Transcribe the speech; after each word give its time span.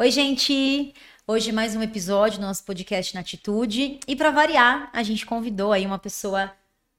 Oi, 0.00 0.10
gente! 0.10 0.94
Hoje 1.26 1.52
mais 1.52 1.76
um 1.76 1.82
episódio 1.82 2.38
do 2.38 2.46
nosso 2.46 2.64
podcast 2.64 3.12
na 3.12 3.20
Atitude. 3.20 4.00
E 4.08 4.16
para 4.16 4.30
variar, 4.30 4.88
a 4.94 5.02
gente 5.02 5.26
convidou 5.26 5.74
aí 5.74 5.84
uma 5.84 5.98
pessoa 5.98 6.50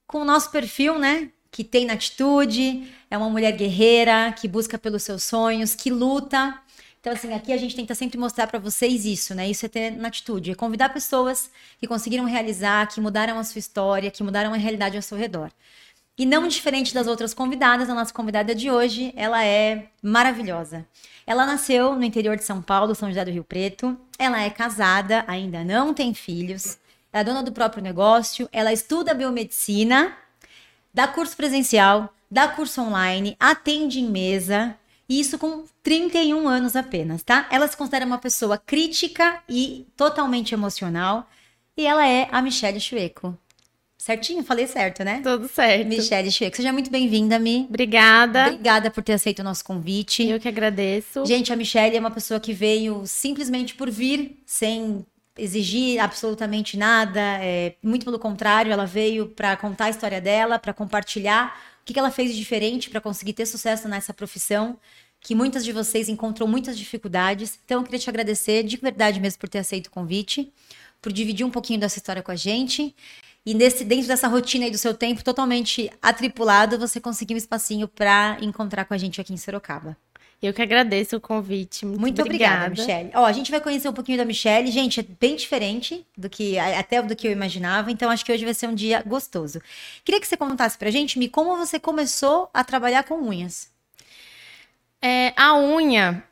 com 0.06 0.20
o 0.20 0.24
nosso 0.24 0.52
perfil, 0.52 1.00
né? 1.00 1.32
Que 1.50 1.64
tem 1.64 1.88
na 1.88 1.94
atitude, 1.94 2.88
é 3.10 3.18
uma 3.18 3.28
mulher 3.28 3.54
guerreira, 3.54 4.32
que 4.40 4.48
busca 4.48 4.78
pelos 4.78 5.02
seus 5.02 5.24
sonhos, 5.24 5.74
que 5.74 5.90
luta. 5.90 6.62
Então, 7.00 7.12
assim, 7.12 7.34
aqui 7.34 7.52
a 7.52 7.58
gente 7.58 7.76
tenta 7.76 7.96
sempre 7.96 8.20
mostrar 8.20 8.46
para 8.46 8.60
vocês 8.60 9.04
isso, 9.04 9.34
né? 9.34 9.50
Isso 9.50 9.66
é 9.66 9.70
ter 9.70 9.90
na 9.90 10.10
atitude, 10.10 10.52
é 10.52 10.54
convidar 10.54 10.90
pessoas 10.90 11.50
que 11.80 11.88
conseguiram 11.88 12.26
realizar, 12.26 12.88
que 12.88 13.02
mudaram 13.02 13.40
a 13.40 13.44
sua 13.44 13.58
história, 13.58 14.12
que 14.12 14.22
mudaram 14.22 14.54
a 14.54 14.58
realidade 14.58 14.96
ao 14.96 15.02
seu 15.02 15.18
redor. 15.18 15.52
E 16.22 16.26
não 16.28 16.48
diferente 16.48 16.94
das 16.94 17.08
outras 17.08 17.34
convidadas, 17.34 17.90
a 17.90 17.96
nossa 17.96 18.14
convidada 18.14 18.54
de 18.54 18.70
hoje, 18.70 19.12
ela 19.16 19.44
é 19.44 19.88
maravilhosa. 20.04 20.86
Ela 21.26 21.48
nasceu 21.48 21.96
no 21.96 22.04
interior 22.04 22.38
de 22.38 22.44
São 22.44 22.62
Paulo, 22.62 22.94
São 22.94 23.10
José 23.10 23.26
do 23.26 23.32
Rio 23.32 23.44
Preto. 23.44 23.98
Ela 24.20 24.40
é 24.40 24.52
casada, 24.52 25.26
ainda 25.28 25.64
não 25.64 25.96
tem 25.96 26.14
filhos. 26.14 26.78
É 27.12 27.24
dona 27.24 27.42
do 27.42 27.52
próprio 27.52 27.82
negócio. 27.82 28.48
Ela 28.52 28.72
estuda 28.72 29.16
biomedicina, 29.16 30.16
dá 30.94 31.08
curso 31.08 31.36
presencial, 31.36 32.14
dá 32.30 32.48
curso 32.48 32.84
online, 32.84 33.36
atende 33.40 34.00
em 34.00 34.08
mesa. 34.08 34.78
E 35.10 35.20
isso 35.20 35.40
com 35.40 35.64
31 35.82 36.48
anos 36.48 36.76
apenas, 36.76 37.24
tá? 37.24 37.48
Ela 37.50 37.68
se 37.68 37.76
considera 37.76 38.06
uma 38.06 38.20
pessoa 38.20 38.60
crítica 38.60 39.42
e 39.50 39.88
totalmente 39.98 40.54
emocional. 40.54 41.28
E 41.76 41.88
ela 41.88 42.08
é 42.08 42.30
a 42.32 42.44
Michelle 42.44 42.80
Chueco. 42.80 43.36
Certinho? 44.02 44.44
Falei 44.44 44.66
certo, 44.66 45.04
né? 45.04 45.22
Tudo 45.24 45.48
certo. 45.48 45.88
Michelle 45.88 46.32
Chueco. 46.32 46.58
Seja 46.58 46.74
muito 46.74 46.90
bem-vinda, 46.90 47.38
Mi. 47.38 47.68
Obrigada. 47.70 48.48
Obrigada 48.48 48.90
por 48.90 49.04
ter 49.04 49.14
aceito 49.14 49.42
o 49.42 49.44
nosso 49.44 49.64
convite. 49.64 50.28
Eu 50.28 50.40
que 50.40 50.48
agradeço. 50.48 51.24
Gente, 51.24 51.54
a 51.54 51.56
Michelle 51.56 51.96
é 51.96 52.00
uma 52.00 52.10
pessoa 52.10 52.40
que 52.40 52.52
veio 52.52 53.04
simplesmente 53.06 53.76
por 53.76 53.92
vir, 53.92 54.42
sem 54.44 55.06
exigir 55.38 56.00
absolutamente 56.00 56.78
nada. 56.78 57.22
É, 57.44 57.76
muito 57.84 58.04
pelo 58.04 58.18
contrário, 58.18 58.72
ela 58.72 58.88
veio 58.88 59.28
para 59.28 59.56
contar 59.56 59.86
a 59.86 59.90
história 59.92 60.20
dela, 60.20 60.58
para 60.58 60.74
compartilhar 60.74 61.56
o 61.84 61.86
que, 61.86 61.94
que 61.94 62.00
ela 62.00 62.10
fez 62.10 62.32
de 62.32 62.38
diferente 62.38 62.90
para 62.90 63.00
conseguir 63.00 63.34
ter 63.34 63.46
sucesso 63.46 63.88
nessa 63.88 64.12
profissão. 64.12 64.80
Que 65.20 65.36
muitas 65.36 65.64
de 65.64 65.72
vocês 65.72 66.10
encontram 66.10 66.48
muitas 66.48 66.76
dificuldades. 66.76 67.60
Então, 67.64 67.82
eu 67.82 67.84
queria 67.84 68.00
te 68.00 68.10
agradecer 68.10 68.64
de 68.64 68.78
verdade 68.78 69.20
mesmo 69.20 69.40
por 69.40 69.48
ter 69.48 69.60
aceito 69.60 69.88
o 69.88 69.92
convite, 69.92 70.52
por 71.00 71.14
dividir 71.14 71.46
um 71.46 71.52
pouquinho 71.52 71.80
dessa 71.80 72.00
história 72.00 72.24
com 72.24 72.32
a 72.32 72.36
gente. 72.36 72.96
E 73.46 73.54
nesse, 73.54 73.84
dentro 73.84 74.08
dessa 74.08 74.28
rotina 74.28 74.66
aí 74.66 74.72
do 74.72 74.78
seu 74.78 74.94
tempo 74.94 75.24
totalmente 75.24 75.92
atripulado, 76.02 76.78
você 76.78 77.00
conseguiu 77.00 77.36
um 77.36 77.38
espacinho 77.38 77.88
para 77.88 78.38
encontrar 78.42 78.86
com 78.86 78.94
a 78.94 78.98
gente 78.98 79.20
aqui 79.20 79.34
em 79.34 79.38
Sorocaba. 79.38 79.98
Eu 80.42 80.54
que 80.54 80.62
agradeço 80.62 81.16
o 81.18 81.22
convite. 81.22 81.86
Muito, 81.86 82.02
Muito 82.02 82.22
obrigada, 82.22 82.70
Michelle. 82.70 83.12
Ó, 83.14 83.26
a 83.26 83.32
gente 83.32 83.52
vai 83.52 83.62
conhecer 83.62 83.88
um 83.88 83.94
pouquinho 83.94 84.18
da 84.18 84.26
Michelle. 84.26 84.72
Gente, 84.72 85.00
é 85.00 85.04
bem 85.04 85.36
diferente 85.36 86.06
do 86.18 86.28
que 86.28 86.58
até 86.58 87.00
do 87.00 87.16
que 87.16 87.28
eu 87.28 87.32
imaginava, 87.32 87.92
então 87.92 88.10
acho 88.10 88.26
que 88.26 88.32
hoje 88.32 88.44
vai 88.44 88.54
ser 88.56 88.68
um 88.68 88.74
dia 88.74 89.04
gostoso. 89.06 89.62
Queria 90.04 90.20
que 90.20 90.28
você 90.28 90.36
contasse 90.36 90.78
pra 90.80 90.90
gente, 90.90 91.20
Mi, 91.20 91.30
como 91.30 91.56
você 91.58 91.80
começou 91.80 92.50
a 92.52 92.64
trabalhar 92.64 93.04
com 93.04 93.22
unhas. 93.22 93.70
É, 95.00 95.32
a 95.36 95.56
unha 95.56 96.24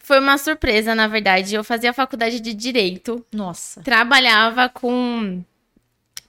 foi 0.00 0.20
uma 0.20 0.36
surpresa, 0.36 0.94
na 0.94 1.08
verdade. 1.08 1.54
Eu 1.54 1.64
fazia 1.64 1.92
faculdade 1.94 2.40
de 2.40 2.52
direito. 2.52 3.24
Nossa. 3.32 3.82
Trabalhava 3.82 4.68
com 4.68 5.42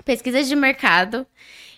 pesquisas 0.05 0.47
de 0.47 0.55
mercado. 0.55 1.25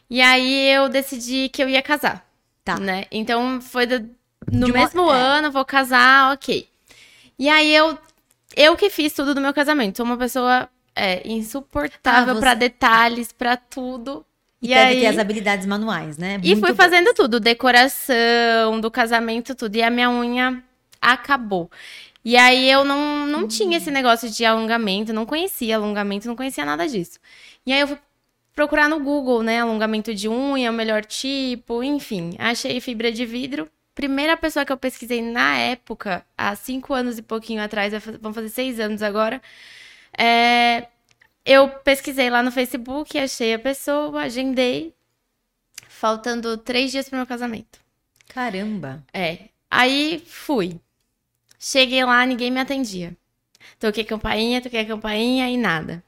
E 0.10 0.22
aí 0.22 0.70
eu 0.70 0.88
decidi 0.90 1.50
que 1.50 1.64
eu 1.64 1.68
ia 1.70 1.82
casar. 1.82 2.26
Tá. 2.64 2.78
Né? 2.80 3.06
Então 3.10 3.60
foi 3.62 3.86
do, 3.86 4.10
no 4.52 4.68
De 4.68 4.74
mesmo 4.74 5.10
é. 5.12 5.16
ano, 5.20 5.52
vou 5.52 5.64
casar, 5.66 6.34
ok. 6.34 6.68
E 7.40 7.50
aí 7.50 7.74
eu 7.74 7.98
eu 8.56 8.76
que 8.76 8.90
fiz 8.90 9.14
tudo 9.14 9.34
do 9.34 9.42
meu 9.42 9.54
casamento. 9.54 9.98
Sou 9.98 10.06
uma 10.06 10.18
pessoa 10.18 10.68
é, 10.96 11.22
insuportável 11.28 12.32
Ah, 12.32 12.34
você- 12.36 12.40
pra 12.42 12.54
detalhes, 12.54 13.32
pra 13.32 13.56
tudo. 13.58 14.26
E, 14.62 14.68
E 14.68 14.70
deve 14.70 14.82
aí- 14.92 15.00
ter 15.02 15.08
as 15.08 15.18
habilidades 15.20 15.66
manuais, 15.68 16.18
né? 16.18 16.40
E 16.44 16.48
Muito 16.50 16.60
fui 16.62 16.70
bom. 16.72 16.76
fazendo 16.76 17.14
tudo, 17.14 17.40
decoração, 17.40 18.80
do 18.82 18.90
casamento, 18.90 19.54
tudo. 19.56 19.76
E 19.76 19.84
a 19.84 19.90
minha 19.90 20.10
unha 20.10 20.64
acabou. 21.02 21.70
E 22.26 22.36
aí 22.36 22.70
eu 22.70 22.84
não, 22.84 23.26
não 23.28 23.48
tinha 23.48 23.78
esse 23.78 23.90
negócio 23.92 24.30
de 24.30 24.44
alongamento, 24.44 25.14
não 25.14 25.26
conhecia 25.26 25.76
alongamento, 25.78 26.28
não 26.28 26.36
conhecia 26.36 26.66
nada 26.66 26.88
disso. 26.88 27.20
E 27.66 27.72
aí 27.72 27.80
eu 27.80 27.88
fui 27.88 27.98
procurar 28.58 28.90
no 28.90 29.00
Google, 29.00 29.44
né, 29.44 29.62
alongamento 29.62 30.16
de 30.16 30.28
unha, 30.28 30.72
o 30.72 30.74
melhor 30.74 31.06
tipo, 31.06 31.84
enfim. 31.84 32.32
Achei 32.40 32.82
fibra 32.82 33.12
de 33.12 33.24
vidro. 33.24 33.70
Primeira 33.94 34.36
pessoa 34.36 34.66
que 34.66 34.72
eu 34.72 34.78
pesquisei 34.78 35.22
na 35.22 35.56
época, 35.60 36.26
há 36.36 36.56
cinco 36.56 36.92
anos 36.92 37.20
e 37.20 37.22
pouquinho 37.22 37.62
atrás, 37.62 37.94
vão 38.20 38.34
fazer 38.34 38.50
seis 38.50 38.80
anos 38.80 39.04
agora, 39.04 39.40
é, 40.18 40.88
eu 41.46 41.70
pesquisei 41.70 42.32
lá 42.32 42.42
no 42.42 42.52
Facebook, 42.52 43.16
achei 43.20 43.54
a 43.54 43.60
pessoa, 43.60 44.24
agendei, 44.24 44.92
faltando 45.88 46.58
três 46.58 46.90
dias 46.90 47.08
pro 47.08 47.18
meu 47.18 47.28
casamento. 47.28 47.80
Caramba. 48.28 49.04
É. 49.14 49.50
Aí 49.70 50.24
fui. 50.26 50.80
Cheguei 51.60 52.04
lá, 52.04 52.26
ninguém 52.26 52.50
me 52.50 52.60
atendia. 52.60 53.16
Toquei 53.80 54.04
campainha, 54.04 54.62
toquei 54.62 54.84
campainha 54.84 55.48
e 55.48 55.58
nada. 55.58 56.04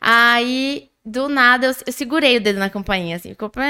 Aí, 0.00 0.90
do 1.06 1.28
nada, 1.28 1.68
eu, 1.68 1.74
eu 1.86 1.92
segurei 1.92 2.36
o 2.36 2.40
dedo 2.40 2.58
na 2.58 2.68
campainha, 2.68 3.16
assim. 3.16 3.30
Ficou... 3.30 3.48
Tipo, 3.48 3.60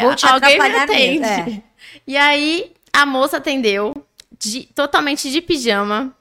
vou- 0.00 0.08
vou 0.08 0.14
te 0.16 0.26
alguém 0.26 0.58
me 0.58 0.76
atende. 0.76 1.24
é. 1.24 1.62
E 2.06 2.16
aí, 2.16 2.72
a 2.92 3.06
moça 3.06 3.36
atendeu, 3.36 3.94
de- 4.38 4.64
totalmente 4.74 5.30
de 5.30 5.40
pijama, 5.40 6.12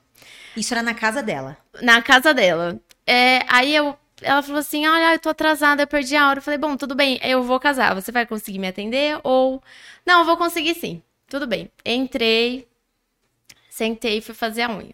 Isso 0.56 0.74
era 0.74 0.84
na 0.84 0.94
casa 0.94 1.24
dela. 1.24 1.58
na 1.82 2.02
casa 2.02 2.34
dela. 2.34 2.80
É, 3.06 3.40
aí 3.48 3.76
eu, 3.76 3.98
ela 4.22 4.44
falou 4.44 4.60
assim: 4.60 4.86
Olha, 4.88 5.14
eu 5.14 5.20
tô 5.20 5.30
atrasada, 5.30 5.82
eu 5.84 5.88
perdi 5.88 6.16
a 6.16 6.28
hora. 6.30 6.40
Eu 6.40 6.44
falei: 6.44 6.58
Bom, 6.60 6.78
tudo 6.78 6.94
bem, 6.94 7.20
eu 7.24 7.42
vou 7.44 7.60
casar. 7.60 7.96
Você 7.96 8.12
vai 8.12 8.26
conseguir 8.26 8.60
me 8.60 8.68
atender? 8.68 9.20
Ou. 9.24 9.62
Não, 10.06 10.20
eu 10.20 10.26
vou 10.26 10.38
conseguir 10.38 10.76
sim. 10.76 11.02
Tudo 11.28 11.48
bem. 11.48 11.70
Entrei, 11.86 12.68
sentei 13.70 14.18
e 14.18 14.22
fui 14.22 14.34
fazer 14.36 14.62
a 14.64 14.70
unha. 14.70 14.94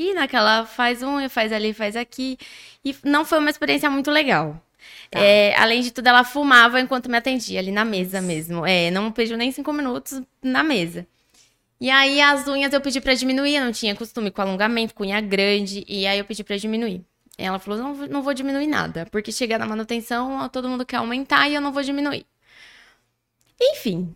E 0.00 0.14
naquela 0.14 0.64
faz 0.64 1.02
unha, 1.02 1.28
faz 1.28 1.52
ali, 1.52 1.74
faz 1.74 1.94
aqui. 1.94 2.38
E 2.82 2.96
não 3.04 3.22
foi 3.22 3.38
uma 3.38 3.50
experiência 3.50 3.90
muito 3.90 4.10
legal. 4.10 4.58
Tá. 5.10 5.20
É, 5.20 5.54
além 5.56 5.82
de 5.82 5.90
tudo, 5.90 6.06
ela 6.06 6.24
fumava 6.24 6.80
enquanto 6.80 7.10
me 7.10 7.18
atendia, 7.18 7.58
ali 7.60 7.70
na 7.70 7.84
mesa 7.84 8.18
mesmo. 8.22 8.64
É, 8.64 8.90
não 8.90 9.12
pediu 9.12 9.36
nem 9.36 9.52
cinco 9.52 9.70
minutos 9.74 10.22
na 10.42 10.62
mesa. 10.62 11.06
E 11.78 11.90
aí, 11.90 12.18
as 12.18 12.48
unhas 12.48 12.72
eu 12.72 12.80
pedi 12.80 12.98
pra 12.98 13.12
diminuir, 13.12 13.56
eu 13.56 13.64
não 13.64 13.72
tinha 13.72 13.94
costume 13.94 14.30
com 14.30 14.40
alongamento, 14.40 14.94
com 14.94 15.02
unha 15.02 15.20
grande, 15.20 15.84
e 15.86 16.06
aí 16.06 16.18
eu 16.18 16.24
pedi 16.24 16.42
pra 16.42 16.56
diminuir. 16.56 17.04
Ela 17.36 17.58
falou: 17.58 17.78
não, 17.78 17.94
não 18.06 18.22
vou 18.22 18.32
diminuir 18.32 18.66
nada, 18.66 19.06
porque 19.10 19.30
chegar 19.30 19.58
na 19.58 19.66
manutenção, 19.66 20.48
todo 20.48 20.66
mundo 20.66 20.86
quer 20.86 20.96
aumentar 20.96 21.46
e 21.46 21.54
eu 21.54 21.60
não 21.60 21.72
vou 21.72 21.82
diminuir. 21.82 22.24
Enfim, 23.60 24.14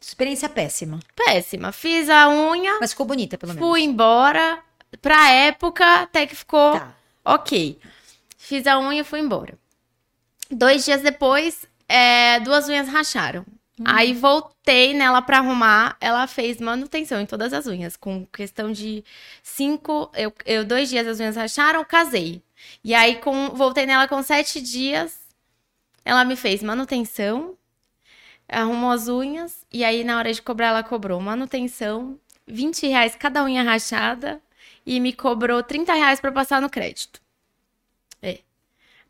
Experiência 0.00 0.48
péssima. 0.48 0.98
péssima. 1.14 1.70
Fiz 1.70 2.08
a 2.08 2.28
unha, 2.28 2.78
Mas 2.80 2.90
ficou 2.90 3.06
bonita, 3.06 3.36
pelo 3.38 3.54
menos. 3.54 3.68
fui 3.68 3.82
embora. 3.82 4.58
Pra 5.00 5.30
época, 5.30 6.02
até 6.02 6.26
que 6.26 6.34
ficou 6.34 6.72
Tá. 6.72 6.94
ok. 7.24 7.78
Fiz 8.36 8.66
a 8.66 8.78
unha 8.78 9.02
e 9.02 9.04
fui 9.04 9.20
embora. 9.20 9.58
Dois 10.50 10.84
dias 10.84 11.02
depois, 11.02 11.66
é, 11.88 12.40
duas 12.40 12.68
unhas 12.68 12.88
racharam. 12.88 13.44
Aí 13.84 14.12
voltei 14.12 14.92
nela 14.92 15.22
pra 15.22 15.38
arrumar. 15.38 15.96
Ela 16.00 16.26
fez 16.26 16.60
manutenção 16.60 17.20
em 17.20 17.26
todas 17.26 17.52
as 17.52 17.66
unhas. 17.66 17.96
Com 17.96 18.26
questão 18.26 18.70
de 18.72 19.02
cinco. 19.42 20.10
Eu, 20.14 20.32
eu 20.44 20.64
dois 20.64 20.88
dias 20.90 21.06
as 21.06 21.18
unhas 21.18 21.36
racharam, 21.36 21.84
casei. 21.84 22.42
E 22.84 22.94
aí 22.94 23.16
com, 23.16 23.50
voltei 23.50 23.86
nela 23.86 24.06
com 24.06 24.22
sete 24.22 24.60
dias. 24.60 25.18
Ela 26.04 26.24
me 26.24 26.34
fez 26.36 26.62
manutenção, 26.62 27.56
arrumou 28.48 28.90
as 28.90 29.06
unhas. 29.08 29.64
E 29.72 29.84
aí, 29.84 30.02
na 30.02 30.18
hora 30.18 30.32
de 30.32 30.42
cobrar, 30.42 30.68
ela 30.68 30.82
cobrou 30.82 31.20
manutenção, 31.20 32.18
20 32.46 32.86
reais 32.86 33.14
cada 33.16 33.44
unha 33.44 33.62
rachada. 33.62 34.40
E 34.84 35.00
me 35.00 35.12
cobrou 35.12 35.62
30 35.62 35.92
reais 35.92 36.20
pra 36.20 36.32
passar 36.32 36.60
no 36.60 36.70
crédito. 36.70 37.20
É. 38.22 38.40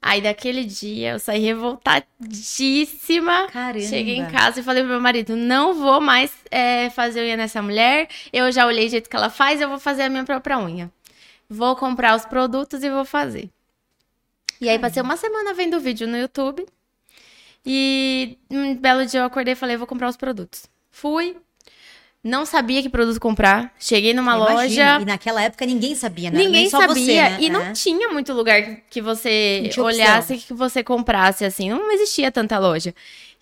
Aí 0.03 0.23
daquele 0.23 0.65
dia 0.65 1.13
eu 1.13 1.19
saí 1.19 1.41
revoltadíssima. 1.41 3.49
Caramba. 3.49 3.87
Cheguei 3.87 4.17
em 4.17 4.27
casa 4.27 4.61
e 4.61 4.63
falei 4.63 4.83
pro 4.83 4.93
meu 4.93 5.01
marido: 5.01 5.37
não 5.37 5.75
vou 5.75 6.01
mais 6.01 6.33
é, 6.51 6.89
fazer 6.91 7.21
unha 7.21 7.37
nessa 7.37 7.61
mulher. 7.61 8.09
Eu 8.33 8.51
já 8.51 8.67
olhei 8.67 8.87
o 8.87 8.91
jeito 8.91 9.11
que 9.11 9.17
ela 9.17 9.29
faz, 9.29 9.61
eu 9.61 9.69
vou 9.69 9.79
fazer 9.79 10.03
a 10.03 10.09
minha 10.09 10.25
própria 10.25 10.59
unha. 10.59 10.91
Vou 11.49 11.77
comprar 11.77 12.17
os 12.17 12.25
produtos 12.25 12.83
e 12.83 12.91
vou 12.91 13.05
fazer. 13.05 13.51
E 14.61 14.69
aí 14.69 14.79
passei 14.79 15.03
uma 15.03 15.17
semana 15.17 15.53
vendo 15.53 15.81
vídeo 15.81 16.07
no 16.07 16.17
YouTube. 16.17 16.65
E 17.65 18.39
um 18.51 18.75
belo 18.77 19.05
dia 19.05 19.21
eu 19.21 19.25
acordei 19.25 19.53
e 19.53 19.57
falei: 19.57 19.77
vou 19.77 19.87
comprar 19.87 20.09
os 20.09 20.17
produtos. 20.17 20.65
Fui. 20.91 21.37
Não 22.23 22.45
sabia 22.45 22.83
que 22.83 22.89
produto 22.91 23.19
comprar. 23.19 23.73
Cheguei 23.79 24.13
numa 24.13 24.33
Eu 24.33 24.39
imagino. 24.51 24.61
loja. 24.61 24.99
E 25.01 25.05
naquela 25.07 25.43
época 25.43 25.65
ninguém 25.65 25.95
sabia, 25.95 26.31
né? 26.31 26.37
Ninguém 26.39 26.63
Nem 26.63 26.69
sabia. 26.71 26.89
Você, 26.95 27.15
né? 27.15 27.37
E 27.41 27.47
É. 27.47 27.49
não 27.51 27.73
tinha 27.73 28.09
muito 28.11 28.33
lugar 28.35 28.63
que 28.91 29.01
você 29.01 29.71
olhasse 29.79 30.37
que 30.37 30.53
você 30.53 30.85
comprasse, 30.85 31.45
assim. 31.47 31.71
Não 31.71 31.91
existia 31.93 32.31
tanta 32.31 32.59
loja. 32.59 32.95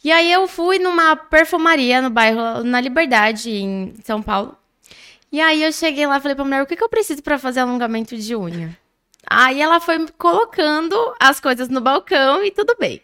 E 0.05 0.13
aí 0.13 0.31
eu 0.33 0.47
fui 0.47 0.79
numa 0.79 1.17
perfumaria 1.17 2.01
no 2.01 2.09
bairro, 2.09 2.63
na 2.63 2.81
Liberdade, 2.81 3.51
em 3.51 3.95
São 4.05 4.23
Paulo. 4.23 4.57
E 5.33 5.41
aí 5.41 5.63
eu 5.63 5.73
cheguei 5.73 6.07
lá 6.07 6.19
e 6.19 6.21
falei 6.21 6.37
pra 6.37 6.45
mulher, 6.45 6.63
o 6.63 6.67
que, 6.67 6.77
que 6.77 6.83
eu 6.85 6.89
preciso 6.89 7.21
pra 7.21 7.37
fazer 7.37 7.61
alongamento 7.61 8.17
de 8.17 8.37
unha? 8.37 8.79
Aí 9.29 9.61
ela 9.61 9.81
foi 9.81 10.07
colocando 10.17 10.97
as 11.19 11.41
coisas 11.41 11.69
no 11.69 11.81
balcão 11.81 12.45
e 12.45 12.51
tudo 12.53 12.77
bem. 12.79 13.03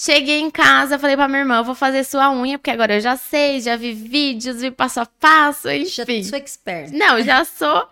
Cheguei 0.00 0.38
em 0.38 0.48
casa, 0.48 0.96
falei 0.96 1.16
pra 1.16 1.26
minha 1.26 1.40
irmã, 1.40 1.56
eu 1.56 1.64
vou 1.64 1.74
fazer 1.74 2.04
sua 2.04 2.30
unha, 2.30 2.56
porque 2.56 2.70
agora 2.70 2.94
eu 2.94 3.00
já 3.00 3.16
sei, 3.16 3.60
já 3.60 3.74
vi 3.74 3.92
vídeos, 3.92 4.60
vi 4.60 4.70
passo 4.70 5.00
a 5.00 5.06
passo, 5.06 5.68
enfim. 5.68 6.22
Já 6.22 6.30
sou 6.30 6.38
expert. 6.38 6.92
Não, 6.92 7.20
já 7.20 7.44
sou. 7.44 7.88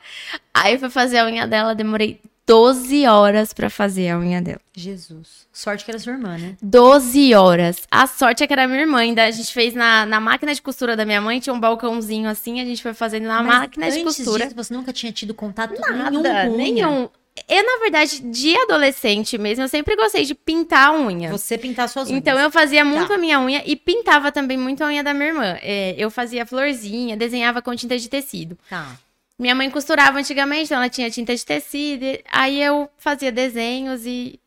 Aí 0.54 0.74
eu 0.74 0.78
fui 0.78 0.88
fazer 0.88 1.18
a 1.18 1.26
unha 1.26 1.48
dela, 1.48 1.74
demorei 1.74 2.20
12 2.46 3.04
horas 3.08 3.52
pra 3.52 3.68
fazer 3.68 4.08
a 4.08 4.18
unha 4.18 4.40
dela. 4.40 4.60
Jesus. 4.72 5.48
Sorte 5.52 5.84
que 5.84 5.90
era 5.90 5.98
sua 5.98 6.12
irmã, 6.12 6.38
né? 6.38 6.56
12 6.62 7.34
horas. 7.34 7.78
A 7.90 8.06
sorte 8.06 8.44
é 8.44 8.46
que 8.46 8.52
era 8.52 8.68
minha 8.68 8.82
irmã. 8.82 8.98
Ainda 8.98 9.24
a 9.24 9.30
gente 9.32 9.52
fez 9.52 9.74
na, 9.74 10.06
na 10.06 10.20
máquina 10.20 10.54
de 10.54 10.62
costura 10.62 10.94
da 10.94 11.04
minha 11.04 11.20
mãe, 11.20 11.40
tinha 11.40 11.52
um 11.52 11.58
balcãozinho 11.58 12.28
assim, 12.28 12.60
a 12.60 12.64
gente 12.64 12.80
foi 12.80 12.94
fazendo 12.94 13.26
na 13.26 13.42
Mas 13.42 13.58
máquina 13.58 13.90
de 13.90 14.04
costura. 14.04 14.44
disso, 14.44 14.54
você 14.54 14.72
nunca 14.72 14.92
tinha 14.92 15.10
tido 15.10 15.34
contato 15.34 15.74
Nada, 15.80 16.10
nenhum 16.10 16.56
nenhum. 16.56 17.08
Eu, 17.48 17.64
na 17.64 17.78
verdade, 17.80 18.20
de 18.20 18.56
adolescente 18.62 19.36
mesmo, 19.36 19.64
eu 19.64 19.68
sempre 19.68 19.94
gostei 19.94 20.24
de 20.24 20.34
pintar 20.34 20.88
a 20.88 20.92
unha. 20.98 21.30
Você 21.30 21.58
pintar 21.58 21.88
suas 21.88 22.08
unhas. 22.08 22.18
Então 22.18 22.38
eu 22.38 22.50
fazia 22.50 22.84
muito 22.84 23.08
Tá. 23.08 23.14
a 23.14 23.18
minha 23.18 23.38
unha 23.40 23.62
e 23.66 23.76
pintava 23.76 24.32
também 24.32 24.56
muito 24.56 24.82
a 24.82 24.86
unha 24.86 25.04
da 25.04 25.12
minha 25.12 25.28
irmã. 25.28 25.58
É, 25.62 25.94
eu 25.98 26.10
fazia 26.10 26.46
florzinha, 26.46 27.16
desenhava 27.16 27.60
com 27.60 27.74
tinta 27.76 27.98
de 27.98 28.08
tecido. 28.08 28.56
Tá. 28.70 28.96
Minha 29.38 29.54
mãe 29.54 29.70
costurava 29.70 30.18
antigamente, 30.18 30.64
então 30.64 30.78
ela 30.78 30.88
tinha 30.88 31.10
tinta 31.10 31.34
de 31.36 31.44
tecido. 31.44 32.04
e 32.04 32.24
Aí 32.32 32.60
eu 32.62 32.88
fazia 32.96 33.30
desenhos 33.30 34.06
e. 34.06 34.40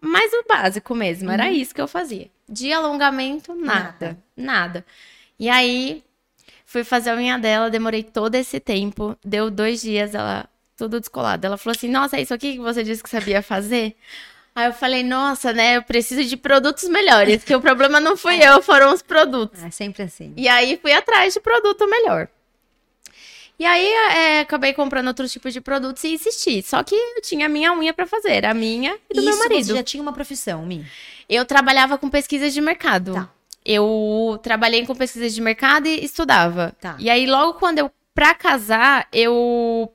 Mais 0.00 0.32
o 0.32 0.44
básico 0.48 0.94
mesmo, 0.96 1.30
era 1.30 1.50
isso 1.50 1.72
que 1.74 1.80
eu 1.80 1.86
fazia. 1.86 2.28
De 2.48 2.72
alongamento, 2.72 3.54
nada. 3.54 4.18
Nada. 4.36 4.84
E 5.38 5.48
aí, 5.48 6.02
fui 6.66 6.82
fazer 6.82 7.10
a 7.10 7.14
unha 7.14 7.38
dela, 7.38 7.70
demorei 7.70 8.02
todo 8.02 8.34
esse 8.34 8.58
tempo. 8.58 9.16
Deu 9.24 9.48
dois 9.48 9.80
dias, 9.80 10.12
ela 10.12 10.48
tudo 10.80 10.98
descolado. 10.98 11.46
Ela 11.46 11.58
falou 11.58 11.76
assim: 11.76 11.88
Nossa, 11.88 12.16
é 12.16 12.22
isso 12.22 12.32
aqui 12.32 12.54
que 12.54 12.58
você 12.58 12.82
disse 12.82 13.02
que 13.02 13.10
sabia 13.10 13.42
fazer? 13.42 13.94
Aí 14.54 14.66
eu 14.66 14.72
falei: 14.72 15.02
Nossa, 15.02 15.52
né? 15.52 15.76
Eu 15.76 15.82
preciso 15.82 16.24
de 16.24 16.36
produtos 16.36 16.88
melhores, 16.88 17.44
que 17.44 17.54
o 17.54 17.60
problema 17.60 18.00
não 18.00 18.16
fui 18.16 18.42
eu, 18.42 18.62
foram 18.62 18.92
os 18.92 19.02
produtos. 19.02 19.62
É 19.62 19.70
sempre 19.70 20.02
assim. 20.04 20.32
E 20.36 20.48
aí 20.48 20.78
fui 20.80 20.92
atrás 20.92 21.34
de 21.34 21.40
produto 21.40 21.88
melhor. 21.88 22.28
E 23.58 23.66
aí 23.66 23.86
é, 23.86 24.40
acabei 24.40 24.72
comprando 24.72 25.08
outros 25.08 25.30
tipos 25.30 25.52
de 25.52 25.60
produtos 25.60 26.02
e 26.04 26.14
insisti. 26.14 26.62
Só 26.62 26.82
que 26.82 26.94
eu 26.94 27.20
tinha 27.20 27.44
a 27.44 27.48
minha 27.48 27.74
unha 27.74 27.92
pra 27.92 28.06
fazer, 28.06 28.46
a 28.46 28.54
minha 28.54 28.96
e 29.10 29.12
do 29.14 29.20
Isso 29.20 29.28
meu 29.28 29.38
marido. 29.38 29.66
você 29.66 29.74
já 29.74 29.82
tinha 29.82 30.02
uma 30.02 30.14
profissão, 30.14 30.64
Mi. 30.64 30.86
Eu 31.28 31.44
trabalhava 31.44 31.98
com 31.98 32.08
pesquisas 32.08 32.54
de 32.54 32.60
mercado. 32.62 33.12
Tá. 33.12 33.28
Eu 33.62 34.40
trabalhei 34.42 34.86
com 34.86 34.94
pesquisas 34.94 35.34
de 35.34 35.42
mercado 35.42 35.86
e 35.86 36.02
estudava. 36.02 36.74
Tá. 36.80 36.96
E 36.98 37.10
aí 37.10 37.26
logo 37.26 37.58
quando 37.58 37.80
eu 37.80 37.90
pra 38.14 38.34
casar, 38.34 39.06
eu 39.12 39.92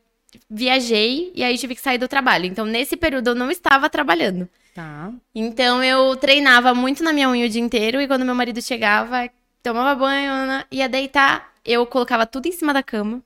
viajei 0.50 1.32
e 1.36 1.44
aí 1.44 1.58
tive 1.58 1.76
que 1.76 1.82
sair 1.82 1.98
do 1.98 2.08
trabalho. 2.08 2.46
Então 2.46 2.66
nesse 2.66 2.96
período 2.96 3.30
eu 3.30 3.36
não 3.36 3.52
estava 3.52 3.90
trabalhando. 3.90 4.48
Tá. 4.74 5.12
Então 5.34 5.84
eu 5.84 6.16
treinava 6.16 6.74
muito 6.74 7.04
na 7.04 7.14
minha 7.14 7.30
unha 7.30 7.46
o 7.46 7.50
dia 7.50 7.62
inteiro 7.62 8.02
e 8.02 8.08
quando 8.08 8.26
meu 8.26 8.36
marido 8.36 8.62
chegava, 8.62 9.30
tomava 9.64 9.96
banho, 9.96 10.46
né, 10.46 10.66
ia 10.70 10.90
deitar, 10.90 11.54
eu 11.64 11.86
colocava 11.86 12.26
tudo 12.26 12.48
em 12.48 12.52
cima 12.52 12.74
da 12.74 12.84
cama 12.84 13.22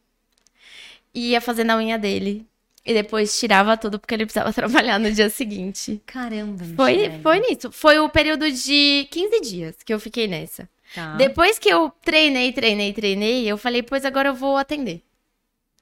e 1.14 1.32
ia 1.32 1.42
fazendo 1.42 1.72
a 1.72 1.78
unha 1.78 1.98
dele. 1.98 2.46
E 2.86 2.94
depois 2.94 3.38
tirava 3.38 3.76
tudo 3.76 4.00
porque 4.00 4.14
ele 4.14 4.26
precisava 4.26 4.54
trabalhar 4.54 5.00
no 5.00 5.12
dia 5.12 5.30
seguinte. 5.30 6.02
Caramba, 6.06 6.64
Foi, 6.76 7.20
foi 7.22 7.40
nisso. 7.40 7.72
Foi 7.72 8.00
o 8.00 8.10
período 8.10 8.50
de 8.50 9.08
15 9.12 9.42
dias 9.42 9.76
que 9.84 9.94
eu 9.94 10.00
fiquei 10.00 10.28
nessa. 10.28 10.70
Tá. 10.96 11.16
Depois 11.18 11.60
que 11.60 11.70
eu 11.70 11.92
treinei, 12.04 12.52
treinei, 12.52 12.94
treinei, 12.94 13.46
eu 13.48 13.58
falei, 13.58 13.84
pois 13.84 14.06
agora 14.06 14.30
eu 14.30 14.34
vou 14.34 14.58
atender. 14.58 15.04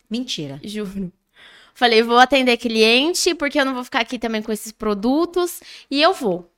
Mentira. 0.10 0.60
Juro. 0.64 1.12
Falei, 1.78 2.02
vou 2.02 2.18
atender 2.18 2.58
cliente, 2.58 3.36
porque 3.36 3.60
eu 3.60 3.64
não 3.64 3.76
vou 3.76 3.84
ficar 3.84 4.00
aqui 4.00 4.18
também 4.18 4.42
com 4.42 4.52
esses 4.52 4.72
produtos, 4.72 5.62
e 5.92 6.02
eu 6.02 6.12
vou. 6.12 6.52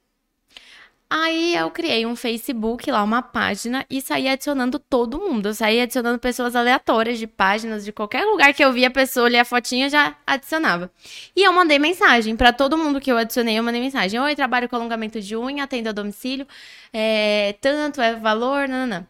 Aí 1.09 1.55
eu 1.57 1.69
criei 1.71 2.05
um 2.05 2.15
Facebook 2.15 2.89
lá, 2.89 3.03
uma 3.03 3.21
página, 3.21 3.85
e 3.89 3.99
saí 3.99 4.29
adicionando 4.29 4.79
todo 4.79 5.19
mundo. 5.19 5.49
Eu 5.49 5.53
saí 5.53 5.81
adicionando 5.81 6.17
pessoas 6.19 6.55
aleatórias 6.55 7.19
de 7.19 7.27
páginas, 7.27 7.83
de 7.83 7.91
qualquer 7.91 8.23
lugar 8.23 8.53
que 8.53 8.63
eu 8.63 8.71
via 8.71 8.87
a 8.87 8.91
pessoa 8.91 9.27
ler 9.27 9.39
a 9.39 9.45
fotinha, 9.45 9.89
já 9.89 10.15
adicionava. 10.25 10.89
E 11.35 11.43
eu 11.43 11.51
mandei 11.51 11.79
mensagem 11.79 12.37
para 12.37 12.53
todo 12.53 12.77
mundo 12.77 13.01
que 13.01 13.11
eu 13.11 13.17
adicionei, 13.17 13.59
eu 13.59 13.63
mandei 13.63 13.81
mensagem. 13.81 14.17
Oi, 14.21 14.35
trabalho 14.37 14.69
com 14.69 14.77
alongamento 14.77 15.19
de 15.19 15.35
unha, 15.35 15.65
atendo 15.65 15.89
a 15.89 15.91
domicílio, 15.91 16.47
é, 16.93 17.57
tanto 17.59 17.99
é 17.99 18.15
valor, 18.15 18.69
nananã. 18.69 19.05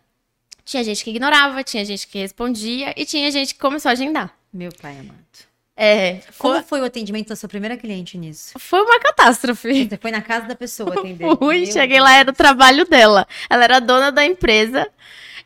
Tinha 0.66 0.84
gente 0.84 1.04
que 1.04 1.12
ignorava, 1.12 1.64
tinha 1.64 1.86
gente 1.86 2.08
que 2.08 2.18
respondia, 2.18 2.96
e 2.98 3.06
tinha 3.06 3.30
gente 3.30 3.54
que 3.54 3.60
começou 3.60 3.90
a 3.90 3.92
agendar. 3.92 4.34
Meu 4.52 4.72
pai 4.82 4.98
amado. 4.98 5.29
É, 5.82 6.20
Como 6.38 6.56
foi, 6.56 6.64
foi 6.64 6.82
o 6.82 6.84
atendimento 6.84 7.30
da 7.30 7.38
sua 7.38 7.48
primeira 7.48 7.78
cliente 7.78 8.18
nisso? 8.18 8.60
foi 8.60 8.82
uma 8.82 9.00
catástrofe. 9.00 9.88
Você 9.88 9.98
foi 9.98 10.12
na 10.12 10.22
casa 10.22 10.46
da 10.46 10.56
pessoa 10.56 10.94
atender. 10.94 11.26
Fui, 11.38 11.66
cheguei 11.66 11.98
Deus. 12.00 12.04
lá, 12.04 12.16
era 12.16 12.30
o 12.30 12.34
trabalho 12.34 12.86
dela. 12.86 13.26
Ela 13.50 13.64
era 13.64 13.80
dona 13.80 14.12
da 14.12 14.26
empresa. 14.26 14.90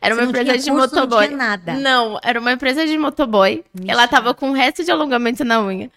Era 0.00 0.14
Você 0.16 0.20
uma 0.20 0.28
empresa 0.28 0.58
de 0.58 0.70
curso, 0.70 0.94
motoboy. 0.96 1.20
Não 1.20 1.26
tinha 1.28 1.36
nada. 1.36 1.74
Não, 1.74 2.18
era 2.22 2.40
uma 2.40 2.50
empresa 2.50 2.84
de 2.84 2.98
motoboy. 2.98 3.64
Ela 3.86 4.08
tava 4.08 4.34
com 4.34 4.50
o 4.50 4.52
resto 4.52 4.82
de 4.84 4.90
alongamento 4.90 5.44
na 5.44 5.62
unha. 5.62 5.88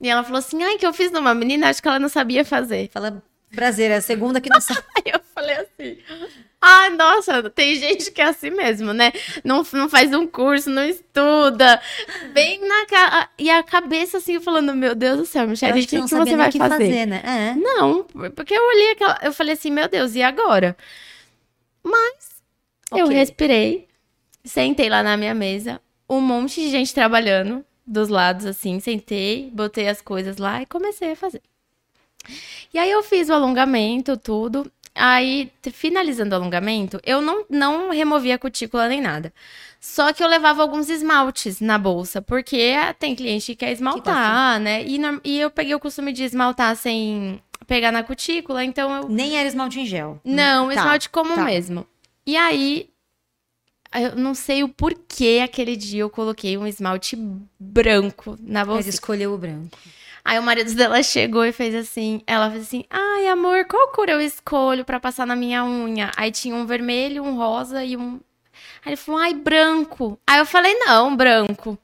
E 0.00 0.08
ela 0.08 0.22
falou 0.22 0.38
assim: 0.38 0.62
ai, 0.62 0.78
que 0.78 0.86
eu 0.86 0.92
fiz 0.92 1.10
numa 1.10 1.34
menina, 1.34 1.68
acho 1.68 1.82
que 1.82 1.88
ela 1.88 1.98
não 1.98 2.08
sabia 2.08 2.44
fazer. 2.44 2.88
Fala, 2.92 3.20
prazer, 3.52 3.90
é 3.90 3.96
a 3.96 4.00
segunda 4.00 4.40
que 4.40 4.48
não 4.48 4.60
sabe. 4.62 4.80
Aí 5.04 5.12
eu 5.12 5.20
falei 5.34 5.56
assim. 5.56 5.98
Ai, 6.64 6.90
nossa, 6.90 7.50
tem 7.50 7.74
gente 7.74 8.12
que 8.12 8.22
é 8.22 8.26
assim 8.26 8.50
mesmo, 8.50 8.92
né? 8.92 9.12
Não, 9.42 9.66
não 9.72 9.88
faz 9.88 10.14
um 10.14 10.26
curso, 10.28 10.70
não 10.70 10.84
estuda. 10.84 11.80
Bem 12.32 12.60
na 12.66 12.86
cara. 12.86 13.28
E 13.36 13.50
a 13.50 13.62
cabeça 13.64 14.18
assim, 14.18 14.38
falando: 14.40 14.72
Meu 14.74 14.94
Deus 14.94 15.18
do 15.18 15.26
céu, 15.26 15.42
Eu 15.42 15.48
Michelle, 15.48 15.72
o 15.72 15.86
que, 15.86 16.00
que 16.00 16.08
sabia 16.08 16.32
você 16.32 16.36
vai 16.36 16.48
o 16.48 16.52
que 16.52 16.58
fazer? 16.58 16.74
fazer, 16.76 17.06
né? 17.06 17.22
É. 17.24 17.54
Não, 17.56 18.04
porque 18.34 18.54
eu 18.54 18.62
olhei 18.68 18.92
aquela. 18.92 19.18
Eu 19.22 19.32
falei 19.32 19.54
assim, 19.54 19.70
meu 19.70 19.88
Deus, 19.88 20.14
e 20.14 20.22
agora? 20.22 20.76
Mas 21.82 22.42
eu 22.92 23.06
Ok. 23.06 23.16
respirei, 23.16 23.88
sentei 24.44 24.88
lá 24.88 25.02
na 25.02 25.16
minha 25.16 25.34
mesa, 25.34 25.80
um 26.08 26.20
monte 26.20 26.60
de 26.60 26.70
gente 26.70 26.94
trabalhando 26.94 27.64
dos 27.84 28.08
lados, 28.08 28.46
assim, 28.46 28.78
sentei, 28.78 29.50
botei 29.52 29.88
as 29.88 30.00
coisas 30.00 30.36
lá 30.36 30.62
e 30.62 30.66
comecei 30.66 31.12
a 31.12 31.16
fazer. 31.16 31.42
E 32.72 32.78
aí 32.78 32.90
eu 32.90 33.02
fiz 33.02 33.28
o 33.28 33.32
alongamento, 33.32 34.16
tudo. 34.16 34.70
Aí, 34.94 35.50
finalizando 35.72 36.34
o 36.34 36.38
alongamento, 36.38 37.00
eu 37.04 37.22
não, 37.22 37.44
não 37.48 37.90
removi 37.90 38.30
a 38.30 38.38
cutícula 38.38 38.88
nem 38.88 39.00
nada. 39.00 39.32
Só 39.80 40.12
que 40.12 40.22
eu 40.22 40.28
levava 40.28 40.62
alguns 40.62 40.88
esmaltes 40.88 41.60
na 41.60 41.78
bolsa, 41.78 42.20
porque 42.20 42.74
ah, 42.78 42.92
tem 42.92 43.14
cliente 43.16 43.46
que 43.46 43.56
quer 43.56 43.72
esmaltar, 43.72 44.60
né? 44.60 44.84
E, 44.84 45.00
e 45.24 45.40
eu 45.40 45.50
peguei 45.50 45.74
o 45.74 45.80
costume 45.80 46.12
de 46.12 46.24
esmaltar 46.24 46.76
sem 46.76 47.42
pegar 47.66 47.90
na 47.90 48.02
cutícula, 48.02 48.62
então 48.64 48.94
eu. 48.94 49.08
Nem 49.08 49.36
era 49.38 49.48
esmalte 49.48 49.80
em 49.80 49.86
gel. 49.86 50.20
Não, 50.24 50.68
Tá, 50.68 50.74
esmalte 50.74 51.08
comum 51.08 51.34
tá. 51.34 51.44
mesmo. 51.44 51.86
E 52.26 52.36
aí, 52.36 52.90
eu 53.94 54.14
não 54.14 54.34
sei 54.34 54.62
o 54.62 54.68
porquê 54.68 55.40
aquele 55.42 55.74
dia 55.74 56.02
eu 56.02 56.10
coloquei 56.10 56.56
um 56.56 56.66
esmalte 56.66 57.16
branco 57.58 58.36
na 58.40 58.60
Mas 58.60 58.68
bolsa. 58.68 58.88
escolheu 58.90 59.32
o 59.34 59.38
branco. 59.38 59.76
Aí 60.24 60.38
o 60.38 60.42
marido 60.42 60.72
dela 60.74 61.02
chegou 61.02 61.44
e 61.44 61.52
fez 61.52 61.74
assim, 61.74 62.22
ela 62.26 62.50
fez 62.50 62.62
assim, 62.62 62.84
ai 62.88 63.26
amor, 63.26 63.64
qual 63.64 63.88
cor 63.88 64.08
eu 64.08 64.20
escolho 64.20 64.84
pra 64.84 65.00
passar 65.00 65.26
na 65.26 65.34
minha 65.34 65.64
unha? 65.64 66.10
Aí 66.16 66.30
tinha 66.30 66.54
um 66.54 66.64
vermelho, 66.64 67.24
um 67.24 67.36
rosa 67.36 67.84
e 67.84 67.96
um... 67.96 68.20
Aí 68.84 68.90
ele 68.90 68.96
falou, 68.96 69.20
ai, 69.20 69.34
branco. 69.34 70.18
Aí 70.26 70.38
eu 70.38 70.46
falei, 70.46 70.74
não, 70.74 71.16
branco. 71.16 71.78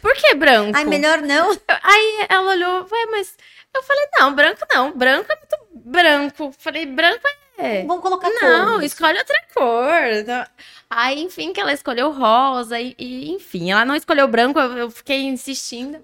Por 0.00 0.14
que 0.14 0.34
branco? 0.34 0.76
Ai, 0.76 0.84
melhor 0.84 1.20
não. 1.20 1.50
Aí 1.82 2.26
ela 2.28 2.50
olhou, 2.52 2.86
vai, 2.86 3.06
mas... 3.06 3.36
Eu 3.74 3.82
falei, 3.82 4.06
não, 4.18 4.34
branco 4.34 4.60
não, 4.70 4.92
branco 4.92 5.32
é 5.32 5.36
muito 5.36 5.56
branco. 5.90 6.54
Falei, 6.58 6.86
branco 6.86 7.26
é... 7.58 7.84
Vamos 7.84 8.02
colocar 8.02 8.28
Não, 8.30 8.82
escolhe 8.82 9.18
outra 9.18 9.36
cor. 9.54 10.46
Aí, 10.90 11.22
enfim, 11.22 11.52
que 11.52 11.60
ela 11.60 11.72
escolheu 11.72 12.10
rosa 12.10 12.80
e, 12.80 12.94
e, 12.98 13.30
enfim, 13.30 13.70
ela 13.70 13.84
não 13.84 13.94
escolheu 13.94 14.26
branco, 14.26 14.58
eu 14.58 14.90
fiquei 14.90 15.22
insistindo. 15.22 15.98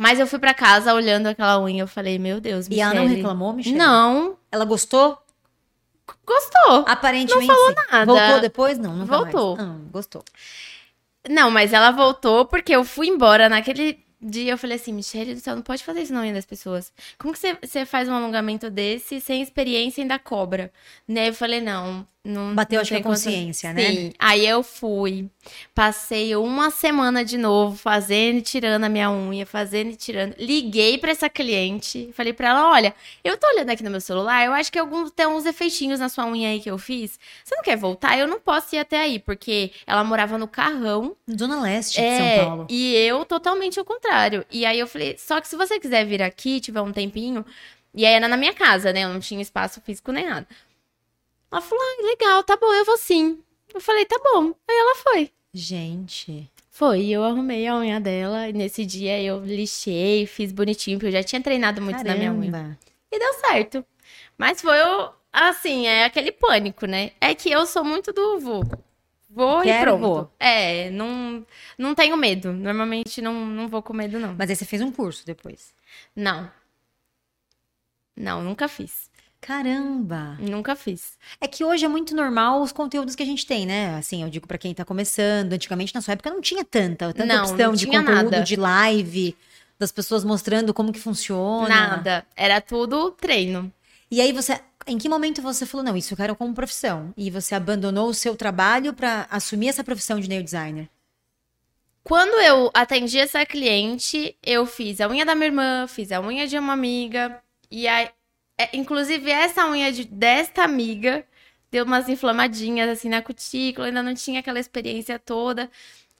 Mas 0.00 0.20
eu 0.20 0.28
fui 0.28 0.38
pra 0.38 0.54
casa 0.54 0.94
olhando 0.94 1.26
aquela 1.26 1.60
unha, 1.60 1.82
eu 1.82 1.88
falei, 1.88 2.20
meu 2.20 2.40
Deus, 2.40 2.68
E 2.70 2.80
ela 2.80 2.94
não 2.94 3.06
reclamou, 3.08 3.52
Michelle? 3.52 3.76
Não, 3.76 4.36
Ela 4.52 4.64
gostou? 4.64 5.18
gostou. 6.24 6.84
Aparentemente 6.86 7.46
Não 7.48 7.54
falou 7.56 7.68
sim. 7.70 7.74
nada. 7.90 8.12
Voltou 8.12 8.40
depois? 8.40 8.78
Não, 8.78 8.94
nunca 8.94 9.16
Voltou. 9.18 9.56
mais. 9.56 9.68
Ah, 9.68 9.76
gostou. 9.90 10.24
Não, 11.28 11.50
mas 11.50 11.72
ela 11.72 11.90
voltou 11.90 12.44
porque 12.44 12.72
eu 12.74 12.84
fui 12.84 13.08
embora 13.08 13.48
naquele 13.48 13.98
dia. 14.20 14.52
Eu 14.52 14.58
falei 14.58 14.76
assim, 14.76 14.92
Michelle 14.92 15.34
do 15.34 15.40
céu, 15.40 15.56
não 15.56 15.62
pode 15.62 15.82
fazer 15.82 16.02
isso 16.02 16.12
na 16.14 16.20
unha 16.20 16.32
das 16.32 16.46
pessoas. 16.46 16.92
Como 17.18 17.32
que 17.34 17.40
você, 17.40 17.58
você 17.60 17.84
faz 17.84 18.08
um 18.08 18.14
alongamento 18.14 18.70
desse 18.70 19.20
sem 19.20 19.42
experiência 19.42 20.00
e 20.00 20.02
ainda 20.02 20.18
cobra? 20.18 20.70
Né? 21.08 21.28
Eu 21.28 21.34
falei, 21.34 21.60
não, 21.60 22.06
Não, 22.24 22.54
Bateu, 22.54 22.80
não 22.80 22.86
que 22.86 22.94
a 22.94 23.02
consciência, 23.02 23.72
né? 23.72 23.90
Sim. 23.90 24.12
Aí 24.18 24.46
eu 24.46 24.62
fui, 24.62 25.30
passei 25.74 26.34
uma 26.36 26.70
semana 26.70 27.24
de 27.24 27.38
novo 27.38 27.76
fazendo 27.76 28.38
e 28.38 28.42
tirando 28.42 28.84
a 28.84 28.88
minha 28.88 29.10
unha, 29.10 29.46
fazendo 29.46 29.90
e 29.90 29.96
tirando. 29.96 30.34
Liguei 30.38 30.98
pra 30.98 31.10
essa 31.12 31.28
cliente, 31.28 32.10
falei 32.12 32.32
pra 32.32 32.48
ela: 32.48 32.70
olha, 32.70 32.94
eu 33.24 33.36
tô 33.38 33.46
olhando 33.46 33.70
aqui 33.70 33.82
no 33.82 33.90
meu 33.90 34.00
celular, 34.00 34.44
eu 34.44 34.52
acho 34.52 34.70
que 34.70 34.78
alguns, 34.78 35.10
tem 35.12 35.26
uns 35.26 35.46
efeitinhos 35.46 36.00
na 36.00 36.08
sua 36.08 36.26
unha 36.26 36.50
aí 36.50 36.60
que 36.60 36.70
eu 36.70 36.76
fiz. 36.76 37.18
Você 37.42 37.54
não 37.54 37.62
quer 37.62 37.76
voltar? 37.76 38.18
Eu 38.18 38.26
não 38.26 38.40
posso 38.40 38.74
ir 38.74 38.78
até 38.78 38.98
aí, 38.98 39.18
porque 39.18 39.70
ela 39.86 40.04
morava 40.04 40.36
no 40.36 40.48
Carrão. 40.48 41.16
Zona 41.38 41.62
Leste 41.62 42.00
É, 42.00 42.10
de 42.10 42.36
São 42.36 42.44
Paulo. 42.46 42.66
e 42.68 42.94
eu 42.96 43.24
totalmente 43.24 43.78
ao 43.78 43.84
contrário. 43.84 44.44
E 44.50 44.66
aí 44.66 44.78
eu 44.78 44.86
falei, 44.86 45.16
só 45.18 45.40
que 45.40 45.48
se 45.48 45.56
você 45.56 45.78
quiser 45.80 46.04
vir 46.04 46.20
aqui, 46.22 46.60
tiver 46.60 46.80
um 46.82 46.92
tempinho, 46.92 47.44
e 47.94 48.04
aí 48.04 48.12
era 48.14 48.28
na 48.28 48.36
minha 48.36 48.52
casa, 48.52 48.92
né? 48.92 49.04
Eu 49.04 49.08
não 49.08 49.20
tinha 49.20 49.40
espaço 49.40 49.80
físico 49.80 50.12
nem 50.12 50.26
nada. 50.28 50.46
Ela 51.50 51.60
falou, 51.60 51.82
ah, 51.82 52.06
legal, 52.06 52.42
tá 52.42 52.56
bom, 52.56 52.72
eu 52.72 52.84
vou 52.84 52.98
sim. 52.98 53.42
Eu 53.72 53.80
falei, 53.80 54.04
tá 54.04 54.18
bom. 54.22 54.54
Aí 54.68 54.76
ela 54.76 54.94
foi. 54.96 55.30
Gente. 55.52 56.50
Foi, 56.70 57.00
e 57.00 57.12
eu 57.12 57.24
arrumei 57.24 57.66
a 57.66 57.76
unha 57.76 58.00
dela, 58.00 58.48
e 58.48 58.52
nesse 58.52 58.86
dia 58.86 59.20
eu 59.20 59.44
lixei, 59.44 60.26
fiz 60.26 60.52
bonitinho, 60.52 60.96
porque 60.96 61.08
eu 61.08 61.12
já 61.12 61.24
tinha 61.24 61.42
treinado 61.42 61.82
muito 61.82 62.04
na 62.04 62.14
minha 62.14 62.32
unha. 62.32 62.52
Caramba. 62.52 62.78
E 63.10 63.18
deu 63.18 63.32
certo. 63.34 63.84
Mas 64.36 64.60
foi, 64.60 64.76
assim, 65.32 65.86
é 65.86 66.04
aquele 66.04 66.30
pânico, 66.30 66.86
né? 66.86 67.10
É 67.20 67.34
que 67.34 67.50
eu 67.50 67.66
sou 67.66 67.84
muito 67.84 68.12
do 68.12 68.38
vou. 68.38 68.62
Vou 69.28 69.60
e 69.62 69.64
Quero, 69.64 69.98
pronto. 69.98 70.00
vou. 70.00 70.32
É, 70.38 70.90
não, 70.90 71.44
não 71.76 71.94
tenho 71.94 72.16
medo. 72.16 72.52
Normalmente 72.52 73.20
não, 73.20 73.44
não 73.44 73.68
vou 73.68 73.82
com 73.82 73.92
medo, 73.92 74.18
não. 74.18 74.34
Mas 74.38 74.48
aí 74.48 74.56
você 74.56 74.64
fez 74.64 74.80
um 74.80 74.92
curso 74.92 75.26
depois. 75.26 75.74
Não. 76.14 76.50
Não, 78.16 78.42
nunca 78.42 78.68
fiz. 78.68 79.07
Caramba. 79.40 80.36
Nunca 80.40 80.74
fiz. 80.74 81.16
É 81.40 81.46
que 81.46 81.64
hoje 81.64 81.84
é 81.84 81.88
muito 81.88 82.14
normal 82.14 82.60
os 82.60 82.72
conteúdos 82.72 83.14
que 83.14 83.22
a 83.22 83.26
gente 83.26 83.46
tem, 83.46 83.64
né? 83.66 83.96
Assim, 83.96 84.22
eu 84.22 84.28
digo 84.28 84.46
pra 84.46 84.58
quem 84.58 84.74
tá 84.74 84.84
começando. 84.84 85.52
Antigamente, 85.52 85.94
na 85.94 86.00
sua 86.00 86.12
época, 86.12 86.30
não 86.30 86.40
tinha 86.40 86.64
tanta, 86.64 87.12
tanta 87.12 87.24
Não, 87.24 87.42
opção 87.42 87.56
não 87.56 87.72
de 87.72 87.86
conteúdo, 87.86 88.30
nada. 88.30 88.40
de 88.42 88.56
live, 88.56 89.36
das 89.78 89.92
pessoas 89.92 90.24
mostrando 90.24 90.74
como 90.74 90.92
que 90.92 90.98
funciona. 90.98 91.68
Nada. 91.68 92.26
Era 92.36 92.60
tudo 92.60 93.12
treino. 93.12 93.72
E 94.10 94.20
aí 94.20 94.32
você, 94.32 94.60
em 94.86 94.98
que 94.98 95.08
momento 95.08 95.40
você 95.40 95.64
falou, 95.64 95.84
não, 95.84 95.96
isso 95.96 96.12
eu 96.12 96.16
quero 96.16 96.34
como 96.34 96.52
profissão? 96.54 97.12
E 97.16 97.30
você 97.30 97.54
abandonou 97.54 98.08
o 98.08 98.14
seu 98.14 98.34
trabalho 98.34 98.92
pra 98.92 99.26
assumir 99.30 99.68
essa 99.68 99.84
profissão 99.84 100.18
de 100.18 100.28
nail 100.28 100.42
designer? 100.42 100.88
Quando 102.02 102.40
eu 102.40 102.70
atendi 102.72 103.18
essa 103.18 103.44
cliente, 103.44 104.34
eu 104.42 104.64
fiz 104.64 104.98
a 105.00 105.08
unha 105.08 105.26
da 105.26 105.34
minha 105.34 105.48
irmã, 105.48 105.86
fiz 105.86 106.10
a 106.10 106.20
unha 106.20 106.46
de 106.46 106.58
uma 106.58 106.72
amiga. 106.72 107.38
E 107.70 107.86
aí, 107.86 108.08
é, 108.58 108.76
inclusive, 108.76 109.30
essa 109.30 109.66
unha 109.66 109.92
de, 109.92 110.04
desta 110.04 110.62
amiga 110.64 111.24
deu 111.70 111.84
umas 111.84 112.08
inflamadinhas 112.08 112.88
assim 112.88 113.08
na 113.08 113.22
cutícula, 113.22 113.86
ainda 113.86 114.02
não 114.02 114.14
tinha 114.14 114.40
aquela 114.40 114.58
experiência 114.58 115.18
toda. 115.18 115.70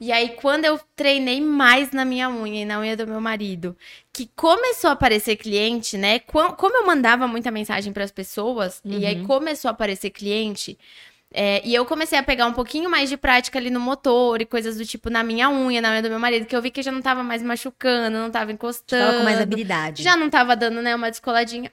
E 0.01 0.13
aí, 0.13 0.37
quando 0.41 0.65
eu 0.65 0.79
treinei 0.95 1.41
mais 1.41 1.91
na 1.91 2.05
minha 2.05 2.31
unha 2.31 2.63
e 2.63 2.65
na 2.65 2.79
unha 2.79 2.97
do 2.97 3.07
meu 3.07 3.21
marido, 3.21 3.77
que 4.13 4.31
começou 4.37 4.91
a 4.91 4.93
aparecer 4.93 5.37
cliente, 5.37 5.99
né? 5.99 6.21
Como 6.21 6.77
eu 6.77 6.87
mandava 6.87 7.27
muita 7.27 7.51
mensagem 7.51 7.93
para 7.93 8.05
as 8.05 8.13
pessoas, 8.13 8.81
e 8.85 9.05
aí 9.05 9.25
começou 9.27 9.69
a 9.69 9.73
aparecer 9.73 10.11
cliente, 10.11 10.79
é, 11.31 11.61
e 11.65 11.75
eu 11.75 11.85
comecei 11.85 12.19
a 12.19 12.23
pegar 12.23 12.47
um 12.47 12.53
pouquinho 12.53 12.89
mais 12.89 13.11
de 13.11 13.17
prática 13.17 13.59
ali 13.59 13.69
no 13.71 13.81
motor 13.81 14.41
e 14.41 14.47
coisas 14.47 14.79
do 14.79 14.87
tipo 14.87 15.11
na 15.11 15.23
minha 15.23 15.51
unha, 15.51 15.83
na 15.83 15.91
unha 15.91 16.03
do 16.03 16.09
meu 16.09 16.19
marido, 16.19 16.47
que 16.47 16.57
eu 16.57 16.63
vi 16.63 16.71
que 16.71 16.81
já 16.83 16.91
não 16.91 17.03
tava 17.03 17.23
mais 17.23 17.43
machucando, 17.43 18.19
não 18.19 18.31
tava 18.31 18.51
encostando. 18.51 19.05
tava 19.05 19.19
com 19.19 19.25
mais 19.25 19.41
habilidade. 19.41 20.03
Já 20.03 20.17
não 20.17 20.31
tava 20.31 20.57
dando, 20.57 20.81
né, 20.81 20.95
uma 20.95 21.11
descoladinha. 21.11 21.71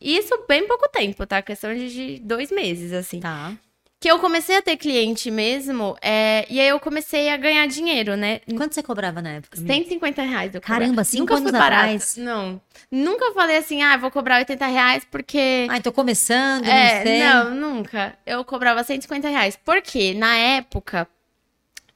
Isso 0.00 0.44
bem 0.48 0.66
pouco 0.66 0.88
tempo, 0.88 1.26
tá? 1.26 1.42
Questão 1.42 1.74
de- 1.74 2.20
dois 2.22 2.50
meses, 2.50 2.92
assim. 2.92 3.20
Tá. 3.20 3.52
Que 3.98 4.10
eu 4.10 4.18
comecei 4.18 4.54
a 4.56 4.62
ter 4.62 4.76
cliente 4.76 5.30
mesmo, 5.30 5.96
é, 6.02 6.46
e 6.50 6.60
aí 6.60 6.68
eu 6.68 6.78
comecei 6.78 7.30
a 7.30 7.36
ganhar 7.38 7.66
dinheiro, 7.66 8.14
né? 8.14 8.40
Quanto 8.54 8.74
você 8.74 8.82
cobrava 8.82 9.22
na 9.22 9.30
época? 9.30 9.56
150 9.56 10.20
reais 10.22 10.54
eu 10.54 10.60
cobrava. 10.60 10.80
Caramba, 10.82 11.02
cinco 11.02 11.20
Nunca 11.22 11.34
anos 11.36 11.50
fui 11.50 11.58
barata. 11.58 11.82
atrás. 11.82 12.16
Não. 12.18 12.60
Nunca 12.92 13.32
falei 13.32 13.56
assim, 13.56 13.82
ah, 13.82 13.96
vou 13.96 14.10
cobrar 14.10 14.36
80 14.36 14.66
reais 14.66 15.04
porque... 15.10 15.66
Ai, 15.70 15.80
tô 15.80 15.90
começando, 15.92 16.66
É, 16.66 16.94
não 16.98 17.02
sei. 17.02 17.18
não, 17.20 17.54
nunca. 17.54 18.14
Eu 18.26 18.44
cobrava 18.44 18.84
150 18.84 19.28
reais. 19.30 19.58
Porque, 19.64 20.12
na 20.12 20.36
época, 20.36 21.08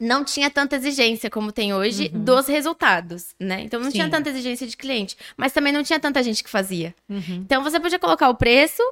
não 0.00 0.24
tinha 0.24 0.48
tanta 0.48 0.76
exigência 0.76 1.28
como 1.28 1.52
tem 1.52 1.74
hoje 1.74 2.08
dos 2.08 2.48
resultados, 2.48 3.34
né? 3.38 3.60
Então, 3.60 3.78
não 3.78 3.90
tinha 3.90 4.06
Sim. 4.06 4.10
tanta 4.10 4.30
exigência 4.30 4.66
de 4.66 4.76
cliente. 4.76 5.16
Mas 5.36 5.52
também 5.52 5.72
não 5.72 5.82
tinha 5.82 6.00
tanta 6.00 6.22
gente 6.22 6.42
que 6.42 6.48
fazia. 6.48 6.94
Uhum. 7.08 7.42
Então, 7.44 7.62
você 7.62 7.78
podia 7.78 7.98
colocar 7.98 8.30
o 8.30 8.34
preço 8.34 8.82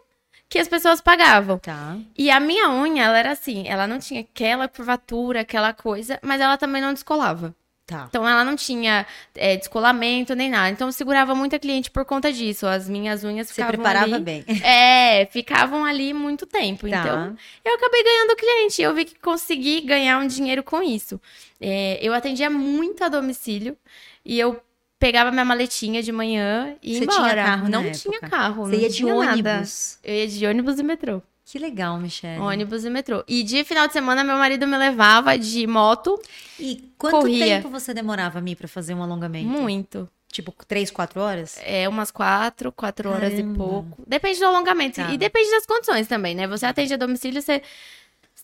que 0.48 0.58
as 0.58 0.68
pessoas 0.68 1.00
pagavam. 1.00 1.58
Tá. 1.58 1.96
E 2.16 2.30
a 2.30 2.38
minha 2.38 2.70
unha, 2.70 3.04
ela 3.04 3.18
era 3.18 3.32
assim, 3.32 3.66
ela 3.66 3.86
não 3.86 3.98
tinha 3.98 4.20
aquela 4.20 4.68
curvatura, 4.68 5.40
aquela 5.40 5.72
coisa, 5.72 6.18
mas 6.22 6.40
ela 6.40 6.56
também 6.56 6.82
não 6.82 6.92
descolava. 6.92 7.54
Tá. 7.88 8.04
Então 8.06 8.28
ela 8.28 8.44
não 8.44 8.54
tinha 8.54 9.06
é, 9.34 9.56
descolamento 9.56 10.34
nem 10.34 10.50
nada. 10.50 10.68
Então 10.68 10.88
eu 10.88 10.92
segurava 10.92 11.34
muita 11.34 11.58
cliente 11.58 11.90
por 11.90 12.04
conta 12.04 12.30
disso. 12.30 12.66
As 12.66 12.86
minhas 12.86 13.24
unhas 13.24 13.46
Você 13.48 13.54
ficavam 13.54 13.72
preparava 13.72 14.14
ali. 14.16 14.22
bem. 14.22 14.44
É, 14.62 15.24
ficavam 15.32 15.86
ali 15.86 16.12
muito 16.12 16.44
tempo. 16.44 16.86
Tá. 16.86 16.98
Então, 17.00 17.36
eu 17.64 17.74
acabei 17.76 18.04
ganhando 18.04 18.36
cliente. 18.36 18.82
Eu 18.82 18.94
vi 18.94 19.06
que 19.06 19.18
consegui 19.18 19.80
ganhar 19.80 20.18
um 20.18 20.26
dinheiro 20.26 20.62
com 20.62 20.82
isso. 20.82 21.18
É, 21.58 21.98
eu 22.02 22.12
atendia 22.12 22.50
muito 22.50 23.02
a 23.02 23.08
domicílio 23.08 23.74
e 24.22 24.38
eu 24.38 24.60
pegava 24.98 25.30
minha 25.30 25.44
maletinha 25.46 26.02
de 26.02 26.12
manhã 26.12 26.76
e 26.82 26.92
ia 26.92 26.98
Você 26.98 27.06
tinha 27.06 27.20
embora. 27.20 27.42
carro 27.44 27.62
na 27.64 27.68
não 27.70 27.80
época? 27.84 27.98
tinha 27.98 28.20
carro. 28.20 28.66
Você 28.66 28.76
não 28.76 28.82
ia 28.82 28.88
de 28.90 28.96
tinha 28.96 29.14
nada. 29.14 29.30
ônibus. 29.32 29.98
Eu 30.04 30.14
ia 30.14 30.28
de 30.28 30.46
ônibus 30.46 30.78
e 30.78 30.82
metrô. 30.82 31.22
Que 31.50 31.58
legal, 31.58 31.98
Michelle. 31.98 32.40
Ônibus 32.42 32.84
e 32.84 32.90
metrô. 32.90 33.24
E 33.26 33.42
de 33.42 33.64
final 33.64 33.86
de 33.86 33.94
semana, 33.94 34.22
meu 34.22 34.36
marido 34.36 34.66
me 34.66 34.76
levava 34.76 35.38
de 35.38 35.66
moto. 35.66 36.20
E 36.60 36.92
quanto 36.98 37.20
Corria. 37.20 37.46
tempo 37.56 37.70
você 37.70 37.94
demorava, 37.94 38.38
Mi, 38.38 38.54
pra 38.54 38.68
fazer 38.68 38.92
um 38.94 39.02
alongamento? 39.02 39.48
Muito. 39.48 40.06
Tipo, 40.30 40.52
três, 40.66 40.90
quatro 40.90 41.22
horas? 41.22 41.58
É 41.64 41.88
umas 41.88 42.10
quatro, 42.10 42.70
quatro 42.70 43.08
horas 43.08 43.32
e 43.32 43.36
Caramba. 43.36 43.56
pouco. 43.56 44.02
Depende 44.06 44.38
do 44.38 44.44
alongamento. 44.44 44.96
Tá. 44.96 45.10
E 45.10 45.16
depende 45.16 45.50
das 45.50 45.64
condições 45.64 46.06
também, 46.06 46.34
né? 46.34 46.46
Você 46.46 46.66
atende 46.66 46.92
a 46.92 46.98
domicílio, 46.98 47.40
você 47.40 47.62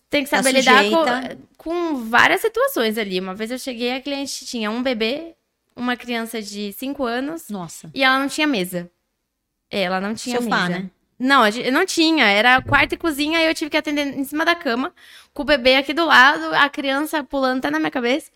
tem 0.09 0.25
que 0.25 0.31
Tá 0.31 0.39
saber 0.43 0.53
lidar 0.59 0.83
com, 0.89 1.39
com 1.59 1.97
várias 2.07 2.41
situações 2.41 2.97
ali. 2.97 3.21
Uma 3.21 3.35
vez 3.35 3.51
eu 3.51 3.59
cheguei, 3.59 3.93
a 3.93 4.01
cliente 4.01 4.47
tinha 4.47 4.71
um 4.71 4.83
bebê, 4.83 5.35
uma 5.77 5.95
criança 5.95 6.41
de 6.41 6.73
cinco 6.73 7.05
anos 7.05 7.51
Nossa. 7.51 7.91
e 7.93 8.03
ela 8.03 8.19
não 8.19 8.29
tinha 8.29 8.47
mesa. 8.47 8.91
É, 9.71 9.83
Ela 9.83 10.01
não 10.01 10.15
tinha 10.15 10.41
Sofá, 10.41 10.69
mesa. 10.69 10.79
né? 10.81 10.91
Não, 11.19 11.49
gente- 11.51 11.71
não 11.71 11.87
tinha. 11.87 12.25
Era 12.27 12.61
quarto 12.63 12.95
e 12.95 12.97
cozinha 12.97 13.41
e 13.41 13.47
eu 13.47 13.55
tive 13.55 13.71
que 13.71 13.77
atender 13.77 14.07
em 14.19 14.25
cima 14.25 14.45
da 14.45 14.55
cama, 14.55 14.93
com 15.33 15.43
o 15.43 15.47
bebê 15.47 15.77
aqui 15.77 15.93
do 15.93 16.05
lado, 16.05 16.55
a 16.55 16.69
criança 16.69 17.23
pulando 17.25 17.59
até 17.59 17.71
na 17.71 17.79
minha 17.79 17.91
cabeça. 17.91 18.31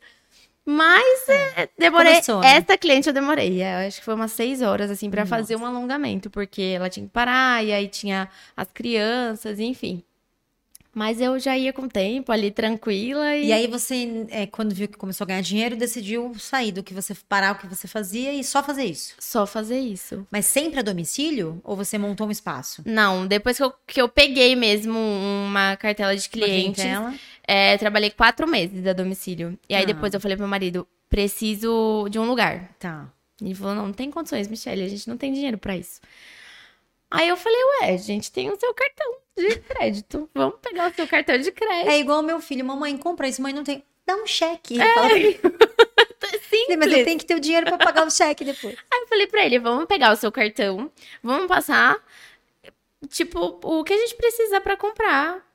Mas 0.65 1.27
é, 1.29 1.69
demorei. 1.79 2.13
Começou, 2.13 2.41
né? 2.41 2.57
Essa 2.57 2.77
cliente 2.77 3.09
eu 3.09 3.13
demorei. 3.15 3.63
é, 3.63 3.85
Eu 3.85 3.89
acho 3.89 3.99
que 4.01 4.05
foi 4.05 4.15
umas 4.15 4.33
seis 4.33 4.61
horas, 4.61 4.91
assim, 4.91 5.11
pra 5.11 5.23
Nossa. 5.23 5.31
fazer 5.37 5.57
um 5.57 5.65
alongamento, 5.65 6.29
porque 6.29 6.75
ela 6.77 6.91
tinha 6.91 7.07
que 7.07 7.13
parar, 7.13 7.65
e 7.65 7.73
aí 7.73 7.89
tinha 7.89 8.29
as 8.55 8.71
crianças, 8.71 9.59
enfim. 9.59 10.03
Mas 10.95 11.21
eu 11.21 11.39
já 11.39 11.57
ia 11.57 11.73
com 11.73 11.83
o 11.83 11.89
tempo 11.89 12.33
ali, 12.33 12.51
tranquila. 12.51 13.37
E, 13.37 13.47
E 13.47 13.53
aí 13.53 13.67
você, 13.67 14.27
é, 14.31 14.47
quando 14.47 14.75
viu 14.75 14.89
que 14.89 14.97
começou 14.97 15.25
a 15.25 15.29
ganhar 15.29 15.41
dinheiro, 15.43 15.77
decidiu 15.77 16.33
sair 16.39 16.73
do 16.73 16.83
que 16.83 16.93
você, 16.95 17.15
parar 17.29 17.53
o 17.53 17.59
que 17.59 17.67
você 17.67 17.87
fazia 17.87 18.33
e 18.33 18.43
só 18.43 18.63
fazer 18.63 18.85
isso. 18.85 19.15
só 19.19 19.47
fazer 19.47 19.79
isso. 19.79 20.27
Mas 20.31 20.47
sempre 20.47 20.81
a 20.81 20.83
domicílio? 20.83 21.61
Ou 21.63 21.77
você 21.77 21.99
montou 21.99 22.27
um 22.27 22.31
espaço? 22.31 22.83
Não, 22.85 23.27
depois 23.27 23.57
que 23.57 23.63
eu, 23.63 23.73
que 23.87 24.01
eu 24.01 24.09
peguei 24.09 24.57
mesmo 24.57 24.99
uma 24.99 25.77
cartela 25.77 26.17
de 26.17 26.29
clientes? 26.29 26.85
É, 27.47 27.77
trabalhei 27.79 28.11
quatro 28.11 28.47
meses 28.49 28.87
a 28.87 28.93
domicílio. 28.93 29.59
E 29.69 29.75
aí 29.75 29.83
Ah. 29.85 29.87
depois 29.87 30.13
eu 30.15 30.21
falei 30.21 30.37
pro 30.37 30.43
meu 30.45 30.51
marido, 30.51 30.87
preciso 31.09 32.09
de 32.11 32.19
um 32.19 32.25
lugar. 32.27 32.75
Tá. 32.79 33.09
E 33.41 33.47
ele 33.47 33.55
falou, 33.55 33.75
não, 33.75 33.87
não 33.87 33.93
tem 33.93 34.11
condições, 34.11 34.49
Michelle, 34.49 34.83
a 34.83 34.89
gente 34.89 35.07
não 35.09 35.17
tem 35.17 35.33
dinheiro 35.33 35.59
pra 35.59 35.77
isso. 35.77 36.01
Aí 37.11 37.29
eu 37.29 37.37
falei, 37.37 37.59
ué, 37.81 37.95
a 37.95 37.97
gente 37.97 38.31
tem 38.31 38.51
o 38.51 38.59
seu 38.59 38.75
cartão 38.75 39.17
de 39.37 39.57
crédito. 39.61 40.29
Vamos 40.35 40.59
pegar 40.61 40.91
o 40.91 40.95
seu 40.95 41.07
cartão 41.07 41.39
de 41.39 41.51
crédito. 41.51 41.91
É 41.91 41.99
igual 41.99 42.23
meu 42.23 42.41
filho, 42.41 42.65
mamãe, 42.65 42.97
compra 42.97 43.29
isso, 43.29 43.41
mãe 43.41 43.53
não 43.53 43.65
tem. 43.65 43.83
Dá 44.07 44.15
um 44.17 44.27
cheque. 44.27 44.77
Fala, 44.79 45.09
Simples. 46.51 46.79
mas 46.79 46.93
eu 46.93 47.05
tenho 47.05 47.19
que 47.19 47.25
ter 47.25 47.35
o 47.35 47.41
dinheiro 47.41 47.67
pra 47.67 47.79
pagar 47.79 48.07
o 48.07 48.11
cheque 48.11 48.45
depois. 48.45 48.77
Aí 48.93 49.01
eu 49.01 49.09
falei 49.09 49.27
pra 49.27 49.45
ele, 49.45 49.59
vamos 49.59 49.87
pegar 49.87 50.13
o 50.13 50.17
seu 50.17 50.31
cartão, 50.31 50.91
vamos 51.23 51.47
passar, 51.47 51.97
tipo, 53.09 53.59
o 53.63 53.85
que 53.85 53.93
a 53.93 53.97
gente 53.97 54.15
precisa 54.17 54.61
pra 54.61 54.77
comprar. 54.77 55.47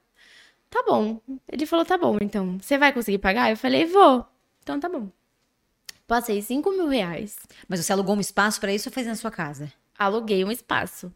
Tá 0.70 0.84
bom. 0.84 1.22
Ele 1.52 1.66
falou, 1.68 1.86
tá 1.86 1.98
bom, 1.98 2.18
então, 2.22 2.58
você 2.60 2.78
vai 2.78 2.92
conseguir 2.92 3.20
pagar? 3.20 3.52
Eu 3.52 3.58
falei, 3.58 3.86
vou. 3.86 4.26
Então 4.64 4.80
tá 4.80 4.90
bom. 4.90 5.10
Passei 6.08 6.42
5 6.42 6.72
mil 6.72 6.88
reais. 6.88 7.38
Mas 7.68 7.84
você 7.84 7.94
alugou 7.94 8.16
um 8.16 8.20
espaço 8.20 8.60
pra 8.60 8.74
isso 8.74 8.90
ou 8.90 8.94
fez 8.94 9.06
na 9.06 9.16
sua 9.16 9.32
casa? 9.32 9.72
Aluguei 9.98 10.44
um 10.44 10.52
espaço. 10.52 11.12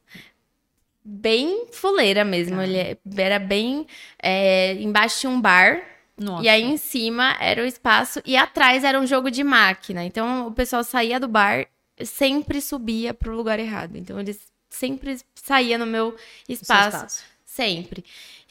Bem 1.03 1.67
fuleira 1.71 2.25
mesmo. 2.25 2.57
Tá. 2.57 2.63
Ele 2.65 2.97
era 3.17 3.39
bem. 3.39 3.87
é, 4.21 4.73
embaixo 4.73 5.21
tinha 5.21 5.29
um 5.29 5.39
bar. 5.39 5.81
Nossa. 6.17 6.43
E 6.43 6.49
aí 6.49 6.63
em 6.63 6.77
cima 6.77 7.37
era 7.39 7.61
o 7.61 7.65
espaço. 7.65 8.21
E 8.25 8.35
atrás 8.35 8.83
era 8.83 8.99
um 8.99 9.07
jogo 9.07 9.29
de 9.31 9.43
máquina. 9.43 10.03
Então 10.03 10.47
o 10.47 10.51
pessoal 10.51 10.83
saía 10.83 11.19
do 11.19 11.27
bar, 11.27 11.67
sempre 12.03 12.59
subia 12.59 13.13
pro 13.13 13.35
lugar 13.35 13.59
errado. 13.59 13.95
Então 13.95 14.19
eles 14.19 14.39
sempre 14.69 15.17
saía 15.35 15.77
no 15.77 15.85
meu 15.85 16.11
seu 16.45 16.53
espaço. 16.55 17.23
Sempre. 17.45 18.03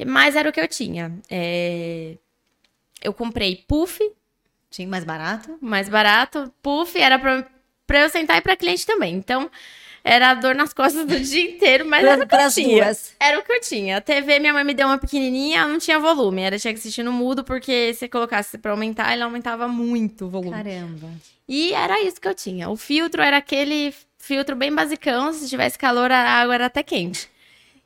Mas 0.07 0.35
era 0.35 0.49
o 0.49 0.53
que 0.53 0.61
eu 0.61 0.69
tinha. 0.69 1.13
É, 1.31 2.17
Eu 3.03 3.13
comprei 3.13 3.57
puff, 3.69 4.01
Sim, 4.71 4.87
mais 4.87 5.05
barato. 5.05 5.59
mais 5.61 5.89
barato. 5.89 6.53
Puff 6.63 6.99
era 6.99 7.19
pra, 7.19 7.47
pra 7.87 8.01
eu 8.01 8.09
sentar 8.09 8.39
e 8.39 8.41
pra 8.41 8.57
cliente 8.57 8.87
também. 8.87 9.15
Então, 9.15 9.51
era 10.09 10.35
dor 10.35 10.55
nas 10.55 10.73
costas 10.73 11.05
do 11.05 11.19
dia 11.19 11.51
inteiro, 11.51 11.85
mas 11.85 12.05
era 12.05 12.23
o 12.23 12.29
que 12.29 12.35
eu 12.37 12.51
tinha. 12.53 12.85
duas. 12.85 13.13
Era 13.19 13.41
o 13.41 13.43
que 13.43 13.53
eu 13.53 13.61
tinha. 13.61 13.97
A 13.97 14.01
TV, 14.01 14.39
minha 14.39 14.53
mãe 14.53 14.63
me 14.63 14.73
deu 14.73 14.87
uma 14.87 14.99
pequenininha, 14.99 15.67
não 15.67 15.81
tinha 15.81 15.99
volume. 15.99 16.43
Era 16.43 16.57
tinha 16.61 16.73
que 16.73 16.79
assistir 16.79 17.03
no 17.03 17.13
mudo, 17.13 17.43
porque 17.43 17.93
se 17.93 18.09
colocasse 18.09 18.57
pra 18.57 18.71
aumentar, 18.71 19.13
ela 19.13 19.25
aumentava 19.25 19.67
muito 19.67 20.27
o 20.27 20.31
volume. 20.31 20.53
Caramba. 20.53 21.11
E 21.49 21.73
era 21.73 22.01
isso 22.03 22.21
que 22.21 22.29
eu 22.29 22.35
tinha. 22.35 22.71
O 22.71 22.77
filtro 22.77 23.21
era 23.21 23.39
aquele 23.39 23.93
filtro 24.17 24.55
bem 24.55 24.73
basicão, 24.73 25.33
se 25.33 25.49
tivesse 25.49 25.77
calor, 25.77 26.13
a 26.13 26.19
água 26.19 26.55
era 26.55 26.67
até 26.67 26.85
quente. 26.85 27.29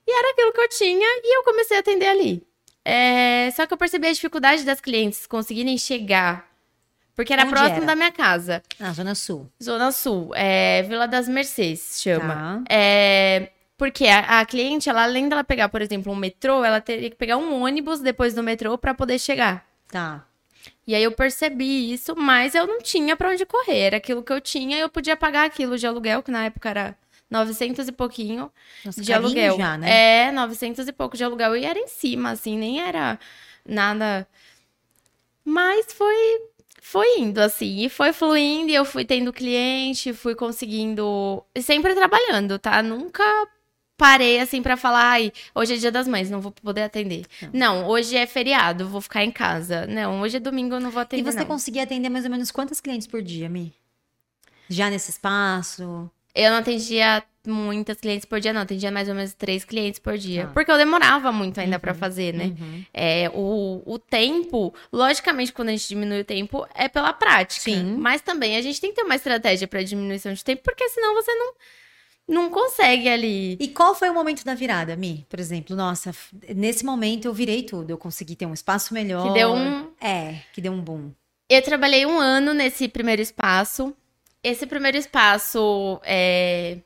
E 0.06 0.12
era 0.12 0.32
aquilo 0.32 0.52
que 0.52 0.60
eu 0.60 0.68
tinha 0.68 1.06
e 1.24 1.38
eu 1.38 1.42
comecei 1.42 1.78
a 1.78 1.80
atender 1.80 2.06
ali. 2.06 2.42
É, 2.84 3.50
Só 3.56 3.66
que 3.66 3.72
eu 3.72 3.78
percebi 3.78 4.08
a 4.08 4.12
dificuldade 4.12 4.62
das 4.64 4.80
clientes 4.80 5.26
conseguirem 5.26 5.78
chegar. 5.78 6.49
Porque 7.20 7.34
era 7.34 7.42
Onde 7.42 7.50
próximo 7.50 7.76
era? 7.76 7.86
da 7.86 7.94
minha 7.94 8.10
casa. 8.10 8.62
Na 8.78 8.94
Zona 8.94 9.14
Sul. 9.14 9.46
Zona 9.62 9.92
Sul, 9.92 10.30
é, 10.34 10.82
Vila 10.84 11.06
das 11.06 11.28
Mercês 11.28 12.00
chama. 12.00 12.64
Tá. 12.66 12.74
É, 12.74 13.50
porque 13.76 14.06
a, 14.06 14.40
a 14.40 14.46
cliente, 14.46 14.88
ela, 14.88 15.02
além 15.02 15.28
dela 15.28 15.44
pegar, 15.44 15.68
por 15.68 15.82
exemplo, 15.82 16.10
um 16.10 16.16
metrô, 16.16 16.64
ela 16.64 16.80
teria 16.80 17.10
que 17.10 17.16
pegar 17.16 17.36
um 17.36 17.62
ônibus 17.62 18.00
depois 18.00 18.32
do 18.32 18.42
metrô 18.42 18.78
para 18.78 18.94
poder 18.94 19.18
chegar. 19.18 19.66
Tá. 19.88 20.24
E 20.86 20.94
aí 20.94 21.02
eu 21.02 21.12
percebi 21.12 21.92
isso, 21.92 22.16
mas 22.16 22.54
eu 22.54 22.66
não 22.66 22.80
tinha 22.80 23.14
pra 23.14 23.28
onde 23.28 23.44
correr. 23.44 23.80
Era 23.80 23.96
aquilo 23.98 24.22
que 24.22 24.32
eu 24.32 24.40
tinha 24.40 24.78
eu 24.78 24.88
podia 24.88 25.14
pagar 25.14 25.44
aquilo 25.44 25.76
de 25.76 25.86
aluguel, 25.86 26.22
que 26.22 26.30
na 26.30 26.46
época 26.46 26.70
era 26.70 26.96
900 27.28 27.86
e 27.86 27.92
pouquinho 27.92 28.50
Nossa, 28.82 29.02
de 29.02 29.12
aluguel. 29.12 29.58
já, 29.58 29.76
né? 29.76 30.28
É, 30.28 30.32
900 30.32 30.88
e 30.88 30.92
pouco 30.92 31.18
de 31.18 31.22
aluguel. 31.22 31.54
E 31.54 31.66
era 31.66 31.78
em 31.78 31.86
cima, 31.86 32.30
assim, 32.30 32.56
nem 32.56 32.80
era 32.80 33.18
nada. 33.62 34.26
Mas 35.44 35.92
foi 35.92 36.48
foi 36.80 37.18
indo 37.20 37.38
assim, 37.38 37.84
e 37.84 37.88
foi 37.88 38.12
fluindo, 38.12 38.70
e 38.70 38.74
eu 38.74 38.84
fui 38.84 39.04
tendo 39.04 39.32
cliente, 39.32 40.12
fui 40.12 40.34
conseguindo, 40.34 41.44
e 41.54 41.62
sempre 41.62 41.94
trabalhando, 41.94 42.58
tá? 42.58 42.82
Nunca 42.82 43.22
parei 43.96 44.40
assim 44.40 44.62
pra 44.62 44.78
falar, 44.78 45.10
ai, 45.10 45.30
hoje 45.54 45.74
é 45.74 45.76
dia 45.76 45.92
das 45.92 46.08
mães, 46.08 46.30
não 46.30 46.40
vou 46.40 46.50
poder 46.52 46.82
atender. 46.84 47.26
Não, 47.52 47.86
hoje 47.86 48.16
é 48.16 48.26
feriado, 48.26 48.88
vou 48.88 49.00
ficar 49.02 49.22
em 49.24 49.30
casa. 49.30 49.86
Não, 49.86 50.22
hoje 50.22 50.38
é 50.38 50.40
domingo, 50.40 50.74
eu 50.76 50.80
não 50.80 50.90
vou 50.90 51.02
E 51.02 51.04
atender. 51.04 51.22
você 51.30 51.40
não. 51.40 51.46
conseguia 51.46 51.82
atender 51.82 52.08
mais 52.08 52.24
ou 52.24 52.30
menos 52.30 52.50
quantas 52.50 52.80
clientes 52.80 53.06
por 53.06 53.20
dia, 53.20 53.48
Mi? 53.48 53.74
Já 54.70 54.88
nesse 54.88 55.10
espaço? 55.10 56.10
Eu 56.34 56.50
não 56.50 56.58
atendia 56.58 57.22
muitas 57.46 57.98
clientes 57.98 58.24
por 58.24 58.40
dia, 58.40 58.52
não. 58.52 58.62
Atendia 58.62 58.90
mais 58.90 59.08
ou 59.08 59.14
menos 59.14 59.32
três 59.32 59.64
clientes 59.64 59.98
por 59.98 60.16
dia. 60.18 60.46
Tá. 60.46 60.52
Porque 60.52 60.70
eu 60.70 60.76
demorava 60.76 61.32
muito 61.32 61.58
ainda 61.60 61.78
pra 61.78 61.94
fazer, 61.94 62.34
né? 62.34 62.44
Uhum. 62.46 62.84
É, 62.92 63.30
o, 63.34 63.82
o 63.86 63.98
tempo, 63.98 64.74
logicamente, 64.92 65.52
quando 65.52 65.68
a 65.68 65.72
gente 65.72 65.88
diminui 65.88 66.20
o 66.20 66.24
tempo, 66.24 66.66
é 66.74 66.88
pela 66.88 67.12
prática. 67.12 67.62
Sim. 67.62 67.96
Mas 67.98 68.20
também 68.20 68.56
a 68.56 68.62
gente 68.62 68.80
tem 68.80 68.90
que 68.90 68.96
ter 68.96 69.02
uma 69.02 69.16
estratégia 69.16 69.66
pra 69.66 69.82
diminuição 69.82 70.32
de 70.32 70.44
tempo, 70.44 70.62
porque 70.62 70.88
senão 70.90 71.14
você 71.14 71.32
não, 71.34 71.54
não 72.28 72.50
consegue 72.50 73.08
ali. 73.08 73.56
E 73.58 73.68
qual 73.68 73.94
foi 73.94 74.10
o 74.10 74.14
momento 74.14 74.44
da 74.44 74.54
virada, 74.54 74.96
Mi? 74.96 75.26
Por 75.28 75.40
exemplo, 75.40 75.74
nossa, 75.74 76.14
nesse 76.54 76.84
momento 76.84 77.24
eu 77.24 77.32
virei 77.32 77.62
tudo. 77.62 77.90
Eu 77.90 77.98
consegui 77.98 78.36
ter 78.36 78.46
um 78.46 78.54
espaço 78.54 78.92
melhor. 78.92 79.26
Que 79.26 79.34
deu 79.34 79.52
um. 79.52 79.90
É, 80.00 80.36
que 80.52 80.60
deu 80.60 80.72
um 80.72 80.80
boom. 80.80 81.10
Eu 81.48 81.62
trabalhei 81.62 82.06
um 82.06 82.20
ano 82.20 82.54
nesse 82.54 82.86
primeiro 82.86 83.20
espaço. 83.20 83.92
Esse 84.42 84.66
primeiro 84.66 84.96
espaço, 84.96 86.00
é, 86.04 86.78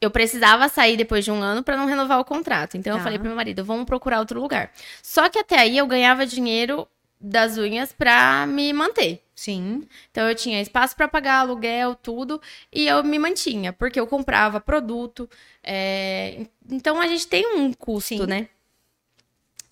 eu 0.00 0.10
precisava 0.10 0.68
sair 0.68 0.96
depois 0.96 1.24
de 1.24 1.30
um 1.30 1.40
ano 1.42 1.62
para 1.62 1.76
não 1.76 1.86
renovar 1.86 2.18
o 2.20 2.24
contrato. 2.24 2.76
Então 2.76 2.92
Tá. 2.94 2.98
eu 2.98 3.02
falei 3.02 3.18
pro 3.18 3.28
meu 3.28 3.36
marido, 3.36 3.64
vamos 3.64 3.86
procurar 3.86 4.18
outro 4.18 4.40
lugar. 4.40 4.70
Só 5.02 5.28
que 5.28 5.38
até 5.38 5.58
aí 5.58 5.78
eu 5.78 5.86
ganhava 5.86 6.26
dinheiro 6.26 6.86
das 7.20 7.56
unhas 7.56 7.92
pra 7.92 8.46
me 8.46 8.72
manter. 8.72 9.22
Sim. 9.34 9.86
Então 10.10 10.28
eu 10.28 10.34
tinha 10.34 10.60
espaço 10.60 10.94
para 10.96 11.08
pagar 11.08 11.38
aluguel, 11.40 11.94
tudo, 11.94 12.40
e 12.72 12.86
eu 12.86 13.02
me 13.02 13.18
mantinha, 13.18 13.72
porque 13.72 13.98
eu 13.98 14.06
comprava 14.06 14.60
produto. 14.60 15.28
é, 15.62 16.46
Então 16.70 17.00
a 17.00 17.06
gente 17.06 17.26
tem 17.26 17.46
um 17.56 17.72
custo, 17.72 18.08
Sim. 18.08 18.26
né? 18.26 18.48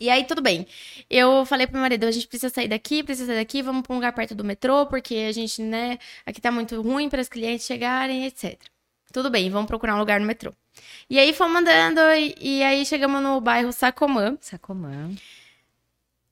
E 0.01 0.09
aí, 0.09 0.25
tudo 0.25 0.41
bem. 0.41 0.67
Eu 1.11 1.45
falei 1.45 1.67
pro 1.67 1.75
meu 1.75 1.83
marido, 1.83 2.05
a 2.05 2.11
gente 2.11 2.27
precisa 2.27 2.53
sair 2.53 2.69
daqui, 2.69 3.03
precisa 3.03 3.27
sair 3.27 3.37
daqui, 3.37 3.61
vamos 3.61 3.83
pra 3.83 3.93
um 3.93 3.97
lugar 3.97 4.15
perto 4.15 4.35
do 4.35 4.43
metrô, 4.43 4.87
porque 4.87 5.15
a 5.29 5.33
gente, 5.33 5.61
né, 5.61 5.99
aqui 6.25 6.41
tá 6.41 6.51
muito 6.51 6.81
ruim 6.81 7.11
para 7.11 7.21
os 7.21 7.29
clientes 7.29 7.67
chegarem, 7.67 8.25
etc. 8.25 8.59
Tudo 9.13 9.29
bem, 9.29 9.51
vamos 9.51 9.67
procurar 9.67 9.95
um 9.95 9.99
lugar 9.99 10.19
no 10.19 10.27
metrô. 10.27 10.55
E 11.09 11.19
aí 11.19 11.35
fomos 11.35 11.61
andando, 11.61 12.01
e, 12.15 12.35
e 12.41 12.63
aí 12.63 12.87
chegamos 12.87 13.23
no 13.23 13.41
bairro 13.43 13.73
Sacomã. 13.73 14.39
Sacomã. 14.41 15.11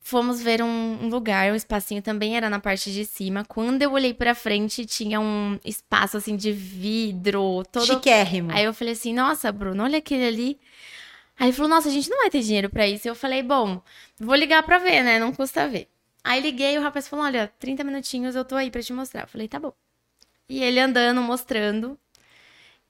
Fomos 0.00 0.40
ver 0.40 0.62
um, 0.62 0.98
um 1.02 1.08
lugar, 1.08 1.52
um 1.52 1.54
espacinho 1.54 2.00
também 2.00 2.34
era 2.34 2.48
na 2.48 2.58
parte 2.58 2.90
de 2.90 3.04
cima. 3.04 3.44
Quando 3.44 3.82
eu 3.82 3.92
olhei 3.92 4.14
pra 4.14 4.34
frente, 4.34 4.86
tinha 4.86 5.20
um 5.20 5.58
espaço 5.62 6.16
assim 6.16 6.34
de 6.34 6.50
vidro, 6.50 7.62
todo. 7.70 7.84
Chiquérrimo. 7.84 8.50
Aí 8.50 8.64
eu 8.64 8.72
falei 8.72 8.94
assim: 8.94 9.12
Nossa, 9.12 9.52
Bruno, 9.52 9.82
olha 9.82 9.98
aquele 9.98 10.26
ali. 10.26 10.58
Aí 11.38 11.46
ele 11.48 11.52
falou: 11.52 11.68
Nossa, 11.70 11.88
a 11.88 11.92
gente 11.92 12.10
não 12.10 12.18
vai 12.18 12.30
ter 12.30 12.40
dinheiro 12.42 12.68
pra 12.68 12.86
isso. 12.86 13.06
Eu 13.08 13.14
falei: 13.14 13.42
Bom, 13.42 13.80
vou 14.18 14.34
ligar 14.34 14.62
pra 14.62 14.78
ver, 14.78 15.02
né? 15.02 15.18
Não 15.18 15.32
custa 15.32 15.68
ver. 15.68 15.88
Aí 16.24 16.40
liguei 16.40 16.74
e 16.74 16.78
o 16.78 16.82
rapaz 16.82 17.06
falou: 17.08 17.24
Olha, 17.24 17.52
30 17.58 17.84
minutinhos 17.84 18.34
eu 18.34 18.44
tô 18.44 18.56
aí 18.56 18.70
pra 18.70 18.82
te 18.82 18.92
mostrar. 18.92 19.22
Eu 19.22 19.28
falei: 19.28 19.48
Tá 19.48 19.58
bom. 19.58 19.72
E 20.48 20.62
ele 20.62 20.80
andando, 20.80 21.20
mostrando. 21.22 21.98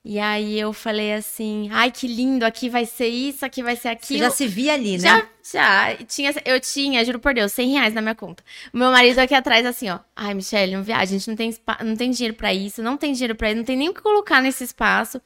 E 0.05 0.19
aí 0.19 0.59
eu 0.59 0.73
falei 0.73 1.13
assim: 1.13 1.69
Ai, 1.73 1.91
que 1.91 2.07
lindo, 2.07 2.45
aqui 2.47 2.71
vai 2.71 2.87
ser 2.87 3.09
isso, 3.09 3.45
aqui 3.45 3.63
vai 3.63 3.77
ser 3.77 3.83
Você 3.83 3.89
aquilo. 3.89 4.21
já 4.21 4.31
se 4.31 4.47
via 4.47 4.73
ali, 4.73 4.93
né? 4.97 5.29
Já, 5.43 5.91
já. 5.91 5.97
Tinha, 6.07 6.33
eu 6.47 6.59
tinha, 6.61 7.05
juro 7.05 7.19
por 7.19 7.35
Deus, 7.35 7.53
100 7.53 7.73
reais 7.73 7.93
na 7.95 8.01
minha 8.01 8.15
conta. 8.15 8.43
O 8.73 8.79
meu 8.79 8.91
marido 8.91 9.19
aqui 9.19 9.35
atrás, 9.35 9.67
assim, 9.67 9.91
ó. 9.91 9.99
Ai, 10.17 10.33
Michelle, 10.33 10.75
não 10.75 10.83
viaja, 10.83 11.03
a 11.03 11.19
gente 11.19 11.29
não 11.29 11.37
tem, 11.37 11.55
não 11.85 11.97
tem 11.97 12.11
dinheiro 12.11 12.35
pra 12.35 12.55
isso, 12.55 12.83
não 12.83 12.97
tem 12.97 13.13
dinheiro 13.13 13.35
pra 13.35 13.49
isso, 13.51 13.59
não 13.59 13.65
tem 13.65 13.77
nem 13.77 13.89
o 13.91 13.95
que 13.95 14.01
colocar 14.01 14.41
nesse 14.41 14.65
espaço. 14.65 15.21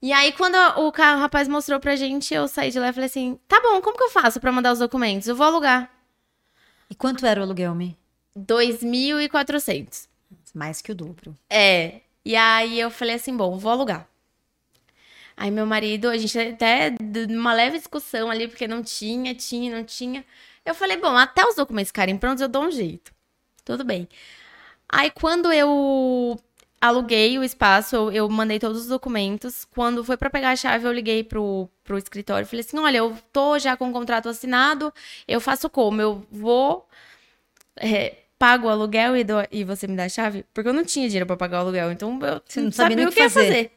E 0.00 0.12
aí, 0.12 0.32
quando 0.32 0.54
o, 0.54 0.88
o 0.88 0.90
rapaz 0.90 1.48
mostrou 1.48 1.80
pra 1.80 1.96
gente, 1.96 2.32
eu 2.32 2.46
saí 2.46 2.70
de 2.70 2.78
lá 2.78 2.88
e 2.88 2.92
falei 2.92 3.06
assim: 3.06 3.38
tá 3.48 3.60
bom, 3.60 3.80
como 3.80 3.96
que 3.96 4.04
eu 4.04 4.10
faço 4.10 4.40
pra 4.40 4.52
mandar 4.52 4.72
os 4.72 4.78
documentos? 4.78 5.26
Eu 5.26 5.36
vou 5.36 5.46
alugar. 5.46 5.90
E 6.90 6.94
quanto 6.94 7.26
era 7.26 7.40
o 7.40 7.42
aluguel, 7.42 7.74
Mi? 7.74 7.96
2.400. 8.36 10.08
Mais 10.54 10.80
que 10.80 10.92
o 10.92 10.94
dobro. 10.94 11.36
É. 11.50 12.00
E 12.24 12.36
aí 12.36 12.78
eu 12.78 12.90
falei 12.90 13.16
assim, 13.16 13.36
bom, 13.36 13.58
vou 13.58 13.72
alugar. 13.72 14.08
Aí 15.36 15.50
meu 15.50 15.66
marido, 15.66 16.08
a 16.08 16.16
gente 16.16 16.38
até 16.38 16.94
numa 17.28 17.52
leve 17.52 17.78
discussão 17.78 18.30
ali, 18.30 18.48
porque 18.48 18.66
não 18.66 18.82
tinha, 18.82 19.34
tinha, 19.34 19.76
não 19.76 19.84
tinha. 19.84 20.24
Eu 20.64 20.74
falei, 20.74 20.96
bom, 20.96 21.16
até 21.16 21.44
os 21.46 21.54
documentos 21.54 21.90
ficarem 21.90 22.18
prontos, 22.18 22.42
eu 22.42 22.48
dou 22.48 22.64
um 22.64 22.70
jeito. 22.70 23.12
Tudo 23.64 23.84
bem. 23.84 24.08
Aí 24.88 25.10
quando 25.10 25.52
eu 25.52 26.38
aluguei 26.80 27.38
o 27.38 27.44
espaço, 27.44 27.94
eu, 27.96 28.12
eu 28.12 28.28
mandei 28.28 28.58
todos 28.58 28.82
os 28.82 28.86
documentos. 28.88 29.64
Quando 29.74 30.04
foi 30.04 30.16
pra 30.16 30.30
pegar 30.30 30.50
a 30.50 30.56
chave, 30.56 30.86
eu 30.86 30.92
liguei 30.92 31.22
pro, 31.24 31.68
pro 31.84 31.98
escritório 31.98 32.44
e 32.44 32.48
falei 32.48 32.64
assim: 32.64 32.78
olha, 32.78 32.98
eu 32.98 33.16
tô 33.32 33.58
já 33.58 33.76
com 33.76 33.88
o 33.90 33.92
contrato 33.92 34.28
assinado, 34.28 34.92
eu 35.26 35.40
faço 35.40 35.68
como? 35.70 36.00
Eu 36.00 36.26
vou 36.30 36.86
é, 37.80 38.14
pago 38.38 38.66
o 38.66 38.70
aluguel 38.70 39.16
e, 39.16 39.24
dou- 39.24 39.46
e 39.50 39.64
você 39.64 39.86
me 39.86 39.96
dá 39.96 40.04
a 40.04 40.08
chave? 40.08 40.44
Porque 40.54 40.68
eu 40.68 40.72
não 40.74 40.84
tinha 40.84 41.06
dinheiro 41.08 41.26
pra 41.26 41.36
pagar 41.36 41.58
o 41.58 41.60
aluguel, 41.62 41.92
então 41.92 42.18
eu 42.22 42.40
Você 42.46 42.60
não 42.60 42.72
sabia 42.72 42.96
sabia 42.96 43.08
o 43.08 43.12
que 43.12 43.28
fazer. 43.28 43.46
fazer. 43.46 43.70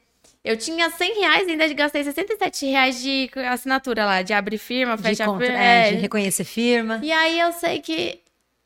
Eu 0.43 0.57
tinha 0.57 0.89
100 0.89 1.19
reais 1.19 1.47
e 1.47 1.51
ainda 1.51 1.71
gastei 1.75 2.03
67 2.03 2.65
reais 2.65 2.99
de 2.99 3.29
assinatura 3.47 4.05
lá, 4.05 4.21
de 4.23 4.33
abrir 4.33 4.57
firma, 4.57 4.97
De, 4.97 5.03
fecha 5.03 5.25
contra... 5.25 5.45
firma. 5.45 5.61
é, 5.63 5.89
é. 5.89 5.91
de 5.93 5.97
reconhecer 5.97 6.43
firma. 6.43 6.99
E 7.03 7.11
aí 7.11 7.39
eu 7.39 7.51
sei 7.51 7.79
que 7.79 8.20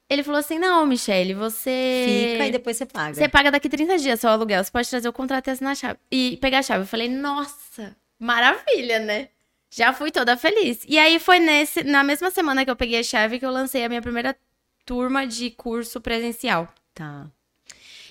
ele 0.09 0.23
falou 0.23 0.39
assim: 0.39 0.59
não, 0.59 0.85
Michele, 0.85 1.33
você. 1.33 2.31
Fica 2.33 2.47
e 2.47 2.51
depois 2.51 2.77
você 2.77 2.85
paga. 2.85 3.15
Você 3.15 3.27
paga 3.27 3.51
daqui 3.51 3.67
30 3.67 3.97
dias 3.97 4.19
seu 4.19 4.29
aluguel. 4.29 4.63
Você 4.63 4.71
pode 4.71 4.89
trazer 4.89 5.07
o 5.07 5.13
contrato 5.13 5.47
e 5.47 5.51
assinar 5.51 5.71
a 5.71 5.75
chave. 5.75 5.99
E 6.11 6.37
pegar 6.41 6.59
a 6.59 6.63
chave. 6.63 6.83
Eu 6.83 6.87
falei, 6.87 7.09
nossa, 7.09 7.95
maravilha, 8.19 8.99
né? 8.99 9.29
Já 9.69 9.91
fui 9.91 10.11
toda 10.11 10.37
feliz. 10.37 10.85
E 10.87 10.97
aí 10.97 11.19
foi 11.19 11.39
nesse, 11.39 11.83
na 11.83 12.03
mesma 12.03 12.31
semana 12.31 12.63
que 12.63 12.71
eu 12.71 12.75
peguei 12.75 12.99
a 12.99 13.03
chave 13.03 13.39
que 13.39 13.45
eu 13.45 13.51
lancei 13.51 13.83
a 13.83 13.89
minha 13.89 14.01
primeira 14.01 14.35
turma 14.85 15.25
de 15.25 15.49
curso 15.49 15.99
presencial. 15.99 16.71
Tá. 16.93 17.27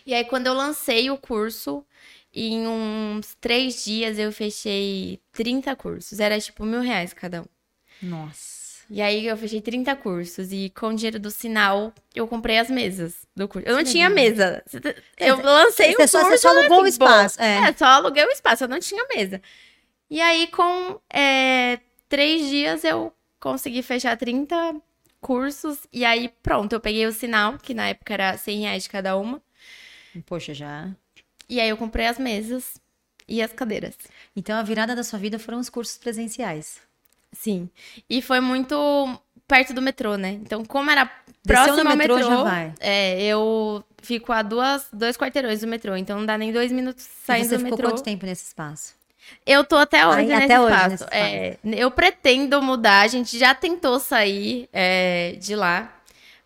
E 0.04 0.12
aí, 0.12 0.24
quando 0.24 0.48
eu 0.48 0.52
lancei 0.52 1.11
o 1.11 1.16
curso, 1.16 1.83
em 2.35 2.66
uns 2.66 3.35
três 3.40 3.85
dias 3.85 4.18
eu 4.18 4.30
fechei 4.33 5.20
30 5.33 5.74
cursos. 5.76 6.20
Era 6.20 6.38
tipo 6.38 6.64
mil 6.66 6.80
reais 6.80 7.14
cada 7.14 7.42
um. 7.42 7.46
Nossa. 8.02 8.53
E 8.90 9.00
aí 9.00 9.26
eu 9.26 9.36
fechei 9.36 9.60
30 9.60 9.96
cursos 9.96 10.52
e 10.52 10.70
com 10.70 10.88
o 10.88 10.94
dinheiro 10.94 11.18
do 11.18 11.30
sinal 11.30 11.92
eu 12.14 12.28
comprei 12.28 12.58
as 12.58 12.68
mesas 12.70 13.26
do 13.34 13.48
curso. 13.48 13.66
Eu 13.68 13.76
não 13.76 13.84
tinha 13.84 14.10
mesa. 14.10 14.62
Eu 15.18 15.40
lancei 15.42 15.94
Você 15.94 16.02
o 16.04 16.08
só- 16.08 16.20
curso. 16.20 16.36
você 16.36 16.38
só 16.38 16.48
alugou 16.50 16.78
o 16.78 16.80
assim, 16.82 16.88
espaço, 16.90 17.40
é. 17.42 17.68
É, 17.68 17.72
só 17.72 17.86
aluguei 17.86 18.24
o 18.24 18.30
espaço, 18.30 18.64
eu 18.64 18.68
não 18.68 18.78
tinha 18.78 19.04
mesa. 19.14 19.40
E 20.10 20.20
aí 20.20 20.46
com 20.48 21.00
é, 21.12 21.78
três 22.08 22.46
dias 22.48 22.84
eu 22.84 23.12
consegui 23.40 23.82
fechar 23.82 24.16
30 24.16 24.74
cursos 25.20 25.78
e 25.92 26.04
aí 26.04 26.28
pronto, 26.42 26.74
eu 26.74 26.80
peguei 26.80 27.06
o 27.06 27.12
sinal, 27.12 27.56
que 27.58 27.72
na 27.72 27.88
época 27.88 28.12
era 28.12 28.36
100 28.36 28.60
reais 28.60 28.82
de 28.82 28.90
cada 28.90 29.16
uma. 29.16 29.40
Poxa, 30.26 30.52
já. 30.52 30.90
E 31.48 31.58
aí 31.60 31.68
eu 31.68 31.76
comprei 31.76 32.06
as 32.06 32.18
mesas 32.18 32.74
e 33.26 33.40
as 33.42 33.52
cadeiras. 33.52 33.96
Então 34.36 34.56
a 34.58 34.62
virada 34.62 34.94
da 34.94 35.02
sua 35.02 35.18
vida 35.18 35.38
foram 35.38 35.58
os 35.58 35.70
cursos 35.70 35.96
presenciais. 35.96 36.78
Sim. 37.34 37.68
E 38.08 38.22
foi 38.22 38.40
muito 38.40 39.20
perto 39.46 39.74
do 39.74 39.82
metrô, 39.82 40.16
né? 40.16 40.32
Então, 40.32 40.64
como 40.64 40.90
era 40.90 41.04
Desceu 41.44 41.64
próximo 41.64 41.90
ao 41.90 41.96
metrô, 41.96 42.16
metrô, 42.16 42.30
já 42.30 42.42
vai. 42.42 42.72
é, 42.80 43.22
eu 43.22 43.84
fico 44.02 44.32
a 44.32 44.42
duas, 44.42 44.86
dois 44.92 45.16
quarteirões 45.16 45.60
do 45.60 45.66
metrô. 45.66 45.96
Então, 45.96 46.18
não 46.18 46.26
dá 46.26 46.38
nem 46.38 46.52
dois 46.52 46.72
minutos 46.72 47.06
saindo 47.24 47.48
você 47.48 47.56
do 47.56 47.64
ficou 47.64 47.76
metrô. 47.78 47.90
quanto 47.90 48.02
tempo 48.02 48.24
nesse 48.24 48.46
espaço? 48.46 48.94
Eu 49.46 49.64
tô 49.64 49.76
até 49.76 50.06
hoje 50.06 50.18
Aí, 50.20 50.26
nesse 50.26 50.44
até 50.44 50.60
hoje 50.60 50.74
espaço. 50.74 51.04
nesse 51.04 51.16
É, 51.16 51.58
eu 51.64 51.90
pretendo 51.90 52.60
mudar. 52.62 53.00
A 53.00 53.08
gente 53.08 53.38
já 53.38 53.54
tentou 53.54 53.98
sair 53.98 54.68
é, 54.72 55.36
de 55.38 55.56
lá, 55.56 55.94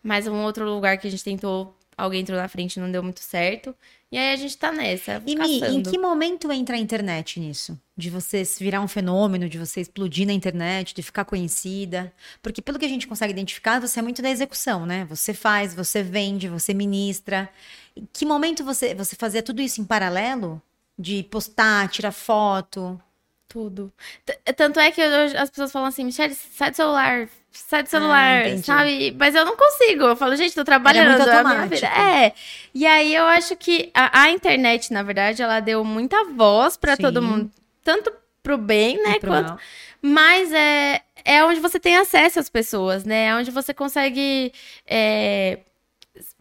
mas 0.03 0.27
um 0.27 0.43
outro 0.43 0.65
lugar 0.65 0.97
que 0.99 1.07
a 1.07 1.11
gente 1.11 1.25
tentou, 1.25 1.75
alguém 1.97 2.21
entrou 2.21 2.39
na 2.39 2.49
frente, 2.49 2.79
não 2.79 2.91
deu 2.91 3.03
muito 3.03 3.21
certo. 3.21 3.75
E 4.11 4.17
aí 4.17 4.33
a 4.33 4.37
gente 4.37 4.57
tá 4.57 4.73
nessa. 4.73 5.23
E 5.27 5.37
Mi, 5.37 5.59
em 5.61 5.83
que 5.83 5.99
momento 5.99 6.51
entra 6.51 6.77
a 6.77 6.79
internet 6.79 7.39
nisso? 7.39 7.79
De 7.95 8.09
você 8.09 8.43
se 8.45 8.63
virar 8.65 8.81
um 8.81 8.89
fenômeno, 8.89 9.49
de 9.49 9.59
você 9.59 9.83
explodir 9.83 10.27
na 10.27 10.33
internet, 10.33 10.95
de 10.95 11.03
ficar 11.03 11.27
conhecida? 11.27 12.11
Porque 12.43 12.63
pelo 12.63 12.79
que 12.79 12.87
a 12.87 12.89
gente 12.89 13.07
consegue 13.07 13.33
identificar, 13.33 13.81
você 13.81 13.99
é 13.99 14.03
muito 14.03 14.23
da 14.23 14.31
execução, 14.31 14.87
né? 14.87 15.05
Você 15.11 15.35
faz, 15.35 15.75
você 15.75 16.03
vende, 16.03 16.49
você 16.49 16.73
ministra. 16.73 17.51
Em 17.95 18.09
que 18.11 18.25
momento 18.25 18.65
você, 18.65 18.95
você 18.95 19.15
fazia 19.15 19.43
tudo 19.43 19.61
isso 19.61 19.81
em 19.81 19.85
paralelo? 19.85 20.61
De 20.99 21.23
postar, 21.25 21.89
tirar 21.89 22.13
foto? 22.13 22.99
Tudo. 23.47 23.93
T- 24.25 24.39
Tanto 24.55 24.81
é 24.81 24.91
que 24.91 25.01
eu- 25.01 25.39
as 25.39 25.51
pessoas 25.51 25.71
falam 25.73 25.89
assim, 25.89 26.05
Michelle, 26.05 26.35
sai 26.35 26.71
do 26.71 26.77
celular, 26.77 27.29
sai 27.51 27.83
do 27.83 27.89
celular, 27.89 28.47
Ah, 28.47 28.59
sabe? 28.59 29.15
Mas 29.19 29.35
eu 29.35 29.45
não 29.45 29.57
consigo. 29.57 30.05
Eu 30.05 30.17
falo, 30.17 30.37
gente, 30.37 30.55
tô 30.55 30.65
trabalhando. 30.65 31.17
muito 31.17 31.29
é 31.29 31.39
a 31.39 31.45
minha 31.45 31.67
vida. 31.67 31.87
É. 31.87 32.33
E 32.75 32.87
aí 32.87 33.15
eu 33.15 33.25
acho 33.25 33.57
que 33.57 33.91
a, 33.95 34.23
a 34.23 34.31
internet, 34.31 34.93
na 34.93 35.03
verdade, 35.03 35.43
ela 35.43 35.61
deu 35.61 35.85
muita 35.85 36.25
voz 36.25 36.77
pra 36.77 36.97
Sim. 36.97 37.03
todo 37.03 37.23
mundo. 37.23 37.51
Tanto 37.83 38.13
pro 38.43 38.59
bem, 38.59 39.03
né? 39.03 39.19
Quanto 39.21 39.49
mal? 39.49 39.59
Mas 40.01 40.53
é, 40.53 41.03
é 41.25 41.45
onde 41.45 41.61
você 41.61 41.81
tem 41.81 41.97
acesso 41.97 42.39
às 42.39 42.49
pessoas, 42.49 43.05
né? 43.05 43.27
É 43.27 43.35
onde 43.35 43.51
você 43.51 43.75
consegue 43.75 44.53
é, 44.87 45.59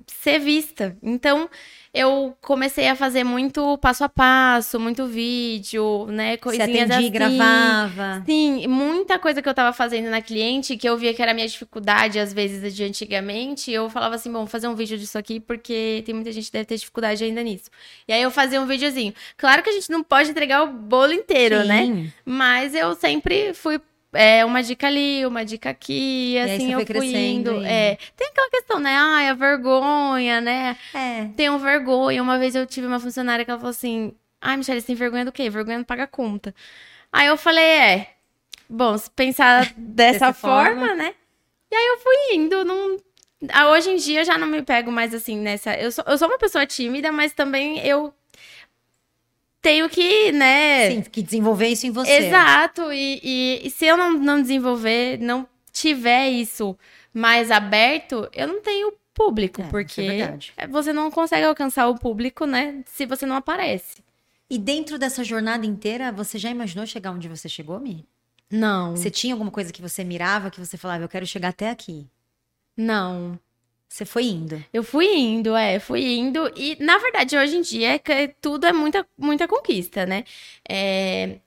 ser 0.06 0.40
vista. 0.40 0.96
Então, 1.02 1.50
eu 1.94 2.36
comecei 2.42 2.88
a 2.88 2.96
fazer 2.96 3.24
muito 3.24 3.78
passo 3.78 4.04
a 4.04 4.10
passo, 4.10 4.80
muito 4.80 5.06
vídeo, 5.06 6.06
né? 6.08 6.32
Você 6.32 6.38
Coisinhas 6.38 6.92
atendia 6.92 6.96
e 6.96 7.00
assim. 7.00 7.12
gravava. 7.12 8.24
Sim, 8.26 8.68
muita 8.68 9.18
coisa 9.18 9.42
que 9.42 9.50
eu 9.50 9.54
tava 9.54 9.74
fazendo 9.74 10.10
na 10.10 10.22
cliente, 10.22 10.78
que 10.78 10.88
eu 10.88 10.98
via 10.98 11.14
que 11.14 11.22
era 11.22 11.32
a 11.32 11.34
minha 11.34 11.48
dificuldade, 11.48 12.20
às 12.20 12.34
vezes, 12.34 12.76
de 12.76 12.84
antigamente, 12.84 13.72
eu 13.72 13.90
falava 13.90 14.16
assim, 14.16 14.32
bom, 14.32 14.40
vou 14.40 14.48
fazer 14.48 14.68
um 14.68 14.76
vídeo 14.76 14.98
disso 14.98 15.18
aqui, 15.18 15.40
porque 15.40 16.04
tem 16.06 16.14
muita 16.14 16.32
gente 16.32 16.46
que 16.46 16.54
deve 16.54 16.66
ter 16.66 16.78
dificuldade 16.78 17.24
ainda 17.24 17.42
nisso. 17.42 17.70
E 18.08 18.14
aí 18.14 18.22
eu 18.22 18.32
fazia 18.32 18.62
um 18.62 18.66
videozinho. 18.66 19.14
Claro 19.38 19.64
que 19.64 19.70
a 19.70 19.74
gente 19.74 19.90
não 19.90 20.04
pode 20.04 20.30
entregar 20.30 20.64
o 20.64 20.68
bolo 20.68 21.14
inteiro, 21.14 21.64
né? 21.64 21.86
Sim. 21.86 22.14
Mas 22.26 22.76
eu 22.76 22.96
sempre 22.96 23.54
fui. 23.54 23.80
É, 24.14 24.46
uma 24.46 24.64
dica 24.64 24.88
ali, 24.88 25.26
uma 25.26 25.44
dica 25.44 25.70
aqui, 25.70 26.34
e 26.34 26.40
assim 26.40 26.72
eu 26.74 26.86
fui 26.86 27.08
indo. 27.08 27.52
indo. 27.56 27.66
É, 27.66 27.98
tem 28.16 28.28
aquela 28.28 28.50
questão, 28.50 28.80
né? 28.80 28.96
Ai, 28.96 29.28
a 29.30 29.34
vergonha, 29.34 30.40
né? 30.42 30.78
É. 30.94 31.26
Tenho 31.36 31.58
vergonha. 31.60 32.24
Uma 32.24 32.40
vez 32.40 32.56
eu 32.56 32.66
tive 32.66 32.88
uma 32.88 33.00
funcionária 33.00 33.44
que 33.44 33.52
ela 33.52 33.60
falou 33.60 33.72
assim: 33.72 34.14
Ai, 34.42 34.58
Michelle, 34.58 34.80
você 34.82 34.88
tem 34.88 34.96
vergonha 34.96 35.26
do 35.26 35.32
quê? 35.32 35.50
Vergonha 35.50 35.78
não 35.78 35.84
paga 35.86 36.08
conta. 36.08 36.56
Aí 37.12 37.28
eu 37.28 37.38
falei: 37.38 37.64
É. 37.64 38.08
Bom, 38.70 38.98
se 38.98 39.10
pensar 39.12 39.74
dessa, 39.78 40.20
Dessa 40.20 40.34
forma. 40.34 40.88
forma, 40.88 40.96
né? 40.96 41.14
E 41.72 41.76
aí 41.76 41.88
eu 41.88 41.98
fui 42.00 42.36
indo. 42.36 42.64
Não... 42.66 42.98
Ah, 43.50 43.70
Hoje 43.70 43.90
em 43.92 43.98
dia 43.98 44.22
eu 44.22 44.26
já 44.26 44.38
não 44.38 44.48
me 44.48 44.62
pego 44.62 44.92
mais 44.92 45.14
assim 45.14 45.38
nessa. 45.38 45.76
Eu 45.76 45.92
sou, 45.92 46.04
eu 46.08 46.18
sou 46.18 46.28
uma 46.28 46.38
pessoa 46.40 46.66
tímida, 46.66 47.12
mas 47.12 47.34
também 47.34 47.80
eu 47.86 48.14
tenho 49.68 49.90
que, 49.90 50.32
né? 50.32 50.92
Sim, 50.92 51.02
que 51.02 51.22
desenvolver 51.22 51.68
isso 51.68 51.86
em 51.86 51.92
você. 51.92 52.12
Exato, 52.12 52.92
e, 52.94 53.20
e- 53.24 53.62
e 53.68 53.70
se 53.70 53.86
eu 53.86 53.98
não, 53.98 54.14
não 54.14 54.42
desenvolver, 54.42 55.18
não 55.20 55.48
tiver 55.72 56.30
isso 56.30 56.78
mais 57.14 57.52
aberto, 57.52 58.30
eu 58.34 58.48
não 58.48 58.62
tenho 58.62 58.94
público, 59.14 59.62
É, 59.62 59.66
é 59.66 59.70
porque 59.70 60.02
verdade. 60.02 60.54
você 60.70 60.94
não 60.94 61.10
consegue 61.12 61.46
alcançar 61.46 61.88
o 61.88 61.96
público, 61.96 62.46
né, 62.46 62.84
se 62.86 63.06
você 63.06 63.26
não 63.26 63.36
aparece. 63.36 64.04
E 64.50 64.58
dentro 64.58 64.98
dessa 64.98 65.24
jornada 65.24 65.66
inteira, 65.66 66.12
você 66.12 66.38
já 66.38 66.50
imaginou 66.50 66.86
chegar 66.86 67.12
onde 67.12 67.28
você 67.28 67.50
chegou, 67.50 67.80
Mi? 67.80 68.06
Não, 68.50 68.96
Você 68.96 69.12
tinha 69.12 69.34
alguma 69.34 69.52
coisa 69.52 69.74
que 69.74 69.82
você 69.82 70.04
mirava, 70.06 70.50
que 70.50 70.60
você 70.60 70.78
falava, 70.78 71.04
eu 71.04 71.10
quero 71.10 71.26
chegar 71.26 71.50
até 71.50 71.70
aqui? 71.70 72.08
não. 72.78 73.38
Você 73.90 74.06
foi 74.06 74.26
indo. 74.26 74.64
Eu 74.72 74.84
fui 74.84 75.08
indo, 75.18 75.56
é, 75.56 75.80
fui 75.80 76.02
indo. 76.18 76.52
E, 76.56 76.78
na 76.84 76.98
verdade, 76.98 77.38
hoje 77.38 77.58
em 77.58 77.62
dia, 77.62 77.96
é 77.96 78.28
tudo 78.28 78.66
é 78.68 78.74
muita, 78.74 79.08
muita 79.18 79.48
conquista, 79.48 80.06
né? 80.06 80.24
É, 80.70 81.40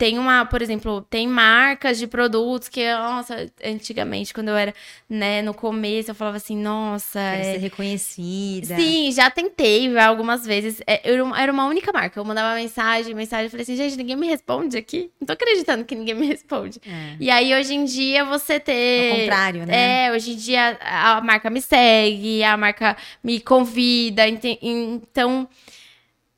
tem 0.00 0.18
uma, 0.18 0.46
por 0.46 0.62
exemplo, 0.62 1.02
tem 1.10 1.28
marcas 1.28 1.98
de 1.98 2.06
produtos 2.06 2.70
que, 2.70 2.90
nossa, 2.90 3.52
antigamente, 3.62 4.32
quando 4.32 4.48
eu 4.48 4.56
era, 4.56 4.72
né, 5.06 5.42
no 5.42 5.52
começo, 5.52 6.10
eu 6.10 6.14
falava 6.14 6.38
assim, 6.38 6.56
nossa, 6.56 7.20
Quero 7.20 7.42
é, 7.42 7.52
ser 7.52 7.58
reconhecida. 7.58 8.76
Sim, 8.76 9.12
já 9.12 9.30
tentei 9.30 9.94
algumas 9.98 10.46
vezes. 10.46 10.80
É, 10.86 11.02
eu 11.04 11.34
era 11.36 11.52
uma- 11.52 11.66
única 11.66 11.92
marca. 11.92 12.18
Eu 12.18 12.24
mandava 12.24 12.54
mensagem, 12.54 13.14
mensagem, 13.14 13.44
eu 13.44 13.50
falei 13.50 13.62
assim, 13.62 13.76
gente, 13.76 13.94
ninguém 13.98 14.16
me 14.16 14.26
responde 14.26 14.78
aqui. 14.78 15.10
Não 15.20 15.26
tô 15.26 15.34
acreditando 15.34 15.84
que 15.84 15.94
ninguém 15.94 16.14
me 16.14 16.26
responde. 16.26 16.80
É. 16.86 17.16
E 17.20 17.30
aí, 17.30 17.54
hoje 17.54 17.74
em 17.74 17.84
dia, 17.84 18.24
você 18.24 18.58
ter. 18.58 19.10
Ao 19.12 19.18
contrário, 19.18 19.66
né? 19.66 20.06
É, 20.06 20.12
hoje 20.12 20.30
em 20.30 20.36
dia 20.36 20.78
a 20.80 21.20
marca 21.20 21.50
me 21.50 21.60
segue, 21.60 22.42
a 22.42 22.56
marca 22.56 22.96
me 23.22 23.38
convida. 23.38 24.22
Então. 24.26 25.46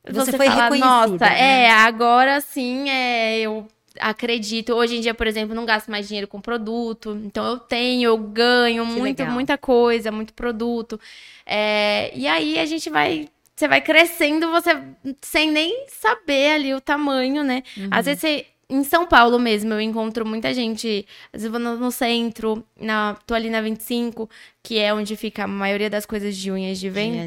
Você 0.09 0.35
foi 0.35 0.47
fala, 0.47 0.63
reconhecida, 0.63 0.87
Nossa, 0.89 1.29
né?" 1.29 1.63
é, 1.63 1.71
agora 1.71 2.41
sim, 2.41 2.89
é, 2.89 3.39
eu 3.41 3.67
acredito. 3.99 4.73
Hoje 4.73 4.97
em 4.97 5.01
dia, 5.01 5.13
por 5.13 5.27
exemplo, 5.27 5.55
não 5.55 5.65
gasto 5.65 5.89
mais 5.89 6.07
dinheiro 6.07 6.27
com 6.27 6.41
produto. 6.41 7.19
Então 7.23 7.45
eu 7.45 7.57
tenho, 7.59 8.07
eu 8.09 8.17
ganho 8.17 8.85
Que 8.85 8.91
muito, 8.91 9.19
legal. 9.19 9.33
muita 9.33 9.57
coisa, 9.57 10.11
muito 10.11 10.33
produto. 10.33 10.99
É, 11.45 12.11
e 12.15 12.27
aí 12.27 12.59
a 12.59 12.65
gente 12.65 12.89
vai. 12.89 13.27
Você 13.55 13.67
vai 13.67 13.81
crescendo, 13.81 14.49
você 14.49 14.75
sem 15.21 15.51
nem 15.51 15.85
saber 15.87 16.53
ali 16.55 16.73
o 16.73 16.81
tamanho, 16.81 17.43
né? 17.43 17.61
Uhum. 17.77 17.87
Às 17.91 18.05
vezes 18.07 18.21
você. 18.21 18.45
Em 18.73 18.83
São 18.83 19.05
Paulo 19.05 19.37
mesmo, 19.37 19.71
eu 19.73 19.79
encontro 19.79 20.25
muita 20.25 20.51
gente. 20.53 21.05
Às 21.31 21.43
vezes 21.43 21.45
eu 21.45 21.51
vou 21.51 21.59
no, 21.77 21.91
centro, 21.91 22.65
na, 22.79 23.15
tô 23.27 23.35
ali 23.35 23.47
na 23.49 23.61
25, 23.61 24.27
que 24.63 24.79
é 24.79 24.91
onde 24.91 25.15
fica 25.15 25.43
a 25.43 25.47
maioria 25.47 25.89
das 25.91 26.07
coisas 26.07 26.35
de 26.35 26.51
unhas 26.51 26.79
de 26.79 26.89
venda. 26.89 27.17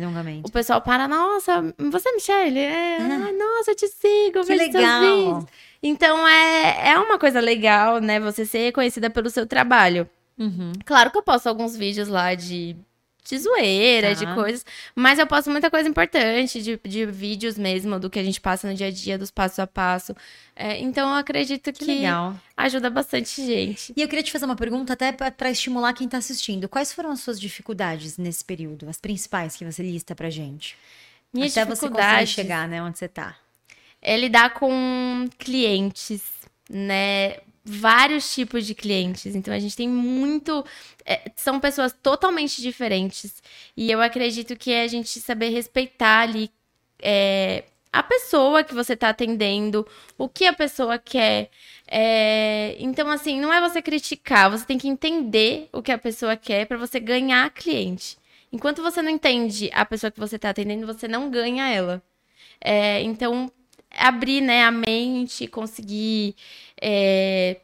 O 0.48 0.50
pessoal 0.50 0.80
para, 0.82 1.06
nossa, 1.06 1.62
você 1.78 2.08
é 2.08 2.12
Michelle? 2.12 2.58
É, 2.58 2.96
Ah. 3.00 3.24
"Ai, 3.26 3.32
nossa, 3.38 3.70
eu 3.70 3.76
te 3.76 3.86
sigo, 3.86 4.44
Que 4.44 4.54
legal. 4.56 5.00
vídeos." 5.00 5.44
Então 5.82 6.26
é, 6.26 6.90
é 6.90 6.98
uma 6.98 7.16
coisa 7.18 7.38
legal, 7.38 8.00
né? 8.00 8.18
Você 8.18 8.44
ser 8.44 8.58
reconhecida 8.64 9.08
pelo 9.08 9.30
seu 9.30 9.46
trabalho. 9.46 10.08
Uhum. 10.36 10.72
Claro 10.84 11.10
que 11.12 11.18
eu 11.18 11.22
posto 11.22 11.46
alguns 11.46 11.76
vídeos 11.76 12.08
lá 12.08 12.34
de, 12.34 12.74
de 13.28 13.38
zoeira, 13.38 14.14
Tá. 14.14 14.24
de 14.24 14.34
coisas, 14.34 14.64
mas 14.94 15.18
eu 15.18 15.26
posto 15.26 15.50
muita 15.50 15.70
coisa 15.70 15.88
importante, 15.88 16.62
de, 16.62 16.78
de 16.84 17.06
vídeos 17.06 17.58
mesmo, 17.58 17.98
do 17.98 18.08
que 18.08 18.18
a 18.18 18.24
gente 18.24 18.40
passa 18.40 18.68
no 18.68 18.74
dia 18.74 18.86
a 18.86 18.90
dia, 18.90 19.18
dos 19.18 19.30
passos 19.30 19.58
a 19.58 19.66
passo. 19.66 20.14
É, 20.54 20.78
então 20.80 21.10
eu 21.10 21.16
acredito 21.16 21.72
Que 21.72 21.80
que, 21.80 21.84
legal. 21.84 22.34
ajuda 22.56 22.88
bastante 22.88 23.44
gente. 23.44 23.92
E 23.96 24.00
eu 24.02 24.08
queria 24.08 24.22
te 24.22 24.32
fazer 24.32 24.44
uma 24.44 24.56
pergunta 24.56 24.92
até 24.92 25.12
para 25.12 25.50
estimular 25.50 25.92
quem 25.92 26.08
tá 26.08 26.18
assistindo. 26.18 26.68
Quais 26.68 26.92
foram 26.92 27.10
as 27.10 27.20
suas 27.20 27.38
dificuldades 27.40 28.16
nesse 28.16 28.44
período? 28.44 28.88
As 28.88 28.98
principais 29.00 29.56
que 29.56 29.64
você 29.64 29.82
lista 29.82 30.14
pra 30.14 30.30
gente? 30.30 30.76
Minha 31.34 31.48
até 31.48 31.64
você 31.64 31.88
conseguir 31.90 32.26
chegar, 32.28 32.66
né, 32.68 32.82
onde 32.82 32.98
você 32.98 33.08
tá. 33.08 33.36
é 34.00 34.16
lidar 34.16 34.54
com 34.54 35.28
clientes, 35.38 36.22
né? 36.70 37.36
Vários 37.68 38.32
tipos 38.32 38.64
de 38.64 38.74
clientes. 38.74 39.34
Então 39.34 39.52
a 39.52 39.58
gente 39.58 39.76
tem 39.76 39.88
muito. 39.88 40.64
é, 41.04 41.30
são 41.34 41.58
pessoas 41.58 41.92
totalmente 41.92 42.62
diferentes. 42.62 43.42
E 43.76 43.90
eu 43.90 44.00
acredito 44.00 44.54
que 44.56 44.72
é 44.72 44.82
a 44.82 44.86
gente 44.86 45.20
saber 45.20 45.48
respeitar 45.48 46.20
ali 46.20 46.50
é, 47.02 47.64
a 47.92 48.02
pessoa 48.02 48.62
que 48.62 48.74
você 48.74 48.94
tá 48.94 49.08
atendendo, 49.08 49.86
o 50.18 50.28
que 50.28 50.44
a 50.46 50.52
pessoa 50.52 50.98
quer. 50.98 51.50
É, 51.88 52.76
então, 52.78 53.10
assim, 53.10 53.40
não 53.40 53.52
é 53.52 53.60
você 53.60 53.80
criticar, 53.80 54.50
você 54.50 54.64
tem 54.66 54.78
que 54.78 54.88
entender 54.88 55.68
o 55.72 55.82
que 55.82 55.92
a 55.92 55.98
pessoa 55.98 56.36
quer 56.36 56.66
para 56.66 56.76
você 56.76 57.00
ganhar 57.00 57.50
cliente. 57.50 58.18
Enquanto 58.52 58.82
você 58.82 59.02
não 59.02 59.10
entende 59.10 59.70
a 59.72 59.84
pessoa 59.84 60.10
que 60.10 60.20
você 60.20 60.38
tá 60.38 60.50
atendendo, 60.50 60.86
você 60.86 61.08
não 61.08 61.30
ganha 61.30 61.68
ela. 61.68 62.02
É, 62.60 63.02
então, 63.02 63.50
abrir 63.98 64.40
né, 64.40 64.64
a 64.64 64.70
mente, 64.70 65.46
conseguir. 65.46 66.34
é, 66.80 67.60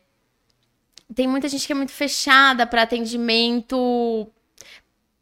Tem 1.14 1.28
muita 1.28 1.46
gente 1.48 1.66
que 1.66 1.72
é 1.72 1.76
muito 1.76 1.92
fechada 1.92 2.66
para 2.66 2.82
atendimento 2.82 4.26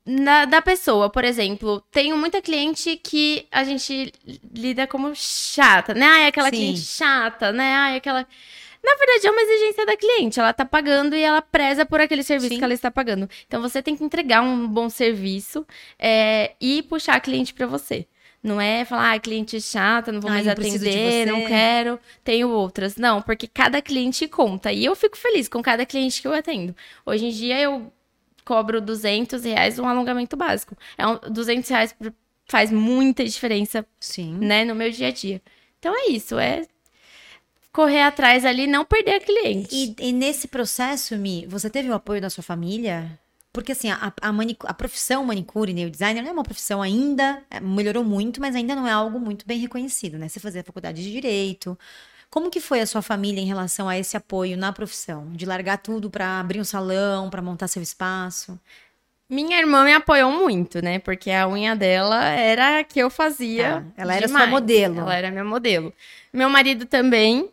na- 0.07 0.45
da 0.45 0.63
pessoa, 0.63 1.11
por 1.11 1.25
exemplo. 1.25 1.83
Tenho 1.91 2.17
muita 2.17 2.41
cliente 2.41 2.97
que 2.97 3.47
a 3.51 3.65
gente 3.65 4.13
lida 4.55 4.87
como 4.87 5.13
chata, 5.15 5.93
né? 5.95 6.07
Ai, 6.07 6.27
aquela 6.27 6.49
Sim. 6.51 6.57
cliente 6.57 6.81
chata, 6.81 7.53
né? 7.53 7.75
Ai, 7.75 7.97
aquela. 7.97 8.27
Na 8.83 8.95
verdade, 8.97 9.27
é 9.27 9.31
uma 9.31 9.43
exigência 9.43 9.85
da 9.85 9.97
cliente. 9.97 10.41
Ela 10.41 10.53
tá 10.55 10.65
pagando 10.65 11.15
e 11.15 11.21
ela 11.23 11.43
preza 11.43 11.85
por 11.85 12.01
aquele 12.01 12.23
serviço 12.23 12.55
Sim. 12.55 12.59
que 12.59 12.65
ela 12.65 12.73
está 12.73 12.91
pagando. 12.91 13.29
Então, 13.47 13.61
você 13.61 13.83
tem 13.83 13.95
que 13.97 14.03
entregar 14.03 14.41
um 14.43 14.67
bom 14.67 14.89
serviço 14.89 15.67
é, 15.99 16.53
e 16.61 16.83
puxar 16.85 17.17
a 17.17 17.21
cliente 17.21 17.53
para 17.53 17.67
você. 17.67 18.07
Não 18.43 18.59
é 18.59 18.87
falar, 18.87 19.13
ah, 19.13 19.21
cliente 19.21 19.61
chata, 19.61 20.11
não 20.11 20.21
vou 20.21 20.31
Ai, 20.31 20.39
mais 20.39 20.49
atender, 20.49 21.27
não 21.27 21.45
quero, 21.45 22.01
tenho 22.25 22.49
outras. 22.49 22.97
Não, 22.97 23.21
porque 23.21 23.47
cada 23.47 23.83
cliente 23.83 24.27
conta. 24.27 24.73
E 24.73 24.85
eu 24.85 24.97
fico 24.97 25.17
feliz 25.17 25.47
com 25.47 25.63
cada 25.63 25.85
cliente 25.85 26.23
que 26.23 26.27
eu 26.27 26.33
atendo. 26.33 26.75
Hoje 27.05 27.27
em 27.27 27.31
dia 27.31 27.61
eu 27.61 27.93
cobro 28.45 28.81
200 28.81 29.45
reais 29.45 29.79
um 29.79 29.87
alongamento 29.87 30.37
básico. 30.37 30.75
É 30.97 31.07
um, 31.07 31.19
200 31.19 31.69
reais 31.69 31.95
faz 32.47 32.73
muita 32.73 33.25
diferença, 33.25 33.87
Sim. 34.01 34.39
né, 34.39 34.65
no 34.65 34.75
meu 34.75 34.91
dia 34.91 35.09
a 35.09 35.13
dia. 35.13 35.41
Então 35.79 35.95
é 35.95 36.11
isso, 36.11 36.39
é 36.39 36.63
correr 37.73 38.03
atrás 38.03 38.45
ali, 38.45 38.67
não 38.67 38.85
perder 38.85 39.15
a 39.17 39.21
cliente. 39.21 39.69
E, 39.73 40.09
e 40.09 40.13
nesse 40.13 40.49
processo, 40.49 41.17
Mi, 41.17 41.47
você 41.47 41.71
teve 41.71 41.89
o 41.89 41.95
apoio 41.95 42.21
da 42.21 42.31
sua 42.31 42.43
família? 42.43 43.19
Porque 43.53 43.73
assim, 43.73 43.91
a, 43.91 44.13
a, 44.21 44.33
manicu- 44.33 44.67
a 44.69 44.75
profissão 44.75 45.25
manicure 45.25 45.73
e 45.73 45.75
nail 45.75 45.91
designer 45.91 46.23
não 46.23 46.31
é 46.31 46.33
uma 46.33 46.45
profissão 46.45 46.81
ainda, 46.81 47.43
é, 47.51 47.59
melhorou 47.59 48.05
muito, 48.05 48.41
mas 48.41 48.55
ainda 48.55 48.77
não 48.77 48.87
é 48.87 48.93
algo 48.93 49.19
muito 49.19 49.45
bem 49.47 49.59
reconhecido, 49.59 50.19
né? 50.19 50.29
Você 50.29 50.39
fazia 50.39 50.63
faculdade 50.63 51.03
de 51.03 51.11
direito. 51.11 51.77
Como 52.31 52.49
que 52.49 52.61
foi 52.61 52.81
a 52.81 52.87
sua 52.87 53.03
família 53.03 53.41
em 53.41 53.47
relação 53.47 53.89
a 53.89 53.99
esse 53.99 54.17
apoio 54.17 54.57
na 54.57 54.73
profissão? 54.73 55.33
De 55.33 55.45
largar 55.45 55.79
tudo 55.79 56.09
pra 56.09 56.39
abrir 56.39 56.61
um 56.61 56.65
salão, 56.65 57.29
pra 57.29 57.43
montar 57.43 57.67
seu 57.67 57.83
espaço? 57.83 58.57
Minha 59.29 59.59
irmã 59.59 59.85
me 59.85 59.93
apoiou 59.93 60.31
muito, 60.31 60.81
né? 60.83 61.01
Porque 61.01 61.31
a 61.31 61.49
unha 61.49 61.75
dela 61.75 62.25
era 62.25 62.79
a 62.81 62.85
que 62.85 63.01
eu 63.01 63.11
fazia. 63.11 63.85
Tá, 63.97 64.03
ela 64.03 64.15
era 64.15 64.27
demais. 64.27 64.45
sua 64.45 64.51
modelo. 64.51 65.01
Ela 65.01 65.15
era 65.17 65.31
minha 65.31 65.45
modelo. 65.45 65.93
Meu 66.33 66.49
marido 66.49 66.87
também. 66.87 67.49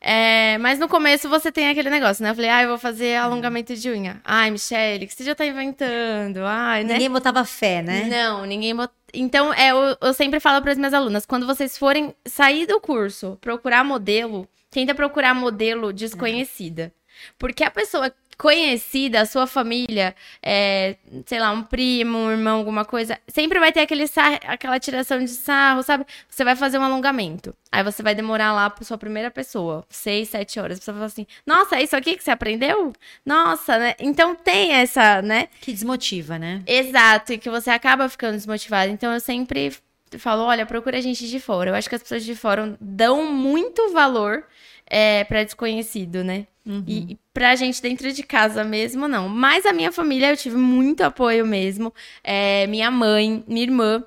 É, 0.00 0.56
mas 0.58 0.78
no 0.78 0.88
começo 0.88 1.28
você 1.28 1.50
tem 1.50 1.68
aquele 1.68 1.90
negócio, 1.90 2.22
né? 2.22 2.30
Eu 2.30 2.34
falei, 2.34 2.50
ah, 2.50 2.62
eu 2.62 2.68
vou 2.68 2.78
fazer 2.78 3.16
alongamento 3.16 3.74
de 3.74 3.90
unha. 3.90 4.20
Ai, 4.24 4.50
Michelle, 4.50 5.06
que 5.06 5.12
você 5.12 5.24
já 5.24 5.34
tá 5.34 5.44
inventando? 5.44 6.38
Ai, 6.44 6.84
né? 6.84 6.94
Ninguém 6.94 7.10
botava 7.10 7.44
fé, 7.44 7.82
né? 7.82 8.04
Não, 8.04 8.46
ninguém 8.46 8.74
bot... 8.74 8.92
Então, 9.12 9.52
é, 9.54 9.70
eu, 9.70 9.96
eu 10.00 10.14
sempre 10.14 10.38
falo 10.38 10.62
para 10.62 10.72
as 10.72 10.78
minhas 10.78 10.94
alunas, 10.94 11.26
quando 11.26 11.46
vocês 11.46 11.76
forem 11.76 12.14
sair 12.24 12.66
do 12.66 12.80
curso, 12.80 13.38
procurar 13.40 13.82
modelo, 13.82 14.48
tenta 14.70 14.94
procurar 14.94 15.34
modelo 15.34 15.92
desconhecida. 15.92 16.92
Porque 17.38 17.64
a 17.64 17.70
pessoa 17.70 18.12
conhecida, 18.38 19.20
a 19.20 19.26
sua 19.26 19.46
família, 19.48 20.14
é, 20.40 20.96
sei 21.26 21.40
lá, 21.40 21.50
um 21.50 21.62
primo, 21.64 22.16
um 22.16 22.30
irmão, 22.30 22.58
alguma 22.58 22.84
coisa, 22.84 23.18
sempre 23.26 23.58
vai 23.58 23.72
ter 23.72 23.80
aquele 23.80 24.06
sar- 24.06 24.38
aquela 24.46 24.78
tiração 24.78 25.18
de 25.18 25.28
sarro, 25.28 25.82
sabe? 25.82 26.06
Você 26.28 26.44
vai 26.44 26.54
fazer 26.54 26.78
um 26.78 26.84
alongamento. 26.84 27.52
Aí 27.72 27.82
você 27.82 28.00
vai 28.02 28.14
demorar 28.14 28.52
lá 28.52 28.70
para 28.70 28.84
sua 28.84 28.96
primeira 28.96 29.30
pessoa, 29.30 29.84
seis, 29.90 30.28
sete 30.28 30.60
horas. 30.60 30.78
Pessoa 30.78 30.94
fala 30.94 31.06
assim, 31.06 31.26
nossa, 31.44 31.76
é 31.76 31.82
isso 31.82 31.96
aqui 31.96 32.16
que 32.16 32.22
você 32.22 32.30
aprendeu? 32.30 32.92
Nossa, 33.26 33.76
né? 33.76 33.94
Então 33.98 34.36
tem 34.36 34.72
essa, 34.72 35.20
né? 35.20 35.48
Que 35.60 35.72
desmotiva, 35.72 36.38
né? 36.38 36.62
Exato, 36.64 37.32
e 37.32 37.38
que 37.38 37.50
você 37.50 37.70
acaba 37.70 38.08
ficando 38.08 38.36
desmotivado. 38.36 38.90
Então 38.92 39.12
eu 39.12 39.20
sempre 39.20 39.76
falo, 40.16 40.44
olha, 40.44 40.64
procura 40.64 41.02
gente 41.02 41.28
de 41.28 41.40
fora. 41.40 41.70
Eu 41.70 41.74
acho 41.74 41.88
que 41.88 41.94
as 41.96 42.02
pessoas 42.02 42.24
de 42.24 42.34
fora 42.34 42.76
dão 42.80 43.30
muito 43.32 43.92
valor 43.92 44.44
é, 44.88 45.24
para 45.24 45.44
desconhecido, 45.44 46.24
né? 46.24 46.46
E, 46.86 47.12
e 47.12 47.18
pra 47.32 47.56
gente 47.56 47.80
dentro 47.80 48.12
de 48.12 48.22
casa 48.22 48.62
mesmo, 48.62 49.08
não. 49.08 49.28
Mas 49.28 49.64
a 49.64 49.72
minha 49.72 49.90
família, 49.90 50.30
eu 50.30 50.36
tive 50.36 50.56
muito 50.56 51.02
apoio 51.02 51.46
mesmo. 51.46 51.92
É, 52.22 52.66
minha 52.66 52.90
mãe, 52.90 53.42
minha 53.46 53.62
irmã 53.62 54.04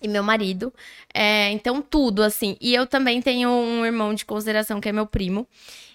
e 0.00 0.08
meu 0.08 0.22
marido. 0.22 0.72
É, 1.12 1.50
então, 1.50 1.82
tudo, 1.82 2.22
assim. 2.22 2.56
E 2.60 2.74
eu 2.74 2.86
também 2.86 3.20
tenho 3.20 3.50
um 3.50 3.84
irmão 3.84 4.14
de 4.14 4.24
consideração, 4.24 4.80
que 4.80 4.88
é 4.88 4.92
meu 4.92 5.06
primo. 5.06 5.46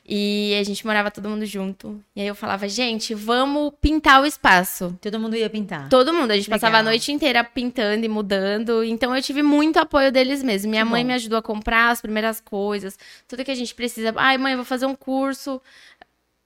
E 0.07 0.55
a 0.59 0.63
gente 0.63 0.85
morava 0.85 1.09
todo 1.09 1.27
mundo 1.27 1.45
junto. 1.47 1.99
E 2.15 2.21
aí 2.21 2.27
eu 2.27 2.35
falava, 2.35 2.67
gente, 2.69 3.15
vamos 3.15 3.73
pintar 3.81 4.21
o 4.21 4.25
espaço. 4.25 4.95
Todo 5.01 5.19
mundo 5.19 5.35
ia 5.35 5.49
pintar. 5.49 5.89
Todo 5.89 6.13
mundo, 6.13 6.29
a 6.29 6.35
gente 6.35 6.45
Legal. 6.45 6.59
passava 6.59 6.77
a 6.77 6.83
noite 6.83 7.11
inteira 7.11 7.43
pintando 7.43 8.05
e 8.05 8.07
mudando. 8.07 8.83
Então 8.83 9.15
eu 9.15 9.21
tive 9.21 9.41
muito 9.41 9.77
apoio 9.77 10.11
deles 10.11 10.43
mesmo. 10.43 10.69
Minha 10.69 10.83
Que 10.85 10.91
mãe 10.91 11.01
bom. 11.03 11.07
me 11.07 11.13
ajudou 11.15 11.39
a 11.39 11.41
comprar 11.41 11.89
as 11.89 12.01
primeiras 12.01 12.39
coisas, 12.39 12.99
tudo 13.27 13.43
que 13.43 13.49
a 13.49 13.55
gente 13.55 13.73
precisa. 13.73 14.13
Ai, 14.15 14.37
mãe, 14.37 14.51
eu 14.53 14.57
vou 14.59 14.65
fazer 14.65 14.85
um 14.85 14.93
curso. 14.95 15.59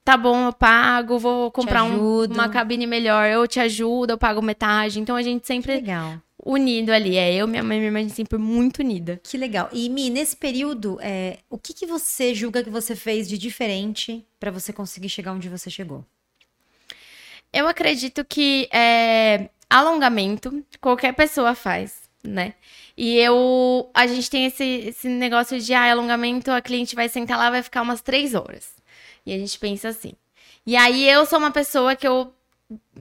Tá 0.06 0.16
bom, 0.16 0.46
eu 0.48 0.54
pago, 0.54 1.20
vou 1.20 1.52
comprar 1.52 1.84
um- 1.84 2.24
uma 2.26 2.48
cabine 2.50 2.88
melhor, 2.88 3.28
eu 3.30 3.46
te 3.46 3.60
ajudo, 3.60 4.12
eu 4.12 4.18
pago 4.18 4.42
metade. 4.42 5.00
Então 5.02 5.16
a 5.16 5.22
gente 5.22 5.46
sempre 5.46 5.74
Legal. 5.76 6.14
Unido 6.46 6.92
ali. 6.92 7.18
É 7.18 7.34
eu, 7.34 7.48
minha 7.48 7.64
mãe 7.64 7.78
e 7.78 7.80
minha 7.80 8.02
irmã, 8.02 8.10
sempre 8.10 8.38
muito 8.38 8.80
unida. 8.80 9.20
Que 9.24 9.38
legal. 9.38 9.70
E 9.72 9.90
Mi, 9.90 10.10
nesse 10.10 10.36
período, 10.36 10.98
é, 11.02 11.40
o 11.50 11.58
que, 11.58 11.74
que 11.74 11.86
você 11.86 12.34
julga 12.34 12.64
que 12.64 12.70
você 12.70 12.96
fez 12.96 13.28
de 13.28 13.38
diferente 13.38 14.26
pra 14.40 14.52
você 14.52 14.72
conseguir 14.72 15.10
chegar 15.10 15.34
onde 15.34 15.50
você 15.50 15.70
chegou? 15.70 16.06
Eu 17.52 17.68
acredito 17.68 18.24
que 18.24 18.70
é, 18.72 19.50
alongamento 19.70 20.64
qualquer 20.80 21.14
pessoa 21.14 21.56
faz, 21.56 22.10
né? 22.24 22.54
E 22.98 23.18
eu. 23.18 23.90
A 23.94 24.06
gente 24.08 24.30
tem 24.30 24.46
esse, 24.46 24.64
esse 24.64 25.08
negócio 25.08 25.60
de 25.60 25.74
ah, 25.74 25.92
alongamento, 25.92 26.52
a 26.52 26.62
cliente 26.62 26.96
vai 26.96 27.08
sentar 27.08 27.38
lá, 27.38 27.50
vai 27.50 27.64
ficar 27.64 27.82
umas 27.82 28.02
três 28.02 28.36
horas. 28.36 28.74
E 29.26 29.34
a 29.34 29.38
gente 29.38 29.58
pensa 29.58 29.90
assim. 29.90 30.14
E 30.66 30.76
aí 30.76 31.10
eu 31.10 31.26
sou 31.26 31.40
uma 31.40 31.52
pessoa 31.52 31.96
que 31.96 32.08
eu. 32.08 32.34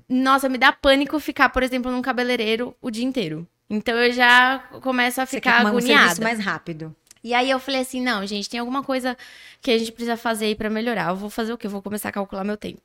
Nossa, 0.09 0.49
me 0.49 0.59
dá 0.59 0.73
pânico 0.73 1.19
ficar, 1.21 1.49
por 1.51 1.63
exemplo, 1.63 1.91
num 1.91 2.03
cabeleireiro 2.03 2.75
o 2.81 2.91
dia 2.91 3.05
inteiro. 3.05 3.47
Então 3.69 3.95
eu 3.97 4.13
já 4.13 4.59
começo 4.81 5.21
a 5.21 5.27
Você 5.27 5.37
ficar 5.37 5.53
quer 5.57 5.61
uma- 5.61 5.65
um 5.65 5.77
agoniada. 5.77 6.01
serviço 6.09 6.23
mais 6.23 6.39
rápido. 6.41 6.95
E 7.23 7.35
aí 7.35 7.51
eu 7.51 7.59
falei 7.59 7.81
assim, 7.83 8.01
não, 8.01 8.25
gente, 8.27 8.49
tem 8.49 8.61
alguma 8.61 8.83
coisa 8.83 9.17
que 9.61 9.71
a 9.71 9.77
gente 9.79 9.93
precisa 9.93 10.17
fazer 10.17 10.47
aí 10.47 10.55
pra 10.55 10.71
melhorar. 10.71 11.11
Eu 11.11 11.17
vou 11.17 11.29
fazer 11.29 11.53
o 11.53 11.59
quê? 11.59 11.67
Eu 11.67 11.71
vou 11.71 11.83
começar 11.83 12.09
a 12.09 12.13
calcular 12.13 12.45
meu 12.45 12.57
tempo. 12.57 12.81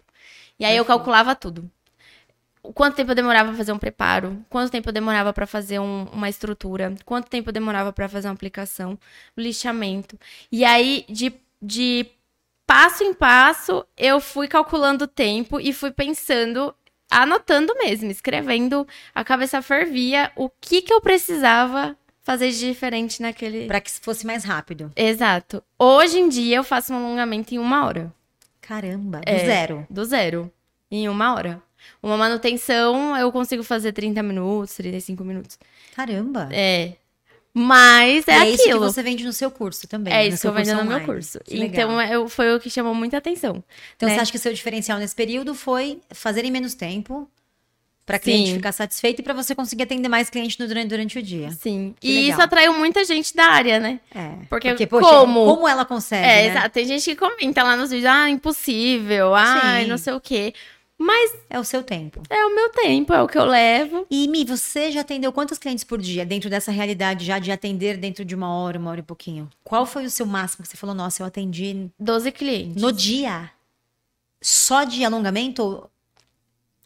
E 0.60 0.66
aí 0.66 0.76
eu 0.76 0.84
calculava 0.84 1.36
tudo. 1.36 1.70
Quanto 2.74 2.96
tempo 2.96 3.12
eu 3.12 3.16
demorava 3.16 3.50
pra 3.50 3.58
fazer 3.58 3.74
um 3.74 3.78
preparo? 3.78 4.44
Quanto 4.50 4.72
tempo 4.72 4.90
eu 4.90 4.94
demorava 4.94 5.34
pra 5.34 5.46
fazer 5.46 5.80
um- 5.80 6.06
uma 6.14 6.30
estrutura? 6.30 6.96
Quanto 7.06 7.30
tempo 7.30 7.50
eu 7.50 7.54
demorava 7.54 7.92
pra 7.92 8.08
fazer 8.08 8.28
uma 8.30 8.34
aplicação? 8.34 8.98
Lixamento. 9.38 10.18
E 10.52 10.64
aí, 10.64 11.06
de, 11.10 11.34
de 11.62 12.06
passo 12.74 13.04
em 13.04 13.14
passo, 13.14 13.86
eu 13.96 14.20
fui 14.20 14.48
calculando 14.48 15.04
o 15.04 15.08
tempo 15.08 15.60
e 15.60 15.72
fui 15.72 15.92
pensando, 15.92 16.74
anotando 17.12 17.72
mesmo, 17.76 18.10
escrevendo. 18.10 18.88
A 19.14 19.24
cabeça 19.24 19.62
fervia 19.62 20.32
o 20.36 20.50
que 20.50 20.82
que 20.82 20.92
eu 20.92 21.00
precisava 21.00 21.96
fazer 22.24 22.50
de 22.50 22.60
diferente 22.60 23.22
naquele. 23.22 23.68
Pra 23.68 23.80
que 23.80 23.92
fosse 23.92 24.26
mais 24.26 24.44
rápido. 24.44 24.92
Exato. 24.96 25.64
Hoje 25.78 26.18
em 26.20 26.28
dia 26.28 26.58
eu 26.58 26.64
faço 26.64 26.92
um 26.94 26.98
alongamento 26.98 27.54
em 27.54 27.60
uma 27.60 27.86
hora. 27.86 28.12
Caramba, 28.60 29.20
do 29.20 29.30
É. 29.30 29.46
zero. 29.46 29.86
Do 29.88 30.04
zero. 30.04 30.52
Em 30.90 31.08
uma 31.08 31.36
hora. 31.36 31.62
Uma 32.02 32.18
manutenção 32.18 33.16
eu 33.18 33.32
consigo 33.32 33.62
fazer 33.62 33.92
30 33.92 34.24
minutos, 34.24 34.74
35 34.76 35.24
minutos. 35.24 35.60
Caramba. 35.96 36.50
É. 36.52 36.94
Mas 37.54 38.28
é 38.28 38.32
e 38.32 38.34
é 38.34 38.38
aquilo. 38.40 38.54
isso 38.56 38.64
que 38.64 38.80
você 38.80 39.04
vende 39.04 39.24
no 39.24 39.32
seu 39.32 39.52
curso 39.52 39.88
também. 39.88 40.12
É 40.12 40.24
no 40.24 40.34
isso 40.34 40.42
que 40.42 40.48
eu 40.48 40.54
vendo 40.54 40.76
no 40.76 40.86
meu 40.86 41.02
curso. 41.02 41.40
Então 41.48 42.02
eu, 42.02 42.28
foi 42.28 42.56
o 42.56 42.60
que 42.60 42.70
chamou 42.70 42.96
muita 42.96 43.18
atenção. 43.18 43.64
Então 43.96 44.10
né? 44.10 44.16
você 44.16 44.22
acha 44.22 44.32
que 44.32 44.38
o 44.38 44.42
seu 44.42 44.54
diferencial 44.54 44.98
nesse 44.98 45.16
período 45.16 45.54
foi 45.54 46.00
fazer 46.12 46.44
em 46.46 46.52
menos 46.52 46.74
tempo 46.74 47.30
pra 48.06 48.20
cliente 48.20 48.50
Sim. 48.50 48.56
ficar 48.56 48.72
satisfeito 48.72 49.20
e 49.20 49.24
pra 49.24 49.34
você 49.34 49.56
conseguir 49.56 49.84
atender 49.84 50.10
mais 50.10 50.30
clientes 50.30 50.58
durante, 50.58 50.88
durante 50.88 51.20
o 51.20 51.22
dia. 51.22 51.52
Sim. 51.52 51.96
Que 52.00 52.08
e 52.08 52.16
legal. 52.16 52.32
isso 52.32 52.42
atraiu 52.42 52.74
muita 52.74 53.06
gente 53.06 53.36
da 53.36 53.46
área, 53.46 53.80
né? 53.80 54.00
É. 54.14 54.32
Porque 54.50 54.88
poxa, 54.88 55.08
como? 55.08 55.46
como 55.46 55.68
ela 55.68 55.86
consegue, 55.86 56.26
É, 56.26 56.36
né? 56.36 56.48
exato. 56.48 56.70
Tem 56.72 56.86
gente 56.86 57.04
que 57.04 57.16
comenta 57.16 57.64
lá 57.64 57.78
nos 57.78 57.92
vídeos, 57.92 58.12
ah, 58.12 58.30
impossível, 58.30 59.34
ah, 59.36 59.82
não 59.88 59.98
sei 59.98 60.14
o 60.14 60.20
quê. 60.20 60.54
Mas 61.06 61.36
É 61.50 61.60
o 61.60 61.64
seu 61.66 61.84
tempo. 61.84 62.24
é 62.30 62.46
o 62.46 62.56
meu 62.56 62.70
tempo, 62.70 63.14
é 63.14 63.22
o 63.22 63.28
que 63.28 63.38
eu 63.38 63.44
levo. 63.46 64.08
E 64.10 64.26
Mi, 64.30 64.46
você 64.46 64.90
já 64.90 65.02
atendeu 65.02 65.34
quantos 65.34 65.58
clientes 65.58 65.84
por 65.84 66.00
dia 66.00 66.26
dentro 66.26 66.50
dessa 66.50 66.72
realidade 66.72 67.26
já 67.26 67.40
de 67.40 67.52
atender 67.52 67.98
dentro 67.98 68.24
de 68.24 68.34
uma 68.34 68.54
hora, 68.56 68.80
uma 68.80 68.90
hora 68.92 69.02
e 69.02 69.04
pouquinho? 69.04 69.50
Qual 69.66 69.86
foi 69.86 70.06
o 70.06 70.10
seu 70.10 70.26
máximo 70.26 70.64
que 70.64 70.70
você 70.70 70.78
falou, 70.78 70.96
nossa, 70.96 71.22
eu 71.22 71.28
atendi 71.28 71.90
12 72.00 72.32
clientes. 72.32 72.82
no 72.82 72.92
dia? 72.92 73.52
Só 74.42 74.84
de 74.86 75.04
alongamento? 75.04 75.62
ou- 75.64 75.90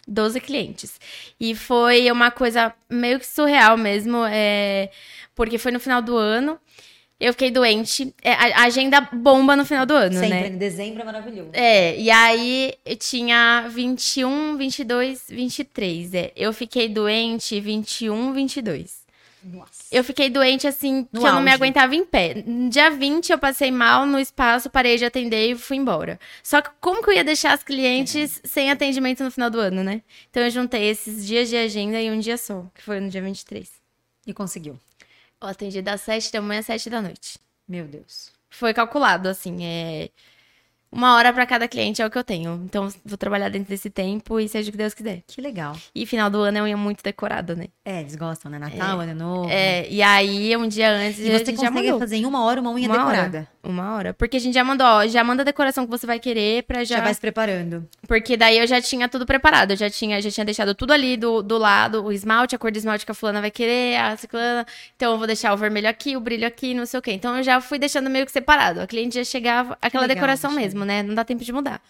12 0.07 0.39
clientes. 0.39 0.99
E 1.39 1.53
foi 1.53 2.09
uma 2.11 2.31
coisa 2.31 2.73
meio 2.89 3.19
que 3.19 3.25
surreal 3.27 3.77
mesmo, 3.77 4.23
é, 4.25 4.89
porque 5.35 5.57
foi 5.57 5.71
no 5.71 5.79
final 5.79 6.01
do 6.01 6.15
ano. 6.17 6.57
Eu 7.19 7.33
fiquei 7.33 7.49
doente. 7.49 8.13
É, 8.21 8.31
a 8.31 8.63
agenda 8.65 9.01
bomba 9.01 9.55
no 9.55 9.65
final 9.65 9.85
do 9.85 9.93
ano, 9.93 10.13
Sempre, 10.19 10.29
né? 10.29 10.47
em 10.49 10.57
dezembro 10.57 11.01
é 11.01 11.05
maravilhoso. 11.05 11.49
É, 11.53 11.99
e 11.99 12.11
aí 12.11 12.73
eu 12.85 12.95
tinha 12.95 13.67
21, 13.69 14.55
22, 14.55 15.25
23. 15.27 16.13
É. 16.13 16.31
Eu 16.35 16.53
fiquei 16.53 16.87
doente 16.87 17.59
21, 17.59 18.33
22. 18.33 19.07
Nossa. 19.43 19.85
Eu 19.91 20.03
fiquei 20.03 20.29
doente 20.29 20.67
assim, 20.67 21.07
No 21.11 21.21
que 21.21 21.25
eu 21.27 21.31
não 21.31 21.41
me 21.41 21.51
aguentava 21.51 21.95
em 21.95 22.03
pé. 22.03 22.43
No 22.45 22.69
Dia 22.69 22.89
20 22.91 23.31
eu 23.31 23.39
passei 23.39 23.71
mal 23.71 24.05
no 24.05 24.19
espaço, 24.19 24.69
parei 24.69 24.97
de 24.97 25.05
atender 25.05 25.51
e 25.51 25.55
fui 25.55 25.77
embora. 25.77 26.19
Só 26.43 26.61
que 26.61 26.69
como 26.81 27.01
que 27.01 27.09
eu 27.09 27.13
ia 27.13 27.23
deixar 27.23 27.53
as 27.53 27.63
clientes 27.63 28.41
sem 28.43 28.69
atendimento 28.69 29.23
no 29.23 29.31
final 29.31 29.49
do 29.49 29.59
ano, 29.59 29.83
né? 29.83 30.01
Então 30.29 30.43
eu 30.43 30.51
juntei 30.51 30.89
esses 30.89 31.25
dias 31.25 31.49
de 31.49 31.55
agenda 31.55 31.99
em 31.99 32.11
um 32.11 32.19
dia 32.19 32.37
só, 32.37 32.65
que 32.75 32.83
foi 32.83 32.99
no 32.99 33.09
dia 33.09 33.21
23. 33.21 33.69
E 34.25 34.33
conseguiu. 34.33 34.77
Eu 35.41 35.47
atendi 35.47 35.81
das 35.81 36.01
7 36.01 36.31
da 36.31 36.41
manhã 36.41 36.59
às 36.59 36.65
7 36.65 36.89
da 36.89 37.01
noite. 37.01 37.39
Meu 37.67 37.85
Deus. 37.85 38.31
Foi 38.49 38.73
calculado, 38.73 39.29
assim, 39.29 39.63
é... 39.63 40.09
Uma 40.89 41.15
hora 41.15 41.33
pra 41.33 41.45
cada 41.45 41.67
cliente 41.67 42.01
é 42.01 42.05
o 42.05 42.09
que 42.09 42.17
eu 42.17 42.23
tenho. 42.23 42.61
Então, 42.63 42.87
vou 43.03 43.17
trabalhar 43.17 43.49
dentro 43.49 43.69
desse 43.69 43.89
tempo 43.89 44.39
e 44.39 44.47
seja 44.47 44.69
o 44.69 44.71
que 44.71 44.77
Deus 44.77 44.93
quiser. 44.93 45.21
Que 45.27 45.41
legal. 45.41 45.75
E 45.93 46.05
final 46.05 46.29
do 46.29 46.41
ano 46.41 46.59
é 46.59 46.61
unha 46.63 46.77
muito 46.77 47.03
decorada, 47.03 47.55
né? 47.55 47.65
É, 47.83 47.99
eles 47.99 48.15
gostam, 48.15 48.49
né? 48.49 48.57
Natal, 48.57 49.01
Ano 49.01 49.13
Novo. 49.13 49.49
É, 49.49 49.87
e 49.89 50.01
aí, 50.01 50.55
um 50.55 50.65
dia 50.65 50.89
antes, 50.89 51.19
E 51.19 51.29
você 51.29 51.51
consegue 51.53 51.99
fazer 51.99 52.15
em 52.15 52.25
uma 52.25 52.41
hora 52.43 52.61
uma 52.61 52.71
unha 52.71 52.87
Uma 52.87 53.05
hora. 53.05 53.47
Uma 53.67 53.95
hora. 53.95 54.13
Porque 54.13 54.37
a 54.37 54.39
gente 54.39 54.53
já 54.53 54.63
mandou, 54.63 54.87
ó, 54.87 55.05
já 55.07 55.21
manda 55.25 55.41
a 55.41 55.45
decoração 55.45 55.83
que 55.83 55.91
você 55.91 56.07
vai 56.07 56.19
querer 56.19 56.63
pra 56.63 56.85
já... 56.85 56.97
Já 56.97 57.03
vai 57.03 57.13
se 57.13 57.19
preparando. 57.19 57.85
Porque 58.07 58.37
daí 58.37 58.57
eu 58.57 58.65
já 58.65 58.81
tinha 58.81 59.09
tudo 59.09 59.25
preparado. 59.25 59.71
Eu 59.71 59.77
já 59.77 59.89
tinha, 59.89 60.21
já 60.21 60.31
tinha 60.31 60.45
deixado 60.45 60.73
tudo 60.73 60.93
ali 60.93 61.17
do, 61.17 61.43
do 61.43 61.57
lado, 61.57 62.01
o 62.01 62.09
esmalte, 62.13 62.55
a 62.55 62.57
cor 62.57 62.71
de 62.71 62.77
esmalte 62.77 63.05
que 63.05 63.11
a 63.11 63.15
fulana 63.15 63.41
vai 63.41 63.51
querer, 63.51 63.97
a 63.97 64.15
ciclana. 64.15 64.65
Então 64.95 65.11
eu 65.11 65.17
vou 65.17 65.27
deixar 65.27 65.53
o 65.53 65.57
vermelho 65.57 65.89
aqui, 65.89 66.15
o 66.15 66.21
brilho 66.21 66.47
aqui, 66.47 66.73
não 66.73 66.85
sei 66.85 66.97
o 66.97 67.03
quê. 67.03 67.11
Então 67.11 67.35
eu 67.35 67.43
já 67.43 67.59
fui 67.59 67.77
deixando 67.77 68.09
meio 68.09 68.25
que 68.25 68.31
separado. 68.31 68.79
A 68.79 68.87
cliente 68.87 69.15
já 69.15 69.23
chegava, 69.25 69.77
aquela 69.81 70.03
legal, 70.03 70.15
decoração 70.15 70.51
mesmo, 70.51 70.85
né? 70.85 71.03
Não 71.03 71.13
dá 71.13 71.25
tempo 71.25 71.43
de 71.43 71.51
mudar. 71.51 71.81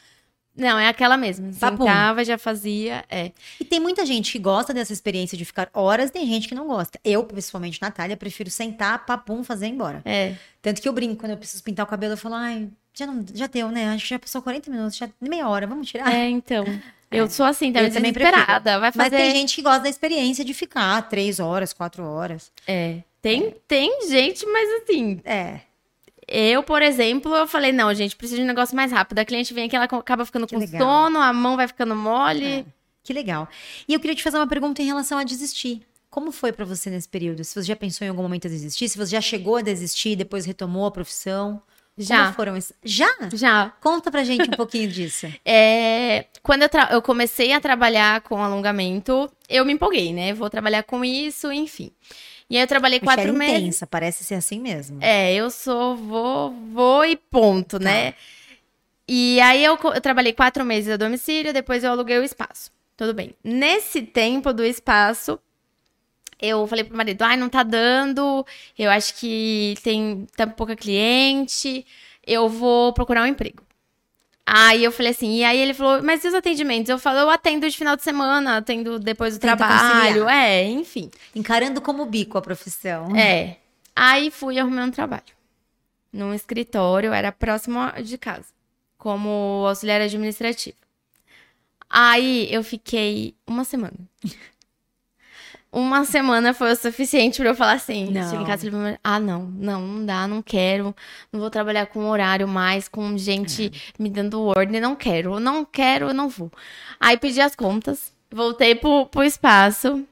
Não, 0.57 0.79
é 0.79 0.87
aquela 0.87 1.15
mesmo. 1.15 1.53
Papum. 1.53 1.85
Sentava, 1.85 2.25
já 2.25 2.37
fazia, 2.37 3.05
é. 3.09 3.31
E 3.59 3.63
tem 3.63 3.79
muita 3.79 4.05
gente 4.05 4.31
que 4.31 4.39
gosta 4.39 4.73
dessa 4.73 4.91
experiência 4.91 5.37
de 5.37 5.45
ficar 5.45 5.69
horas, 5.73 6.09
tem 6.09 6.25
gente 6.25 6.47
que 6.47 6.55
não 6.55 6.67
gosta. 6.67 6.99
Eu, 7.05 7.23
principalmente, 7.23 7.81
Natália, 7.81 8.17
prefiro 8.17 8.49
sentar, 8.49 9.05
papum, 9.05 9.43
fazer 9.43 9.67
e 9.67 9.69
embora. 9.69 10.01
É. 10.03 10.33
Tanto 10.61 10.81
que 10.81 10.89
eu 10.89 10.93
brinco, 10.93 11.15
quando 11.17 11.31
eu 11.33 11.37
preciso 11.37 11.63
pintar 11.63 11.85
o 11.85 11.89
cabelo, 11.89 12.13
eu 12.13 12.17
falo, 12.17 12.35
ai, 12.35 12.67
já, 12.93 13.05
não, 13.05 13.23
já 13.33 13.45
deu, 13.45 13.69
né? 13.69 13.89
Acho 13.89 14.03
que 14.03 14.09
já 14.09 14.19
passou 14.19 14.41
40 14.41 14.71
minutos, 14.71 14.97
já 14.97 15.07
meia 15.21 15.47
hora, 15.47 15.67
vamos 15.67 15.87
tirar. 15.87 16.11
É, 16.11 16.27
então. 16.27 16.65
Eu 17.09 17.29
sou 17.29 17.45
assim, 17.45 17.67
Eu 17.67 17.89
também 17.93 18.11
desesperada. 18.11 18.79
Vai 18.79 18.91
Mas 18.93 19.05
fazer. 19.07 19.15
tem 19.15 19.31
gente 19.31 19.55
que 19.55 19.61
gosta 19.61 19.79
da 19.79 19.89
experiência 19.89 20.43
de 20.43 20.53
ficar 20.53 21.01
três 21.03 21.39
horas, 21.39 21.71
quatro 21.71 22.03
horas. 22.03 22.51
É. 22.67 22.97
Tem, 23.21 23.55
tem 23.65 24.09
gente, 24.09 24.45
mas 24.45 24.83
assim, 24.83 25.21
É, 25.23 25.61
Eu, 26.27 26.61
por 26.63 26.81
exemplo, 26.81 27.33
eu 27.35 27.47
falei, 27.47 27.71
não, 27.71 27.93
gente, 27.93 28.15
preciso 28.15 28.37
de 28.39 28.43
um 28.43 28.47
negócio 28.47 28.75
mais 28.75 28.91
rápido. 28.91 29.19
A 29.19 29.25
cliente 29.25 29.53
vem 29.53 29.65
aqui, 29.65 29.75
ela 29.75 29.85
acaba 29.85 30.25
ficando 30.25 30.45
Que 30.45 30.55
com 30.55 30.59
legal. 30.61 30.81
sono, 30.81 31.19
a 31.19 31.31
mão 31.31 31.55
vai 31.55 31.67
ficando 31.67 31.95
mole. 31.95 32.45
É. 32.45 32.65
que 33.03 33.13
legal. 33.13 33.47
E 33.87 33.93
eu 33.93 33.99
queria 33.99 34.15
te 34.15 34.23
fazer 34.23 34.37
uma 34.37 34.47
pergunta 34.47 34.81
em 34.81 34.85
relação 34.85 35.17
a 35.17 35.23
desistir. 35.23 35.81
Como 36.09 36.31
foi 36.31 36.51
pra 36.51 36.65
você 36.65 36.89
nesse 36.89 37.07
período? 37.07 37.43
Se 37.43 37.53
você 37.53 37.67
já 37.67 37.75
pensou 37.75 38.05
em 38.05 38.09
algum 38.09 38.21
momento 38.23 38.47
a 38.47 38.49
desistir, 38.49 38.89
se 38.89 38.97
você 38.97 39.11
já 39.11 39.21
chegou 39.21 39.55
a 39.57 39.61
desistir 39.61 40.09
e 40.11 40.15
depois 40.15 40.45
retomou 40.45 40.85
a 40.85 40.91
profissão? 40.91 41.61
Já, 41.99 42.23
Como 42.25 42.33
foram 42.35 42.57
esses... 42.57 42.73
Já? 42.83 43.09
já. 43.33 43.73
Conta 43.81 44.11
pra 44.11 44.23
gente 44.23 44.47
um 44.49 44.53
pouquinho 44.53 44.87
disso. 44.89 45.27
É, 45.45 46.25
quando 46.43 46.61
eu, 46.63 46.69
tra- 46.69 46.89
eu 46.91 47.01
comecei 47.01 47.53
a 47.53 47.59
trabalhar 47.59 48.21
com 48.21 48.43
alongamento, 48.43 49.29
eu 49.49 49.65
me 49.65 49.73
empolguei, 49.73 50.13
né? 50.13 50.33
Vou 50.33 50.49
trabalhar 50.49 50.83
com 50.83 51.03
isso, 51.03 51.51
enfim. 51.51 51.91
E 52.49 52.55
aí 52.55 52.63
eu 52.63 52.67
trabalhei 52.67 52.99
quatro 52.99 53.23
Michelle 53.23 53.37
meses. 53.37 53.61
intensa, 53.61 53.87
parece 53.87 54.23
ser 54.23 54.35
assim 54.35 54.59
mesmo. 54.59 54.99
É, 55.01 55.33
eu 55.33 55.49
sou 55.49 55.95
vou, 55.95 56.51
vou 56.71 57.05
e 57.05 57.15
ponto, 57.17 57.77
né? 57.77 58.13
Tá. 58.13 58.17
E 59.07 59.39
aí 59.41 59.63
eu, 59.63 59.77
eu 59.83 60.01
trabalhei 60.01 60.33
quatro 60.33 60.65
meses 60.65 60.93
a 60.93 60.97
domicílio, 60.97 61.53
depois 61.53 61.83
eu 61.83 61.91
aluguei 61.91 62.17
o 62.17 62.23
espaço. 62.23 62.71
Tudo 62.95 63.13
bem. 63.13 63.33
Nesse 63.43 64.01
tempo 64.01 64.53
do 64.53 64.63
espaço, 64.63 65.39
eu 66.41 66.65
falei 66.67 66.83
pro 66.83 66.95
marido, 66.95 67.21
ai, 67.21 67.35
não 67.35 67.49
tá 67.49 67.63
dando, 67.63 68.45
eu 68.77 68.89
acho 68.89 69.15
que 69.15 69.75
tem 69.83 70.25
tá 70.35 70.47
pouca 70.47 70.75
cliente, 70.75 71.85
eu 72.25 72.47
vou 72.47 72.93
procurar 72.93 73.23
um 73.23 73.27
emprego. 73.27 73.66
Aí 74.49 74.81
eu 74.81 74.93
falei 74.93 75.11
assim, 75.11 75.35
e 75.35 75.43
aí 75.43 75.59
ele 75.59 75.73
falou, 75.73 76.01
mas 76.01 76.23
e 76.23 76.27
os 76.29 76.33
atendimentos? 76.33 76.87
Eu 76.87 76.97
falo, 76.97 77.19
eu 77.19 77.29
atendo 77.29 77.69
de 77.69 77.75
final 77.75 77.97
de 77.97 78.01
semana, 78.03 78.55
atendo 78.55 78.97
depois 78.97 79.33
do 79.37 79.41
Tenta 79.41 79.57
trabalho, 79.57 80.21
conciliar. 80.21 80.33
é, 80.33 80.63
enfim. 80.63 81.11
Encarando 81.35 81.81
como 81.81 82.05
bico 82.05 82.37
a 82.37 82.41
profissão. 82.41 83.13
É. 83.13 83.57
Aí 83.93 84.31
fui 84.31 84.57
arrumei 84.57 84.85
um 84.85 84.89
trabalho. 84.91 85.35
Num 86.13 86.33
escritório, 86.33 87.11
era 87.11 87.29
próximo 87.29 87.79
de 88.01 88.17
casa. 88.17 88.45
Como 88.97 89.65
auxiliar 89.67 89.99
administrativo. 89.99 90.77
Aí 91.89 92.47
eu 92.49 92.63
fiquei 92.63 93.35
uma 93.45 93.65
semana. 93.65 93.97
Uma 95.71 96.05
semana 96.05 96.53
foi 96.53 96.71
o 96.71 96.75
suficiente 96.75 97.39
pra 97.39 97.49
eu 97.49 97.55
falar 97.55 97.73
assim. 97.73 98.09
Não. 98.09 98.41
Em 98.41 98.45
casa 98.45 98.67
e 98.67 98.71
ah, 99.03 99.19
não, 99.19 99.43
não, 99.43 99.81
não 99.81 100.05
dá, 100.05 100.27
não 100.27 100.41
quero. 100.41 100.95
Não 101.31 101.39
vou 101.39 101.49
trabalhar 101.49 101.85
com 101.87 102.07
horário 102.09 102.47
mais, 102.47 102.87
com 102.87 103.17
gente 103.17 103.71
me 103.99 104.09
dando 104.09 104.41
ordem, 104.41 104.79
não 104.79 104.95
quero. 104.95 105.39
Não 105.39 105.65
quero, 105.65 106.07
eu 106.07 106.13
não 106.13 106.29
vou. 106.29 106.51
Aí 106.99 107.17
pedi 107.17 107.41
as 107.41 107.55
contas, 107.55 108.13
voltei 108.31 108.75
pro, 108.75 109.05
pro 109.07 109.23
espaço. 109.23 110.05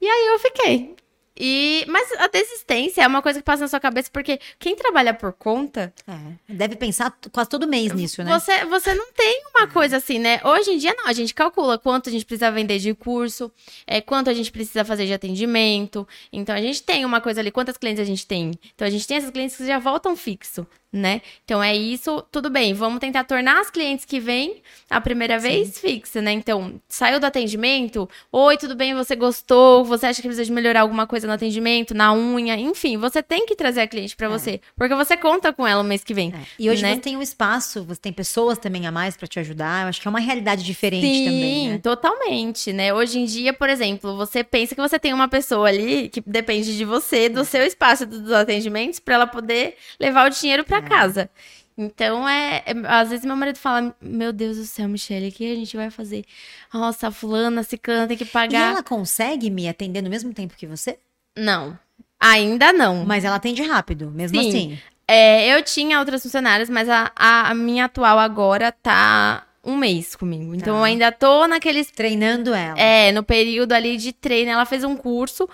E 0.00 0.06
aí 0.06 0.26
eu 0.26 0.38
fiquei. 0.38 0.94
E, 1.36 1.84
mas 1.88 2.12
a 2.18 2.28
desistência 2.28 3.02
é 3.02 3.06
uma 3.06 3.20
coisa 3.20 3.40
que 3.40 3.44
passa 3.44 3.62
na 3.62 3.68
sua 3.68 3.80
cabeça, 3.80 4.08
porque 4.12 4.38
quem 4.58 4.76
trabalha 4.76 5.12
por 5.12 5.32
conta, 5.32 5.92
É, 6.06 6.54
Deve 6.54 6.76
pensar 6.76 7.16
quase 7.32 7.50
todo 7.50 7.66
mês 7.66 7.92
nisso, 7.92 8.22
né? 8.22 8.38
você, 8.38 8.64
você 8.66 8.94
não 8.94 9.12
tem 9.12 9.42
uma 9.54 9.66
coisa 9.66 9.96
assim, 9.96 10.18
né? 10.18 10.40
Hoje 10.44 10.70
em 10.70 10.78
dia, 10.78 10.94
não, 10.96 11.06
a 11.08 11.12
gente 11.12 11.34
calcula 11.34 11.78
quanto 11.78 12.08
a 12.08 12.12
gente 12.12 12.24
precisa 12.24 12.50
vender 12.52 12.78
de 12.78 12.94
curso, 12.94 13.50
é, 13.86 14.00
quanto 14.00 14.30
a 14.30 14.34
gente 14.34 14.52
precisa 14.52 14.84
fazer 14.84 15.06
de 15.06 15.12
atendimento. 15.12 16.06
Então, 16.32 16.54
a 16.54 16.60
gente 16.60 16.82
tem 16.82 17.04
uma 17.04 17.20
coisa 17.20 17.40
ali, 17.40 17.50
quantas 17.50 17.76
clientes 17.76 18.00
a 18.00 18.04
gente 18.06 18.26
tem. 18.26 18.52
Então, 18.74 18.86
a 18.86 18.90
gente 18.90 19.06
tem 19.06 19.16
essas 19.16 19.30
clientes 19.30 19.56
que 19.56 19.66
já 19.66 19.78
voltam 19.78 20.16
fixo, 20.16 20.66
né? 20.94 21.20
Então, 21.44 21.62
é 21.62 21.74
isso, 21.76 22.24
tudo 22.30 22.48
bem. 22.48 22.72
Vamos 22.72 23.00
tentar 23.00 23.24
tornar 23.24 23.60
as 23.60 23.70
clientes 23.70 24.04
que 24.04 24.20
vêm 24.20 24.62
a 24.88 25.00
primeira 25.00 25.38
vez 25.38 25.78
fixa, 25.78 26.22
né? 26.22 26.32
Então, 26.32 26.80
saiu 26.88 27.18
do 27.18 27.26
atendimento, 27.26 28.08
oi, 28.30 28.56
tudo 28.56 28.74
bem, 28.76 28.94
você 28.94 29.16
gostou, 29.16 29.84
você 29.84 30.06
acha 30.06 30.22
que 30.22 30.28
precisa 30.28 30.44
de 30.44 30.52
melhorar 30.52 30.82
alguma 30.82 31.06
coisa 31.06 31.26
no 31.26 31.32
atendimento, 31.32 31.94
na 31.94 32.12
unha, 32.14 32.56
enfim, 32.56 32.96
você 32.96 33.22
tem 33.22 33.44
que 33.44 33.56
trazer 33.56 33.80
a 33.80 33.86
cliente 33.88 34.14
pra 34.14 34.28
você, 34.28 34.60
porque 34.76 34.94
você 34.94 35.16
conta 35.16 35.52
com 35.52 35.66
ela 35.66 35.80
o 35.82 35.84
mês 35.84 36.04
que 36.04 36.14
vem. 36.14 36.32
É. 36.32 36.40
E 36.58 36.70
hoje 36.70 36.82
né? 36.82 36.94
você 36.94 37.00
tem 37.00 37.16
um 37.16 37.22
espaço, 37.22 37.82
você 37.84 38.00
tem 38.00 38.12
pessoas 38.12 38.56
também 38.58 38.86
a 38.86 38.92
mais 38.92 39.16
pra 39.16 39.26
te 39.26 39.40
ajudar. 39.40 39.82
Eu 39.82 39.88
acho 39.88 40.00
que 40.00 40.06
é 40.06 40.10
uma 40.10 40.20
realidade 40.20 40.62
diferente 40.62 41.06
Sim, 41.06 41.24
também, 41.24 41.68
né? 41.70 41.78
totalmente, 41.78 42.72
né? 42.72 42.94
Hoje 42.94 43.18
em 43.18 43.24
dia, 43.24 43.52
por 43.52 43.68
exemplo, 43.68 44.16
você 44.16 44.44
pensa 44.44 44.74
que 44.74 44.80
você 44.80 44.98
tem 44.98 45.12
uma 45.12 45.26
pessoa 45.28 45.68
ali 45.68 46.08
que 46.08 46.22
depende 46.24 46.76
de 46.76 46.84
você, 46.84 47.24
É. 47.24 47.28
do 47.28 47.44
seu 47.44 47.62
espaço 47.64 48.06
do- 48.06 48.20
dos 48.20 48.32
atendimentos, 48.32 49.00
pra 49.00 49.14
ela 49.16 49.26
poder 49.26 49.74
levar 49.98 50.26
o 50.26 50.30
dinheiro 50.30 50.62
É. 50.62 50.64
casa. 50.88 51.30
Então, 51.76 52.28
é, 52.28 52.62
é- 52.66 52.74
Às 52.86 53.10
vezes 53.10 53.24
meu 53.26 53.34
marido 53.36 53.58
fala: 53.58 53.94
Meu 54.00 54.32
Deus 54.32 54.56
do 54.56 54.64
céu, 54.64 54.88
Michelle, 54.88 55.28
o 55.28 55.32
que 55.32 55.50
a 55.50 55.56
gente 55.56 55.76
vai 55.76 55.90
fazer? 55.90 56.24
Nossa, 56.72 57.08
a 57.08 57.10
fulana, 57.10 57.62
ciclana 57.62 58.06
tem 58.06 58.16
que 58.16 58.24
E 58.24 58.26
pagar. 58.26 58.70
ela 58.72 58.82
consegue 58.82 59.50
me 59.50 59.68
atender 59.68 60.00
no 60.02 60.08
mesmo 60.10 60.32
tempo 60.32 60.54
que 60.56 60.66
você? 60.66 60.98
Não. 61.36 61.76
Ainda 62.20 62.72
não. 62.72 63.04
Mas 63.04 63.24
ela 63.24 63.36
atende 63.36 63.62
rápido, 63.62 64.10
mesmo 64.10 64.40
Sim. 64.40 64.48
assim. 64.48 64.78
É, 65.06 65.54
eu 65.54 65.62
tinha 65.62 65.98
outras 65.98 66.22
funcionárias, 66.22 66.70
mas 66.70 66.88
a, 66.88 67.10
a, 67.14 67.50
a 67.50 67.54
minha 67.54 67.84
atual 67.86 68.18
agora 68.18 68.72
tá 68.72 69.44
um 69.62 69.76
mês 69.76 70.14
comigo. 70.16 70.54
Então 70.54 70.74
Tá. 70.74 70.80
eu 70.80 70.84
ainda 70.84 71.10
tô 71.12 71.46
naqueles 71.46 71.90
Treinando 71.90 72.54
ela. 72.54 72.78
É, 72.78 73.10
no 73.12 73.22
período 73.22 73.72
ali 73.72 73.96
de 73.96 74.12
treino, 74.12 74.50
ela 74.52 74.64
fez 74.64 74.84
um 74.84 74.96
curso 74.96 75.46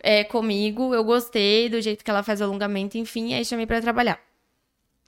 é, 0.00 0.22
comigo, 0.24 0.94
eu 0.94 1.02
gostei 1.04 1.68
do 1.68 1.80
jeito 1.82 2.04
que 2.04 2.10
ela 2.10 2.22
faz 2.22 2.40
o 2.40 2.44
alongamento, 2.44 2.96
enfim, 2.96 3.34
aí 3.34 3.44
chamei 3.44 3.66
pra 3.66 3.80
trabalhar. 3.80 4.18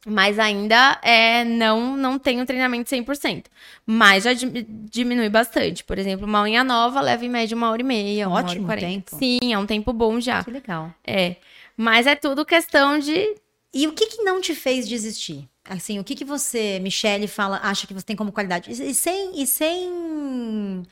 Mas 0.08 0.38
ainda 0.38 1.00
é, 1.02 1.42
não, 1.44 1.96
não 1.96 2.16
tenho 2.16 2.46
treinamento 2.46 2.88
100%. 2.88 3.46
Mas 3.84 4.22
já 4.22 4.32
di- 4.32 4.64
diminui 4.68 5.28
bastante. 5.28 5.82
Por 5.82 5.98
exemplo, 5.98 6.24
uma 6.26 6.42
unha 6.42 6.62
nova 6.62 7.00
leva 7.00 7.24
em 7.24 7.28
média 7.28 7.56
uma 7.56 7.70
hora 7.70 7.82
e 7.82 7.84
meia, 7.84 8.28
uma 8.28 8.36
hora 8.36 8.46
e 8.46 8.50
Ótimo 8.50 8.66
quarenta. 8.66 8.86
tempo. 8.86 9.16
Sim, 9.18 9.52
é 9.52 9.58
um 9.58 9.66
tempo 9.66 9.92
bom 9.92 10.20
já. 10.20 10.44
Que 10.44 10.50
legal. 10.52 10.94
É. 11.04 11.36
Mas 11.76 12.06
é 12.06 12.14
tudo 12.14 12.44
questão 12.46 12.98
de 13.00 13.34
E 13.74 13.86
o 13.88 13.92
que 13.92 14.06
que 14.06 14.22
não 14.22 14.40
te 14.40 14.54
fez 14.54 14.88
desistir? 14.88 15.48
Assim, 15.68 15.98
o 15.98 16.04
que 16.04 16.14
que 16.14 16.24
você, 16.24 16.78
Michelle, 16.80 17.26
fala, 17.26 17.58
acha 17.64 17.86
que 17.88 17.92
você 17.92 18.06
tem 18.06 18.14
como 18.14 18.30
qualidade? 18.30 18.70
E, 18.70 18.90
e 18.90 18.94
sem, 18.94 19.42
e 19.42 19.44
sem... 19.46 20.84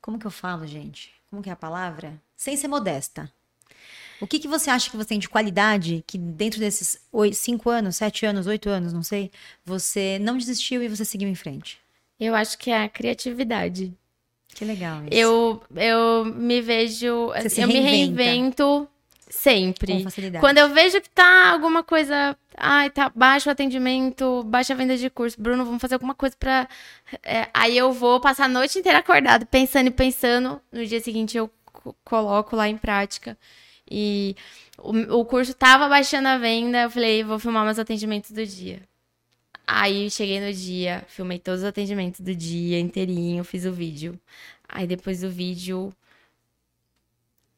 Como 0.00 0.18
que 0.18 0.26
eu 0.26 0.30
falo, 0.30 0.66
gente? 0.66 1.10
Como 1.28 1.42
que 1.42 1.50
é 1.50 1.52
a 1.52 1.56
palavra? 1.56 2.14
Sem 2.34 2.56
ser 2.56 2.68
modesta. 2.68 3.30
O 4.20 4.26
que 4.26 4.38
que 4.38 4.48
você 4.48 4.70
acha 4.70 4.90
que 4.90 4.96
você 4.96 5.08
tem 5.10 5.18
de 5.18 5.28
qualidade 5.28 6.02
que 6.06 6.16
dentro 6.16 6.58
desses 6.58 6.98
cinco 7.34 7.68
anos, 7.68 7.96
sete 7.96 8.24
anos, 8.24 8.46
oito 8.46 8.68
anos, 8.68 8.92
não 8.92 9.02
sei, 9.02 9.30
você 9.64 10.18
não 10.20 10.38
desistiu 10.38 10.82
e 10.82 10.88
você 10.88 11.04
seguiu 11.04 11.28
em 11.28 11.34
frente? 11.34 11.78
Eu 12.18 12.34
acho 12.34 12.56
que 12.56 12.70
é 12.70 12.82
a 12.84 12.88
criatividade. 12.88 13.92
Que 14.54 14.64
legal 14.64 15.02
isso. 15.02 15.08
Eu, 15.12 15.62
eu 15.76 16.24
me 16.24 16.62
vejo. 16.62 17.30
Eu 17.58 17.66
me 17.68 17.78
reinvento 17.80 18.88
sempre. 19.28 19.92
Com 19.92 20.04
facilidade. 20.04 20.40
Quando 20.40 20.56
eu 20.58 20.70
vejo 20.70 20.98
que 21.02 21.10
tá 21.10 21.50
alguma 21.52 21.82
coisa. 21.82 22.34
Ai, 22.56 22.88
tá 22.88 23.12
baixo 23.14 23.50
o 23.50 23.52
atendimento, 23.52 24.42
baixa 24.44 24.72
a 24.72 24.76
venda 24.76 24.96
de 24.96 25.10
curso. 25.10 25.38
Bruno, 25.38 25.62
vamos 25.62 25.80
fazer 25.82 25.94
alguma 25.96 26.14
coisa 26.14 26.34
pra. 26.38 26.66
é, 27.22 27.48
aí 27.52 27.76
eu 27.76 27.92
vou 27.92 28.18
passar 28.18 28.46
a 28.46 28.48
noite 28.48 28.78
inteira 28.78 28.98
acordado, 29.00 29.44
pensando 29.44 29.88
e 29.88 29.90
pensando. 29.90 30.58
No 30.72 30.86
dia 30.86 31.00
seguinte 31.00 31.36
eu 31.36 31.50
co- 31.70 31.94
coloco 32.02 32.56
lá 32.56 32.66
em 32.66 32.78
prática. 32.78 33.36
E 33.90 34.36
o, 34.78 35.20
o 35.20 35.24
curso 35.24 35.54
tava 35.54 35.88
baixando 35.88 36.28
a 36.28 36.38
venda. 36.38 36.82
Eu 36.82 36.90
falei, 36.90 37.22
vou 37.22 37.38
filmar 37.38 37.64
meus 37.64 37.78
atendimentos 37.78 38.30
do 38.30 38.44
dia. 38.44 38.82
Aí 39.66 40.08
cheguei 40.10 40.40
no 40.40 40.52
dia, 40.52 41.04
filmei 41.08 41.40
todos 41.40 41.60
os 41.60 41.66
atendimentos 41.66 42.20
do 42.20 42.34
dia 42.34 42.78
inteirinho, 42.78 43.42
fiz 43.42 43.64
o 43.64 43.72
vídeo. 43.72 44.18
Aí 44.68 44.86
depois 44.86 45.20
do 45.20 45.30
vídeo. 45.30 45.92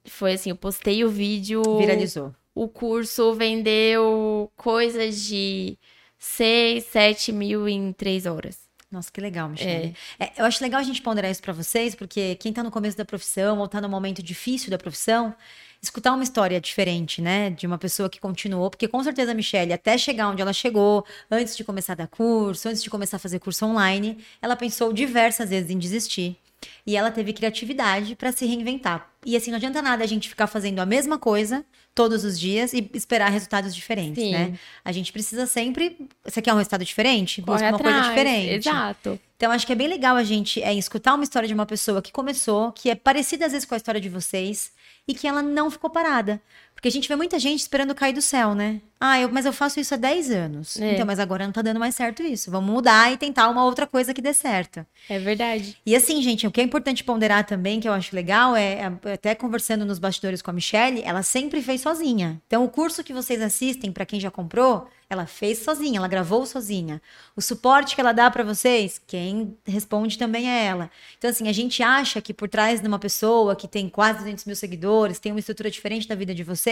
Foi 0.07 0.33
assim, 0.33 0.51
eu 0.51 0.57
postei 0.57 1.05
o 1.05 1.11
vídeo. 1.11 1.63
Viralizou. 1.79 2.35
O 2.55 2.67
curso 2.67 3.35
vendeu 3.35 4.51
coisas 4.57 5.21
de 5.23 5.79
6, 6.19 6.85
7 6.85 7.31
mil 7.31 7.69
em 7.69 7.93
3 7.93 8.27
horas. 8.27 8.68
Nossa, 8.91 9.13
que 9.13 9.21
legal, 9.21 9.49
Michelle. 9.51 9.95
É. 10.19 10.25
É, 10.25 10.33
eu 10.39 10.47
acho 10.47 10.63
legal 10.63 10.81
a 10.81 10.83
gente 10.83 11.03
ponderar 11.03 11.31
isso 11.31 11.43
para 11.43 11.53
vocês, 11.53 11.95
porque 11.95 12.37
quem 12.37 12.53
tá 12.55 12.63
no 12.63 12.71
começo 12.71 12.97
da 12.97 13.05
profissão 13.05 13.59
ou 13.59 13.69
tá 13.69 13.83
no 13.83 13.89
momento 13.89 14.23
difícil 14.23 14.71
da 14.71 14.79
profissão, 14.79 15.35
escutar 15.83 16.13
uma 16.15 16.23
história 16.23 16.59
diferente, 16.59 17.21
né? 17.21 17.51
De 17.51 17.67
uma 17.67 17.77
pessoa 17.77 18.09
que 18.09 18.19
continuou, 18.19 18.71
porque 18.71 18.89
com 18.89 19.03
certeza 19.03 19.33
a 19.33 19.35
Michelle, 19.35 19.75
até 19.75 19.99
chegar 19.99 20.29
onde 20.29 20.41
ela 20.41 20.55
chegou, 20.55 21.05
antes 21.31 21.55
de 21.55 21.65
começar 21.65 21.93
a 21.93 21.97
dar 21.97 22.07
curso, 22.09 22.67
antes 22.67 22.83
de 22.83 22.89
começar 22.89 23.19
a 23.19 23.21
fazer 23.21 23.39
curso 23.39 23.67
online, 23.67 24.25
ela 24.41 24.57
pensou 24.57 24.91
diversas 24.93 25.51
vezes 25.51 25.71
em 25.71 25.79
desistir. 25.79 26.39
E 26.87 26.97
ela 26.97 27.11
teve 27.11 27.33
criatividade 27.33 28.17
para 28.17 28.33
se 28.33 28.47
reinventar. 28.47 29.11
E 29.25 29.37
assim, 29.37 29.51
não 29.51 29.57
adianta 29.57 29.83
nada 29.83 30.03
a 30.03 30.07
gente 30.07 30.29
ficar 30.29 30.47
fazendo 30.47 30.79
a 30.81 30.87
mesma 30.87 31.19
coisa 31.19 31.65
todos 31.95 32.25
os 32.25 32.39
dias 32.39 32.73
e 32.73 32.89
esperar 32.95 33.31
resultados 33.31 33.75
diferentes, 33.75 34.23
Sim. 34.23 34.33
né? 34.33 34.59
A 34.85 34.93
gente 34.93 35.13
precisa 35.13 35.47
sempre. 35.47 36.09
Você 36.25 36.41
quer 36.41 36.55
um 36.55 36.57
resultado 36.57 36.85
diferente? 36.85 37.43
Corre 37.43 37.59
Busca 37.59 37.69
uma 37.71 37.79
coisa 37.79 37.97
atrás, 37.99 38.09
diferente. 38.09 38.69
Exato. 38.69 39.21
Então, 39.37 39.53
acho 39.53 39.67
que 39.67 39.73
é 39.73 39.77
bem 39.77 39.89
legal 39.89 40.17
a 40.17 40.25
gente 40.25 40.63
é, 40.63 40.73
escutar 40.75 41.15
uma 41.15 41.25
história 41.25 41.47
de 41.47 41.55
uma 41.55 41.67
pessoa 41.67 42.01
que 42.01 42.13
começou, 42.13 42.73
que 42.73 42.91
é 42.91 42.95
parecida 42.95 43.47
às 43.47 43.53
vezes 43.53 43.67
com 43.67 43.75
a 43.75 43.77
história 43.77 44.01
de 44.01 44.09
vocês, 44.09 44.73
e 45.07 45.15
que 45.15 45.27
ela 45.27 45.43
não 45.43 45.71
ficou 45.71 45.91
parada. 45.91 46.41
Porque 46.79 46.87
a 46.87 46.93
gente 46.93 47.09
vê 47.09 47.17
muita 47.17 47.41
gente 47.41 47.59
esperando 47.59 47.93
cair 47.93 48.13
do 48.13 48.23
céu, 48.23 48.55
né? 48.55 48.81
Ah, 49.01 49.19
eu, 49.21 49.29
mas 49.33 49.45
eu 49.45 49.53
faço 49.53 49.81
isso 49.81 49.95
há 49.95 49.97
10 49.97 50.31
anos. 50.31 50.81
É. 50.81 50.95
Então, 50.95 51.05
mas 51.05 51.19
agora 51.19 51.45
não 51.45 51.53
tá 51.53 51.61
dando 51.61 51.81
mais 51.81 51.97
certo 51.97 52.23
isso. 52.23 52.53
Vamos 52.53 52.73
mudar 52.73 53.13
e 53.13 53.17
tentar 53.17 53.49
uma 53.49 53.65
outra 53.65 53.85
coisa 53.85 54.15
que 54.15 54.23
dê 54.23 54.33
certo. 54.33 54.87
É 55.09 55.19
verdade. 55.19 55.77
E 55.85 55.97
assim, 55.97 56.23
gente, 56.23 56.47
o 56.47 56.53
que 56.53 56.61
é 56.61 56.65
importante 56.65 57.03
ponderar 57.03 57.45
também, 57.45 57.81
que 57.81 57.89
eu 57.89 57.93
acho 57.93 58.15
legal, 58.15 58.55
é 58.55 58.69
é, 58.69 59.13
até 59.13 59.35
conversando 59.35 59.85
nos 59.85 59.99
bastidores 59.99 60.41
com 60.41 60.51
a 60.51 60.55
Michelle, 60.55 61.03
ela 61.05 61.23
sempre 61.23 61.61
fez 61.63 61.81
sozinha. 61.81 62.41
Então, 62.47 62.65
o 62.65 62.69
curso 62.69 63.03
que 63.03 63.13
vocês 63.13 63.43
assistem, 63.43 63.91
para 63.91 64.07
quem 64.07 64.21
já 64.21 64.31
comprou, 64.31 64.89
ela 65.11 65.27
fez 65.27 65.61
sozinha, 65.61 65.99
ela 65.99 66.09
gravou 66.09 66.45
sozinha. 66.45 67.01
O 67.35 67.41
suporte 67.41 67.95
que 67.95 68.01
ela 68.01 68.13
dá 68.13 68.31
para 68.31 68.45
vocês, 68.45 69.01
quem 69.07 69.57
responde 69.67 70.19
também 70.19 70.51
é 70.51 70.67
ela. 70.67 70.91
Então, 71.17 71.31
assim, 71.31 71.49
a 71.49 71.53
gente 71.53 71.83
acha 71.83 72.21
que 72.21 72.35
por 72.35 72.49
trás 72.49 72.81
de 72.81 72.87
uma 72.87 72.99
pessoa 72.99 73.57
que 73.57 73.67
tem 73.67 73.89
quase 73.89 74.19
200 74.19 74.45
mil 74.45 74.57
seguidores, 74.57 75.19
tem 75.19 75.33
uma 75.33 75.41
estrutura 75.41 75.71
diferente 75.71 76.07
da 76.07 76.15
vida 76.15 76.35
de 76.35 76.45
vocês, 76.45 76.68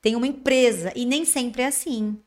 tem 0.00 0.16
uma 0.16 0.26
empresa. 0.26 0.92
E 0.94 1.04
nem 1.04 1.24
sempre 1.24 1.62
é 1.62 1.66
assim. 1.66 2.18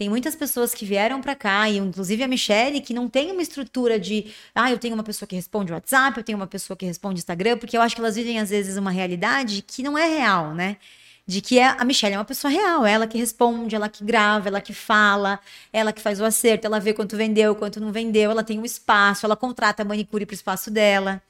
Tem 0.00 0.08
muitas 0.08 0.34
pessoas 0.34 0.72
que 0.72 0.86
vieram 0.86 1.20
pra 1.20 1.34
cá, 1.34 1.68
e 1.68 1.76
inclusive 1.76 2.22
a 2.22 2.26
Michelle, 2.26 2.80
que 2.80 2.94
não 2.94 3.06
tem 3.06 3.30
uma 3.30 3.42
estrutura 3.42 4.00
de, 4.00 4.32
ah, 4.54 4.70
eu 4.70 4.78
tenho 4.78 4.94
uma 4.94 5.02
pessoa 5.02 5.28
que 5.28 5.36
responde 5.36 5.74
WhatsApp, 5.74 6.16
eu 6.16 6.24
tenho 6.24 6.38
uma 6.38 6.46
pessoa 6.46 6.74
que 6.74 6.86
responde 6.86 7.18
Instagram, 7.18 7.58
porque 7.58 7.76
eu 7.76 7.82
acho 7.82 7.94
que 7.94 8.00
elas 8.00 8.16
vivem 8.16 8.38
às 8.38 8.48
vezes 8.48 8.78
uma 8.78 8.90
realidade 8.90 9.60
que 9.60 9.82
não 9.82 9.98
é 9.98 10.08
real, 10.08 10.54
né? 10.54 10.78
De 11.26 11.42
que 11.42 11.58
é, 11.58 11.66
a 11.66 11.84
Michelle 11.84 12.14
é 12.14 12.18
uma 12.18 12.24
pessoa 12.24 12.50
real, 12.50 12.86
ela 12.86 13.06
que 13.06 13.18
responde, 13.18 13.76
ela 13.76 13.90
que 13.90 14.02
grava, 14.02 14.48
ela 14.48 14.62
que 14.62 14.72
fala, 14.72 15.38
ela 15.70 15.92
que 15.92 16.00
faz 16.00 16.18
o 16.18 16.24
acerto, 16.24 16.66
ela 16.66 16.80
vê 16.80 16.94
quanto 16.94 17.14
vendeu, 17.14 17.54
quanto 17.54 17.78
não 17.78 17.92
vendeu, 17.92 18.30
ela 18.30 18.42
tem 18.42 18.58
um 18.58 18.64
espaço, 18.64 19.26
ela 19.26 19.36
contrata 19.36 19.82
a 19.82 19.84
manicure 19.84 20.24
pro 20.24 20.34
espaço 20.34 20.70
dela. 20.70 21.22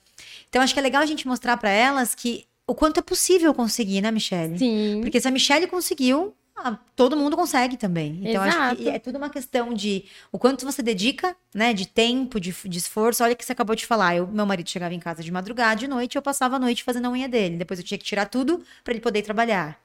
Então 0.48 0.62
acho 0.62 0.72
que 0.72 0.78
é 0.78 0.82
legal 0.82 1.02
a 1.02 1.06
gente 1.06 1.26
mostrar 1.26 1.56
pra 1.56 1.70
elas 1.70 2.14
que 2.14 2.46
o 2.70 2.74
quanto 2.74 3.00
é 3.00 3.02
possível 3.02 3.52
conseguir, 3.52 4.00
né, 4.00 4.12
Michelle? 4.12 4.56
Sim. 4.56 5.00
Porque 5.02 5.20
se 5.20 5.26
a 5.26 5.30
Michelle 5.32 5.66
conseguiu, 5.66 6.32
ah, 6.56 6.78
todo 6.94 7.16
mundo 7.16 7.36
consegue 7.36 7.76
também. 7.76 8.20
Então, 8.22 8.40
acho 8.42 8.56
que 8.56 8.82
Exato. 8.82 8.88
é 8.90 8.98
tudo 9.00 9.18
uma 9.18 9.28
questão 9.28 9.74
de 9.74 10.04
o 10.30 10.38
quanto 10.38 10.64
você 10.64 10.80
dedica, 10.80 11.34
né? 11.52 11.74
De 11.74 11.88
tempo, 11.88 12.38
de, 12.38 12.54
de 12.64 12.78
esforço. 12.78 13.24
Olha 13.24 13.32
o 13.32 13.36
que 13.36 13.44
você 13.44 13.50
acabou 13.50 13.74
de 13.74 13.84
falar. 13.84 14.14
Eu, 14.14 14.26
meu 14.28 14.46
marido 14.46 14.70
chegava 14.70 14.94
em 14.94 15.00
casa 15.00 15.20
de 15.20 15.32
madrugada, 15.32 15.80
de 15.80 15.88
noite, 15.88 16.14
eu 16.14 16.22
passava 16.22 16.56
a 16.56 16.58
noite 16.60 16.84
fazendo 16.84 17.06
a 17.06 17.10
unha 17.10 17.28
dele. 17.28 17.56
Depois 17.56 17.80
eu 17.80 17.84
tinha 17.84 17.98
que 17.98 18.04
tirar 18.04 18.26
tudo 18.26 18.62
para 18.84 18.92
ele 18.92 19.00
poder 19.00 19.22
trabalhar. 19.22 19.76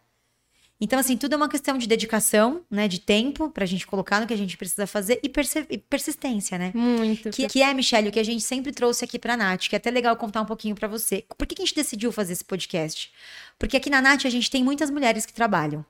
Então, 0.79 0.99
assim, 0.99 1.15
tudo 1.15 1.33
é 1.33 1.37
uma 1.37 1.47
questão 1.47 1.77
de 1.77 1.87
dedicação, 1.87 2.61
né? 2.69 2.87
De 2.87 2.99
tempo 2.99 3.49
pra 3.49 3.65
gente 3.65 3.87
colocar 3.87 4.19
no 4.19 4.27
que 4.27 4.33
a 4.33 4.37
gente 4.37 4.57
precisa 4.57 4.85
fazer 4.85 5.19
e, 5.23 5.29
perse- 5.29 5.65
e 5.69 5.77
persistência, 5.77 6.57
né? 6.57 6.71
Muito. 6.75 7.29
Que, 7.29 7.47
que 7.47 7.61
é, 7.61 7.73
Michelle, 7.73 8.09
o 8.09 8.11
que 8.11 8.19
a 8.19 8.23
gente 8.25 8.43
sempre 8.43 8.73
trouxe 8.73 9.05
aqui 9.05 9.17
pra 9.17 9.37
Nath, 9.37 9.69
que 9.69 9.75
é 9.75 9.77
até 9.77 9.89
legal 9.89 10.15
contar 10.17 10.41
um 10.41 10.45
pouquinho 10.45 10.75
pra 10.75 10.87
você. 10.87 11.23
Por 11.37 11.47
que, 11.47 11.55
que 11.55 11.61
a 11.61 11.65
gente 11.65 11.75
decidiu 11.75 12.11
fazer 12.11 12.33
esse 12.33 12.43
podcast? 12.43 13.09
Porque 13.57 13.77
aqui 13.77 13.89
na 13.89 14.01
Nath 14.01 14.25
a 14.25 14.29
gente 14.29 14.51
tem 14.51 14.63
muitas 14.63 14.89
mulheres 14.89 15.25
que 15.25 15.31
trabalham. 15.33 15.85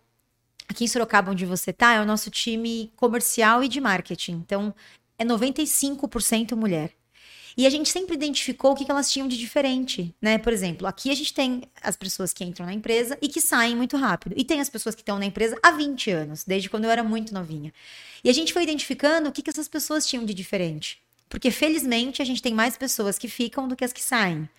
Aqui 0.67 0.83
em 0.83 0.87
Sorocaba, 0.87 1.31
onde 1.31 1.45
você 1.45 1.73
tá, 1.73 1.93
é 1.93 2.01
o 2.01 2.05
nosso 2.05 2.29
time 2.29 2.91
comercial 2.95 3.63
e 3.63 3.67
de 3.67 3.81
marketing. 3.81 4.33
Então, 4.33 4.73
é 5.17 5.25
95% 5.25 6.55
mulher. 6.55 6.91
E 7.57 7.65
a 7.65 7.69
gente 7.69 7.89
sempre 7.89 8.15
identificou 8.15 8.71
o 8.71 8.75
que, 8.75 8.83
que 8.83 8.91
elas 8.91 9.09
tinham 9.09 9.27
de 9.27 9.37
diferente, 9.37 10.13
né? 10.21 10.37
Por 10.37 10.51
exemplo, 10.51 10.85
aqui 10.85 11.09
a 11.09 11.15
gente 11.15 11.33
tem 11.33 11.63
as 11.81 11.95
pessoas 11.95 12.33
que 12.33 12.43
entram 12.43 12.65
na 12.65 12.73
empresa 12.73 13.17
e 13.21 13.29
que 13.29 13.39
saem 13.39 13.75
muito 13.75 13.95
rápido. 13.95 14.33
E 14.37 14.43
tem 14.43 14.59
as 14.59 14.69
pessoas 14.69 14.93
que 14.93 15.01
estão 15.01 15.17
na 15.17 15.25
empresa 15.25 15.57
há 15.63 15.71
20 15.71 16.11
anos, 16.11 16.43
desde 16.43 16.69
quando 16.69 16.83
eu 16.83 16.91
era 16.91 17.03
muito 17.03 17.33
novinha. 17.33 17.73
E 18.23 18.29
a 18.29 18.33
gente 18.33 18.51
foi 18.51 18.63
identificando 18.63 19.29
o 19.29 19.31
que, 19.31 19.41
que 19.41 19.49
essas 19.49 19.69
pessoas 19.69 20.05
tinham 20.05 20.25
de 20.25 20.33
diferente. 20.33 21.01
Porque, 21.29 21.49
felizmente, 21.49 22.21
a 22.21 22.25
gente 22.25 22.41
tem 22.41 22.53
mais 22.53 22.77
pessoas 22.77 23.17
que 23.17 23.27
ficam 23.27 23.67
do 23.67 23.75
que 23.75 23.85
as 23.85 23.93
que 23.93 24.03
saem. 24.03 24.49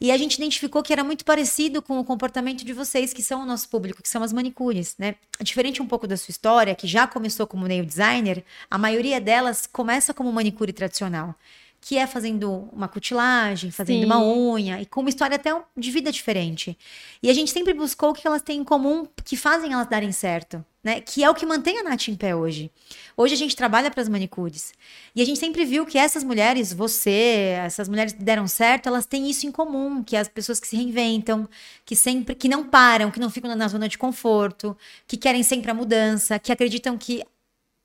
E 0.00 0.10
a 0.10 0.16
gente 0.16 0.34
identificou 0.34 0.82
que 0.82 0.92
era 0.92 1.04
muito 1.04 1.24
parecido 1.24 1.80
com 1.80 2.00
o 2.00 2.04
comportamento 2.04 2.64
de 2.64 2.72
vocês, 2.72 3.12
que 3.12 3.22
são 3.22 3.42
o 3.42 3.46
nosso 3.46 3.68
público, 3.68 4.02
que 4.02 4.08
são 4.08 4.22
as 4.22 4.32
manicures, 4.32 4.96
né? 4.98 5.14
Diferente 5.40 5.80
um 5.80 5.86
pouco 5.86 6.08
da 6.08 6.16
sua 6.16 6.32
história, 6.32 6.74
que 6.74 6.88
já 6.88 7.06
começou 7.06 7.46
como 7.46 7.68
nail 7.68 7.84
designer, 7.84 8.44
a 8.68 8.76
maioria 8.76 9.20
delas 9.20 9.64
começa 9.64 10.12
como 10.12 10.32
manicure 10.32 10.72
tradicional, 10.72 11.36
que 11.82 11.98
é 11.98 12.06
fazendo 12.06 12.70
uma 12.72 12.86
cutilagem, 12.86 13.72
fazendo 13.72 13.98
Sim. 13.98 14.04
uma 14.04 14.22
unha, 14.22 14.80
e 14.80 14.86
com 14.86 15.00
uma 15.00 15.08
história 15.08 15.34
até 15.34 15.50
de 15.76 15.90
vida 15.90 16.12
diferente. 16.12 16.78
E 17.20 17.28
a 17.28 17.34
gente 17.34 17.50
sempre 17.50 17.74
buscou 17.74 18.10
o 18.10 18.14
que 18.14 18.24
elas 18.24 18.40
têm 18.40 18.60
em 18.60 18.64
comum, 18.64 19.04
que 19.24 19.36
fazem 19.36 19.72
elas 19.72 19.88
darem 19.88 20.12
certo, 20.12 20.64
né? 20.82 21.00
Que 21.00 21.24
é 21.24 21.28
o 21.28 21.34
que 21.34 21.44
mantém 21.44 21.80
a 21.80 21.82
Nath 21.82 22.06
em 22.06 22.14
pé 22.14 22.36
hoje. 22.36 22.70
Hoje 23.16 23.34
a 23.34 23.36
gente 23.36 23.56
trabalha 23.56 23.90
para 23.90 24.00
as 24.00 24.08
manicures. 24.08 24.72
E 25.12 25.20
a 25.20 25.24
gente 25.24 25.40
sempre 25.40 25.64
viu 25.64 25.84
que 25.84 25.98
essas 25.98 26.22
mulheres, 26.22 26.72
você, 26.72 27.56
essas 27.64 27.88
mulheres 27.88 28.12
que 28.12 28.22
deram 28.22 28.46
certo, 28.46 28.86
elas 28.86 29.04
têm 29.04 29.28
isso 29.28 29.44
em 29.48 29.50
comum, 29.50 30.04
que 30.04 30.14
é 30.14 30.20
as 30.20 30.28
pessoas 30.28 30.60
que 30.60 30.68
se 30.68 30.76
reinventam, 30.76 31.48
que 31.84 31.96
sempre 31.96 32.36
que 32.36 32.48
não 32.48 32.62
param, 32.62 33.10
que 33.10 33.18
não 33.18 33.28
ficam 33.28 33.52
na 33.56 33.66
zona 33.66 33.88
de 33.88 33.98
conforto, 33.98 34.76
que 35.04 35.16
querem 35.16 35.42
sempre 35.42 35.68
a 35.68 35.74
mudança, 35.74 36.38
que 36.38 36.52
acreditam 36.52 36.96
que 36.96 37.24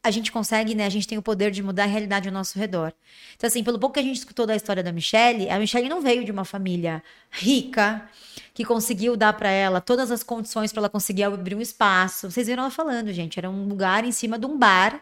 a 0.03 0.11
gente 0.11 0.31
consegue, 0.31 0.73
né? 0.73 0.85
A 0.85 0.89
gente 0.89 1.07
tem 1.07 1.17
o 1.17 1.21
poder 1.21 1.51
de 1.51 1.61
mudar 1.61 1.83
a 1.83 1.87
realidade 1.87 2.27
ao 2.29 2.33
nosso 2.33 2.57
redor. 2.57 2.93
Então, 3.35 3.47
assim, 3.47 3.63
pelo 3.63 3.77
pouco 3.77 3.95
que 3.95 3.99
a 3.99 4.03
gente 4.03 4.17
escutou 4.17 4.45
da 4.45 4.55
história 4.55 4.81
da 4.81 4.91
Michelle, 4.91 5.49
a 5.49 5.59
Michelle 5.59 5.89
não 5.89 6.01
veio 6.01 6.23
de 6.23 6.31
uma 6.31 6.45
família 6.45 7.03
rica, 7.29 8.07
que 8.53 8.63
conseguiu 8.63 9.15
dar 9.17 9.33
para 9.33 9.49
ela 9.49 9.81
todas 9.81 10.09
as 10.11 10.23
condições 10.23 10.71
para 10.71 10.81
ela 10.81 10.89
conseguir 10.89 11.23
abrir 11.23 11.55
um 11.55 11.61
espaço. 11.61 12.31
Vocês 12.31 12.47
viram 12.47 12.63
ela 12.63 12.71
falando, 12.71 13.11
gente, 13.11 13.37
era 13.37 13.49
um 13.49 13.67
lugar 13.67 14.05
em 14.05 14.11
cima 14.11 14.39
de 14.39 14.45
um 14.45 14.57
bar 14.57 14.99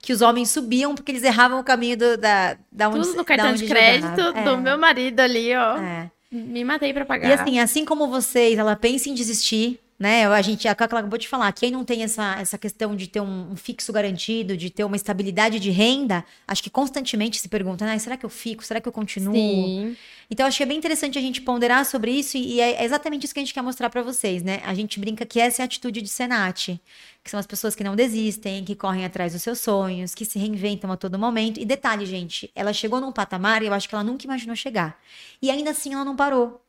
que 0.00 0.12
os 0.12 0.20
homens 0.20 0.50
subiam 0.50 0.94
porque 0.94 1.12
eles 1.12 1.22
erravam 1.22 1.60
o 1.60 1.64
caminho 1.64 1.96
do- 1.96 2.16
da, 2.18 2.56
da 2.70 2.88
onde 2.88 3.06
Tudo 3.06 3.16
no 3.18 3.24
cartão 3.24 3.54
de 3.54 3.66
crédito 3.66 4.16
jogava. 4.16 4.42
do 4.44 4.50
É, 4.50 4.56
meu 4.56 4.76
marido 4.76 5.20
ali, 5.20 5.54
ó. 5.56 5.76
é. 5.78 6.10
Me 6.30 6.64
matei 6.64 6.92
pra 6.94 7.04
pagar. 7.04 7.28
E 7.28 7.32
assim, 7.32 7.58
assim 7.60 7.84
como 7.84 8.08
vocês, 8.08 8.58
ela 8.58 8.74
pensa 8.74 9.08
em 9.10 9.14
desistir, 9.14 9.78
né? 9.98 10.26
A 10.26 10.42
gente, 10.42 10.66
a 10.66 10.74
Cacá 10.74 10.98
acabou 10.98 11.18
de 11.18 11.28
falar, 11.28 11.52
quem 11.52 11.70
não 11.70 11.84
tem 11.84 12.02
essa, 12.02 12.36
essa 12.40 12.58
questão 12.58 12.96
de 12.96 13.06
ter 13.06 13.20
um, 13.20 13.52
um 13.52 13.56
fixo 13.56 13.92
garantido, 13.92 14.56
de 14.56 14.68
ter 14.70 14.84
uma 14.84 14.96
estabilidade 14.96 15.60
de 15.60 15.70
renda, 15.70 16.24
acho 16.46 16.62
que 16.62 16.70
constantemente 16.70 17.38
se 17.38 17.48
pergunta, 17.48 17.84
ah, 17.84 17.98
será 17.98 18.16
que 18.16 18.26
eu 18.26 18.30
fico? 18.30 18.64
Será 18.64 18.80
que 18.80 18.88
eu 18.88 18.92
continuo? 18.92 19.34
Sim. 19.34 19.96
Então, 20.30 20.46
acho 20.46 20.56
que 20.56 20.62
é 20.62 20.66
bem 20.66 20.78
interessante 20.78 21.18
a 21.18 21.20
gente 21.20 21.42
ponderar 21.42 21.84
sobre 21.84 22.10
isso 22.10 22.38
e 22.38 22.58
é 22.58 22.82
exatamente 22.82 23.24
isso 23.26 23.34
que 23.34 23.40
a 23.40 23.42
gente 23.42 23.52
quer 23.52 23.60
mostrar 23.60 23.90
pra 23.90 24.02
vocês, 24.02 24.42
né? 24.42 24.62
A 24.64 24.72
gente 24.72 24.98
brinca 24.98 25.26
que 25.26 25.38
essa 25.38 25.60
é 25.60 25.62
a 25.62 25.66
atitude 25.66 26.00
de 26.00 26.08
Senat, 26.08 26.80
que 27.22 27.30
são 27.30 27.38
as 27.38 27.46
pessoas 27.46 27.74
que 27.74 27.84
não 27.84 27.94
desistem, 27.94 28.64
que 28.64 28.74
correm 28.74 29.04
atrás 29.04 29.34
dos 29.34 29.42
seus 29.42 29.60
sonhos, 29.60 30.14
que 30.14 30.24
se 30.24 30.38
reinventam 30.38 30.90
a 30.90 30.96
todo 30.96 31.18
momento. 31.18 31.60
E 31.60 31.66
detalhe, 31.66 32.06
gente, 32.06 32.50
ela 32.54 32.72
chegou 32.72 32.98
num 32.98 33.12
patamar 33.12 33.62
e 33.62 33.66
eu 33.66 33.74
acho 33.74 33.86
que 33.86 33.94
ela 33.94 34.02
nunca 34.02 34.24
imaginou 34.24 34.56
chegar. 34.56 34.98
E 35.40 35.50
ainda 35.50 35.70
assim 35.70 35.92
ela 35.92 36.04
não 36.04 36.16
parou. 36.16 36.61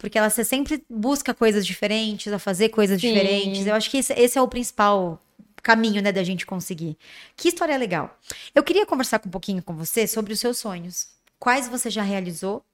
Porque 0.00 0.16
ela 0.16 0.30
se- 0.30 0.42
sempre 0.44 0.82
busca 0.88 1.34
coisas 1.34 1.66
diferentes, 1.66 2.32
a 2.32 2.38
fazer 2.38 2.70
coisas 2.70 2.98
Sim. 2.98 3.08
diferentes. 3.08 3.66
Eu 3.66 3.74
acho 3.74 3.90
que 3.90 3.98
esse, 3.98 4.14
esse 4.14 4.38
é 4.38 4.42
o 4.42 4.48
principal 4.48 5.20
caminho, 5.62 6.00
né, 6.00 6.10
da 6.10 6.24
gente 6.24 6.46
conseguir. 6.46 6.96
Que 7.36 7.48
história 7.48 7.76
legal. 7.76 8.18
Eu 8.54 8.62
queria 8.62 8.86
conversar 8.86 9.20
um 9.26 9.30
pouquinho 9.30 9.62
com 9.62 9.74
você 9.76 10.06
sobre 10.06 10.32
os 10.32 10.40
seus 10.40 10.56
sonhos. 10.56 11.08
Quais 11.38 11.68
você 11.68 11.90
já 11.90 12.02
realizou 12.02 12.64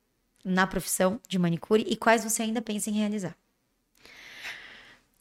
na 0.45 0.69
profissão 0.69 1.21
de 1.29 1.37
manicure 1.37 1.85
e 1.89 1.97
quais 1.97 2.23
você 2.23 2.45
ainda 2.45 2.63
pensa 2.63 2.91
em 2.91 2.93
realizar? 2.95 3.37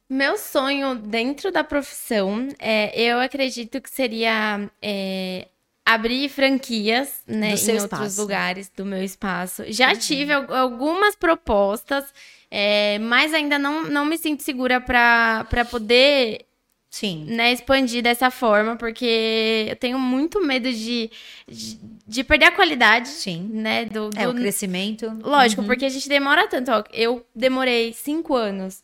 Meu 0.07 0.37
sonho 0.37 0.93
dentro 0.95 1.51
da 1.51 1.63
profissão, 1.63 2.49
é, 2.59 2.95
eu 3.01 3.19
acredito 3.19 3.81
que 3.81 3.89
seria 3.89 4.69
é, 4.79 5.47
abrir 5.86 6.29
franquias, 6.29 7.21
né, 7.27 7.53
Do 7.55 7.69
em 7.71 7.79
outros 7.79 7.83
espaço. 7.83 8.21
lugares 8.21 8.71
do 8.75 8.83
meu 8.86 9.03
espaço. 9.03 9.63
Já 9.67 9.95
tive 9.95 10.33
al- 10.33 10.51
algumas 10.53 11.15
propostas, 11.15 12.03
é, 12.49 12.97
mas 12.99 13.33
ainda 13.33 13.59
não, 13.59 13.83
não 13.83 14.03
me 14.05 14.17
sinto 14.17 14.41
segura 14.41 14.81
para 14.81 15.45
poder 15.69 16.45
Sim. 16.89 17.25
né, 17.27 17.51
expandir 17.53 18.01
dessa 18.01 18.31
forma, 18.31 18.75
porque 18.77 19.67
eu 19.69 19.75
tenho 19.75 19.99
muito 19.99 20.41
medo 20.43 20.71
de, 20.71 21.11
de, 21.47 21.77
de 22.07 22.23
perder 22.23 22.45
a 22.45 22.51
qualidade, 22.51 23.09
Sim. 23.09 23.47
né, 23.53 23.86
do, 23.86 24.09
É, 24.15 24.27
o 24.27 24.33
do- 24.33 24.39
crescimento. 24.41 25.05
Lógico, 25.21 25.61
Uhum. 25.61 25.67
porque 25.67 25.86
a 25.86 25.89
gente 25.89 26.09
demora 26.09 26.47
tanto. 26.47 26.71
Ó, 26.71 26.83
eu 26.93 27.23
demorei 27.36 27.93
cinco 27.93 28.33
anos 28.36 28.81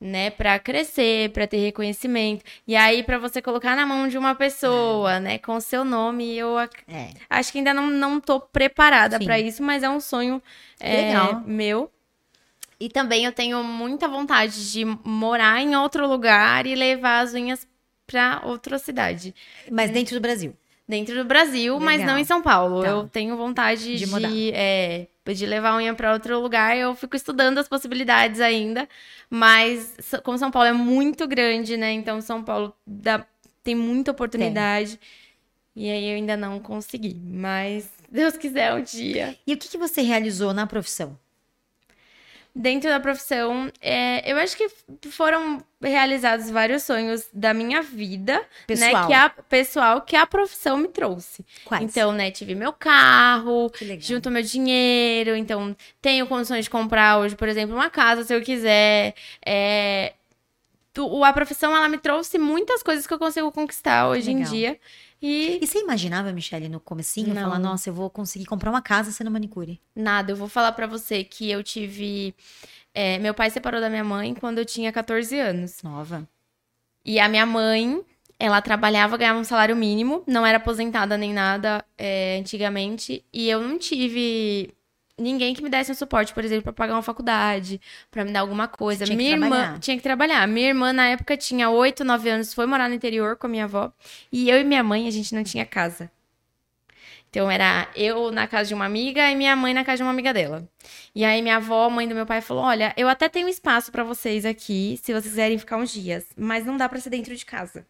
né, 0.00 0.30
para 0.30 0.58
crescer, 0.58 1.30
para 1.30 1.46
ter 1.46 1.58
reconhecimento. 1.58 2.44
E 2.66 2.76
aí 2.76 3.02
para 3.02 3.18
você 3.18 3.40
colocar 3.40 3.74
na 3.76 3.86
mão 3.86 4.06
de 4.08 4.18
uma 4.18 4.34
pessoa, 4.34 5.18
né, 5.20 5.38
com 5.38 5.56
o 5.56 5.60
seu 5.60 5.84
nome, 5.84 6.36
eu 6.36 6.58
ac- 6.58 6.82
É. 6.88 7.10
acho 7.30 7.52
que 7.52 7.58
ainda 7.58 7.72
não, 7.72 7.88
não 7.88 8.20
tô 8.20 8.40
preparada 8.40 9.18
para 9.18 9.38
isso, 9.40 9.62
mas 9.62 9.82
é 9.82 9.88
um 9.88 10.00
sonho 10.00 10.42
é, 10.78 11.14
meu. 11.46 11.90
E 12.78 12.88
também 12.88 13.24
eu 13.24 13.32
tenho 13.32 13.62
muita 13.62 14.08
vontade 14.08 14.72
de 14.72 14.84
morar 15.04 15.60
em 15.62 15.74
outro 15.76 16.06
lugar 16.06 16.66
e 16.66 16.74
levar 16.74 17.20
as 17.20 17.32
unhas 17.32 17.66
para 18.06 18.42
outra 18.44 18.78
cidade. 18.78 19.34
Mas 19.70 19.90
dentro 19.90 20.14
do 20.14 20.20
Brasil. 20.20 20.54
Dentro 20.86 21.14
do 21.14 21.24
Brasil, 21.24 21.80
mas 21.80 21.98
Legal. 22.00 22.14
não 22.14 22.18
em 22.20 22.24
São 22.24 22.42
Paulo. 22.42 22.82
Tá. 22.82 22.88
Eu 22.88 23.08
tenho 23.08 23.36
vontade 23.36 23.96
De 23.96 24.04
de, 24.04 24.06
mudar. 24.06 24.30
é, 24.52 25.06
de 25.26 25.46
levar 25.46 25.70
a 25.70 25.76
unha 25.76 25.94
para 25.94 26.12
outro 26.12 26.38
lugar. 26.40 26.76
Eu 26.76 26.94
fico 26.94 27.16
estudando 27.16 27.56
as 27.58 27.66
possibilidades 27.66 28.38
ainda. 28.40 28.86
Mas, 29.30 29.94
como 30.22 30.36
São 30.36 30.50
Paulo 30.50 30.68
é 30.68 30.72
muito 30.72 31.26
grande, 31.26 31.76
né? 31.78 31.90
Então, 31.92 32.20
São 32.20 32.42
Paulo 32.44 32.74
dá- 32.86 33.24
tem 33.62 33.74
muita 33.74 34.10
oportunidade. 34.10 35.00
E 35.74 35.90
aí 35.90 36.10
eu 36.10 36.16
ainda 36.16 36.36
não 36.36 36.60
consegui. 36.60 37.14
Mas, 37.24 37.88
Deus 38.10 38.36
quiser, 38.36 38.74
um 38.74 38.82
dia. 38.82 39.36
E 39.46 39.54
o 39.54 39.56
que, 39.56 39.68
que 39.68 39.78
você 39.78 40.02
realizou 40.02 40.52
na 40.52 40.66
profissão? 40.66 41.18
Dentro 42.56 42.88
da 42.88 43.00
profissão, 43.00 43.68
é, 43.80 44.30
eu 44.30 44.36
acho 44.36 44.56
que 44.56 44.68
foram 45.10 45.60
realizados 45.82 46.48
vários 46.50 46.84
sonhos 46.84 47.26
da 47.32 47.52
minha 47.52 47.82
vida, 47.82 48.40
Pessoal. 48.64 48.92
né? 48.92 49.06
Que 49.08 49.12
a 49.12 49.28
pessoal 49.28 50.00
que 50.02 50.14
a 50.14 50.24
profissão 50.24 50.76
me 50.76 50.86
trouxe. 50.86 51.44
Quais? 51.64 51.82
Então, 51.82 52.12
né, 52.12 52.30
tive 52.30 52.54
meu 52.54 52.72
carro, 52.72 53.72
junto 53.98 54.30
meu 54.30 54.42
dinheiro, 54.42 55.34
então 55.34 55.74
tenho 56.00 56.28
condições 56.28 56.66
de 56.66 56.70
comprar 56.70 57.18
hoje, 57.18 57.34
por 57.34 57.48
exemplo, 57.48 57.74
uma 57.74 57.90
casa 57.90 58.22
se 58.22 58.32
eu 58.32 58.40
quiser. 58.40 59.14
É, 59.44 60.12
a 61.24 61.32
profissão 61.32 61.74
ela 61.76 61.88
me 61.88 61.98
trouxe 61.98 62.38
muitas 62.38 62.82
coisas 62.82 63.04
que 63.04 63.12
eu 63.12 63.18
consigo 63.18 63.50
conquistar 63.50 64.08
hoje 64.08 64.30
em 64.30 64.36
legal. 64.36 64.52
dia. 64.52 64.80
E 65.26 65.58
E 65.62 65.66
você 65.66 65.78
imaginava, 65.80 66.32
Michelle, 66.32 66.68
no 66.68 66.78
comecinho, 66.78 67.34
Não. 67.34 67.42
falar, 67.42 67.58
nossa, 67.58 67.88
eu 67.88 67.94
vou 67.94 68.10
conseguir 68.10 68.44
comprar 68.44 68.70
uma 68.70 68.82
casa 68.82 69.10
sendo 69.10 69.30
manicure? 69.30 69.80
nada, 69.96 70.32
eu 70.32 70.36
vou 70.36 70.48
falar 70.48 70.72
pra 70.72 70.86
você 70.86 71.24
que 71.24 71.50
eu 71.50 71.62
tive. 71.62 72.34
é, 72.92 73.18
meu 73.18 73.32
pai 73.34 73.48
separou 73.50 73.80
da 73.80 73.88
minha 73.88 74.04
mãe 74.04 74.34
quando 74.34 74.58
eu 74.58 74.64
tinha 74.64 74.92
14 74.92 75.38
anos. 75.38 75.82
Nova. 75.82 76.28
E 77.04 77.18
a 77.18 77.28
minha 77.28 77.46
mãe, 77.46 78.02
ela 78.38 78.60
trabalhava, 78.62 79.16
ganhava 79.16 79.38
um 79.38 79.44
salário 79.44 79.74
mínimo, 79.76 80.22
não 80.26 80.44
era 80.44 80.58
aposentada 80.58 81.16
nem 81.16 81.32
nada 81.32 81.84
é, 81.96 82.38
antigamente. 82.40 83.24
E 83.32 83.48
eu 83.48 83.60
não 83.60 83.78
tive 83.78 84.72
ninguém 85.18 85.54
que 85.54 85.62
me 85.62 85.70
desse 85.70 85.92
um 85.92 85.94
suporte, 85.94 86.34
por 86.34 86.44
exemplo, 86.44 86.64
pra 86.64 86.72
pagar 86.72 86.94
uma 86.94 87.02
faculdade, 87.02 87.80
pra 88.10 88.24
me 88.24 88.32
dar 88.32 88.40
alguma 88.40 88.68
coisa. 88.68 89.04
Tinha 89.04 89.16
que 89.16 89.22
minha 89.22 89.34
irmã 89.34 89.48
trabalhar. 89.48 89.78
tinha 89.80 89.96
que 89.96 90.02
trabalhar. 90.02 90.48
Minha 90.48 90.68
irmã, 90.68 90.92
na 90.92 91.06
época, 91.08 91.36
tinha 91.36 91.70
8, 91.70 92.04
9 92.04 92.28
anos, 92.28 92.52
foi 92.54 92.66
morar 92.66 92.88
no 92.88 92.94
interior 92.94 93.36
com 93.36 93.46
a 93.46 93.50
minha 93.50 93.64
avó. 93.64 93.92
E 94.30 94.48
eu 94.48 94.60
e 94.60 94.64
minha 94.64 94.82
mãe, 94.82 95.06
a 95.06 95.10
gente 95.10 95.34
não 95.34 95.44
tinha 95.44 95.64
casa. 95.64 96.10
Então 97.30 97.50
era 97.50 97.88
eu 97.96 98.30
na 98.30 98.46
casa 98.46 98.68
de 98.68 98.74
uma 98.74 98.84
amiga 98.84 99.28
e 99.28 99.34
minha 99.34 99.56
mãe 99.56 99.74
na 99.74 99.84
casa 99.84 99.96
de 99.96 100.02
uma 100.04 100.12
amiga 100.12 100.32
dela. 100.32 100.68
E 101.12 101.24
aí 101.24 101.42
minha 101.42 101.56
avó, 101.56 101.90
mãe 101.90 102.06
do 102.06 102.14
meu 102.14 102.24
pai, 102.24 102.40
falou: 102.40 102.62
"Olha, 102.62 102.94
eu 102.96 103.08
até 103.08 103.28
tenho 103.28 103.48
espaço 103.48 103.90
pra 103.90 104.04
vocês 104.04 104.44
aqui, 104.46 104.96
se 105.02 105.12
vocês 105.12 105.24
quiserem 105.24 105.58
ficar 105.58 105.76
uns 105.76 105.90
dias, 105.90 106.24
mas 106.36 106.64
não 106.64 106.76
dá 106.76 106.88
pra 106.88 107.00
ser 107.00 107.10
dentro 107.10 107.34
de 107.34 107.44
casa". 107.44 107.84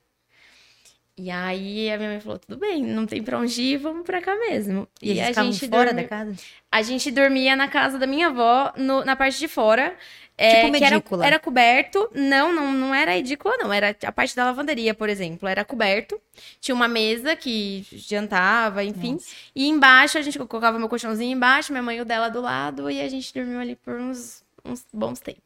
E 1.17 1.31
aí 1.31 1.91
a 1.93 1.97
minha 1.97 2.09
mãe 2.11 2.21
falou: 2.21 2.39
"Tudo 2.39 2.59
bem, 2.59 2.83
não 2.83 3.07
tem 3.07 3.23
pra 3.23 3.39
onde 3.39 3.62
ir, 3.62 3.77
vamos 3.77 4.03
pra 4.05 4.21
cá 4.21 4.35
mesmo". 4.37 4.89
E, 5.01 5.11
eles 5.11 5.39
a 5.39 5.43
gente 5.45 5.69
fora 5.69 5.87
dormi- 5.93 6.03
da 6.03 6.09
casa? 6.09 6.35
a 6.73 6.83
gente 6.83 7.11
dormia 7.12 7.55
na 7.55 7.69
casa 7.69 7.99
da 7.99 8.07
minha 8.07 8.27
avó, 8.29 8.73
no- 8.77 9.05
na 9.05 9.15
parte 9.15 9.39
de 9.39 9.47
fora. 9.47 9.97
Tipo 10.37 10.73
que 10.73 10.83
era, 10.85 10.97
medícula. 10.97 11.25
era 11.25 11.39
coberto. 11.39 12.11
Não, 12.12 12.53
não, 12.53 12.73
não 12.73 12.93
era 12.93 13.17
edícula, 13.17 13.57
não. 13.57 13.73
Era 13.73 13.95
a 14.05 14.11
parte 14.11 14.35
da 14.35 14.45
lavanderia, 14.47 14.93
por 14.93 15.09
exemplo. 15.09 15.47
Era 15.49 15.65
coberto. 15.65 16.21
Tinha 16.61 16.75
uma 16.75 16.89
mesa 16.89 17.37
que 17.37 17.87
jantava, 17.93 18.83
enfim. 18.83 19.12
Nossa. 19.12 19.29
E 19.55 19.69
embaixo, 19.69 20.19
a 20.19 20.23
gente 20.23 20.37
colocava 20.41 20.77
meu 20.77 20.89
colchãozinho 20.89 21.31
embaixo, 21.37 21.71
minha 21.73 21.83
mãe 21.85 21.99
e 21.99 22.01
o 22.01 22.05
dela 22.05 22.29
do 22.29 22.41
lado. 22.41 22.91
E 22.91 23.01
a 23.01 23.09
gente 23.09 23.33
dormiu 23.33 23.61
ali 23.61 23.77
por 23.77 23.95
uns, 23.95 24.43
uns 24.65 24.85
bons 24.93 25.21
tempos. 25.21 25.44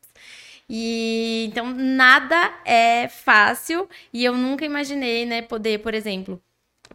E 0.68 1.46
então 1.48 1.66
nada 1.74 2.52
é 2.64 3.08
fácil. 3.08 3.88
E 4.12 4.24
eu 4.24 4.34
nunca 4.34 4.64
imaginei, 4.64 5.24
né, 5.26 5.42
poder, 5.42 5.78
por 5.80 5.94
exemplo, 5.94 6.40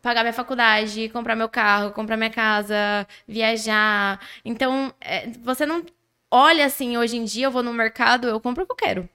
pagar 0.01 0.24
minha 0.24 0.34
faculdade, 0.34 1.09
comprar 1.09 1.36
meu 1.36 1.49
carro, 1.49 1.91
comprar 1.91 2.17
minha 2.17 2.30
casa, 2.30 3.07
viajar. 3.28 4.19
Então, 4.45 4.93
é, 5.01 5.28
você 5.43 5.65
não 5.65 5.84
olha 6.30 6.65
assim, 6.65 6.97
hoje 6.97 7.17
em 7.17 7.26
dia 7.26 7.45
eu 7.47 7.51
vou 7.51 7.63
no 7.63 7.74
mercado, 7.74 8.28
eu 8.28 8.39
compro 8.39 8.63
o 8.63 8.65
que 8.67 8.71
eu 8.74 8.76
quero. 8.78 9.09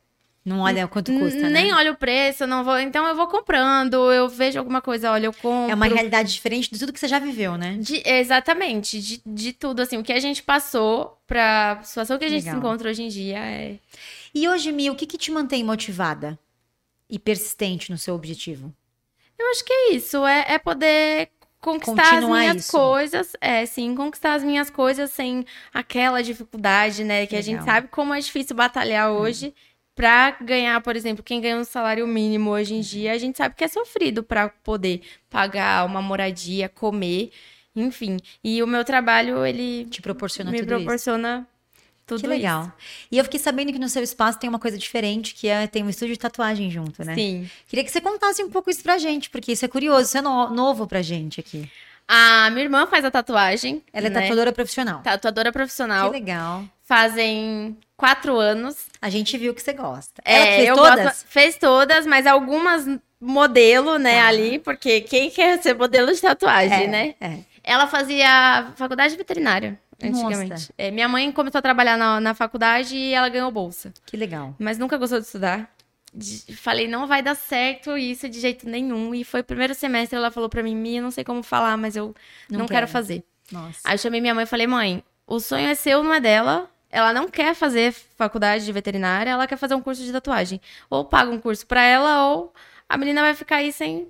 Não 0.45 0.61
olha 0.61 0.89
quanto 0.89 1.13
custa, 1.13 1.43
N- 1.43 1.51
Nem 1.51 1.67
né? 1.67 1.75
olho 1.75 1.93
o 1.93 1.97
preço, 1.97 2.47
não 2.47 2.65
vou. 2.65 2.79
Então 2.79 3.07
eu 3.07 3.15
vou 3.15 3.27
comprando, 3.27 4.11
eu 4.11 4.29
vejo 4.29 4.59
alguma 4.59 4.81
coisa, 4.81 5.11
olha, 5.13 5.27
eu 5.27 5.33
compro. 5.33 5.71
É 5.71 5.75
uma 5.75 5.87
realidade 5.87 6.33
diferente 6.33 6.71
de 6.73 6.79
tudo 6.79 6.93
que 6.93 6.99
você 6.99 7.09
já 7.09 7.19
viveu, 7.19 7.59
né? 7.59 7.77
De- 7.79 8.03
exatamente, 8.07 8.99
de, 9.01 9.21
de 9.27 9.53
tudo, 9.53 9.81
assim, 9.83 9.99
o 9.99 10.03
que 10.03 10.13
a 10.13 10.21
gente 10.21 10.43
passou 10.43 11.19
pra 11.27 11.81
situação 11.83 12.17
que 12.19 12.25
a 12.25 12.29
gente 12.29 12.45
Legal. 12.45 12.55
se 12.55 12.59
encontra 12.59 12.89
hoje 12.89 13.03
em 13.03 13.09
dia 13.09 13.39
é. 13.39 13.75
E 14.39 14.49
hoje, 14.49 14.71
Mi, 14.71 14.89
o 14.89 14.95
que, 14.95 15.05
que 15.05 15.19
te 15.19 15.33
mantém 15.33 15.65
motivada 15.65 16.39
e 17.11 17.19
persistente 17.19 17.91
no 17.91 17.99
seu 17.99 18.15
objetivo? 18.15 18.73
Eu 19.37 19.51
acho 19.51 19.65
que 19.65 19.73
é 19.73 19.93
isso, 19.95 20.25
é, 20.25 20.45
é 20.51 20.59
poder 20.61 21.31
conquistar 21.61 22.11
Continuar 22.13 22.37
as 22.37 22.41
minhas 22.43 22.57
isso. 22.59 22.71
coisas. 22.71 23.33
É, 23.41 23.67
sim, 23.67 23.97
conquistar 23.97 24.35
as 24.35 24.45
minhas 24.45 24.71
coisas 24.71 25.11
sem 25.11 25.45
aquela 25.75 26.23
dificuldade, 26.23 27.03
né? 27.03 27.27
Que 27.27 27.35
a 27.35 27.41
gente 27.41 27.59
Legal. 27.59 27.67
sabe 27.67 27.89
como 27.89 28.15
é 28.15 28.21
difícil 28.21 28.55
batalhar 28.55 29.11
hoje. 29.11 29.53
Pra 29.93 30.31
ganhar, 30.41 30.81
por 30.83 30.95
exemplo, 30.95 31.25
quem 31.25 31.41
ganha 31.41 31.57
um 31.57 31.65
salário 31.65 32.07
mínimo 32.07 32.51
hoje 32.51 32.75
em 32.75 32.81
dia, 32.81 33.11
a 33.11 33.19
gente 33.19 33.37
sabe 33.37 33.57
que 33.57 33.65
é 33.65 33.69
sofrido 33.69 34.23
pra 34.23 34.49
poder 34.49 35.03
pagar 35.29 35.85
uma 35.85 36.01
moradia, 36.01 36.69
comer, 36.69 37.33
enfim. 37.75 38.19
E 38.45 38.63
o 38.63 38.67
meu 38.69 38.85
trabalho, 38.85 39.45
ele 39.45 39.87
Te 39.87 40.01
proporciona 40.01 40.53
me 40.53 40.61
tudo 40.61 40.77
isso? 40.77 40.85
Tudo 42.09 42.23
Que 42.23 42.27
legal. 42.27 42.73
E 43.13 43.19
eu 43.19 43.23
fiquei 43.25 43.39
sabendo 43.39 43.73
que 43.73 43.79
no 43.79 43.89
seu 43.89 44.03
espaço 44.03 44.39
tem 44.39 44.49
uma 44.51 44.59
coisa 44.59 44.77
diferente, 44.77 45.35
que 45.35 45.47
é 45.47 45.67
tem 45.69 45.85
um 45.85 45.89
estúdio 45.91 46.15
de 46.15 46.19
tatuagem 46.21 46.71
junto, 46.71 47.05
né? 47.05 47.13
isso. 47.13 47.21
Sim. 47.21 47.51
Queria 47.69 47.85
que 47.85 47.91
você 47.93 48.01
contasse 48.01 48.43
um 48.43 48.51
pouco 48.51 48.71
isso 48.71 48.83
pra 48.83 48.99
gente, 48.99 49.31
porque 49.31 49.53
isso 49.53 49.65
é 49.65 49.69
curioso, 49.69 50.03
isso 50.09 50.19
é 50.19 50.23
no- 50.23 50.51
novo 50.51 50.87
pra 50.87 51.03
gente 51.03 51.39
aqui. 51.39 51.71
A 52.11 52.49
minha 52.51 52.65
irmã 52.65 52.87
faz 52.87 53.05
a 53.05 53.11
tatuagem. 53.11 53.83
Ela 53.93 54.07
é 54.07 54.11
né? 54.11 54.21
tatuadora 54.23 54.51
profissional. 54.51 55.01
Tatuadora 55.03 55.51
Que 55.51 55.59
profissional. 55.59 56.11
legal. 56.11 56.65
Fazem 56.83 57.77
quatro 57.99 58.39
anos. 58.39 58.87
A 59.01 59.11
gente 59.11 59.37
viu 59.37 59.53
que 59.53 59.61
você 59.61 59.75
gosta. 59.75 60.23
Ela 60.25 60.45
que 60.47 60.51
É, 60.53 60.57
fez 60.57 60.69
eu 60.71 60.75
todas? 60.75 61.05
gosto- 61.05 61.27
fez 61.29 61.57
todas, 61.59 62.07
mas 62.07 62.27
algumas 62.27 62.87
modelo, 63.21 63.99
né, 63.99 64.23
Tá. 64.23 64.29
ali, 64.29 64.59
porque 64.61 65.03
quem 65.03 65.29
quer 65.29 65.61
ser 65.63 65.75
modelo 65.75 66.11
de 66.13 66.21
tatuagem, 66.21 66.85
É, 66.85 66.87
né? 66.87 67.15
É. 67.21 67.39
Ela 67.65 67.87
fazia 67.87 68.73
faculdade 68.77 69.15
veterinária, 69.17 69.79
antigamente. 70.03 70.73
É, 70.79 70.91
minha 70.91 71.09
mãe 71.09 71.31
começou 71.33 71.59
a 71.59 71.63
trabalhar 71.63 71.97
na, 71.97 72.21
na 72.21 72.35
faculdade 72.35 72.97
e 72.97 73.13
ela 73.15 73.29
ganhou 73.29 73.51
bolsa, 73.51 73.93
Que 74.07 74.17
legal. 74.17 74.55
mas 74.59 74.79
nunca 74.79 74.97
gostou 74.97 75.19
de 75.19 75.27
estudar. 75.27 75.71
De- 76.15 76.57
falei, 76.57 76.89
não 76.89 77.07
vai 77.07 77.23
dar 77.23 77.35
certo 77.35 77.97
isso 77.99 78.29
de 78.29 78.41
jeito 78.41 78.69
nenhum. 78.69 79.15
E 79.15 79.25
foi 79.25 79.41
o 79.41 79.45
primeiro 79.45 79.75
semestre, 79.75 80.17
ela 80.17 80.31
falou 80.31 80.49
pra 80.49 80.63
mim, 80.63 80.75
Mia, 80.75 81.03
não 81.03 81.11
sei 81.11 81.23
como 81.25 81.43
falar, 81.43 81.77
mas 81.77 81.97
eu 81.97 82.15
Não 82.51 82.61
não, 82.61 82.67
quero 82.67 82.81
quero. 82.87 82.89
fazer. 82.93 83.23
Nossa. 83.53 83.81
Aí 83.85 83.95
eu 83.95 83.99
chamei 83.99 84.21
minha 84.21 84.35
mãe 84.35 84.45
e 84.45 84.47
falei, 84.47 84.67
mãe, 84.67 85.03
o 85.27 85.39
sonho 85.41 85.69
é 85.69 85.75
seu, 85.75 86.03
não 86.03 86.15
é 86.15 86.21
dela. 86.21 86.71
Ela 86.91 87.13
não 87.13 87.29
quer 87.29 87.55
fazer 87.55 87.93
faculdade 87.93 88.65
de 88.65 88.73
veterinária, 88.73 89.31
ela 89.31 89.47
quer 89.47 89.57
fazer 89.59 89.75
um 89.75 89.81
curso 89.83 90.03
de 90.03 90.11
tatuagem. 90.11 90.59
Ou 90.89 91.05
paga 91.05 91.31
um 91.31 91.39
curso 91.39 91.67
pra 91.67 91.83
ela, 91.83 92.27
ou 92.29 92.55
a 92.89 92.97
menina 92.97 93.21
vai 93.21 93.35
ficar 93.35 93.57
aí 93.57 93.71
sem. 93.71 94.09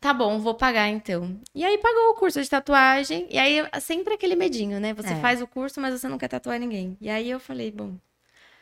Tá 0.00 0.14
bom, 0.14 0.38
vou 0.38 0.54
pagar 0.54 0.88
então. 0.88 1.38
E 1.54 1.62
aí 1.64 1.76
pagou 1.76 2.10
o 2.10 2.14
curso 2.14 2.40
de 2.42 2.48
tatuagem. 2.48 3.26
E 3.30 3.38
aí 3.38 3.62
sempre 3.80 4.14
aquele 4.14 4.34
medinho, 4.34 4.80
né? 4.80 4.94
Você 4.94 5.12
É. 5.12 5.16
faz 5.16 5.42
o 5.42 5.46
curso, 5.46 5.78
mas 5.80 5.98
você 6.00 6.08
não 6.08 6.16
quer 6.16 6.28
tatuar 6.28 6.58
ninguém. 6.58 6.96
E 7.00 7.10
aí 7.10 7.28
eu 7.30 7.38
falei, 7.38 7.70
bom, 7.70 7.92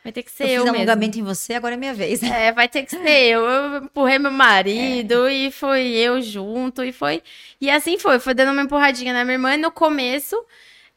vai 0.03 0.11
ter 0.11 0.21
que 0.23 0.31
ser 0.31 0.43
eu 0.43 0.47
eu, 0.49 0.53
fiz 0.55 0.63
mesmo. 0.65 0.77
alongamento 0.77 1.17
em 1.17 1.23
você, 1.23 1.53
agora 1.53 1.75
é 1.75 1.77
minha 1.77 1.93
vez. 1.93 2.21
É, 2.23 2.51
vai 2.51 2.67
ter 2.67 2.83
que 2.83 2.91
ser 2.91 3.07
eu. 3.07 3.41
Eu 3.45 3.83
empurrei 3.85 4.19
meu 4.19 4.31
marido 4.31 5.29
e 5.29 5.49
foi 5.49 5.87
eu 5.87 6.21
junto 6.21 6.83
e 6.83 6.91
foi. 6.91 7.23
E 7.61 7.69
assim 7.69 7.97
foi, 7.97 8.19
foi 8.19 8.33
dando 8.33 8.51
uma 8.51 8.61
empurradinha 8.63 9.13
na 9.13 9.23
minha 9.23 9.35
irmã. 9.35 9.53
E 9.53 9.57
no 9.57 9.71
começo, 9.71 10.35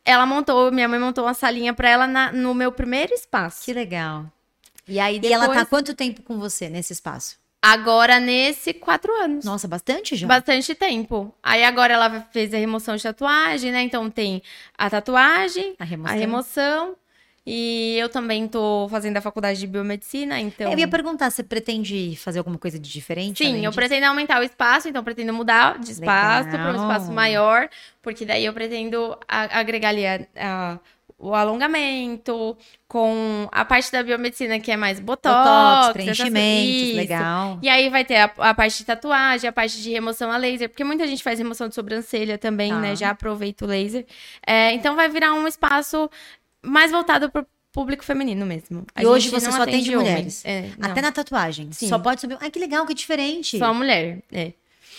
ela 0.04 0.26
montou, 0.26 0.72
minha 0.72 0.88
mãe 0.88 0.98
montou 0.98 1.22
uma 1.24 1.34
salinha 1.34 1.72
pra 1.72 1.88
ela 1.88 2.06
na- 2.08 2.32
no 2.32 2.52
meu 2.52 2.72
primeiro 2.72 3.14
espaço. 3.14 3.64
Que 3.64 3.72
legal. 3.72 4.26
E 4.88 4.98
aí, 4.98 5.20
Depois- 5.20 5.40
ela 5.40 5.54
tá 5.54 5.64
quanto 5.64 5.94
tempo 5.94 6.20
com 6.22 6.36
você 6.40 6.68
nesse 6.68 6.92
espaço? 6.92 7.40
Agora, 7.64 8.18
nesse, 8.18 8.74
quatro 8.74 9.14
anos. 9.22 9.44
Nossa, 9.44 9.68
bastante 9.68 10.16
já? 10.16 10.26
Bastante 10.26 10.74
tempo. 10.74 11.32
Aí 11.40 11.62
agora 11.62 11.94
ela 11.94 12.20
fez 12.32 12.52
a 12.52 12.58
remoção 12.58 12.96
de 12.96 13.02
tatuagem, 13.04 13.70
né? 13.70 13.82
Então 13.82 14.10
tem 14.10 14.42
a 14.76 14.90
tatuagem, 14.90 15.76
A 15.78 15.84
remoção. 15.84 16.12
a 16.16 16.18
remoção. 16.18 16.96
E 17.46 17.96
eu 17.98 18.08
também 18.08 18.46
tô 18.46 18.86
fazendo 18.88 19.16
a 19.16 19.20
faculdade 19.20 19.58
de 19.58 19.66
biomedicina, 19.66 20.40
então. 20.40 20.70
Eu 20.70 20.78
ia 20.78 20.86
perguntar, 20.86 21.28
você 21.28 21.42
pretende 21.42 22.14
fazer 22.16 22.38
alguma 22.38 22.56
coisa 22.56 22.78
de 22.78 22.88
diferente? 22.88 23.38
Sim, 23.44 23.56
eu 23.64 23.70
disso? 23.70 23.72
pretendo 23.74 24.06
aumentar 24.06 24.40
o 24.40 24.44
espaço, 24.44 24.88
então 24.88 25.00
eu 25.00 25.04
pretendo 25.04 25.32
mudar 25.32 25.76
de 25.78 25.90
espaço 25.90 26.48
para 26.50 26.70
um 26.72 26.76
espaço 26.76 27.10
maior, 27.12 27.68
porque 28.00 28.24
daí 28.24 28.44
eu 28.44 28.52
pretendo 28.52 29.16
agregar 29.28 29.88
ali 29.88 30.06
a- 30.06 30.24
a- 30.36 30.78
o 31.22 31.34
alongamento, 31.34 32.56
com 32.88 33.48
a 33.52 33.64
parte 33.64 33.90
da 33.92 34.02
biomedicina 34.02 34.58
que 34.58 34.70
é 34.72 34.76
mais 34.76 34.98
botox, 34.98 35.34
Botox, 35.36 35.92
preenchimentos, 35.92 36.82
isso. 36.88 36.96
legal. 36.96 37.58
E 37.62 37.68
aí 37.68 37.88
vai 37.88 38.04
ter 38.04 38.16
a, 38.16 38.24
a 38.38 38.52
parte 38.54 38.78
de 38.78 38.84
tatuagem, 38.84 39.48
a 39.48 39.52
parte 39.52 39.80
de 39.80 39.90
remoção 39.90 40.30
a 40.32 40.36
laser, 40.36 40.68
porque 40.68 40.84
muita 40.84 41.06
gente 41.06 41.22
faz 41.22 41.38
remoção 41.38 41.68
de 41.68 41.74
sobrancelha 41.74 42.36
também, 42.36 42.70
Tá. 42.72 42.80
né? 42.80 42.96
Já 42.96 43.10
aproveita 43.10 43.64
o 43.64 43.68
laser. 43.68 44.04
É, 44.46 44.72
então 44.72 44.96
vai 44.96 45.08
virar 45.08 45.32
um 45.32 45.46
espaço 45.46 46.10
mais 46.60 46.90
voltado 46.90 47.30
pro 47.30 47.46
público 47.72 48.04
feminino 48.04 48.44
mesmo. 48.44 48.84
A 48.94 49.02
E 49.02 49.06
hoje 49.06 49.30
você 49.30 49.50
só 49.50 49.62
atende 49.62 49.94
homem. 49.96 50.10
mulheres? 50.10 50.44
É, 50.44 50.70
Até 50.80 51.00
na 51.00 51.10
tatuagem. 51.12 51.70
Sim. 51.72 51.88
Só 51.88 51.98
pode 51.98 52.20
subir. 52.20 52.36
Ai, 52.40 52.50
que 52.50 52.58
legal, 52.58 52.84
que 52.84 52.92
diferente. 52.94 53.58
só 53.58 53.72
mulher. 53.72 54.18
É. 54.30 54.52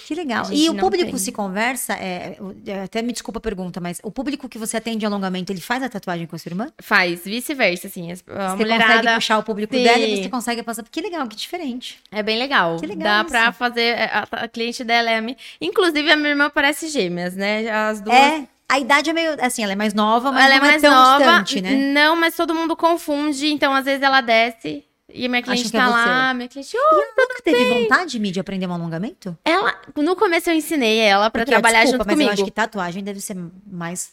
Que 0.06 0.14
legal. 0.16 0.46
E 0.52 0.70
o 0.70 0.76
público 0.76 1.12
tem. 1.12 1.18
se 1.18 1.32
conversa, 1.32 1.94
é, 1.94 2.38
é, 2.68 2.82
até 2.84 3.02
me 3.02 3.12
desculpa 3.14 3.38
a 3.38 3.42
pergunta, 3.42 3.80
mas 3.80 4.00
o 4.04 4.12
público 4.12 4.50
que 4.50 4.58
você 4.58 4.78
atende 4.78 5.06
alongamento, 5.06 5.52
ele 5.52 5.62
faz 5.62 5.82
a 5.84 5.90
tatuagem 5.90 6.28
com 6.28 6.36
a 6.36 6.40
sua 6.40 6.50
irmã? 6.50 6.68
Faz 6.82 7.24
vice-versa, 7.24 7.88
assim. 7.88 8.12
as- 8.12 8.24
A 8.28 8.50
Você 8.50 8.58
mulherada 8.58 8.94
consegue 8.96 9.16
puxar 9.16 9.38
o 9.38 9.44
público 9.44 9.76
Sim. 9.76 9.84
dela 9.84 10.00
e 10.00 10.24
você 10.24 10.30
consegue 10.30 10.64
passar. 10.64 10.84
Que 10.90 11.02
legal, 11.02 11.28
que 11.28 11.36
diferente. 11.36 12.00
é 12.12 12.22
bem 12.22 12.38
legal. 12.38 12.78
Que 12.78 12.86
legal 12.86 13.04
Dá 13.04 13.22
isso. 13.22 13.30
pra 13.30 13.52
fazer. 13.52 13.96
A, 14.12 14.28
a 14.32 14.48
cliente 14.48 14.84
dela 14.84 15.10
é 15.10 15.18
a 15.18 15.22
minha. 15.22 15.38
Inclusive, 15.62 16.12
a 16.12 16.16
minha 16.16 16.30
irmã 16.30 16.50
parece 16.50 16.88
gêmeas, 16.90 17.36
né? 17.36 17.70
As 17.70 18.02
duas. 18.02 18.16
É, 18.16 18.44
a 18.70 18.80
idade 18.80 19.10
é 19.10 19.14
meio. 19.14 19.38
Assim, 19.40 19.64
ela 19.64 19.74
é 19.74 19.76
mais 19.76 19.94
nova, 19.94 20.32
mas 20.32 20.46
ela 20.46 20.56
é 20.56 20.60
não 20.60 20.66
mais 20.68 20.82
tão 20.82 20.92
nova. 20.94 21.18
distante, 21.20 21.62
né? 21.62 21.72
Não, 21.94 22.16
mas 22.16 22.36
todo 22.36 22.54
mundo 22.54 22.76
confunde. 22.76 23.48
Então, 23.48 23.74
às 23.74 23.86
vezes, 23.86 24.02
ela 24.02 24.20
desce 24.22 24.84
e 25.10 25.26
a 25.26 25.30
minha 25.30 25.42
cliente 25.42 25.62
Acham 25.62 25.72
que 25.72 25.78
é 25.78 25.80
tá 25.80 25.86
você. 25.88 26.10
lá. 26.10 26.34
Minha 26.34 26.48
cliente. 26.48 26.76
"Oi". 26.78 26.82
Ela 26.84 27.28
nunca 27.28 27.42
teve 27.44 27.66
vontade, 27.66 28.20
Mi, 28.20 28.32
de 28.32 28.40
aprender 28.40 28.68
um 28.68 28.74
alongamento? 28.74 29.38
Ela, 29.44 29.80
no 29.96 30.16
começo 30.16 30.50
eu 30.50 30.56
ensinei 30.56 31.00
ela 31.00 31.30
pra 31.30 31.42
Porque, 31.42 31.52
trabalhar 31.52 31.82
desculpa, 31.84 32.04
junto 32.04 32.08
mas 32.08 32.14
comigo. 32.16 32.30
eu 32.30 32.34
acho 32.34 32.46
que 32.46 32.52
tatuagem 32.52 33.04
deve 33.04 33.20
ser 33.20 33.36
mais. 33.66 34.12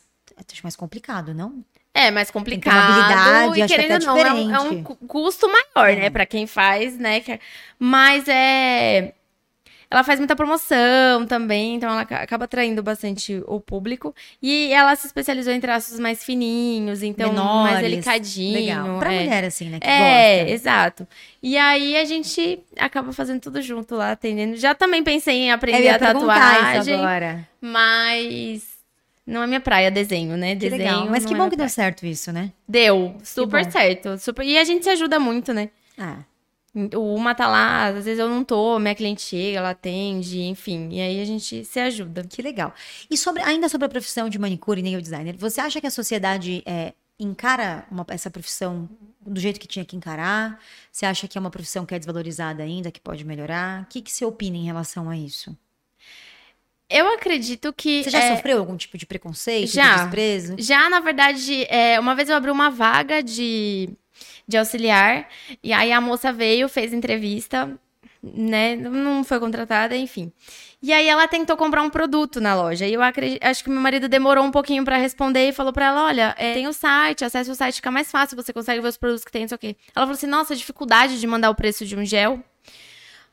Acho 0.51 0.63
mais 0.63 0.77
complicado, 0.77 1.35
não? 1.35 1.63
É 1.93 2.11
mais 2.11 2.29
ter 2.29 2.39
uma 2.39 2.41
complicado. 2.45 2.77
habilidade, 2.79 3.59
e 3.59 3.63
acho 3.63 3.75
que 3.75 3.81
querendo 3.83 4.05
não, 4.07 4.17
é 4.19 4.33
um- 4.33 4.55
é, 4.55 4.61
um, 4.61 4.85
custo 4.85 5.47
maior, 5.49 5.91
É. 5.91 5.97
né, 5.97 6.11
Pra 6.11 6.25
quem 6.25 6.47
faz, 6.47 6.97
né? 6.97 7.21
que- 7.21 7.39
Mas 7.79 8.25
é 8.29 9.13
ela 9.91 10.05
faz 10.05 10.21
muita 10.21 10.37
promoção 10.37 11.27
também, 11.27 11.75
então 11.75 11.91
ela 11.91 12.03
aca- 12.03 12.23
acaba 12.23 12.45
atraindo 12.45 12.81
bastante 12.83 13.43
o 13.47 13.59
público. 13.61 14.15
E 14.41 14.73
ela 14.73 14.95
se 14.95 15.07
especializou 15.07 15.53
em 15.53 15.61
traços 15.61 15.99
mais 15.99 16.23
fininhos, 16.23 17.03
então 17.03 17.33
mais 17.33 17.75
Menores. 17.77 17.81
delicadinho. 17.91 18.55
Legal. 18.55 18.99
Pra 19.01 19.13
é. 19.13 19.21
mulher, 19.25 19.45
assim, 19.45 19.69
né? 19.69 19.81
Que 19.81 19.89
É, 19.89 20.39
gosta. 20.39 20.51
exato. 20.53 21.09
E 21.43 21.57
aí 21.59 21.97
a 21.97 22.05
gente 22.05 22.61
acaba 22.79 23.13
fazendo 23.13 23.41
tudo 23.41 23.61
junto 23.61 23.97
lá, 23.97 24.13
atendendo. 24.13 24.57
Já 24.57 24.75
também 24.75 25.03
pensei 25.03 25.35
em 25.37 25.51
aprender 25.51 25.89
a 25.89 25.99
tatuagem, 25.99 26.95
agora. 26.95 27.49
mas 27.61 28.63
não 29.27 29.43
é 29.43 29.47
minha 29.47 29.61
praia 29.61 29.91
desenho, 29.91 30.37
né? 30.37 30.51
Que 30.55 30.61
Desenho. 30.71 30.83
legal. 30.83 31.07
Mas 31.11 31.25
que 31.25 31.35
é 31.35 31.37
bom 31.37 31.45
que 31.51 31.57
praia. 31.57 31.67
deu 31.67 31.69
certo 31.69 32.07
isso, 32.07 32.33
né? 32.33 32.53
Deu, 32.69 33.17
super 33.25 33.65
certo. 33.71 34.19
Super... 34.19 34.45
E 34.45 34.57
a 34.57 34.65
gente 34.65 34.85
se 34.85 34.91
ajuda 34.91 35.19
muito, 35.19 35.53
né? 35.53 35.69
Ah. 35.99 36.19
O 36.95 37.15
Uma 37.15 37.35
tá 37.35 37.49
lá, 37.49 37.87
às 37.87 38.05
vezes 38.05 38.19
eu 38.19 38.29
não 38.29 38.45
tô, 38.45 38.79
minha 38.79 38.95
cliente 38.95 39.23
chega, 39.23 39.59
ela 39.59 39.71
atende, 39.71 40.41
enfim. 40.43 40.89
E 40.93 41.01
aí 41.01 41.21
a 41.21 41.25
gente 41.25 41.65
se 41.65 41.81
ajuda. 41.81 42.23
Que 42.25 42.41
legal. 42.43 42.73
E 43.11 43.17
sobre, 43.17 43.43
ainda 43.43 43.69
sobre 43.69 43.87
a 43.87 43.89
profissão 43.89 44.29
de 44.29 44.39
manicure 44.39 44.81
e 44.81 44.83
nail 44.83 45.01
designer, 45.01 45.37
você 45.37 45.61
acha 45.61 45.81
que 45.81 45.87
a 45.87 45.91
sociedade 45.91 46.63
é, 46.65 46.93
encara 47.19 47.85
uma- 47.91 48.07
essa 48.09 48.31
profissão 48.31 48.89
do 49.21 49.41
jeito 49.41 49.59
que 49.59 49.67
tinha 49.67 49.85
que 49.85 49.97
encarar? 49.97 50.61
Você 50.93 51.05
acha 51.05 51.27
que 51.27 51.37
é 51.37 51.41
uma 51.41 51.51
profissão 51.51 51.85
que 51.85 51.95
é 51.95 51.99
desvalorizada 51.99 52.63
ainda, 52.63 52.91
que 52.93 53.01
pode 53.01 53.25
melhorar? 53.25 53.83
O 53.83 53.87
que, 53.87 54.01
que 54.01 54.13
você 54.13 54.25
opina 54.25 54.57
em 54.57 54.65
relação 54.65 55.11
a 55.11 55.17
isso? 55.17 55.57
Eu 56.89 57.07
acredito 57.15 57.73
que. 57.73 58.03
Você 58.03 58.11
já 58.11 58.19
é, 58.19 58.37
sofreu 58.37 58.59
algum 58.59 58.77
tipo 58.77 58.99
de 58.99 59.07
preconceito, 59.07 59.71
já. 59.71 59.97
de 59.97 60.03
desprezo? 60.03 60.57
Já, 60.59 60.91
na 60.91 60.99
verdade, 61.01 61.65
é, 61.69 62.01
uma 62.01 62.15
vez 62.17 62.29
eu 62.29 62.35
abri 62.37 62.51
uma 62.51 62.69
vaga 62.71 63.23
de, 63.23 63.91
de 64.47 64.57
auxiliar, 64.57 65.29
e 65.63 65.73
aí 65.73 65.93
a 65.93 66.01
moça 66.01 66.33
veio, 66.33 66.69
fez 66.69 66.93
entrevista, 66.93 67.79
né? 68.23 68.77
Não 68.77 69.25
foi 69.25 69.41
contratada, 69.41 69.97
enfim. 69.97 70.33
E 70.83 70.93
aí 70.93 71.09
ela 71.09 71.27
tentou 71.29 71.57
comprar 71.57 71.83
um 71.83 71.91
produto 71.91 72.41
na 72.41 72.55
loja. 72.55 72.87
E 72.87 72.93
eu 72.93 73.03
acredito, 73.03 73.43
acho 73.43 73.65
que 73.65 73.71
meu 73.71 73.81
marido 73.81 74.09
demorou 74.09 74.45
um 74.45 74.51
pouquinho 74.51 74.85
pra 74.85 74.97
responder 74.97 75.49
e 75.49 75.53
falou 75.53 75.73
pra 75.73 75.87
ela: 75.87 76.05
olha, 76.05 76.35
é, 76.39 76.55
tem 76.55 76.67
o 76.69 76.73
site, 76.73 77.25
acesse 77.25 77.51
o 77.51 77.55
site, 77.55 77.77
fica 77.77 77.91
mais 77.91 78.11
fácil, 78.11 78.37
você 78.37 78.53
consegue 78.53 78.81
ver 78.81 78.89
os 78.89 78.97
produtos 78.97 79.25
que 79.25 79.33
tem, 79.33 79.43
não 79.43 79.49
sei 79.49 79.57
o 79.57 79.59
quê. 79.59 79.77
Ela 79.95 80.05
falou 80.07 80.17
assim: 80.17 80.27
nossa, 80.27 80.55
dificuldade 80.57 81.19
de 81.21 81.27
mandar 81.27 81.51
o 81.51 81.55
preço 81.55 81.85
de 81.87 81.97
um 81.97 82.05
gel. 82.05 82.43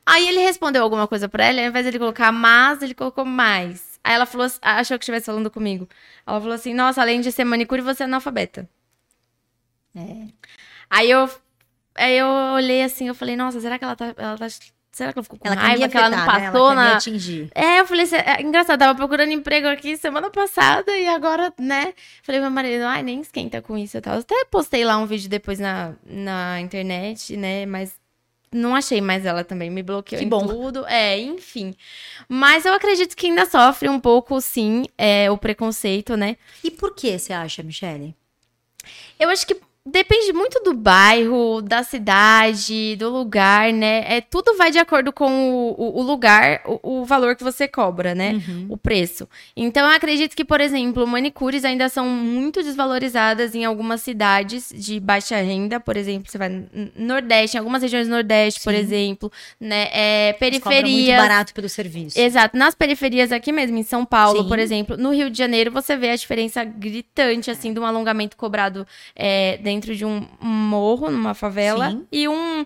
Aí 0.06 0.26
ele 0.30 0.40
respondeu 0.40 0.84
alguma 0.84 1.06
coisa 1.08 1.28
pra 1.28 1.46
ela, 1.46 1.58
e 1.60 1.64
ao 1.64 1.70
invés 1.70 1.84
de 1.84 1.90
ele 1.90 2.00
colocar 2.00 2.32
mais, 2.32 2.82
ele 2.82 2.94
colocou 2.94 3.26
mais. 3.26 4.00
Aí 4.04 4.14
ela 4.16 4.26
falou, 4.26 4.46
assim- 4.46 4.60
achou 4.62 4.98
que 4.98 5.04
estivesse 5.04 5.26
falando 5.26 5.52
comigo. 5.52 5.88
Ela 6.26 6.40
falou 6.40 6.56
assim: 6.56 6.74
Nossa, 6.74 7.02
além 7.02 7.20
de 7.20 7.30
ser 7.32 7.44
manicure, 7.44 7.82
você 7.82 8.04
é 8.04 8.06
analfabeta. 8.06 8.70
É. 9.96 10.28
Aí 10.90 11.10
eu, 11.10 11.30
aí 11.96 12.18
eu 12.18 12.28
olhei 12.56 12.84
assim, 12.84 13.08
eu 13.08 13.16
falei: 13.16 13.36
Nossa, 13.36 13.60
será 13.60 13.78
que 13.78 13.84
ela 13.84 13.96
tá. 13.96 14.14
Ela 14.18 14.38
tá 14.38 14.48
será 14.98 15.14
que 15.14 15.20
ela 15.20 15.24
ficou 15.24 15.38
com 15.38 15.48
Ela 15.48 15.56
raiva 15.56 15.88
que 15.88 15.96
ela 15.96 16.10
não 16.10 16.18
afetar, 16.18 16.40
né? 16.40 16.52
passou 16.52 16.72
ela 16.72 16.76
na. 16.76 16.98
atingir. 16.98 17.52
É, 17.54 17.80
eu 17.80 17.86
falei, 17.86 18.08
é 18.12 18.42
engraçado, 18.42 18.80
tava 18.80 18.96
procurando 18.96 19.32
emprego 19.32 19.68
aqui 19.68 19.96
semana 19.96 20.32
passada 20.32 20.98
e 20.98 21.08
agora, 21.08 21.54
né? 21.60 21.94
Falei 22.24 22.42
meu 22.42 22.50
marido, 22.50 22.84
ai, 22.84 23.04
nem 23.04 23.22
esquenta 23.22 23.62
com 23.62 23.78
isso 23.78 23.96
e 23.98 24.02
tal. 24.02 24.16
Eu 24.16 24.22
até 24.22 24.46
postei 24.46 24.84
lá 24.84 24.98
um 24.98 25.06
vídeo 25.06 25.30
depois 25.30 25.60
na, 25.60 25.94
na 26.04 26.60
internet, 26.60 27.38
né? 27.38 27.68
Mas 27.68 27.94
não 28.52 28.74
achei 28.76 29.00
mais 29.00 29.24
ela 29.24 29.44
também, 29.44 29.70
me 29.70 29.84
bloqueou 29.84 30.20
Que 30.20 30.26
em 30.26 30.30
bom. 30.30 30.48
tudo. 30.48 30.86
É, 30.88 31.20
enfim. 31.20 31.76
Mas 32.28 32.66
eu 32.66 32.74
acredito 32.74 33.16
que 33.16 33.28
ainda 33.28 33.46
sofre 33.46 33.88
um 33.90 34.00
pouco, 34.00 34.42
sim, 34.42 34.86
é, 34.98 35.30
o 35.30 35.38
preconceito, 35.38 36.18
né? 36.18 36.38
E 36.64 36.72
por 36.72 36.96
que 36.96 37.20
você 37.20 37.34
acha, 37.34 37.62
Michele? 37.62 38.16
Eu 39.20 39.30
acho 39.30 39.46
que 39.46 39.56
depende 39.92 40.34
muito 40.34 40.60
do 40.64 40.74
bairro, 40.74 41.62
da 41.62 41.84
cidade, 41.84 42.96
do 42.98 43.10
lugar, 43.10 43.72
né? 43.74 44.04
É, 44.08 44.22
tudo 44.22 44.56
vai 44.58 44.72
de 44.72 44.78
acordo 44.80 45.12
com 45.14 45.28
o, 45.52 45.76
o- 45.78 46.00
o 46.00 46.02
lugar, 46.04 46.62
o, 46.66 47.02
o 47.02 47.06
valor 47.06 47.36
que 47.36 47.44
você 47.44 47.68
cobra, 47.68 48.14
né? 48.14 48.34
Uhum. 48.48 48.66
O 48.70 48.78
preço. 48.78 49.28
Então, 49.56 49.88
eu 49.90 49.96
acredito 49.96 50.36
que, 50.36 50.44
por 50.46 50.62
exemplo, 50.62 51.06
manicures 51.08 51.64
ainda 51.66 51.90
são 51.90 52.06
muito 52.08 52.62
desvalorizadas 52.64 53.56
em 53.56 53.66
algumas 53.66 54.02
cidades 54.02 54.72
de 54.76 55.00
baixa 55.00 55.38
renda. 55.38 55.80
Por 55.80 55.96
exemplo, 55.98 56.30
você 56.32 56.38
vai 56.38 56.50
no 56.50 56.68
Nordeste, 56.96 57.58
em 57.58 57.60
algumas 57.60 57.82
regiões 57.82 58.08
do 58.08 58.12
Nordeste, 58.12 58.62
por 58.64 58.74
Sim. 58.74 58.80
exemplo, 58.80 59.32
né? 59.60 59.88
É, 59.92 60.34
cobram 60.34 60.52
muito 60.52 60.64
periferias. 60.70 61.18
barato 61.22 61.54
pelo 61.54 61.70
serviço. 61.70 62.20
Exato. 62.20 62.58
Nas 62.58 62.76
periferias 62.76 63.32
aqui 63.32 63.52
mesmo, 63.52 63.78
em 63.78 63.84
São 63.84 64.06
Paulo, 64.06 64.44
Sim. 64.44 64.48
por 64.50 64.60
exemplo, 64.60 64.98
no 64.98 65.12
Rio 65.14 65.30
de 65.30 65.38
Janeiro, 65.38 65.72
você 65.72 65.96
vê 65.96 66.10
a 66.10 66.16
diferença 66.16 66.64
gritante, 66.64 67.52
assim, 67.52 67.74
de 67.74 67.80
um 67.80 67.86
alongamento 67.86 68.36
cobrado 68.38 68.86
é, 69.16 69.58
dentro 69.58 69.77
de 69.96 70.06
um 70.06 70.26
morro, 70.40 71.10
numa 71.12 71.34
favela, 71.34 71.92
Sim. 71.92 72.08
e 72.12 72.28
um, 72.28 72.66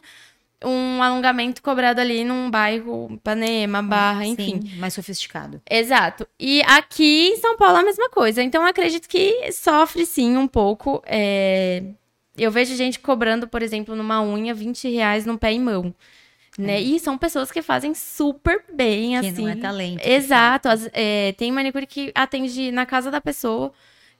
um 0.63 1.01
alongamento 1.01 1.61
cobrado 1.61 1.99
ali 1.99 2.23
num 2.23 2.49
bairro, 2.51 3.09
Ipanema, 3.11 3.81
Barra, 3.81 4.25
enfim. 4.25 4.61
Sim, 4.61 4.77
mais 4.77 4.93
sofisticado. 4.93 5.61
Exato. 5.69 6.27
E 6.39 6.61
aqui 6.63 7.29
em 7.29 7.37
São 7.37 7.57
Paulo 7.57 7.77
é 7.77 7.81
a 7.81 7.85
mesma 7.85 8.09
coisa. 8.09 8.41
Então, 8.43 8.65
acredito 8.65 9.07
que 9.09 9.51
sofre 9.51 10.05
sim 10.05 10.37
um 10.37 10.47
pouco. 10.47 11.01
é, 11.05 11.83
Eu 12.37 12.51
vejo 12.51 12.75
gente 12.75 12.99
cobrando, 12.99 13.47
por 13.47 13.61
exemplo, 13.61 13.95
numa 13.95 14.21
unha, 14.23 14.53
20 14.53 14.89
reais 14.89 15.25
num 15.25 15.37
pé 15.37 15.53
e 15.53 15.59
mão. 15.59 15.93
Né? 16.59 16.81
E 16.81 16.99
são 16.99 17.17
pessoas 17.17 17.49
que 17.49 17.61
fazem 17.61 17.93
super 17.95 18.61
bem, 18.73 19.11
Que 19.21 19.27
assim. 19.27 19.41
não 19.43 19.49
é 19.49 19.55
talento. 19.55 20.01
que 20.01 20.09
Exato. 20.09 20.67
As- 20.69 20.89
é, 20.93 21.31
tem 21.37 21.49
manicure 21.51 21.87
que 21.87 22.11
atende 22.13 22.71
na 22.71 22.85
casa 22.85 23.09
da 23.09 23.21
pessoa 23.21 23.71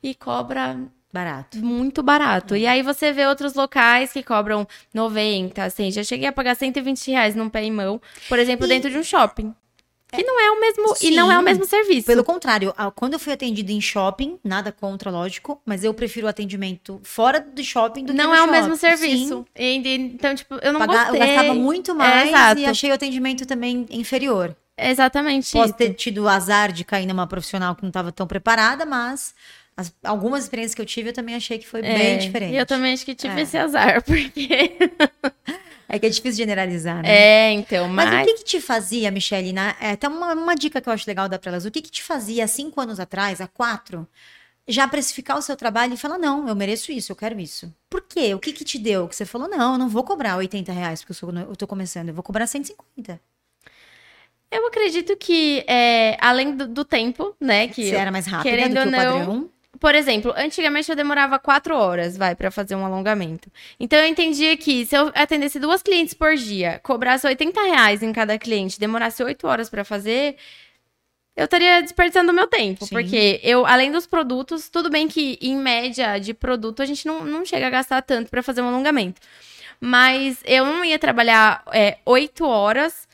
e 0.01 0.15
cobra 0.15 0.79
Barato. 1.13 1.57
muito 1.57 2.01
barato. 2.01 2.55
E 2.55 2.65
aí 2.65 2.81
você 2.81 3.11
vê 3.11 3.25
outros 3.27 3.53
locais 3.53 4.11
que 4.13 4.23
cobram 4.23 4.67
90, 4.93 5.63
assim. 5.63 5.91
Já 5.91 6.03
cheguei 6.03 6.27
a 6.27 6.31
pagar 6.31 6.55
120 6.55 7.11
reais 7.11 7.35
num 7.35 7.49
pé 7.49 7.63
e 7.65 7.71
mão, 7.71 8.01
por 8.29 8.39
exemplo, 8.39 8.65
E- 8.65 8.69
dentro 8.69 8.89
de 8.89 8.97
um 8.97 9.03
shopping. 9.03 9.53
Que 10.13 10.23
não 10.23 10.37
é 10.41 10.51
o 10.51 10.59
mesmo. 10.59 10.93
E 11.01 11.11
não 11.11 11.31
é 11.31 11.35
o 11.35 11.39
Sim. 11.39 11.45
mesmo 11.45 11.65
serviço. 11.65 12.05
Pelo 12.05 12.21
contrário, 12.23 12.73
quando 12.97 13.13
eu 13.13 13.19
fui 13.19 13.31
atendida 13.31 13.71
em 13.71 13.79
shopping, 13.79 14.37
nada 14.43 14.69
contra, 14.69 15.09
lógico, 15.09 15.61
mas 15.65 15.85
eu 15.85 15.93
prefiro 15.93 16.27
o 16.27 16.29
atendimento 16.29 16.99
fora 17.01 17.39
do 17.39 17.63
shopping 17.63 18.03
do 18.03 18.11
que 18.11 18.17
não 18.17 18.33
é 18.33 18.39
o 18.39 18.45
shopping. 18.45 18.51
mesmo 18.51 18.73
Sim, 18.75 18.79
serviço. 18.81 19.45
E- 19.57 19.75
então, 19.97 20.35
tipo, 20.35 20.55
eu 20.61 20.73
não 20.73 20.81
pagar- 20.81 21.07
eu 21.07 21.13
gostei. 21.13 21.27
gastava 21.35 21.53
muito 21.53 21.95
mais 21.95 22.27
exato. 22.27 22.59
e 22.59 22.65
achei 22.65 22.91
o 22.91 22.93
atendimento 22.93 23.45
também 23.45 23.85
inferior. 23.89 24.53
Exatamente 24.77 25.51
Posso 25.53 25.65
isso. 25.69 25.73
ter 25.77 25.93
tido 25.93 26.23
o 26.23 26.27
azar 26.27 26.73
de 26.73 26.83
cair 26.83 27.05
numa 27.05 27.25
profissional 27.27 27.73
que 27.75 27.81
não 27.83 27.89
estava 27.89 28.11
tão 28.11 28.27
preparada, 28.27 28.85
mas 28.85 29.33
as- 29.81 29.93
algumas 30.03 30.43
experiências 30.43 30.73
que 30.73 30.81
eu 30.81 30.85
tive 30.85 31.09
eu 31.09 31.13
também 31.13 31.35
achei 31.35 31.57
que 31.59 31.67
foi 31.67 31.81
É, 31.81 31.93
bem 31.97 32.17
diferente. 32.17 32.53
E 32.53 32.57
eu 32.57 32.65
também 32.65 32.93
acho 32.93 33.05
que 33.05 33.13
tive 33.13 33.39
É. 33.39 33.43
esse 33.43 33.57
azar, 33.57 34.01
porque... 34.05 34.77
É 35.89 35.99
que 35.99 36.05
é 36.05 36.09
difícil 36.09 36.37
generalizar, 36.37 37.01
né? 37.03 37.09
É, 37.11 37.51
então, 37.51 37.89
Mas, 37.89 38.09
mas... 38.09 38.21
o 38.23 38.25
que, 38.25 38.37
que 38.39 38.43
te 38.45 38.61
fazia, 38.61 39.11
Michele? 39.11 39.51
Na, 39.51 39.75
é, 39.79 39.91
até 39.91 40.07
uma, 40.07 40.33
uma 40.33 40.55
dica 40.55 40.79
que 40.79 40.87
eu 40.87 40.93
acho 40.93 41.03
legal 41.05 41.27
dar 41.27 41.37
para 41.37 41.51
elas. 41.51 41.65
O 41.65 41.71
que, 41.71 41.81
que 41.81 41.91
te 41.91 42.01
fazia 42.01 42.45
há 42.45 42.47
cinco 42.47 42.79
anos 42.79 42.97
atrás, 42.97 43.41
há 43.41 43.47
quatro, 43.47 44.07
já 44.65 44.87
precificar 44.87 45.37
o 45.37 45.41
seu 45.41 45.53
trabalho 45.57 45.93
e 45.93 45.97
falar: 45.97 46.17
não, 46.17 46.47
eu 46.47 46.55
mereço 46.55 46.93
isso, 46.93 47.11
eu 47.11 47.15
quero 47.17 47.37
isso? 47.41 47.73
Por 47.89 48.01
quê? 48.03 48.33
O 48.33 48.39
que, 48.39 48.53
que 48.53 48.63
te 48.63 48.79
deu? 48.79 49.05
Que 49.05 49.15
você 49.17 49.25
falou: 49.25 49.49
não, 49.49 49.73
eu 49.73 49.77
não 49.77 49.89
vou 49.89 50.01
cobrar 50.05 50.37
80 50.37 50.71
reais 50.71 51.01
porque 51.01 51.11
eu, 51.11 51.15
sou, 51.15 51.29
eu 51.33 51.55
tô 51.57 51.67
começando, 51.67 52.07
eu 52.07 52.13
vou 52.13 52.23
cobrar 52.23 52.47
150. 52.47 53.19
Eu 54.49 54.67
acredito 54.67 55.15
que, 55.17 55.63
é, 55.67 56.17
além 56.21 56.55
do, 56.55 56.67
do 56.67 56.85
tempo, 56.85 57.35
né, 57.39 57.67
que 57.67 57.89
Você 57.89 57.95
era 57.95 58.11
mais 58.11 58.27
rápida 58.27 58.49
querendo 58.49 58.75
do 58.75 58.81
que 58.81 58.87
o 58.87 58.91
não, 58.91 58.97
padrão. 58.97 59.49
Por 59.81 59.95
exemplo, 59.95 60.31
antigamente 60.37 60.91
eu 60.91 60.95
demorava 60.95 61.39
quatro 61.39 61.75
horas, 61.75 62.15
vai, 62.15 62.35
pra 62.35 62.51
fazer 62.51 62.75
um 62.75 62.85
alongamento. 62.85 63.51
Então 63.79 63.97
eu 63.97 64.05
entendia 64.05 64.55
que 64.55 64.85
se 64.85 64.95
eu 64.95 65.11
atendesse 65.15 65.59
duas 65.59 65.81
clientes 65.81 66.13
por 66.13 66.35
dia, 66.35 66.79
cobrasse 66.83 67.25
80 67.25 67.59
reais 67.63 68.03
em 68.03 68.13
cada 68.13 68.37
cliente, 68.37 68.79
demorasse 68.79 69.23
oito 69.23 69.47
horas 69.47 69.71
pra 69.71 69.83
fazer, 69.83 70.35
eu 71.35 71.45
estaria 71.45 71.81
desperdiçando 71.81 72.31
o 72.31 72.35
meu 72.35 72.45
tempo. 72.45 72.85
Sim. 72.85 72.93
Porque 72.93 73.39
eu, 73.41 73.65
além 73.65 73.91
dos 73.91 74.05
produtos, 74.05 74.69
tudo 74.69 74.87
bem 74.87 75.07
que 75.07 75.39
em 75.41 75.57
média 75.57 76.19
de 76.19 76.31
produto 76.35 76.83
a 76.83 76.85
gente 76.85 77.07
não, 77.07 77.25
não 77.25 77.43
chega 77.43 77.65
a 77.65 77.71
gastar 77.71 78.03
tanto 78.03 78.29
pra 78.29 78.43
fazer 78.43 78.61
um 78.61 78.67
alongamento. 78.67 79.19
Mas 79.79 80.43
eu 80.45 80.63
não 80.63 80.85
ia 80.85 80.99
trabalhar 80.99 81.63
é, 81.73 81.97
oito 82.05 82.45
horas. 82.45 83.09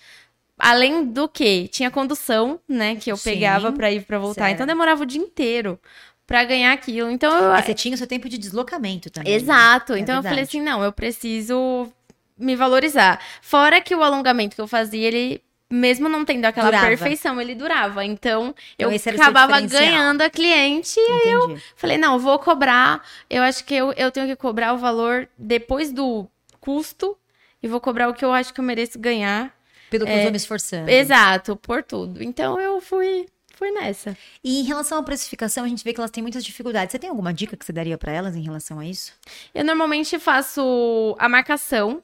Além 0.60 1.06
do 1.06 1.30
que 1.30 1.70
tinha 1.70 1.90
condução, 1.90 2.60
né, 2.68 2.96
que 2.96 3.10
eu 3.10 3.16
Sim. 3.16 3.30
pegava 3.30 3.72
pra 3.72 3.90
ir 3.90 4.04
pra 4.04 4.20
voltar. 4.20 4.46
Certo. 4.46 4.56
Então 4.56 4.68
demorava 4.68 5.04
o 5.04 5.06
dia 5.06 5.22
inteiro 5.22 5.80
pra 6.28 6.44
ganhar 6.44 6.74
aquilo. 6.74 7.10
Então 7.10 7.34
eu, 7.36 7.50
Mas 7.52 7.66
você 7.66 7.74
tinha 7.74 7.96
o 7.96 7.98
seu 7.98 8.06
tempo 8.06 8.28
de 8.30 8.38
deslocamento 8.38 9.10
também. 9.10 9.32
né? 9.32 9.38
Exato. 9.38 9.94
É 9.94 10.00
então 10.00 10.18
eu 10.18 10.24
falei 10.24 10.44
assim, 10.44 10.62
não, 10.62 10.84
eu 10.84 10.92
preciso 10.92 11.92
me 12.38 12.56
valorizar. 12.56 13.20
Fora 13.42 13.82
que 13.82 13.96
o 13.96 14.04
alongamento 14.04 14.56
que 14.56 14.62
eu 14.62 14.68
fazia, 14.68 15.08
ele 15.08 15.42
mesmo 15.70 16.08
não 16.08 16.24
tendo 16.24 16.46
aquela 16.46 16.68
Durava. 16.68 16.88
perfeição, 16.88 17.42
ele 17.42 17.56
durava. 17.56 18.06
Então, 18.06 18.54
Então 18.76 18.90
eu 18.90 18.96
esse 18.96 19.10
era 19.10 19.16
o 19.16 19.18
seu 19.18 19.26
acabava 19.26 19.60
ganhando 19.62 20.22
a 20.22 20.30
cliente. 20.30 21.00
Entendi. 21.00 21.62
Falei, 21.76 21.98
não, 21.98 22.14
eu 22.14 22.20
vou 22.20 22.38
cobrar. 22.40 23.04
Eu 23.30 23.42
acho 23.44 23.64
que 23.66 23.74
eu, 23.74 23.92
eu 23.94 24.12
tenho 24.12 24.28
que 24.28 24.36
cobrar 24.36 24.74
o 24.74 24.78
valor 24.78 25.28
depois 25.38 25.92
do 25.92 26.28
custo 26.60 27.18
e 27.62 27.68
vou 27.68 27.82
cobrar 27.82 28.08
o 28.10 28.14
que 28.14 28.24
eu 28.24 28.32
acho 28.32 28.54
que 28.54 28.60
eu 28.60 28.64
mereço 28.66 29.00
ganhar. 29.00 29.54
Pelo 29.90 30.06
que 30.06 30.12
eu 30.12 30.24
tô 30.26 30.32
me 30.32 30.38
esforçando. 30.38 30.90
Exato, 30.90 31.56
por 31.56 31.82
tudo. 31.84 32.22
Então 32.22 32.60
eu 32.60 32.80
fui, 32.82 33.26
fui 33.58 33.72
nessa. 33.72 34.16
E 34.44 34.62
em 34.62 34.64
relação 34.64 35.00
à 35.00 35.04
precificação, 35.04 35.66
a 35.66 35.68
gente 35.68 35.84
vê 35.84 35.92
que 35.92 36.00
elas 36.00 36.12
têm 36.12 36.22
muitas 36.22 36.46
dificuldades. 36.46 36.92
Você 36.92 37.00
tem 37.00 37.10
alguma 37.10 37.34
dica 37.34 37.58
que 37.58 37.66
você 37.66 37.74
daria 37.74 37.98
pra 37.98 38.12
elas 38.12 38.36
em 38.36 38.42
relação 38.42 38.80
a 38.80 38.86
isso? 38.86 39.14
Eu 39.54 39.66
normalmente 39.66 40.20
faço 40.20 41.16
a 41.18 41.28
marcação 41.28 42.04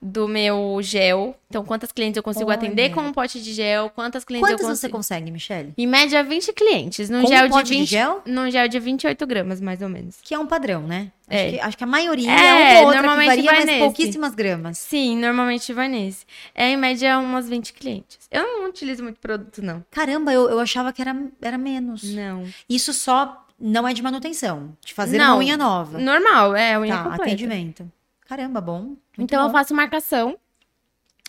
do 0.00 0.28
meu 0.28 0.78
gel. 0.80 1.34
Então, 1.50 1.64
quantas 1.64 1.90
clientes 1.90 2.16
eu 2.16 2.22
consigo 2.22 2.46
Olha. 2.46 2.54
atender 2.56 2.90
com 2.94 3.00
um 3.00 3.12
pote 3.12 3.42
de 3.42 3.52
gel, 3.52 3.90
quantas 3.90 4.24
clientes 4.24 4.48
Quantas 4.48 4.60
eu 4.60 4.68
você 4.68 4.88
consigo. 4.88 4.96
consegue, 5.24 5.30
Michelle? 5.32 5.72
Em 5.76 5.86
média, 5.86 6.22
20 6.22 6.52
clientes. 6.52 7.10
Num 7.10 7.22
Com 7.22 7.28
gel 7.28 7.46
um 7.46 7.48
pote 7.50 7.64
de 7.64 7.72
de 7.72 7.78
20. 7.80 7.88
gel? 7.88 8.22
Num 8.24 8.50
gel 8.50 8.68
de 8.68 8.78
28 8.78 9.26
gramas, 9.26 9.60
mais 9.60 9.82
ou 9.82 9.88
menos. 9.88 10.16
Que 10.22 10.34
é 10.34 10.38
um 10.38 10.46
padrão, 10.46 10.82
né? 10.82 11.10
Acho, 11.28 11.38
É. 11.38 11.50
que, 11.50 11.60
acho 11.60 11.76
que 11.78 11.84
a 11.84 11.86
maioria 11.86 12.30
É, 12.30 12.34
é, 12.34 12.52
uma 12.52 12.80
ou 12.80 12.86
outra 12.86 13.02
normalmente 13.02 13.30
que 13.30 13.36
varia, 13.36 13.50
vai 13.50 13.56
mas 13.58 13.66
nesse. 13.66 13.78
pouquíssimas 13.80 14.34
gramas. 14.34 14.78
Sim, 14.78 15.16
normalmente 15.18 15.72
vai 15.72 15.88
nesse. 15.88 16.24
É 16.54 16.68
em 16.70 16.76
média 16.76 17.18
umas 17.18 17.48
20 17.48 17.72
clientes. 17.72 18.18
Eu 18.30 18.42
não 18.42 18.68
utilizo 18.68 19.02
muito 19.02 19.18
produto, 19.18 19.60
não. 19.62 19.84
Caramba, 19.90 20.32
eu, 20.32 20.48
eu 20.48 20.60
achava 20.60 20.92
que 20.92 21.02
era, 21.02 21.16
era 21.42 21.58
menos. 21.58 22.04
Não. 22.14 22.44
Isso 22.68 22.92
só 22.92 23.44
não 23.60 23.88
é 23.88 23.92
de 23.92 24.00
manutenção, 24.02 24.76
de 24.84 24.94
fazer 24.94 25.18
Não. 25.18 25.32
uma 25.34 25.38
unha 25.38 25.56
nova. 25.56 25.98
Normal, 25.98 26.54
é 26.54 26.78
unha 26.78 26.94
Tá, 26.96 27.02
completa. 27.02 27.22
atendimento. 27.24 27.90
Caramba, 28.28 28.60
bom. 28.60 28.94
Então 29.18 29.40
eu 29.42 29.48
bom. 29.48 29.52
faço 29.52 29.74
marcação. 29.74 30.38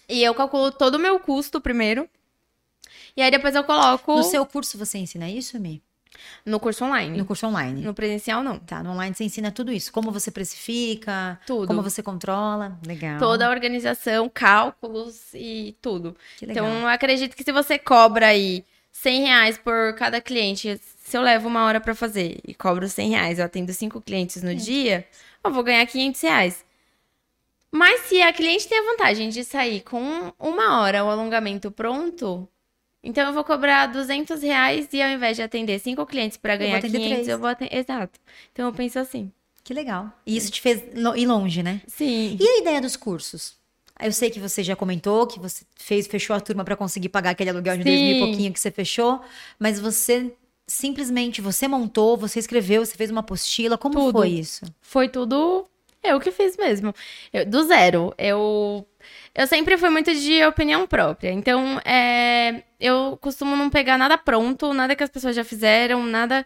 E 0.07 0.21
eu 0.23 0.35
calculo 0.35 0.71
todo 0.71 0.95
o 0.95 0.99
meu 0.99 1.19
custo 1.19 1.61
primeiro. 1.61 2.09
E 3.15 3.21
aí 3.21 3.31
depois 3.31 3.55
eu 3.55 3.63
coloco 3.63 4.15
No 4.17 4.23
seu 4.23 4.45
curso 4.45 4.77
você 4.77 4.97
ensina 4.97 5.29
isso, 5.29 5.59
Mi? 5.59 5.81
no 6.45 6.59
curso 6.59 6.83
online. 6.83 7.17
No 7.17 7.25
curso 7.25 7.47
online. 7.47 7.81
No 7.81 7.93
presencial, 7.93 8.43
não. 8.43 8.59
Tá, 8.59 8.83
no 8.83 8.91
online 8.91 9.15
você 9.15 9.23
ensina 9.23 9.51
tudo 9.51 9.71
isso. 9.71 9.91
Como 9.93 10.11
você 10.11 10.29
precifica, 10.29 11.39
Tudo. 11.45 11.67
como 11.67 11.81
você 11.81 12.03
controla. 12.03 12.77
Legal. 12.85 13.17
Toda 13.19 13.47
a 13.47 13.49
organização, 13.49 14.27
cálculos 14.27 15.33
e 15.33 15.77
tudo. 15.81 16.17
Que 16.37 16.45
legal. 16.47 16.65
Então, 16.65 16.81
eu 16.81 16.87
acredito 16.87 17.35
que 17.37 17.43
se 17.43 17.51
você 17.53 17.79
cobra 17.79 18.27
aí 18.27 18.65
100 18.91 19.21
reais 19.21 19.57
por 19.57 19.93
cada 19.95 20.19
cliente, 20.19 20.81
se 21.01 21.15
eu 21.15 21.21
levo 21.21 21.47
uma 21.47 21.63
hora 21.63 21.79
pra 21.79 21.95
fazer 21.95 22.39
e 22.45 22.53
cobro 22.53 22.89
100 22.89 23.09
reais, 23.11 23.39
eu 23.39 23.45
atendo 23.45 23.71
cinco 23.71 24.01
clientes 24.01 24.43
no 24.43 24.53
dia, 24.53 25.07
eu 25.43 25.51
vou 25.53 25.63
ganhar 25.63 25.85
500 25.85 26.21
reais. 26.21 26.65
Mas 27.71 28.01
se 28.01 28.21
a 28.21 28.33
cliente 28.33 28.67
tem 28.67 28.79
a 28.79 28.91
vantagem 28.91 29.29
de 29.29 29.43
sair 29.43 29.81
com 29.81 30.33
uma 30.39 30.81
hora 30.81 31.03
o 31.03 31.09
alongamento 31.09 31.69
pronto, 31.69 32.47
então 33.03 33.27
eu 33.27 33.33
vou 33.33 33.43
cobrar 33.43 33.85
200 33.87 34.41
reais 34.41 34.87
e 34.91 35.01
ao 35.01 35.09
invés 35.09 35.37
de 35.37 35.43
atender 35.43 35.79
cinco 35.79 36.05
clientes 36.05 36.39
vou 36.41 36.57
ganhar 36.57 36.77
atender 36.77 36.97
500, 36.97 37.13
três. 37.13 37.27
eu 37.27 37.39
vou 37.39 37.47
atender... 37.47 37.75
Exato. 37.75 38.19
Então 38.51 38.65
eu 38.65 38.73
penso 38.73 38.97
assim. 38.97 39.31
Que 39.63 39.73
legal. 39.73 40.11
E 40.25 40.35
isso 40.35 40.51
te 40.51 40.61
fez 40.61 40.81
ir 41.15 41.25
longe, 41.27 41.61
né? 41.61 41.81
Sim. 41.85 42.37
E 42.39 42.47
a 42.47 42.57
ideia 42.59 42.81
dos 42.81 42.95
cursos? 42.95 43.55
Eu 44.01 44.11
sei 44.11 44.29
que 44.29 44.39
você 44.39 44.63
já 44.63 44.75
comentou 44.75 45.27
que 45.27 45.39
você 45.39 45.63
fez, 45.75 46.07
fechou 46.07 46.35
a 46.35 46.39
turma 46.39 46.63
para 46.63 46.75
conseguir 46.75 47.09
pagar 47.09 47.31
aquele 47.31 47.49
aluguel 47.49 47.77
de 47.77 47.83
dois 47.83 47.99
mil 47.99 48.11
e 48.11 48.19
Sim. 48.19 48.25
pouquinho 48.25 48.53
que 48.53 48.59
você 48.59 48.71
fechou, 48.71 49.21
mas 49.59 49.79
você 49.79 50.33
simplesmente 50.65 51.41
você 51.41 51.67
montou, 51.67 52.15
você 52.15 52.39
escreveu, 52.39 52.85
você 52.85 52.95
fez 52.95 53.11
uma 53.11 53.19
apostila, 53.19 53.77
como 53.77 53.95
Tudo. 53.95 54.19
foi 54.19 54.29
isso? 54.29 54.65
foi 54.81 55.09
tudo 55.09 55.67
eu 56.03 56.19
que 56.19 56.31
fiz 56.31 56.55
mesmo. 56.57 56.93
Eu- 57.33 57.45
do 57.45 57.63
zero. 57.63 58.13
Eu, 58.17 58.85
eu 59.35 59.47
sempre 59.47 59.77
fui 59.77 59.89
muito 59.89 60.13
de 60.13 60.43
opinião 60.45 60.85
própria. 60.87 61.31
Então, 61.31 61.79
é, 61.85 62.63
eu 62.79 63.17
costumo 63.21 63.55
não 63.55 63.69
pegar 63.69 63.97
nada 63.97 64.17
pronto, 64.17 64.73
nada 64.73 64.95
que 64.95 65.03
as 65.03 65.09
pessoas 65.09 65.35
já 65.35 65.43
fizeram, 65.43 66.03
nada. 66.03 66.45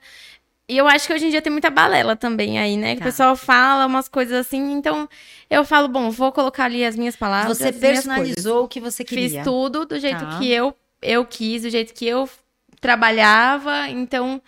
E 0.67 0.77
eu 0.77 0.87
acho 0.87 1.05
que 1.07 1.13
hoje 1.13 1.25
em 1.27 1.29
dia 1.29 1.41
tem 1.41 1.51
muita 1.51 1.69
balela 1.69 2.15
também 2.15 2.57
aí, 2.57 2.77
né? 2.77 2.93
Que 2.95 2.99
Tá. 3.01 3.05
o 3.05 3.07
pessoal 3.11 3.35
fala 3.35 3.85
umas 3.85 4.07
coisas 4.07 4.33
assim. 4.45 4.71
Então, 4.71 5.07
eu 5.49 5.63
falo, 5.65 5.87
bom, 5.89 6.09
vou 6.09 6.31
colocar 6.31 6.65
ali 6.65 6.85
as 6.85 6.95
minhas 6.95 7.15
palavras. 7.15 7.57
você 7.57 7.71
personalizou 7.73 8.63
o 8.63 8.67
que 8.67 8.79
você 8.79 9.03
queria. 9.03 9.29
Fiz 9.29 9.43
tudo 9.43 9.85
do 9.85 9.99
jeito 9.99 10.19
Tá. 10.25 10.39
que 10.39 10.49
eu, 10.49 10.73
eu 11.01 11.25
quis, 11.25 11.63
do 11.63 11.69
jeito 11.69 11.93
que 11.93 12.07
eu 12.07 12.29
trabalhava. 12.79 13.89
Então, 13.89 14.41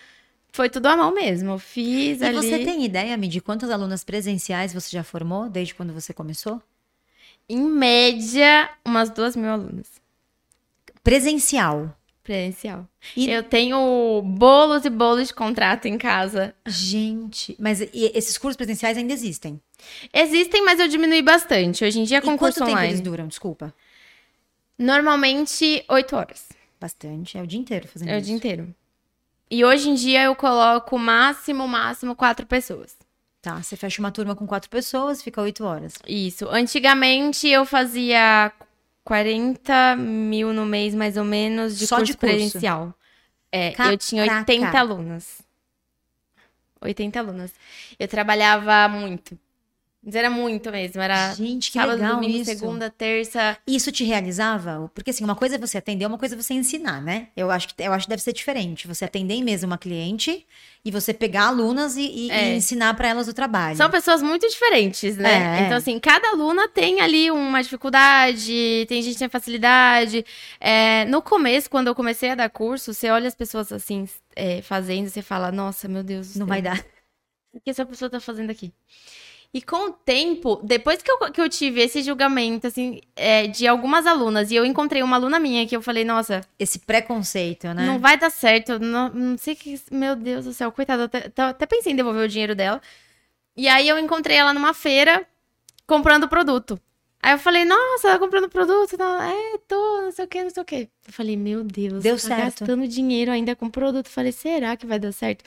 foi 0.55 0.69
tudo 0.69 0.85
à 0.87 0.95
mão 0.97 1.13
mesmo. 1.13 1.51
Eu 1.51 1.59
Fiz 1.59 2.21
E 2.21 2.25
ali. 2.25 2.35
você 2.37 2.59
tem 2.63 2.83
ideia, 2.85 3.17
de 3.17 3.41
quantas 3.41 3.69
alunas 3.69 4.03
presenciais 4.03 4.73
você 4.73 4.89
já 4.89 5.03
formou 5.03 5.49
desde 5.49 5.75
quando 5.75 5.93
você 5.93 6.13
começou? 6.13 6.61
Em 7.47 7.61
média, 7.61 8.69
umas 8.83 9.09
duas 9.09 9.35
mil 9.35 9.49
alunas. 9.49 10.01
Presencial. 11.03 11.95
Presencial. 12.23 12.87
E- 13.15 13.29
Eu 13.29 13.43
tenho 13.43 14.21
bolos 14.25 14.83
e 14.85 14.89
bolos 14.89 15.27
de 15.27 15.33
contrato 15.33 15.85
em 15.87 15.95
casa. 15.97 16.55
Gente, 16.65 17.55
mas 17.59 17.81
e 17.81 18.11
esses 18.15 18.35
cursos 18.37 18.57
presenciais 18.57 18.97
ainda 18.97 19.13
existem. 19.13 19.61
Existem, 20.11 20.63
mas 20.65 20.79
eu 20.79 20.87
diminui 20.87 21.21
bastante. 21.21 21.85
Hoje 21.85 21.99
em 21.99 22.03
dia, 22.03 22.17
e 22.17 22.21
com 22.21 22.29
quanto 22.29 22.39
curso 22.39 22.59
tempo 22.61 22.71
online. 22.71 22.89
eles 22.93 23.01
duram? 23.01 23.27
Desculpa. 23.27 23.71
Normalmente, 24.77 25.85
oito 25.89 26.15
horas. 26.15 26.49
Bastante. 26.81 27.37
É 27.37 27.41
o 27.43 27.47
dia 27.47 27.59
inteiro 27.59 27.87
fazendo 27.87 28.09
É 28.09 28.15
o 28.15 28.17
isso. 28.17 28.25
dia 28.25 28.35
inteiro. 28.35 28.75
E 29.49 29.63
hoje 29.63 29.89
em 29.89 29.95
dia, 29.95 30.23
eu 30.23 30.35
coloco 30.35 30.97
máximo, 30.97 31.67
máximo 31.67 32.15
quatro 32.15 32.45
pessoas. 32.45 32.97
Tá, 33.41 33.61
você 33.61 33.75
fecha 33.75 34.01
uma 34.01 34.11
turma 34.11 34.35
com 34.35 34.47
quatro 34.47 34.69
pessoas, 34.69 35.21
fica 35.21 35.41
oito 35.41 35.63
horas. 35.63 35.93
Isso. 36.07 36.47
Antigamente, 36.49 37.47
eu 37.47 37.63
fazia 37.63 38.51
40 39.03 39.95
mil 39.95 40.51
no 40.51 40.65
mês, 40.65 40.95
mais 40.95 41.15
ou 41.15 41.23
menos, 41.23 41.77
de 41.77 41.85
Só 41.85 41.97
curso, 41.97 42.13
de 42.13 42.17
curso? 42.17 42.35
presencial. 42.35 42.93
É, 43.51 43.69
eu 43.91 43.97
tinha 43.97 44.25
Caraca. 44.25 44.51
80 44.51 44.79
alunas. 44.79 45.41
80 46.81 47.19
alunas. 47.19 47.53
Eu 47.99 48.07
trabalhava 48.07 48.87
muito. 48.89 49.37
Mas 50.05 50.13
Era 50.13 50.29
muito 50.29 50.69
mesmo. 50.71 51.01
Era 51.01 51.33
Gente, 51.33 51.71
que 51.71 51.79
sábado, 51.79 51.95
legal 51.99 52.13
domingo, 52.15 52.37
isso. 52.37 52.45
segunda, 52.45 52.91
terça. 52.91 53.57
Isso 53.65 53.91
te 53.91 54.03
realizava? 54.03 54.89
Porque 54.93 55.09
assim, 55.09 55.23
uma 55.23 55.35
coisa 55.35 55.55
é 55.55 55.57
você 55.57 55.79
atender, 55.79 56.05
uma 56.05 56.19
coisa 56.19 56.35
é 56.35 56.37
você 56.37 56.53
ensinar, 56.53 57.01
né? 57.01 57.29
Eu 57.35 57.49
acho 57.49 57.69
que 57.73 57.81
eu 57.81 57.91
acho 57.91 58.05
que 58.05 58.09
deve 58.11 58.21
ser 58.21 58.31
diferente. 58.31 58.87
Você 58.87 59.03
atender 59.03 59.41
mesmo 59.41 59.65
uma 59.65 59.79
cliente 59.79 60.45
e 60.83 60.91
você 60.91 61.11
pegar 61.11 61.47
alunas 61.47 61.97
e, 61.97 62.01
e- 62.03 62.29
É. 62.29 62.53
e 62.53 62.57
ensinar 62.57 62.93
pra 62.93 63.07
elas 63.07 63.27
o 63.27 63.33
trabalho. 63.33 63.75
São 63.75 63.89
pessoas 63.89 64.21
muito 64.21 64.47
diferentes, 64.47 65.17
né? 65.17 65.61
É. 65.61 65.65
Então, 65.65 65.77
assim, 65.77 65.99
cada 65.99 66.29
aluna 66.29 66.67
tem 66.69 67.01
ali 67.01 67.31
uma 67.31 67.63
dificuldade, 67.63 68.85
tem 68.87 69.01
gente 69.01 69.13
que 69.13 69.19
tem 69.19 69.29
facilidade. 69.29 70.23
É, 70.59 71.05
no 71.05 71.19
começo, 71.19 71.67
quando 71.67 71.87
eu 71.87 71.95
comecei 71.95 72.29
a 72.29 72.35
dar 72.35 72.49
curso, 72.51 72.93
você 72.93 73.09
olha 73.09 73.27
as 73.27 73.33
pessoas 73.33 73.71
assim, 73.71 74.07
é, 74.35 74.61
fazendo, 74.61 75.09
você 75.09 75.23
fala, 75.23 75.51
nossa, 75.51 75.87
meu 75.87 76.03
Deus. 76.03 76.35
Não 76.35 76.45
céu, 76.45 76.47
vai 76.47 76.61
dar. 76.61 76.79
O 77.51 77.59
que 77.59 77.69
essa 77.71 77.85
pessoa 77.85 78.09
tá 78.09 78.19
fazendo 78.19 78.51
aqui? 78.51 78.71
E 79.55 79.61
com 79.61 79.87
o 79.87 79.91
tempo, 79.93 80.59
depois 80.61 81.01
que 81.01 81.09
eu, 81.09 81.17
que 81.31 81.39
eu 81.39 81.47
tive 81.47 81.79
esse 81.79 82.01
julgamento, 82.01 82.67
assim, 82.67 82.99
é, 83.15 83.47
de 83.47 83.65
algumas 83.65 84.05
alunas, 84.05 84.51
e 84.51 84.55
eu 84.55 84.65
encontrei 84.65 85.01
uma 85.01 85.15
aluna 85.15 85.39
minha 85.39 85.65
que 85.65 85.73
eu 85.73 85.81
falei, 85.81 86.03
nossa, 86.03 86.41
Esse 86.59 86.77
preconceito, 86.77 87.73
né? 87.73 87.85
não 87.85 87.97
vai 87.97 88.17
dar 88.17 88.29
certo, 88.29 88.77
não, 88.77 89.07
não 89.13 89.37
sei 89.37 89.55
que. 89.55 89.79
Meu 89.89 90.13
Deus 90.13 90.43
do 90.43 90.51
céu, 90.51 90.73
coitada, 90.73 91.05
até, 91.05 91.31
até 91.41 91.65
pensei 91.65 91.93
em 91.93 91.95
devolver 91.95 92.25
o 92.25 92.27
dinheiro 92.27 92.53
dela. 92.53 92.81
E 93.55 93.69
aí 93.69 93.87
eu 93.87 93.97
encontrei 93.97 94.35
ela 94.35 94.53
numa 94.53 94.73
feira 94.73 95.25
comprando 95.87 96.27
produto. 96.27 96.77
Aí 97.25 97.31
eu 97.33 97.39
falei, 97.39 97.65
nossa, 97.65 98.09
tá 98.11 98.19
comprando 98.19 98.47
produto? 98.47 98.95
Não, 98.99 99.19
é, 99.19 99.57
tô, 99.67 100.01
não 100.01 100.11
sei 100.11 100.25
o 100.25 100.27
que, 100.27 100.43
não 100.43 100.49
sei 100.51 100.61
o 100.61 100.65
que. 100.65 100.75
Eu 101.07 101.11
falei, 101.13 101.35
meu 101.35 101.63
Deus, 101.63 102.03
Deu 102.03 102.15
tá 102.17 102.21
certo. 102.21 102.43
gastando 102.59 102.87
dinheiro 102.87 103.31
ainda 103.31 103.55
com 103.55 103.67
produto. 103.67 104.05
Eu 104.05 104.11
falei, 104.11 104.31
será 104.31 104.77
que 104.77 104.85
vai 104.85 104.99
dar 104.99 105.11
certo? 105.11 105.43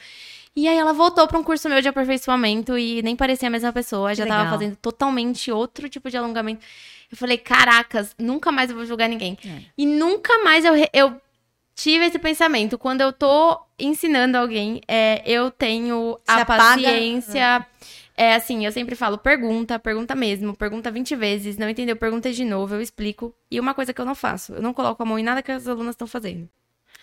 E 0.56 0.66
aí 0.66 0.76
ela 0.76 0.92
voltou 0.92 1.28
pra 1.28 1.38
um 1.38 1.44
curso 1.44 1.68
meu 1.68 1.80
de 1.80 1.86
aperfeiçoamento 1.86 2.76
e 2.76 3.00
nem 3.02 3.14
parecia 3.14 3.46
a 3.46 3.50
mesma 3.50 3.72
pessoa, 3.72 4.12
já 4.12 4.26
tava 4.26 4.42
legal. 4.42 4.58
fazendo 4.58 4.76
totalmente 4.76 5.52
outro 5.52 5.88
tipo 5.88 6.10
de 6.10 6.16
alongamento. 6.16 6.64
Eu 7.12 7.16
falei, 7.16 7.38
caracas, 7.38 8.12
nunca 8.18 8.50
mais 8.50 8.70
eu 8.70 8.76
vou 8.76 8.84
julgar 8.84 9.08
ninguém. 9.08 9.38
É. 9.46 9.60
E 9.78 9.86
nunca 9.86 10.36
mais 10.42 10.64
eu, 10.64 10.72
eu 10.92 11.14
tive 11.76 12.06
esse 12.06 12.18
pensamento. 12.18 12.76
Quando 12.76 13.02
eu 13.02 13.12
tô 13.12 13.56
ensinando 13.78 14.36
alguém, 14.36 14.80
é, 14.88 15.22
eu 15.24 15.48
tenho 15.48 16.18
Se 16.24 16.32
a 16.32 16.42
apaga- 16.42 16.64
paciência. 16.74 17.64
É 17.70 17.78
assim, 18.34 18.64
eu 18.66 18.72
sempre 18.72 18.94
falo, 18.96 19.16
pergunta, 19.18 19.78
pergunta 19.78 20.14
mesmo, 20.14 20.56
pergunta 20.56 20.90
20 20.90 21.14
vezes, 21.14 21.56
não 21.56 21.68
entendeu, 21.68 21.94
pergunta 21.96 22.32
de 22.32 22.44
novo, 22.44 22.74
eu 22.74 22.80
explico. 22.80 23.34
E 23.50 23.60
uma 23.60 23.74
coisa 23.74 23.92
que 23.92 24.00
eu 24.00 24.04
não 24.04 24.14
faço, 24.14 24.54
eu 24.54 24.62
não 24.62 24.74
coloco 24.74 25.02
a 25.02 25.06
mão 25.06 25.18
em 25.18 25.22
nada 25.22 25.42
que 25.42 25.52
as 25.52 25.66
alunas 25.68 25.94
estão 25.94 26.06
fazendo. 26.06 26.48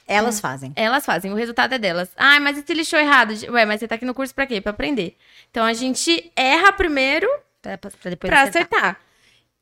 Elas 0.07 0.39
fazem. 0.39 0.71
Elas 0.75 1.05
fazem, 1.05 1.31
o 1.31 1.35
resultado 1.35 1.73
é 1.73 1.79
delas. 1.79 2.09
Ah, 2.15 2.39
mas 2.39 2.57
e 2.57 2.61
se 2.61 2.73
lixou 2.73 2.99
errado? 2.99 3.33
Ué, 3.49 3.65
mas 3.65 3.79
você 3.79 3.87
tá 3.87 3.95
aqui 3.95 4.05
no 4.05 4.13
curso 4.13 4.35
pra 4.35 4.45
quê? 4.45 4.61
Pra 4.61 4.71
aprender. 4.71 5.15
Então 5.49 5.65
a 5.65 5.73
gente 5.73 6.31
erra 6.35 6.71
primeiro 6.73 7.27
Pra, 7.61 7.77
pra 7.77 7.89
depois 8.09 8.29
pra 8.29 8.43
acertar. 8.43 8.79
acertar. 8.79 8.99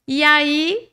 E 0.06 0.22
aí, 0.24 0.90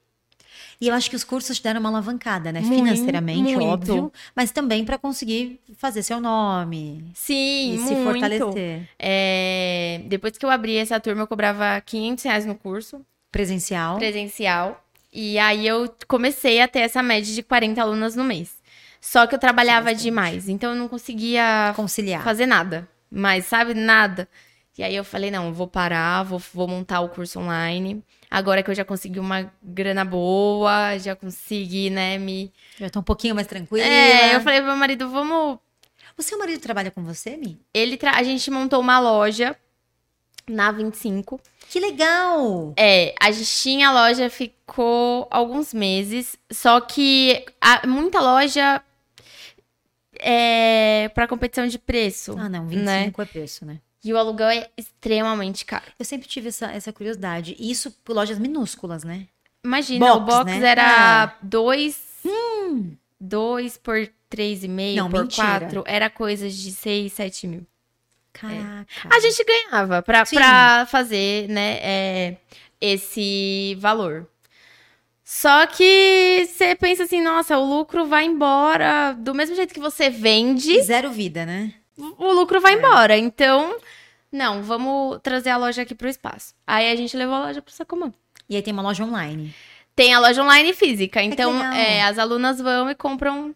E 0.80 0.88
eu 0.88 0.94
acho 0.94 1.10
que 1.10 1.16
os 1.16 1.24
cursos 1.24 1.58
te 1.58 1.62
deram 1.62 1.78
uma 1.80 1.90
alavancada, 1.90 2.50
né? 2.50 2.60
Muito, 2.60 2.74
Financeiramente, 2.74 3.42
muito. 3.54 3.62
óbvio. 3.64 4.12
Mas 4.34 4.50
também 4.50 4.82
pra 4.84 4.96
conseguir 4.96 5.60
fazer 5.76 6.02
seu 6.02 6.18
nome. 6.20 7.04
sim, 7.14 7.74
E 7.74 7.78
se 7.78 7.94
muito. 7.94 8.02
fortalecer. 8.04 8.88
É, 8.98 10.00
depois 10.06 10.38
que 10.38 10.44
eu 10.46 10.50
abri 10.50 10.76
essa 10.76 10.98
turma, 10.98 11.22
eu 11.22 11.26
cobrava 11.26 11.78
500 11.82 12.24
reais 12.24 12.46
no 12.46 12.54
curso 12.54 13.04
Presencial. 13.30 13.98
presencial. 13.98 14.82
E 15.12 15.38
aí 15.38 15.66
eu 15.66 15.92
comecei 16.08 16.60
a 16.62 16.68
ter 16.68 16.80
essa 16.80 17.02
média 17.02 17.34
de 17.34 17.42
40 17.42 17.82
alunas 17.82 18.16
no 18.16 18.24
mês. 18.24 18.54
Só 19.00 19.26
que 19.26 19.34
eu 19.34 19.38
trabalhava 19.38 19.86
Bastante. 19.86 20.02
demais, 20.02 20.48
então 20.48 20.70
eu 20.70 20.76
não 20.76 20.88
conseguia 20.88 21.72
Conciliar. 21.76 22.22
fazer 22.22 22.46
nada. 22.46 22.88
Mas, 23.10 23.44
sabe, 23.46 23.74
nada. 23.74 24.28
E 24.78 24.82
aí 24.82 24.94
eu 24.96 25.04
falei, 25.04 25.30
não, 25.30 25.52
vou 25.52 25.66
parar, 25.66 26.22
vou, 26.22 26.40
vou 26.54 26.66
montar 26.68 27.00
o 27.00 27.08
curso 27.08 27.38
online. 27.40 28.02
Agora 28.30 28.62
que 28.62 28.70
eu 28.70 28.74
já 28.74 28.84
consegui 28.84 29.18
uma 29.18 29.52
grana 29.62 30.04
boa, 30.04 30.96
já 30.98 31.16
consegui, 31.16 31.90
né, 31.90 32.16
me... 32.16 32.52
Já 32.78 32.88
tô 32.88 33.00
um 33.00 33.02
pouquinho 33.02 33.34
mais 33.34 33.46
tranquila. 33.48 33.84
É, 33.84 34.36
eu 34.36 34.40
falei 34.40 34.60
pro 34.60 34.68
meu 34.68 34.76
marido, 34.76 35.10
vamos... 35.10 35.58
O 36.16 36.22
seu 36.22 36.38
marido 36.38 36.60
trabalha 36.60 36.90
com 36.90 37.02
você, 37.02 37.36
Mi? 37.36 37.60
Ele 37.74 37.96
tra... 37.96 38.12
A 38.16 38.22
gente 38.22 38.48
montou 38.50 38.78
uma 38.80 39.00
loja 39.00 39.56
na 40.48 40.70
25. 40.70 41.40
Que 41.68 41.80
legal! 41.80 42.72
É, 42.76 43.14
a 43.20 43.30
gente 43.30 43.50
tinha 43.50 43.88
a 43.88 43.92
loja, 43.92 44.28
ficou 44.30 45.26
alguns 45.30 45.72
meses, 45.74 46.36
só 46.52 46.80
que 46.80 47.44
a- 47.60 47.86
muita 47.86 48.20
loja 48.20 48.82
é 50.18 51.08
para 51.14 51.26
competição 51.28 51.66
de 51.66 51.78
preço. 51.78 52.36
Ah, 52.38 52.48
não, 52.48 52.66
25 52.66 52.84
Né? 52.84 53.12
é 53.18 53.24
preço, 53.24 53.64
né? 53.64 53.80
E 54.02 54.12
o 54.12 54.18
aluguel 54.18 54.48
é 54.48 54.70
extremamente 54.76 55.64
caro. 55.64 55.84
Eu 55.98 56.04
sempre 56.04 56.26
tive 56.26 56.48
essa, 56.48 56.70
essa 56.72 56.92
curiosidade. 56.92 57.54
Isso 57.58 57.90
por 58.04 58.14
lojas 58.16 58.38
minúsculas, 58.38 59.04
né? 59.04 59.26
Imagina, 59.62 60.14
o 60.14 60.20
Box, 60.20 60.38
box 60.38 60.58
né? 60.58 60.66
era 60.66 61.36
dois, 61.42 62.00
dois 63.20 63.76
por 63.76 64.08
três 64.28 64.64
e 64.64 64.68
meio, 64.68 65.02
Não, 65.02 65.10
por 65.10 65.22
mentira. 65.22 65.60
quatro, 65.60 65.84
era 65.86 66.08
coisas 66.08 66.54
de 66.54 66.72
seis, 66.72 67.12
sete 67.12 67.46
mil. 67.46 67.66
Caraca. 68.32 68.86
A 69.10 69.20
gente 69.20 69.44
ganhava 69.44 70.00
pra, 70.02 70.24
Sim. 70.24 70.36
pra 70.36 70.86
fazer, 70.86 71.48
né, 71.48 71.78
é, 71.82 72.36
esse 72.80 73.76
valor. 73.80 74.26
Só 75.22 75.66
que 75.66 76.46
você 76.48 76.74
pensa 76.74 77.04
assim, 77.04 77.20
nossa, 77.20 77.58
o 77.58 77.64
lucro 77.64 78.06
vai 78.06 78.24
embora. 78.24 79.12
Do 79.12 79.34
mesmo 79.34 79.54
jeito 79.54 79.74
que 79.74 79.78
você 79.80 80.10
vende, 80.10 80.80
Zero 80.82 81.10
vida, 81.10 81.44
né? 81.44 81.74
O 82.18 82.32
lucro 82.32 82.60
vai 82.60 82.74
embora. 82.74 83.16
Então, 83.16 83.76
não, 84.32 84.62
vamos 84.62 85.18
trazer 85.22 85.50
a 85.50 85.56
loja 85.56 85.82
aqui 85.82 85.94
pro 85.94 86.08
espaço. 86.08 86.54
Aí 86.66 86.90
a 86.90 86.96
gente 86.96 87.16
levou 87.16 87.34
a 87.36 87.40
loja 87.46 87.60
pro 87.62 87.72
Sacomã. 87.74 88.12
E 88.48 88.56
aí 88.56 88.62
tem 88.62 88.72
uma 88.72 88.82
loja 88.82 89.04
online. 89.04 89.54
Tem 89.94 90.14
a 90.14 90.20
loja 90.20 90.42
online 90.42 90.72
física. 90.72 91.20
que 91.20 91.26
Então, 91.26 91.62
é, 91.72 92.02
as 92.02 92.18
alunas 92.18 92.60
vão 92.60 92.90
e 92.90 92.94
compram 92.94 93.54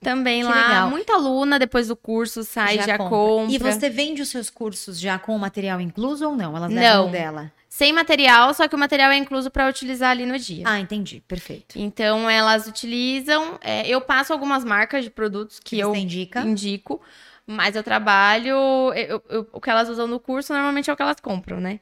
também 0.00 0.42
Que 0.42 0.48
lá. 0.48 0.54
legal. 0.68 0.90
Muita 0.90 1.14
aluna, 1.14 1.58
depois 1.58 1.88
do 1.88 1.96
curso, 1.96 2.44
sai, 2.44 2.76
já, 2.80 2.96
compra. 2.98 3.52
E 3.52 3.58
você 3.58 3.88
vende 3.90 4.22
os 4.22 4.28
seus 4.28 4.48
cursos 4.50 4.98
já 5.00 5.18
com 5.18 5.34
o 5.34 5.38
material 5.38 5.80
incluso 5.80 6.28
ou 6.28 6.36
não? 6.36 6.56
Elas 6.56 6.70
levam 6.72 7.02
Não. 7.02 7.08
o 7.08 7.12
dela. 7.12 7.52
Sem 7.68 7.92
material, 7.92 8.52
só 8.54 8.66
que 8.66 8.74
o 8.74 8.78
material 8.78 9.10
é 9.12 9.16
incluso 9.16 9.50
para 9.50 9.68
utilizar 9.68 10.10
ali 10.10 10.24
no 10.26 10.38
dia. 10.38 10.64
Ah, 10.66 10.80
entendi. 10.80 11.22
Perfeito. 11.28 11.78
Então, 11.78 12.28
elas 12.28 12.66
utilizam. 12.66 13.58
é, 13.62 13.86
eu 13.88 14.00
passo 14.00 14.32
algumas 14.32 14.64
marcas 14.64 15.04
de 15.04 15.10
produtos 15.10 15.60
que 15.60 15.78
eu 15.78 15.90
Você 15.90 15.98
indica? 15.98 16.40
indico, 16.42 17.00
mas 17.48 17.74
eu 17.74 17.82
trabalho. 17.82 18.50
eu- 18.94 19.22
eu- 19.28 19.48
o 19.52 19.60
que 19.60 19.70
elas 19.70 19.88
usam 19.88 20.06
no 20.06 20.20
curso 20.20 20.52
normalmente 20.52 20.88
é 20.90 20.92
o 20.92 20.96
que 20.96 21.02
elas 21.02 21.18
compram, 21.20 21.58
né? 21.60 21.80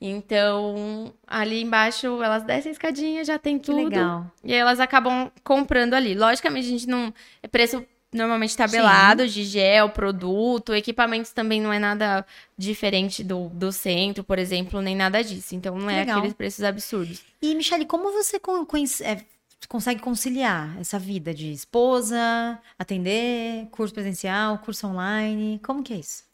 Então, 0.00 1.12
ali 1.26 1.62
embaixo, 1.62 2.22
elas 2.22 2.42
descem 2.44 2.70
a 2.70 2.72
escadinha, 2.72 3.24
já 3.24 3.38
tem 3.38 3.58
Que 3.58 3.66
tudo. 3.66 3.84
legal. 3.84 4.26
E 4.44 4.52
aí 4.52 4.58
elas 4.58 4.80
acabam 4.80 5.30
comprando 5.44 5.94
ali. 5.94 6.14
Logicamente, 6.14 6.66
a 6.66 6.70
gente 6.70 6.88
não. 6.88 7.12
É 7.42 7.48
preço 7.48 7.84
normalmente 8.12 8.56
tabelado 8.56 9.26
de 9.28 9.44
gel, 9.44 9.90
produto, 9.90 10.74
equipamentos 10.74 11.30
também 11.32 11.60
não 11.60 11.70
é 11.72 11.78
nada 11.78 12.24
diferente 12.56 13.22
do, 13.22 13.48
do 13.50 13.70
centro, 13.70 14.24
por 14.24 14.38
exemplo, 14.38 14.80
nem 14.80 14.96
nada 14.96 15.22
disso. 15.22 15.54
Então 15.54 15.76
não 15.78 15.88
Que 15.88 15.94
é 15.94 15.98
legal. 16.00 16.18
aqueles 16.18 16.34
preços 16.34 16.64
absurdos. 16.64 17.22
E, 17.42 17.54
Michele, 17.54 17.84
como 17.84 18.10
você 18.12 18.38
con- 18.40 18.64
conhece- 18.64 19.04
é, 19.04 19.20
consegue 19.66 20.00
conciliar 20.00 20.78
essa 20.78 20.98
vida 20.98 21.34
de 21.34 21.50
esposa, 21.52 22.60
atender, 22.78 23.68
curso 23.70 23.94
presencial, 23.94 24.58
curso 24.58 24.86
online? 24.86 25.58
Como 25.60 25.82
que 25.82 25.94
é 25.94 25.96
isso? 25.96 26.27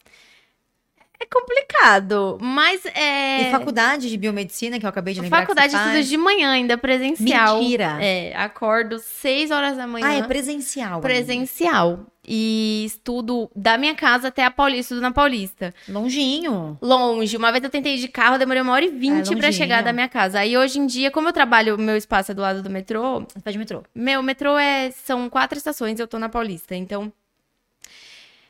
É 1.19 1.25
complicado, 1.25 2.37
mas 2.41 2.85
é. 2.87 3.47
E 3.47 3.51
faculdade 3.51 4.09
de 4.09 4.17
biomedicina, 4.17 4.77
que 4.79 4.85
eu 4.85 4.89
acabei 4.89 5.13
de 5.13 5.21
lembrar 5.21 5.39
Faculdade 5.41 5.71
tudo 5.71 5.81
faz. 5.93 6.07
de 6.09 6.17
manhã, 6.17 6.51
ainda 6.51 6.77
presencial. 6.77 7.59
Mentira! 7.59 7.97
É, 8.01 8.35
acordo 8.35 8.99
6 8.99 9.49
horas 9.49 9.77
da 9.77 9.87
manhã. 9.87 10.05
Ah, 10.07 10.13
é 10.13 10.23
presencial. 10.23 10.99
presencial. 10.99 12.05
E 12.27 12.83
estudo 12.87 13.49
da 13.55 13.77
minha 13.77 13.93
casa 13.95 14.27
até 14.29 14.43
a 14.43 14.49
Paulista, 14.51 14.81
estudo 14.81 15.01
na 15.01 15.11
Paulista. 15.11 15.73
Longinho. 15.87 16.77
Longe. 16.81 17.37
Uma 17.37 17.51
vez 17.51 17.63
eu 17.63 17.69
tentei 17.69 17.95
ir 17.95 17.99
de 17.99 18.07
carro, 18.07 18.37
demorei 18.37 18.61
uma 18.61 18.73
hora 18.73 18.83
e 18.83 18.89
vinte 18.89 19.25
pra 19.27 19.35
longinho. 19.35 19.53
chegar 19.53 19.83
da 19.83 19.93
minha 19.93 20.09
casa. 20.09 20.39
Aí 20.39 20.57
hoje 20.57 20.79
em 20.79 20.87
dia, 20.87 21.11
como 21.11 21.29
eu 21.29 21.33
trabalho, 21.33 21.77
meu 21.77 21.95
espaço 21.95 22.31
é 22.31 22.33
do 22.35 22.41
lado 22.41 22.61
do 22.63 22.69
metrô, 22.69 23.21
Você 23.21 23.39
faz 23.39 23.53
de 23.53 23.59
metrô. 23.59 23.83
meu 23.93 24.21
metrô 24.23 24.57
é 24.57 24.91
são 24.91 25.29
quatro 25.29 25.57
estações, 25.57 25.99
eu 25.99 26.07
tô 26.07 26.17
na 26.19 26.27
Paulista, 26.27 26.75
então 26.75 27.13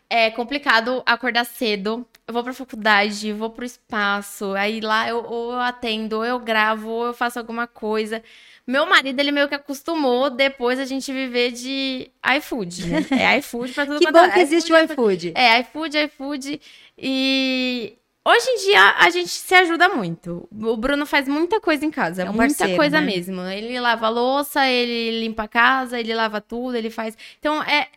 é 0.10 0.32
complicado 0.32 1.04
acordar 1.06 1.46
cedo. 1.46 2.06
Eu 2.28 2.34
vou 2.34 2.44
pra 2.44 2.54
faculdade, 2.54 3.32
vou 3.34 3.52
pro 3.52 3.64
espaço, 3.64 4.54
aí 4.56 4.82
lá 4.82 5.08
eu 5.08 5.24
ou 5.24 5.52
eu 5.54 5.60
atendo, 5.60 6.18
ou 6.18 6.26
eu 6.26 6.40
gravo, 6.40 6.90
ou 6.90 7.06
eu 7.08 7.14
faço 7.14 7.38
alguma 7.38 7.68
coisa. 7.68 8.24
Meu 8.66 8.88
marido, 8.88 9.20
ele 9.20 9.32
meio 9.32 9.48
que 9.48 9.54
acostumou 9.54 10.32
depois 10.32 10.80
a 10.80 10.86
gente 10.86 11.14
viver 11.14 11.52
de 11.52 12.10
iFood, 12.38 12.88
né? 12.88 13.06
É 13.12 13.38
iFood 13.38 13.74
pra 13.74 13.86
tudo 13.86 14.00
Que 14.00 14.06
quanto 14.06 14.18
é 14.18 14.28
bom 14.28 14.34
que 14.34 14.40
existe 14.40 14.74
o 14.74 14.78
iFood. 14.78 15.34
é, 15.36 15.60
iFood, 15.60 15.98
iFood. 16.00 16.62
E 16.98 17.96
hoje 18.26 18.50
em 18.50 18.58
dia 18.72 18.96
a 18.98 19.10
gente 19.12 19.30
se 19.30 19.54
ajuda 19.54 19.88
muito. 19.90 20.50
O 20.52 20.76
Bruno 20.78 21.06
faz 21.06 21.28
muita 21.28 21.62
coisa 21.62 21.86
em 21.86 21.92
casa, 21.92 22.24
É 22.24 22.26
um 22.30 22.34
muita 22.34 22.56
parceiro, 22.58 22.76
coisa 22.76 23.00
né? 23.00 23.06
mesmo. 23.06 23.40
Ele 23.42 23.80
lava 23.80 24.08
a 24.08 24.10
louça, 24.10 24.68
ele 24.68 25.20
limpa 25.20 25.44
a 25.44 25.48
casa, 25.48 26.00
ele 26.00 26.16
lava 26.16 26.42
tudo, 26.42 26.76
ele 26.76 26.90
faz. 26.90 27.16
Então 27.40 27.62
é 27.62 27.88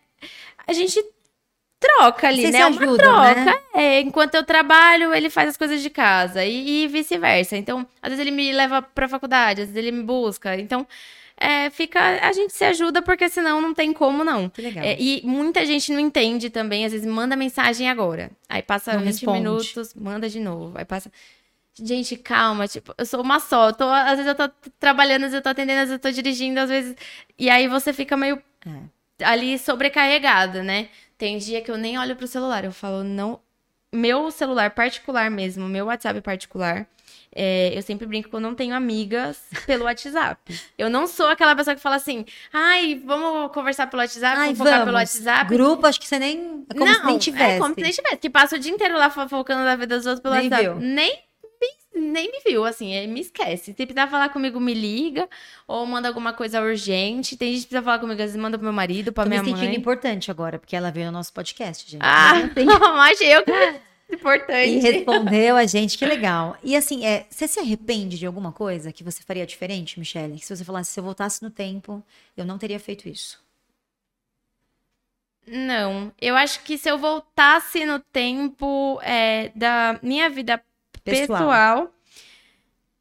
a 0.67 0.73
gente 0.75 1.03
troca 1.81 2.29
ali, 2.29 2.43
Vocês 2.43 2.53
né? 2.53 2.59
se 2.59 2.65
Uma 2.71 2.83
ajudam, 2.83 3.21
né? 3.23 3.35
troca. 3.45 3.63
É, 3.75 4.01
enquanto 4.01 4.35
eu 4.35 4.45
trabalho, 4.45 5.15
ele 5.15 5.31
faz 5.31 5.51
as 5.51 5.57
coisas 5.57 5.81
de 5.83 5.91
casa 5.91 6.45
e, 6.45 6.85
e 6.85 6.89
vice-versa. 6.89 7.57
Então, 7.57 7.87
às 8.03 8.11
vezes 8.11 8.21
ele 8.27 8.35
me 8.35 8.53
leva 8.53 8.83
pra 8.83 9.09
faculdade, 9.09 9.63
às 9.63 9.69
vezes 9.69 9.77
ele 9.77 9.93
me 9.97 10.03
busca. 10.03 10.57
Então, 10.57 10.87
é, 11.41 11.71
fica 11.71 12.01
a 12.27 12.33
gente 12.33 12.53
se 12.53 12.65
ajuda 12.65 13.01
porque 13.01 13.29
senão 13.29 13.61
não 13.61 13.73
tem 13.73 13.93
como 13.93 14.25
não. 14.25 14.49
Que 14.49 14.61
legal. 14.61 14.85
É, 14.85 14.97
e 14.99 15.21
muita 15.25 15.65
gente 15.65 15.93
não 15.93 16.01
entende 16.01 16.51
também, 16.51 16.85
às 16.85 16.91
vezes 16.93 17.07
manda 17.07 17.37
mensagem 17.37 17.89
agora. 17.89 18.31
Aí 18.49 18.61
passa 18.63 18.93
Não 18.95 19.01
20 19.01 19.07
responde. 19.13 19.39
minutos, 19.39 19.95
manda 19.95 20.29
de 20.29 20.41
novo. 20.41 20.77
Aí 20.77 20.85
passa. 20.85 21.13
Gente, 21.81 22.17
calma, 22.17 22.67
tipo, 22.67 22.93
eu 22.99 23.07
sou 23.07 23.23
uma 23.23 23.39
só. 23.39 23.71
Tô, 23.71 23.85
às 23.89 24.19
vezes 24.19 24.27
eu 24.27 24.35
tô 24.35 24.49
trabalhando, 24.81 25.23
às 25.27 25.31
vezes 25.31 25.35
eu 25.37 25.43
tô 25.43 25.49
atendendo, 25.51 25.83
às 25.83 25.89
vezes 25.91 25.93
eu 25.93 25.99
tô 26.01 26.11
dirigindo, 26.11 26.59
às 26.59 26.69
vezes. 26.69 26.97
E 27.39 27.49
aí 27.49 27.69
você 27.69 27.93
fica 27.93 28.17
meio 28.17 28.43
É. 28.67 29.25
ali 29.25 29.57
sobrecarregada, 29.61 30.65
né? 30.65 30.89
Tem 31.19 31.37
dia 31.37 31.61
que 31.61 31.71
eu 31.71 31.77
nem 31.77 31.99
olho 31.99 32.15
pro 32.17 32.27
celular, 32.29 32.65
eu 32.65 32.73
falo, 32.73 33.03
não. 33.03 33.41
Meu 33.93 34.31
celular 34.31 34.71
particular 34.71 35.31
mesmo, 35.31 35.67
meu 35.67 35.87
WhatsApp 35.87 36.21
particular, 36.21 36.87
é, 37.35 37.77
eu 37.77 37.81
sempre 37.83 38.07
brinco 38.07 38.29
que 38.29 38.37
eu 38.37 38.41
não 38.41 38.55
tenho 38.55 38.75
amigas 38.75 39.43
pelo 39.67 39.85
WhatsApp. 39.85 40.41
Eu 40.77 40.91
não 40.91 41.07
sou 41.07 41.27
aquela 41.27 41.57
pessoa 41.57 41.75
que 41.75 41.81
fala 41.81 41.97
assim, 41.97 42.25
ai, 42.53 43.01
vamos 43.05 43.51
conversar 43.53 43.87
pelo 43.89 44.03
WhatsApp, 44.03 44.37
Ai, 44.39 44.53
vamos 44.55 44.59
focar 44.59 44.73
pelo 44.85 44.93
vamos. 44.93 45.01
WhatsApp. 45.15 45.49
Grupo, 45.49 45.87
acho 45.87 45.99
que 46.01 46.07
você 46.07 46.19
nem. 46.19 46.67
É 46.69 46.75
como 46.75 46.85
não, 46.85 46.95
se 47.01 47.07
nem 47.07 47.19
tivesse. 47.19 47.53
é 47.55 47.59
como 47.59 47.75
se 47.75 47.81
nem 47.81 47.91
tivesse. 47.91 48.17
Que 48.19 48.31
passa 48.31 48.57
o 48.57 48.59
dia 48.59 48.71
inteiro 48.73 48.97
lá 48.99 49.09
fofocando 49.11 49.65
da 49.65 49.75
vida 49.75 49.97
dos 49.97 50.07
outros 50.07 50.23
pelo 50.23 50.35
Nem 50.35 50.45
WhatsApp. 50.51 50.63
viu. 50.65 50.75
Nem 50.81 51.28
nem 51.95 52.31
me 52.31 52.41
viu, 52.47 52.65
assim, 52.65 52.93
é, 52.95 53.07
me 53.07 53.21
esquece. 53.21 53.67
Se 53.67 53.73
precisar 53.75 54.07
falar 54.09 54.29
comigo, 54.29 54.61
me 54.61 54.73
liga. 54.75 55.29
Ou 55.67 55.85
manda 55.87 56.07
alguma 56.09 56.33
coisa 56.33 56.61
urgente. 56.63 57.37
Tem 57.37 57.49
gente 57.53 57.63
que 57.63 57.69
precisa 57.69 57.83
falar 57.83 57.99
comigo, 57.99 58.21
às 58.21 58.27
vezes 58.31 58.37
manda 58.41 58.57
pro 58.59 58.65
meu 58.65 58.73
marido, 58.73 59.13
pra 59.13 59.25
Tô 59.25 59.31
me 59.31 59.37
minha 59.37 59.45
sentindo 59.45 59.69
mãe. 59.71 59.77
importante 59.77 60.31
agora, 60.31 60.59
porque 60.59 60.77
ela 60.77 60.91
veio 60.91 61.07
no 61.07 61.13
nosso 61.13 61.33
podcast, 61.33 61.91
gente. 61.91 62.01
Ah, 62.03 62.49
tem- 62.55 62.67
mas 62.67 63.21
eu 63.21 63.43
é 63.47 63.81
E 64.11 64.15
importante. 64.15 64.79
respondeu 64.79 65.57
a 65.57 65.67
gente, 65.67 65.99
que 65.99 66.07
legal. 66.07 66.57
E 66.63 66.75
assim, 66.77 67.05
é, 67.05 67.27
você 67.29 67.47
se 67.47 67.61
arrepende 67.61 68.19
de 68.19 68.25
alguma 68.27 68.53
coisa 68.53 68.91
que 68.93 69.05
você 69.05 69.23
faria 69.23 69.47
diferente, 69.47 69.99
Michelle? 69.99 70.39
Se 70.39 70.57
você 70.57 70.65
falasse, 70.65 70.91
se 70.93 71.01
eu 71.01 71.05
voltasse 71.05 71.43
no 71.43 71.51
tempo, 71.51 72.03
eu 72.37 72.45
não 72.45 72.57
teria 72.59 72.79
feito 72.81 73.09
isso. 73.09 73.39
Não. 75.47 76.13
Eu 76.21 76.37
acho 76.37 76.63
que 76.63 76.77
se 76.77 76.91
eu 76.91 76.99
voltasse 76.99 77.85
no 77.87 77.99
tempo 78.01 79.01
é, 79.03 79.51
da 79.55 79.99
minha 80.03 80.29
vida 80.29 80.63
Pessoal. 81.11 81.39
pessoal, 81.39 81.95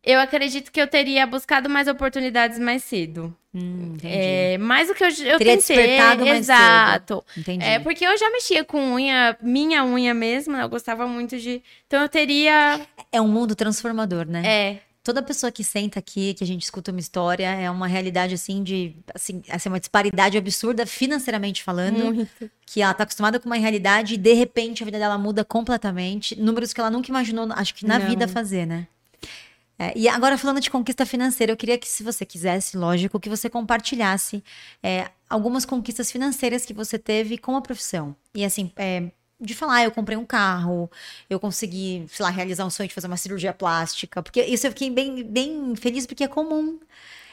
eu 0.03 0.20
acredito 0.20 0.72
que 0.72 0.80
eu 0.80 0.88
teria 0.88 1.28
buscado 1.28 1.70
mais 1.70 1.88
oportunidades 1.88 2.58
mais 2.58 2.84
cedo. 2.84 3.36
Hum, 3.53 3.93
entendi. 3.95 4.14
É, 4.14 4.58
mais 4.58 4.88
do 4.88 4.95
que 4.95 5.03
eu, 5.03 5.10
eu 5.10 5.38
Teria 5.38 5.58
despertado 5.58 6.26
mais 6.26 6.39
Exato. 6.39 7.26
entendi. 7.36 7.66
É, 7.66 7.80
porque 7.80 8.05
eu 8.05 8.18
já 8.18 8.30
mexia 8.30 8.64
com 8.64 8.93
unha, 8.93 9.36
minha 9.41 9.84
unha 9.84 10.14
mesmo, 10.14 10.53
né? 10.53 10.64
Eu 10.64 10.70
gostava 10.70 11.08
muito 11.08 11.38
de. 11.38 11.62
Então 11.88 12.01
eu 12.01 12.08
teria. 12.08 12.80
É 13.12 13.20
um 13.20 13.28
mundo 13.28 13.55
transformador, 13.55 14.26
né? 14.26 14.43
É, 14.45 14.80
Toda 15.08 15.24
pessoa 15.24 15.49
que 15.49 15.64
senta 15.64 15.99
aqui, 15.99 16.34
que 16.34 16.43
a 16.43 16.47
gente 16.47 16.64
escuta 16.64 16.91
uma 16.91 16.99
história, 16.99 17.45
é 17.49 17.72
uma 17.72 17.88
realidade 17.88 18.34
assim 18.34 18.62
de, 18.62 18.93
assim, 19.16 19.41
assim 19.47 19.70
uma 19.70 19.80
disparidade 19.80 20.38
absurda 20.38 20.86
financeiramente 20.86 21.64
falando, 21.64 22.14
muito. 22.14 22.51
que 22.66 22.82
ela 22.82 22.93
tá 22.93 23.03
acostumada 23.03 23.39
com 23.39 23.45
uma 23.45 23.55
realidade 23.55 24.16
e 24.16 24.18
de 24.18 24.34
repente 24.34 24.84
a 24.84 24.86
vida 24.86 24.99
dela 24.99 25.18
muda 25.18 25.45
completamente, 25.45 26.38
números 26.38 26.74
que 26.74 26.82
ela 26.82 26.91
nunca 26.91 27.10
imaginou, 27.10 27.47
acho 27.53 27.74
que 27.74 27.86
na 27.86 27.97
Não. 27.97 28.10
vida 28.10 28.28
fazer, 28.28 28.66
né? 28.66 28.86
É, 29.80 29.97
e 29.97 30.10
agora 30.10 30.38
falando 30.38 30.60
de 30.60 30.70
conquista 30.70 31.05
financeira, 31.05 31.53
eu 31.53 31.58
queria 31.58 31.78
que 31.78 31.88
se 31.88 32.03
você 32.03 32.26
quisesse, 32.26 32.76
lógico, 32.76 33.18
que 33.18 33.30
você 33.30 33.49
compartilhasse 33.49 34.43
é, 34.84 35.08
algumas 35.30 35.66
conquistas 35.66 36.12
financeiras 36.12 36.66
que 36.66 36.74
você 36.74 36.99
teve 36.99 37.38
com 37.38 37.55
a 37.55 37.62
profissão. 37.62 38.14
E 38.36 38.43
assim, 38.43 38.74
é, 38.76 39.10
de 39.40 39.54
falar, 39.54 39.76
ah, 39.78 39.84
eu 39.86 39.92
comprei 39.92 40.18
um 40.18 40.26
carro, 40.26 40.90
eu 41.30 41.40
consegui, 41.40 42.06
sei 42.10 42.24
lá, 42.24 42.30
realizar 42.32 42.66
um 42.66 42.70
sonho 42.70 42.90
de 42.90 42.96
fazer 42.96 43.08
uma 43.08 43.18
cirurgia 43.18 43.54
plástica. 43.54 44.22
Porque 44.24 44.42
isso 44.44 44.66
eu 44.68 44.72
fiquei 44.72 44.90
bem, 44.90 45.24
bem 45.24 45.76
feliz 45.76 46.06
porque 46.08 46.24
é 46.24 46.28
comum. 46.28 46.80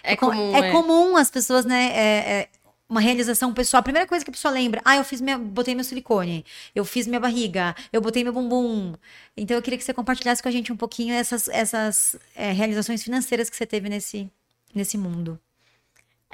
É 0.03 0.17
co- 0.17 0.31
comum. 0.31 0.57
É, 0.57 0.73
comum 0.73 1.17
as 1.17 1.31
pessoas, 1.31 1.65
né? 1.65 1.87
é- 1.95 2.41
é 2.43 2.49
uma 2.89 3.01
realização 3.01 3.53
pessoal. 3.55 3.81
A 3.81 3.83
primeira 3.83 4.07
coisa 4.07 4.25
que 4.25 4.31
a 4.31 4.35
pessoa 4.35 4.53
lembra, 4.53 4.81
ah, 4.85 4.97
eu 4.97 5.05
fiz 5.05 5.21
minha, 5.21 5.39
botei 5.39 5.75
meu 5.75 5.83
silicone, 5.85 6.45
eu 6.75 6.85
fiz 6.85 7.07
minha 7.07 7.19
barriga, 7.19 7.75
eu 7.93 8.01
botei 8.01 8.23
meu 8.23 8.33
bumbum. 8.33 8.95
Então 9.37 9.57
eu 9.57 9.63
queria 9.63 9.79
que 9.79 9.85
você 9.85 9.95
compartilhasse 9.95 10.43
com 10.43 10.49
a 10.49 10.53
gente 10.53 10.73
um 10.73 10.77
pouquinho 10.77 11.15
essas, 11.15 11.49
essas 11.49 12.17
é, 12.35 12.53
realizações 12.53 13.03
financeiras 13.03 13.49
que 13.49 13.57
você 13.57 13.65
teve 13.67 13.89
nesse, 13.89 14.31
nesse 14.75 14.99
mundo. 14.99 15.41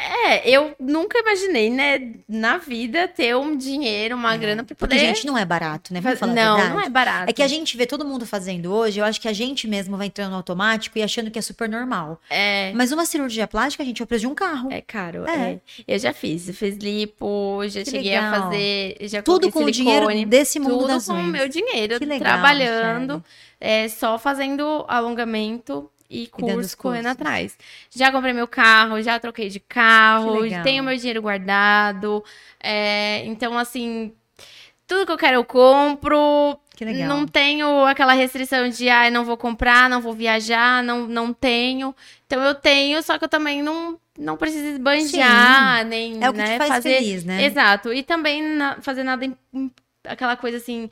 É, 0.00 0.48
eu 0.48 0.74
nunca 0.78 1.18
imaginei, 1.18 1.68
né, 1.70 2.12
na 2.28 2.56
vida 2.58 3.06
ter 3.08 3.36
um 3.36 3.56
dinheiro, 3.56 4.16
uma 4.16 4.36
grana 4.36 4.64
pra 4.64 4.74
Porque, 4.74 4.94
poder. 4.96 5.14
gente, 5.14 5.26
não 5.26 5.36
é 5.36 5.44
barato, 5.44 5.92
né? 5.92 6.00
Vamos 6.00 6.18
falar 6.18 6.32
a 6.32 6.34
não, 6.34 6.56
verdade. 6.56 6.74
não 6.74 6.82
é 6.82 6.88
barato. 6.88 7.30
É 7.30 7.32
que 7.32 7.42
a 7.42 7.48
gente 7.48 7.76
vê 7.76 7.86
todo 7.86 8.04
mundo 8.04 8.24
fazendo 8.26 8.72
hoje, 8.72 8.98
eu 9.00 9.04
acho 9.04 9.20
que 9.20 9.28
a 9.28 9.32
gente 9.32 9.68
mesmo 9.68 9.96
vai 9.96 10.06
entrando 10.06 10.30
no 10.30 10.36
automático 10.36 10.98
e 10.98 11.02
achando 11.02 11.30
que 11.30 11.38
é 11.38 11.42
super 11.42 11.68
normal. 11.68 12.20
É, 12.30 12.72
Mas 12.74 12.92
uma 12.92 13.04
cirurgia 13.04 13.46
plástica, 13.46 13.84
gente, 13.84 14.00
é 14.00 14.04
o 14.04 14.06
preço 14.06 14.22
de 14.22 14.26
um 14.26 14.34
carro. 14.34 14.70
é 14.72 14.80
caro. 14.80 15.26
É. 15.28 15.52
é. 15.52 15.60
Eu 15.86 15.98
já 15.98 16.12
fiz, 16.12 16.48
eu 16.48 16.54
fiz 16.54 16.76
lipo, 16.76 17.60
já 17.68 17.82
Que 17.82 17.90
cheguei 17.90 18.16
a 18.16 18.30
legal. 18.30 18.42
fazer, 18.44 18.96
já 19.02 19.22
Tudo 19.22 19.50
com 19.50 19.64
o 19.64 19.72
silicone, 19.72 20.06
dinheiro 20.06 20.26
desse 20.30 20.58
mundo 20.58 20.78
tudo 20.78 20.86
das 20.88 21.06
com 21.06 21.12
o 21.14 21.22
meu 21.24 21.48
dinheiro, 21.48 21.98
Que 21.98 22.04
legal, 22.04 22.32
trabalhando, 22.32 23.22
é, 23.60 23.88
só 23.88 24.18
fazendo 24.18 24.84
alongamento 24.88 25.90
e 26.10 26.26
curso 26.26 26.76
correndo 26.76 27.06
atrás. 27.06 27.56
Já 27.90 28.10
comprei 28.10 28.32
meu 28.32 28.48
carro, 28.48 29.00
já 29.00 29.18
troquei 29.20 29.48
de 29.48 29.60
carro, 29.60 30.42
tenho 30.64 30.82
meu 30.82 30.96
dinheiro 30.96 31.22
guardado. 31.22 32.24
é, 32.60 33.24
então, 33.26 33.56
assim, 33.56 34.12
tudo 34.86 35.06
que 35.06 35.12
eu 35.12 35.16
quero 35.18 35.36
eu 35.36 35.44
compro. 35.44 36.58
Que 36.74 36.84
legal. 36.84 37.08
Não 37.08 37.26
tenho 37.26 37.84
aquela 37.84 38.12
restrição 38.12 38.68
de, 38.68 38.88
ah, 38.88 39.08
não 39.10 39.24
vou 39.24 39.36
comprar, 39.36 39.88
não 39.88 40.00
vou 40.00 40.12
viajar, 40.12 40.82
não, 40.82 41.06
não 41.06 41.32
tenho. 41.32 41.94
Então 42.26 42.42
eu 42.42 42.54
tenho, 42.54 43.00
só 43.02 43.16
que 43.18 43.24
eu 43.24 43.28
também 43.28 43.62
não, 43.62 43.98
não 44.18 44.36
preciso 44.36 44.64
esbanjar, 44.66 45.84
nem 45.86 46.22
É 46.22 46.28
o 46.28 46.32
que 46.32 46.38
né, 46.38 46.52
te 46.54 46.58
faz 46.58 46.70
fazer. 46.70 46.96
feliz, 46.98 47.24
né? 47.24 47.44
Exato. 47.44 47.92
E 47.92 48.02
também 48.02 48.42
na- 48.42 48.80
fazer 48.80 49.04
nada, 49.04 49.24
aquela 50.04 50.36
coisa 50.36 50.56
assim, 50.56 50.90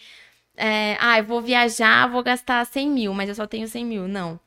é, 0.56 0.96
ah, 1.00 1.18
eu 1.18 1.24
vou 1.24 1.40
viajar, 1.40 2.06
vou 2.08 2.22
gastar 2.22 2.64
100 2.66 2.88
mil, 2.88 3.14
mas 3.14 3.28
eu 3.28 3.34
só 3.34 3.46
tenho 3.46 3.66
100 3.66 3.84
mil. 3.84 4.06
Não. 4.06 4.38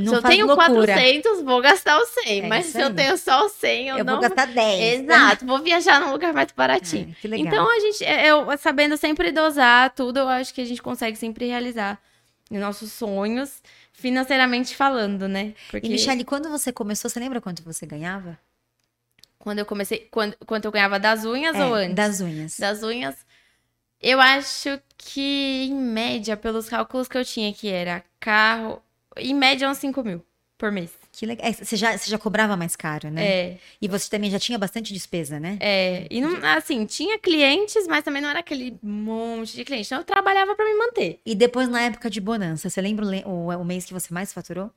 Não 0.00 0.12
se 0.12 0.18
eu 0.18 0.22
tenho 0.22 0.46
loucura. 0.46 0.94
400, 0.94 1.42
vou 1.42 1.60
gastar 1.60 1.98
os 1.98 2.08
100. 2.10 2.44
É 2.44 2.46
mas 2.46 2.66
se 2.66 2.80
eu 2.80 2.94
tenho 2.94 3.16
só 3.16 3.46
os 3.46 3.52
100, 3.52 3.88
eu, 3.88 3.98
Eu 3.98 4.04
não 4.04 4.14
vou 4.14 4.22
gastar 4.22 4.46
10. 4.46 5.00
Exato, 5.00 5.46
vou 5.46 5.62
viajar 5.62 6.00
num 6.00 6.12
lugar 6.12 6.32
mais 6.32 6.48
baratinho. 6.52 7.10
É, 7.10 7.20
que 7.20 7.28
legal. 7.28 7.46
Então 7.46 7.70
a 7.70 7.80
gente, 7.80 8.04
eu 8.04 8.58
sabendo 8.58 8.96
sempre 8.96 9.32
dosar 9.32 9.90
tudo, 9.90 10.18
eu 10.18 10.28
acho 10.28 10.52
que 10.52 10.60
a 10.60 10.64
gente 10.64 10.82
consegue 10.82 11.16
sempre 11.16 11.46
realizar 11.46 12.00
os 12.50 12.58
nossos 12.58 12.92
sonhos, 12.92 13.62
financeiramente 13.92 14.76
falando, 14.76 15.26
né? 15.26 15.54
Porque 15.70 15.86
E, 15.86 15.90
Michele, 15.90 16.24
quando 16.24 16.48
você 16.48 16.72
começou, 16.72 17.10
você 17.10 17.18
lembra 17.18 17.40
quanto 17.40 17.62
você 17.62 17.86
ganhava? 17.86 18.38
quando 19.38 19.60
eu 19.60 19.66
comecei, 19.66 20.08
quando, 20.10 20.36
quanto 20.44 20.64
eu 20.64 20.72
ganhava 20.72 20.98
das 20.98 21.24
unhas 21.24 21.54
ou 21.54 21.76
É, 21.76 21.84
antes? 21.84 21.94
das 21.94 22.20
unhas. 22.20 22.58
Das 22.58 22.82
unhas, 22.82 23.14
eu 24.02 24.20
acho 24.20 24.80
que 24.98 25.68
em 25.70 25.74
média, 25.74 26.36
pelos 26.36 26.68
cálculos 26.68 27.06
que 27.06 27.16
eu 27.16 27.24
tinha, 27.24 27.52
que 27.52 27.68
era 27.68 28.02
carro, 28.18 28.82
em 29.18 29.34
média 29.34 29.68
uns 29.68 29.78
5 29.78 30.02
mil 30.02 30.24
por 30.58 30.72
mês. 30.72 30.90
Que 31.12 31.26
legal. 31.26 31.46
É, 31.46 31.52
você, 31.52 31.76
já, 31.76 31.96
você 31.96 32.10
já 32.10 32.18
cobrava 32.18 32.56
mais 32.56 32.74
caro, 32.76 33.10
né? 33.10 33.24
É, 33.24 33.56
E 33.80 33.88
você 33.88 34.08
também 34.08 34.30
já 34.30 34.38
tinha 34.38 34.58
bastante 34.58 34.92
despesa, 34.92 35.38
né? 35.38 35.58
é. 35.60 36.06
E 36.10 36.20
não, 36.20 36.36
assim, 36.56 36.84
tinha 36.86 37.18
clientes, 37.18 37.86
mas 37.86 38.04
também 38.04 38.22
não 38.22 38.28
era 38.28 38.40
aquele 38.40 38.78
monte 38.82 39.54
de 39.56 39.64
clientes. 39.64 39.88
Então 39.88 39.98
eu 39.98 40.04
trabalhava 40.04 40.54
pra 40.54 40.64
me 40.64 40.74
manter. 40.74 41.20
E 41.24 41.34
depois, 41.34 41.68
na 41.68 41.82
época 41.82 42.08
de 42.08 42.20
bonança, 42.20 42.70
você 42.70 42.80
lembra 42.80 43.04
o, 43.06 43.28
o, 43.28 43.48
o 43.60 43.64
mês 43.64 43.84
que 43.84 43.92
você 43.92 44.12
mais 44.12 44.32
faturou? 44.32 44.70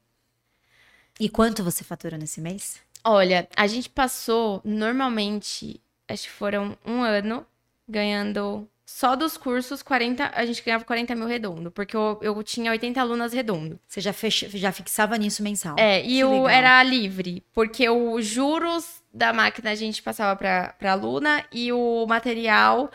E 1.19 1.29
quanto 1.29 1.63
você 1.63 1.83
faturou 1.83 2.17
nesse 2.17 2.39
mês? 2.39 2.79
Olha, 3.03 3.47
a 3.55 3.67
gente 3.67 3.89
passou 3.89 4.61
normalmente, 4.63 5.81
acho 6.07 6.23
que 6.23 6.29
foram 6.29 6.77
um 6.85 7.01
ano 7.01 7.45
ganhando 7.87 8.67
só 8.91 9.15
dos 9.15 9.37
cursos 9.37 9.83
40, 9.83 10.31
a 10.33 10.45
gente 10.47 10.63
ganhava 10.63 10.83
40 10.83 11.13
mil 11.15 11.27
redondo, 11.27 11.69
porque 11.69 11.95
eu, 11.95 12.19
eu 12.23 12.43
tinha 12.43 12.71
80 12.71 12.99
alunas 12.99 13.31
redondo. 13.31 13.79
Você 13.87 14.01
já, 14.01 14.11
fech... 14.11 14.49
já 14.57 14.71
fixava 14.71 15.15
nisso 15.15 15.43
mensal? 15.43 15.75
É, 15.77 16.03
e 16.03 16.23
legal. 16.23 16.49
era 16.49 16.83
livre, 16.83 17.43
porque 17.53 17.87
os 17.87 18.25
juros 18.25 19.03
da 19.13 19.31
máquina 19.31 19.69
a 19.69 19.75
gente 19.75 20.01
passava 20.01 20.35
pra, 20.35 20.73
pra 20.73 20.93
aluna 20.93 21.45
e 21.53 21.71
o 21.71 22.05
material 22.07 22.89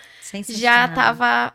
já 0.48 0.88
tava 0.88 1.54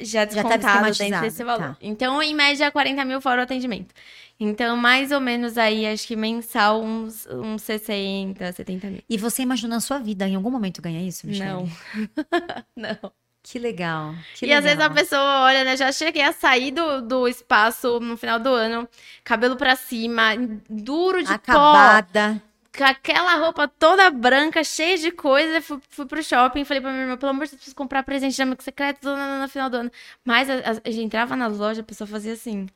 já 0.00 0.26
tava 0.26 0.42
descontado 0.42 0.84
dentro 0.84 0.90
esquematizado, 0.90 1.22
desse 1.24 1.42
valor. 1.42 1.68
tá. 1.70 1.76
Então, 1.80 2.22
em 2.22 2.34
média, 2.34 2.70
40 2.70 3.04
mil 3.04 3.20
fora 3.20 3.40
o 3.40 3.44
atendimento. 3.44 3.94
Então, 4.38 4.76
mais 4.76 5.10
ou 5.10 5.20
menos 5.20 5.58
aí, 5.58 5.86
acho 5.86 6.06
que 6.06 6.14
mensal, 6.14 6.82
uns, 6.82 7.26
uns 7.26 7.62
60, 7.62 8.52
70 8.52 8.86
mil. 8.88 9.02
E 9.08 9.16
você 9.16 9.42
imaginou 9.42 9.74
na 9.74 9.80
sua 9.80 9.98
vida, 9.98 10.28
em 10.28 10.36
algum 10.36 10.50
momento, 10.50 10.82
ganhar 10.82 11.02
isso, 11.02 11.26
Michele? 11.26 11.48
Não. 11.48 11.68
Não. 12.76 13.12
Que 13.50 13.58
legal. 13.58 14.14
Que 14.34 14.46
e 14.46 14.52
às 14.52 14.62
vezes 14.62 14.78
a 14.78 14.82
legal. 14.88 14.94
pessoa 14.96 15.42
olha, 15.44 15.64
né? 15.64 15.76
Já 15.76 15.90
cheguei 15.90 16.22
a 16.22 16.32
sair 16.32 16.70
do, 16.70 17.00
do 17.00 17.26
espaço 17.26 17.98
no 18.00 18.16
final 18.16 18.38
do 18.38 18.50
ano, 18.50 18.86
cabelo 19.24 19.56
pra 19.56 19.74
cima, 19.74 20.32
duro 20.68 21.20
de 21.22 21.28
pó, 21.28 21.34
Acabada. 21.34 22.42
com 22.76 22.84
aquela 22.84 23.36
roupa 23.36 23.66
toda 23.66 24.10
branca, 24.10 24.62
cheia 24.62 24.98
de 24.98 25.10
coisa. 25.10 25.62
Fui, 25.62 25.80
fui 25.88 26.04
pro 26.04 26.22
shopping, 26.22 26.64
falei 26.64 26.82
pra 26.82 26.90
minha 26.90 27.04
irmã, 27.04 27.16
pelo 27.16 27.30
amor 27.30 27.44
de 27.46 27.52
Deus, 27.52 27.56
preciso 27.60 27.74
comprar 27.76 28.02
presente 28.02 28.36
de 28.36 28.42
amigo 28.42 28.62
secreto 28.62 29.08
no, 29.08 29.48
final 29.48 29.70
do 29.70 29.76
ano. 29.78 29.90
Mas 30.24 30.50
a, 30.50 30.54
a- 30.54 30.80
a 30.84 30.90
gente 30.90 31.04
entrava 31.06 31.34
nas 31.34 31.56
lojas, 31.56 31.78
a 31.78 31.82
pessoa 31.82 32.06
fazia 32.06 32.34
assim. 32.34 32.68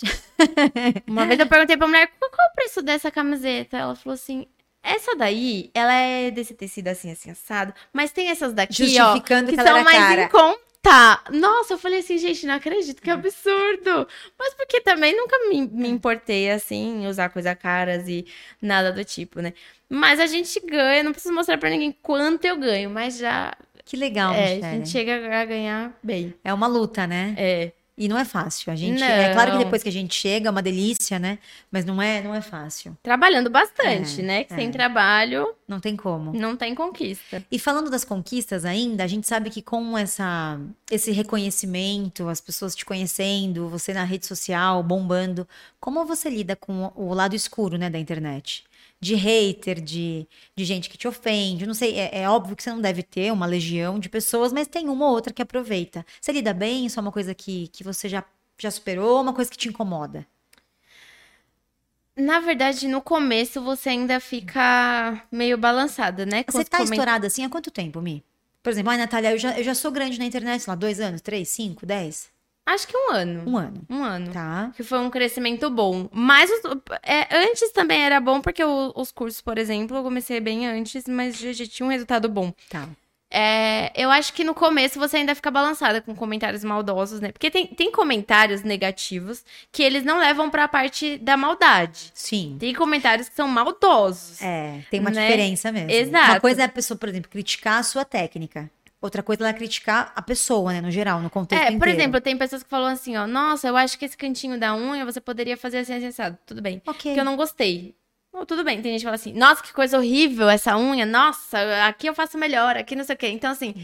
Uma 1.06 1.26
vez 1.26 1.38
eu 1.40 1.46
perguntei 1.46 1.76
pra 1.76 1.86
mulher, 1.88 2.08
qual, 2.18 2.30
qual 2.30 2.46
é 2.46 2.50
o 2.50 2.54
preço 2.54 2.82
dessa 2.82 3.10
camiseta? 3.10 3.76
Ela 3.76 3.94
falou 3.96 4.14
assim, 4.14 4.46
essa 4.82 5.14
daí, 5.16 5.70
ela 5.74 5.92
é 5.92 6.30
desse 6.30 6.54
tecido 6.54 6.88
assim, 6.88 7.10
assim, 7.10 7.30
assado, 7.30 7.72
mas 7.92 8.12
tem 8.12 8.28
essas 8.30 8.52
daqui, 8.52 8.98
ó, 9.00 9.14
que 9.14 9.20
que 9.20 9.56
são 9.56 9.84
mais 9.84 9.98
cara. 9.98 10.22
em 10.24 10.28
conta. 10.28 11.22
Nossa, 11.30 11.74
eu 11.74 11.78
falei 11.78 12.00
assim, 12.00 12.16
gente, 12.18 12.46
não 12.46 12.54
acredito, 12.54 13.02
que 13.02 13.10
absurdo. 13.10 14.08
Mas 14.38 14.54
porque 14.54 14.80
também 14.80 15.14
nunca 15.16 15.36
me, 15.48 15.66
me 15.68 15.88
importei, 15.88 16.50
assim, 16.50 17.06
usar 17.06 17.28
coisa 17.28 17.54
caras 17.54 18.08
e 18.08 18.24
nada 18.60 18.90
do 18.92 19.04
tipo, 19.04 19.40
né? 19.40 19.52
Mas 19.88 20.18
a 20.20 20.26
gente 20.26 20.58
ganha, 20.60 21.02
não 21.02 21.12
preciso 21.12 21.34
mostrar 21.34 21.58
pra 21.58 21.68
ninguém 21.70 21.92
quanto 22.02 22.44
eu 22.46 22.56
ganho, 22.56 22.88
mas 22.90 23.18
já, 23.18 23.54
Que 23.84 23.96
legal, 23.96 24.32
é, 24.32 24.60
a 24.62 24.70
Michele. 24.70 24.76
gente 24.76 24.88
chega 24.88 25.40
a 25.40 25.44
ganhar 25.44 25.98
bem. 26.02 26.34
É 26.44 26.54
uma 26.54 26.66
luta, 26.66 27.06
né? 27.06 27.34
É, 27.36 27.72
E 28.00 28.08
não 28.08 28.16
é 28.18 28.24
fácil. 28.24 28.72
A 28.72 28.74
gente, 28.76 29.02
é 29.02 29.34
claro 29.34 29.50
que 29.50 29.58
Não. 29.58 29.64
depois 29.64 29.82
que 29.82 29.88
a 29.90 29.92
gente 29.92 30.14
chega, 30.14 30.48
é 30.48 30.50
uma 30.50 30.62
delícia, 30.62 31.18
né? 31.18 31.38
Mas 31.70 31.84
não 31.84 32.00
é, 32.00 32.22
não 32.22 32.34
é 32.34 32.40
fácil. 32.40 32.96
trabalhando 33.02 33.50
bastante, 33.50 34.22
É, 34.22 34.24
né? 34.24 34.44
Que 34.44 34.54
é. 34.54 34.56
sem 34.56 34.70
trabalho 34.70 35.54
Não 35.68 35.78
tem 35.78 35.94
como. 35.96 36.32
não 36.32 36.56
tem 36.56 36.74
conquista. 36.74 37.44
E 37.52 37.58
falando 37.58 37.90
das 37.90 38.02
conquistas 38.02 38.64
ainda, 38.64 39.04
a 39.04 39.06
gente 39.06 39.26
sabe 39.28 39.50
que 39.50 39.60
com 39.60 39.98
essa, 39.98 40.58
esse 40.90 41.10
reconhecimento, 41.12 42.26
as 42.26 42.40
pessoas 42.40 42.74
te 42.74 42.86
conhecendo, 42.86 43.68
você 43.68 43.92
na 43.92 44.04
rede 44.04 44.24
social 44.24 44.82
bombando, 44.82 45.46
como 45.78 46.04
você 46.06 46.30
lida 46.30 46.56
com 46.56 46.90
o 46.96 47.12
lado 47.12 47.36
escuro, 47.36 47.76
né, 47.76 47.90
da 47.90 47.98
internet? 47.98 48.64
De 49.00 49.14
hater, 49.14 49.80
de, 49.80 50.28
de 50.54 50.64
gente 50.64 50.90
que 50.90 50.98
te 50.98 51.08
ofende. 51.08 51.66
Não 51.66 51.74
sei, 51.74 51.98
é, 51.98 52.20
é 52.22 52.28
óbvio 52.28 52.54
que 52.56 52.62
você 52.62 52.70
não 52.70 52.80
deve 52.80 53.02
ter 53.02 53.32
uma 53.32 53.46
legião 53.46 53.98
de 53.98 54.08
pessoas, 54.10 54.52
mas 54.52 54.68
tem 54.68 54.88
uma 54.88 55.06
ou 55.06 55.12
outra 55.12 55.32
que 55.32 55.40
aproveita. 55.42 56.04
Você 56.20 56.32
lida 56.32 56.52
bem? 56.52 56.86
Isso 56.86 56.98
é 57.00 57.02
uma 57.02 57.12
coisa 57.12 57.34
que, 57.34 57.68
que 57.68 57.82
você 57.82 58.08
já, 58.08 58.22
já 58.58 58.70
superou 58.70 59.16
ou 59.16 59.22
uma 59.22 59.32
coisa 59.34 59.50
que 59.50 59.56
te 59.56 59.68
incomoda? 59.68 60.26
Na 62.16 62.38
verdade, 62.40 62.86
no 62.86 63.00
começo 63.00 63.62
você 63.62 63.88
ainda 63.90 64.20
fica 64.20 65.26
meio 65.32 65.56
balançada, 65.56 66.26
né? 66.26 66.44
com 66.44 66.52
Você 66.52 66.64
tá 66.64 66.78
comen- 66.78 66.92
estourada 66.92 67.26
assim 67.26 67.44
há 67.44 67.48
quanto 67.48 67.70
tempo, 67.70 68.00
Mi? 68.02 68.22
Por 68.62 68.70
exemplo, 68.70 68.90
ai, 68.90 68.98
Natália, 68.98 69.30
eu 69.32 69.38
já, 69.38 69.58
eu 69.58 69.64
já 69.64 69.74
sou 69.74 69.90
grande 69.90 70.18
na 70.18 70.24
internet, 70.26 70.60
sei 70.62 70.70
lá, 70.70 70.74
dois 70.74 71.00
anos, 71.00 71.20
três, 71.22 71.48
cinco, 71.48 71.86
dez? 71.86 72.30
Acho 72.66 72.86
que 72.86 72.96
um 72.96 73.10
ano. 73.12 73.42
Um 73.50 73.56
ano. 73.56 73.82
Um 73.90 74.02
ano. 74.04 74.32
Tá. 74.32 74.70
Que 74.76 74.82
foi 74.84 74.98
um 75.00 75.10
crescimento 75.10 75.68
bom. 75.70 76.08
Mas 76.12 76.50
é, 77.02 77.26
antes 77.48 77.72
também 77.72 78.00
era 78.02 78.20
bom, 78.20 78.40
porque 78.40 78.62
o- 78.62 78.92
os 78.94 79.10
cursos, 79.10 79.40
por 79.40 79.58
exemplo, 79.58 79.96
eu 79.96 80.02
comecei 80.02 80.38
bem 80.40 80.66
antes, 80.68 81.04
mas 81.08 81.36
já, 81.38 81.52
já 81.52 81.66
tinha 81.66 81.86
um 81.86 81.90
resultado 81.90 82.28
bom. 82.28 82.52
Tá. 82.68 82.88
É, 83.32 83.92
eu 83.94 84.10
acho 84.10 84.32
que 84.32 84.42
no 84.42 84.52
começo 84.54 84.98
você 84.98 85.18
ainda 85.18 85.36
fica 85.36 85.52
balançada 85.52 86.00
com 86.00 86.14
comentários 86.16 86.64
maldosos, 86.64 87.20
né? 87.20 87.30
Porque 87.30 87.48
tem, 87.48 87.64
tem 87.66 87.90
comentários 87.92 88.62
negativos 88.64 89.44
que 89.70 89.84
eles 89.84 90.02
não 90.04 90.18
levam 90.18 90.50
pra 90.50 90.66
parte 90.66 91.16
da 91.18 91.36
maldade. 91.36 92.10
Sim. 92.12 92.56
Tem 92.58 92.74
comentários 92.74 93.28
que 93.28 93.36
são 93.36 93.46
maldosos. 93.46 94.42
É, 94.42 94.80
tem 94.90 94.98
uma 94.98 95.10
Né? 95.10 95.22
diferença 95.28 95.70
mesmo. 95.70 95.90
Exato. 95.92 96.32
Uma 96.32 96.40
coisa 96.40 96.62
é 96.62 96.64
a 96.64 96.68
pessoa, 96.68 96.98
por 96.98 97.08
exemplo, 97.08 97.30
criticar 97.30 97.78
a 97.78 97.82
sua 97.84 98.04
técnica. 98.04 98.68
Outra 99.00 99.22
coisa 99.22 99.48
é 99.48 99.52
criticar 99.52 100.12
a 100.14 100.20
pessoa, 100.20 100.72
né, 100.74 100.80
no 100.82 100.90
geral, 100.90 101.20
no 101.22 101.30
contexto 101.30 101.62
É, 101.62 101.66
por 101.68 101.76
inteiro. 101.76 101.90
exemplo, 101.98 102.20
tem 102.20 102.36
pessoas 102.36 102.62
que 102.62 102.68
falam 102.68 102.88
assim, 102.88 103.16
ó, 103.16 103.26
nossa, 103.26 103.66
eu 103.66 103.76
acho 103.76 103.98
que 103.98 104.04
esse 104.04 104.16
cantinho 104.16 104.58
da 104.60 104.74
unha 104.76 105.04
você 105.06 105.20
poderia 105.20 105.56
fazer 105.56 105.78
assim, 105.78 105.94
assim, 105.94 106.06
assado. 106.08 106.36
Tudo 106.44 106.60
bem. 106.60 106.82
Ok. 106.86 107.10
Porque 107.10 107.18
eu 107.20 107.24
não 107.24 107.34
gostei. 107.36 107.94
Tudo 108.46 108.62
bem, 108.62 108.80
tem 108.80 108.92
gente 108.92 109.00
que 109.00 109.04
fala 109.06 109.16
assim, 109.16 109.32
nossa, 109.32 109.62
que 109.62 109.72
coisa 109.72 109.98
horrível 109.98 110.48
essa 110.48 110.76
unha, 110.76 111.04
nossa, 111.06 111.58
aqui 111.86 112.06
eu 112.06 112.14
faço 112.14 112.36
melhor, 112.38 112.76
aqui 112.76 112.94
não 112.94 113.02
sei 113.04 113.14
o 113.14 113.18
quê. 113.18 113.28
Então, 113.28 113.50
assim, 113.50 113.74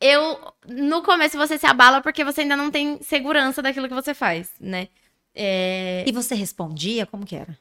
eu. 0.00 0.38
No 0.68 1.02
começo 1.02 1.38
você 1.38 1.56
se 1.56 1.66
abala 1.66 2.00
porque 2.00 2.24
você 2.24 2.42
ainda 2.42 2.56
não 2.56 2.70
tem 2.70 3.00
segurança 3.02 3.62
daquilo 3.62 3.88
que 3.88 3.94
você 3.94 4.12
faz, 4.14 4.52
né? 4.60 4.88
É, 5.34 6.04
E 6.06 6.12
você 6.12 6.34
respondia? 6.34 7.06
Como 7.06 7.24
que 7.24 7.36
era? 7.36 7.56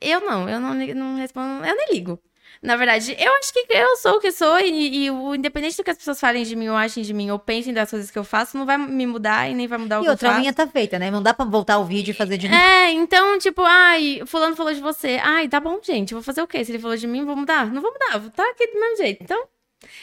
eu 0.00 0.20
não, 0.20 0.48
eu 0.48 0.60
não, 0.60 0.74
não 0.74 1.16
respondo, 1.16 1.64
eu 1.64 1.76
nem 1.76 1.92
ligo. 1.92 2.20
Na 2.60 2.74
verdade, 2.76 3.16
eu 3.18 3.32
acho 3.34 3.52
que 3.52 3.66
eu 3.70 3.96
sou 3.98 4.16
o 4.16 4.20
que 4.20 4.32
sou 4.32 4.58
e, 4.58 5.04
e 5.04 5.10
o, 5.10 5.34
independente 5.34 5.76
do 5.76 5.84
que 5.84 5.90
as 5.90 5.96
pessoas 5.96 6.18
falem 6.18 6.42
de 6.42 6.56
mim 6.56 6.68
ou 6.68 6.76
achem 6.76 7.02
de 7.04 7.14
mim 7.14 7.30
ou 7.30 7.38
pensem 7.38 7.72
das 7.72 7.88
coisas 7.90 8.10
que 8.10 8.18
eu 8.18 8.24
faço, 8.24 8.58
não 8.58 8.66
vai 8.66 8.76
me 8.76 9.06
mudar 9.06 9.48
e 9.48 9.54
nem 9.54 9.66
vai 9.68 9.78
mudar 9.78 9.98
o 9.98 10.02
E 10.02 10.04
que 10.04 10.10
outra 10.10 10.26
eu 10.28 10.32
faço. 10.32 10.42
unha 10.42 10.52
tá 10.52 10.66
feita, 10.66 10.98
né? 10.98 11.10
Não 11.10 11.22
dá 11.22 11.32
pra 11.32 11.44
voltar 11.44 11.78
o 11.78 11.84
vídeo 11.84 12.10
e 12.10 12.14
fazer 12.14 12.36
de 12.36 12.48
novo. 12.48 12.60
É, 12.60 12.90
então, 12.90 13.38
tipo, 13.38 13.62
ai, 13.62 14.22
fulano 14.26 14.56
falou 14.56 14.74
de 14.74 14.80
você. 14.80 15.20
Ai, 15.22 15.48
tá 15.48 15.60
bom, 15.60 15.78
gente, 15.82 16.14
vou 16.14 16.22
fazer 16.22 16.42
o 16.42 16.46
quê? 16.48 16.64
Se 16.64 16.72
ele 16.72 16.78
falou 16.80 16.96
de 16.96 17.06
mim, 17.06 17.24
vou 17.24 17.36
mudar? 17.36 17.66
Não 17.72 17.80
vou 17.80 17.92
mudar, 17.92 18.18
vou 18.18 18.28
estar 18.28 18.48
aqui 18.50 18.66
do 18.66 18.80
mesmo 18.80 18.96
jeito. 18.96 19.22
Então, 19.22 19.40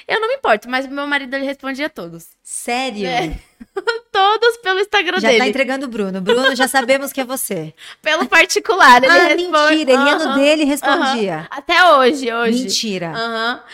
eu 0.07 0.21
não 0.21 0.27
me 0.29 0.35
importo, 0.35 0.69
mas 0.69 0.87
meu 0.87 1.05
marido, 1.05 1.33
ele 1.35 1.45
respondia 1.45 1.87
a 1.87 1.89
todos. 1.89 2.29
Sério? 2.47 3.07
É. 3.07 3.39
Todos 4.11 4.57
pelo 4.57 4.79
Instagram 4.79 5.19
Já 5.19 5.29
dele. 5.29 5.39
tá 5.39 5.47
entregando 5.47 5.87
o 5.87 5.89
Bruno. 5.89 6.21
Bruno, 6.21 6.55
já 6.55 6.67
sabemos 6.67 7.11
que 7.11 7.19
é 7.19 7.25
você. 7.25 7.73
Pelo 8.03 8.27
particular, 8.27 9.03
ele 9.03 9.11
ah, 9.11 9.27
responde. 9.29 9.51
mentira. 9.51 9.91
Ele 9.91 10.03
ia 10.03 10.17
no 10.19 10.35
dele 10.35 10.61
e 10.61 10.65
respondia. 10.65 11.47
Até 11.49 11.89
hoje, 11.89 12.31
hoje. 12.31 12.63
Mentira. 12.63 13.13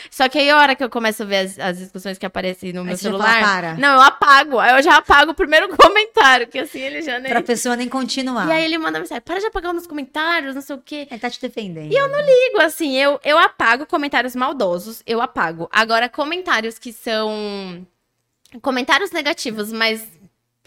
Só 0.10 0.30
que 0.30 0.40
aí 0.40 0.50
a 0.50 0.58
hora 0.58 0.74
que 0.74 0.84
eu 0.84 0.90
começo 0.90 1.22
a 1.24 1.26
ver 1.26 1.38
as, 1.40 1.60
as 1.60 1.78
discussões 1.80 2.18
que 2.18 2.26
aparecem 2.26 2.72
no 2.72 2.86
meu 2.86 2.96
você 2.96 3.04
já 3.04 3.10
celular. 3.10 3.42
fala, 3.42 3.46
"Para." 3.46 3.74
Não, 3.76 3.96
eu 3.96 4.02
apago. 4.02 4.58
Aí 4.58 4.74
eu 4.78 4.82
já 4.82 4.96
apago 4.96 5.32
o 5.32 5.36
primeiro 5.36 5.68
comentário, 5.76 6.48
que 6.48 6.58
assim 6.58 6.80
ele 6.80 7.02
já 7.02 7.20
nem. 7.20 7.30
Pra 7.30 7.42
pessoa 7.42 7.76
nem 7.76 7.90
continuar. 7.90 8.48
E 8.48 8.52
aí 8.54 8.64
ele 8.64 8.78
manda 8.78 9.00
mensagem: 9.00 9.22
para 9.22 9.38
de 9.38 9.48
apagar 9.48 9.74
nos 9.74 9.86
comentários, 9.86 10.56
não 10.56 10.62
sei 10.62 10.76
o 10.78 10.82
quê. 10.84 11.08
Ele 11.12 11.20
tá 11.20 11.30
te 11.30 11.42
defendendo. 11.42 11.92
E 11.92 11.96
eu 11.96 12.08
não 12.08 12.20
ligo, 12.20 12.62
assim, 12.62 12.98
eu, 12.98 13.20
eu 13.26 13.38
apago 13.38 13.86
comentários 13.86 14.34
maldosos, 14.34 15.04
eu 15.06 15.22
apago. 15.22 15.68
Agora, 15.72 16.08
comentários 16.08 16.80
que 16.80 16.94
são. 16.94 17.86
Comentários 18.62 19.12
negativos, 19.12 19.72
mas 19.72 20.06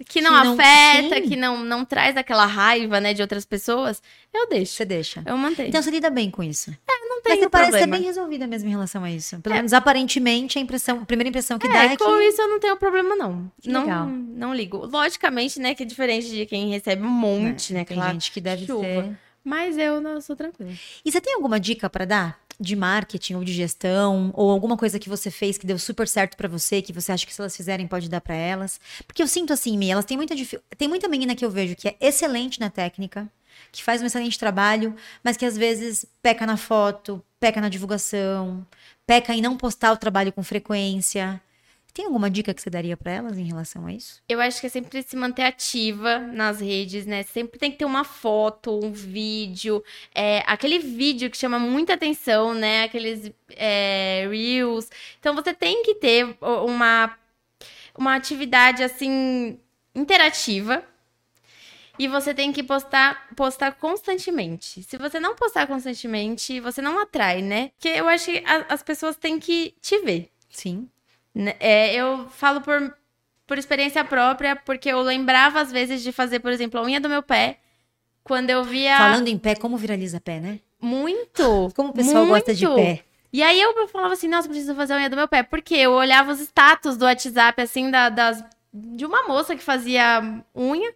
que 0.07 0.21
não, 0.21 0.31
Que 0.33 0.45
não- 0.47 0.53
afeta, 0.55 1.15
sim. 1.23 1.29
que 1.29 1.37
não, 1.37 1.63
não 1.65 1.85
traz 1.85 2.17
aquela 2.17 2.45
raiva, 2.47 2.99
né, 3.01 3.15
de 3.15 3.23
outras 3.23 3.45
pessoas, 3.45 4.03
eu 4.33 4.49
deixo. 4.49 4.73
Você 4.75 4.85
deixa. 4.85 5.23
Eu 5.25 5.37
mantenho. 5.37 5.69
Então 5.69 5.81
você 5.83 5.91
lida 5.91 6.11
bem 6.11 6.31
com 6.31 6.43
isso. 6.43 6.71
não 6.71 7.21
Mas 7.25 7.35
tem 7.35 7.39
você 7.43 7.49
parece 7.49 7.79
ser 7.79 7.87
bem 7.87 8.03
resolvida 8.03 8.47
mesmo 8.47 8.69
em 8.69 8.73
relação 8.73 9.05
a 9.05 9.11
isso. 9.11 9.39
Pelo 9.41 9.55
menos 9.55 9.73
aparentemente 9.73 10.59
a 10.59 10.61
impressão, 10.61 11.01
a 11.03 11.05
primeira 11.07 11.29
impressão 11.29 11.59
que 11.59 11.69
dá 11.69 11.85
É, 11.85 11.87
é 11.93 11.97
com 11.97 12.05
que 12.19 12.23
isso 12.25 12.43
eu 12.43 12.49
não 12.49 12.59
tenho 12.59 12.77
problema, 12.77 13.15
não. 13.15 13.51
Que 13.61 13.71
não, 13.71 13.83
legal. 13.83 14.07
não 14.07 14.55
ligo. 14.55 14.79
Logicamente, 14.85 15.61
né, 15.61 15.75
que 15.75 15.85
é 15.85 15.87
diferente 15.87 16.29
de 16.29 16.45
quem 16.45 16.71
recebe 16.71 17.03
um 17.03 17.09
monte, 17.09 17.73
né, 17.73 17.85
tem 17.85 17.97
aquela 17.97 18.13
gente 18.13 18.33
que 18.33 18.41
deve 18.41 18.67
chuva. 18.67 18.83
ser. 18.85 19.19
Mas 19.45 19.77
eu 19.79 20.01
não 20.01 20.13
eu 20.13 20.21
sou 20.23 20.35
tranquila. 20.35 20.73
E 21.05 21.13
você 21.13 21.21
tem 21.21 21.35
alguma 21.35 21.61
dica 21.61 21.89
pra 21.89 22.05
dar 22.07 22.39
de 22.61 22.77
marketing 22.77 23.35
ou 23.35 23.45
de 23.45 23.53
gestão 23.53 24.31
ou 24.35 24.51
alguma 24.51 24.77
coisa 24.77 24.99
que 24.99 25.09
você 25.09 25.31
fez 25.31 25.59
que 25.59 25.67
deu 25.67 25.79
super 25.79 26.07
certo 26.09 26.37
pra 26.37 26.49
você, 26.49 26.81
que 26.83 26.93
você 26.93 27.13
acha 27.13 27.27
que 27.27 27.35
se 27.35 27.41
elas 27.41 27.57
fizerem 27.57 27.87
pode 27.87 28.09
dar 28.09 28.21
pra 28.21 28.35
elas? 28.35 28.81
Porque 29.07 29.23
eu 29.23 29.27
sinto 29.29 29.53
assim, 29.53 29.77
Mi, 29.77 29.91
elas 29.91 30.05
têm 30.05 30.17
muita 30.17 30.35
difi- 30.35 30.61
tem 30.79 30.89
muita 30.89 31.09
menina 31.09 31.35
que 31.35 31.45
eu 31.45 31.51
vejo 31.51 31.75
que 31.77 31.89
é 31.89 31.97
excelente 32.01 32.61
na 32.61 32.71
técnica, 32.71 33.29
que 33.73 33.83
faz 33.83 34.03
um 34.03 34.07
excelente 34.07 34.39
trabalho, 34.39 34.95
mas 35.23 35.37
que 35.37 35.45
às 35.47 35.57
vezes 35.57 36.05
peca 36.23 36.47
na 36.47 36.57
foto, 36.57 37.23
peca 37.41 37.61
na 37.61 37.69
divulgação, 37.69 38.67
peca 39.07 39.35
em 39.35 39.41
não 39.43 39.57
postar 39.57 39.93
o 39.93 39.97
trabalho 39.97 40.33
com 40.33 40.43
frequência. 40.43 41.41
Tem 41.95 42.07
alguma 42.07 42.29
dica 42.29 42.53
que 42.53 42.61
você 42.61 42.69
daria 42.69 42.97
pra 42.97 43.13
elas 43.13 43.39
em 43.39 43.45
relação 43.45 43.87
a 43.87 43.93
isso? 43.93 44.21
Eu 44.29 44.41
acho 44.41 44.61
que 44.61 44.67
é 44.67 44.71
sempre 44.71 45.01
se 45.01 45.15
manter 45.17 45.43
ativa 45.43 46.19
nas 46.19 46.61
redes, 46.61 47.07
né? 47.07 47.23
Sempre 47.23 47.57
tem 47.57 47.71
que 47.71 47.79
ter 47.79 47.85
uma 47.85 48.03
foto, 48.03 48.85
um 48.85 48.91
vídeo. 48.93 49.83
é, 50.13 50.43
aquele 50.45 50.81
vídeo 50.81 51.31
que 51.31 51.37
chama 51.37 51.57
muita 51.57 51.95
atenção, 51.95 52.53
né? 52.53 52.83
Aqueles 52.83 53.31
é, 53.51 54.27
Reels. 54.29 54.91
Então 55.21 55.37
você 55.37 55.55
tem 55.55 55.85
que 55.85 55.95
ter 55.95 56.37
uma, 56.43 57.17
uma 57.97 58.17
atividade 58.17 58.83
assim 58.83 59.61
interativa. 59.95 60.83
E 61.97 62.09
você 62.09 62.35
tem 62.35 62.53
que 62.53 62.63
postar, 62.63 63.29
postar 63.37 63.73
constantemente. 63.75 64.83
Se 64.83 64.97
você 64.99 65.21
não 65.21 65.37
postar 65.37 65.67
constantemente, 65.69 66.59
você 66.59 66.83
não 66.83 66.99
atrai, 66.99 67.41
né? 67.41 67.71
Porque 67.79 67.89
eu 67.89 68.09
acho 68.09 68.27
que 68.33 68.39
a- 68.45 68.67
as 68.69 68.83
pessoas 68.83 69.17
têm 69.17 69.39
que 69.39 69.75
te 69.81 69.99
ver. 70.01 70.29
Sim. 70.51 70.89
Né, 71.35 71.55
é, 71.59 71.95
eu 71.95 72.29
falo 72.29 72.61
por, 72.61 72.97
por 73.47 73.59
experiência 73.59 74.05
própria, 74.05 74.55
porque 74.55 74.89
eu 74.89 75.01
lembrava 75.01 75.61
às 75.61 75.73
vezes 75.73 76.03
de 76.03 76.13
fazer, 76.13 76.41
por 76.41 76.53
exemplo, 76.53 76.79
a 76.79 76.85
unha 76.85 77.01
do 77.01 77.09
meu 77.09 77.23
pé. 77.23 77.59
Quando 78.23 78.49
eu 78.51 78.65
via 78.65 78.97
Falando 78.97 79.29
em 79.29 79.39
pé, 79.39 79.55
como 79.55 79.77
viraliza 79.77 80.21
pé, 80.21 80.41
né? 80.41 80.61
muito. 80.85 81.73
Como 81.75 81.89
o 81.89 81.93
pessoal 81.93 82.27
gosta 82.27 82.55
de 82.55 82.67
muito. 82.67 82.77
pé. 82.77 83.05
E 83.33 83.43
aí 83.43 83.61
eu 83.61 83.89
falava 83.89 84.15
assim, 84.15 84.29
nossa, 84.29 84.49
preciso 84.49 84.75
fazer 84.77 84.93
a 84.93 84.97
unha 84.97 85.11
do 85.11 85.17
meu 85.17 85.27
pé. 85.27 85.43
Porque 85.43 85.75
eu 85.75 85.93
olhava 85.93 86.31
os 86.31 86.41
status 86.41 86.97
do 86.97 87.05
WhatsApp, 87.05 87.61
assim, 87.61 87.91
da, 87.91 88.09
das, 88.09 88.45
de 88.73 89.05
uma 89.05 89.27
moça 89.27 89.57
que 89.57 89.63
fazia 89.63 90.23
unha. 90.55 90.95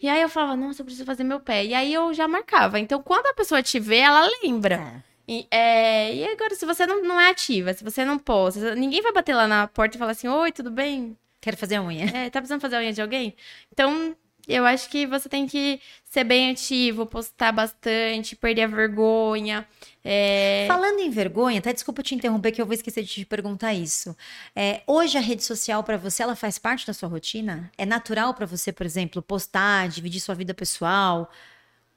E 0.00 0.08
aí 0.08 0.20
eu 0.20 0.28
falava, 0.28 0.56
nossa, 0.56 0.80
eu 0.80 0.84
preciso 0.84 1.06
fazer 1.06 1.22
meu 1.22 1.38
pé. 1.38 1.64
E 1.64 1.74
aí 1.74 1.94
eu 1.94 2.12
já 2.12 2.26
marcava. 2.26 2.80
Então, 2.80 3.00
quando 3.02 3.26
a 3.26 3.34
pessoa 3.34 3.62
te 3.62 3.78
vê, 3.78 3.98
ela 3.98 4.28
lembra. 4.42 4.74
É. 4.74 5.15
E, 5.28 5.46
é, 5.50 6.14
e 6.14 6.24
agora, 6.24 6.54
se 6.54 6.64
você 6.64 6.86
não, 6.86 7.02
não 7.02 7.20
é 7.20 7.30
ativa, 7.30 7.72
se 7.72 7.82
você 7.82 8.04
não 8.04 8.18
posta, 8.18 8.74
ninguém 8.74 9.02
vai 9.02 9.12
bater 9.12 9.34
lá 9.34 9.48
na 9.48 9.66
porta 9.66 9.96
e 9.96 9.98
falar 9.98 10.12
assim, 10.12 10.28
oi, 10.28 10.52
tudo 10.52 10.70
bem? 10.70 11.16
Quero 11.40 11.56
fazer 11.56 11.76
a 11.76 11.82
unha. 11.82 12.04
É, 12.14 12.30
tá 12.30 12.40
precisando 12.40 12.60
fazer 12.60 12.76
a 12.76 12.78
unha 12.78 12.92
de 12.92 13.02
alguém? 13.02 13.34
Então, 13.72 14.16
eu 14.46 14.64
acho 14.64 14.88
que 14.88 15.06
você 15.06 15.28
tem 15.28 15.46
que 15.46 15.80
ser 16.04 16.22
bem 16.22 16.52
ativo, 16.52 17.04
postar 17.04 17.50
bastante, 17.50 18.36
perder 18.36 18.62
a 18.62 18.66
vergonha. 18.68 19.66
É... 20.04 20.66
Falando 20.68 21.00
em 21.00 21.10
vergonha, 21.10 21.58
até 21.58 21.72
desculpa 21.72 22.02
te 22.02 22.14
interromper 22.14 22.52
que 22.52 22.62
eu 22.62 22.66
vou 22.66 22.74
esquecer 22.74 23.02
de 23.02 23.08
te 23.08 23.26
perguntar 23.26 23.74
isso. 23.74 24.16
É, 24.54 24.82
hoje 24.86 25.18
a 25.18 25.20
rede 25.20 25.42
social 25.42 25.82
pra 25.82 25.96
você, 25.96 26.22
ela 26.22 26.36
faz 26.36 26.58
parte 26.58 26.86
da 26.86 26.92
sua 26.92 27.08
rotina? 27.08 27.70
É 27.76 27.84
natural 27.84 28.32
pra 28.34 28.46
você, 28.46 28.72
por 28.72 28.86
exemplo, 28.86 29.20
postar, 29.20 29.88
dividir 29.88 30.20
sua 30.20 30.36
vida 30.36 30.54
pessoal? 30.54 31.28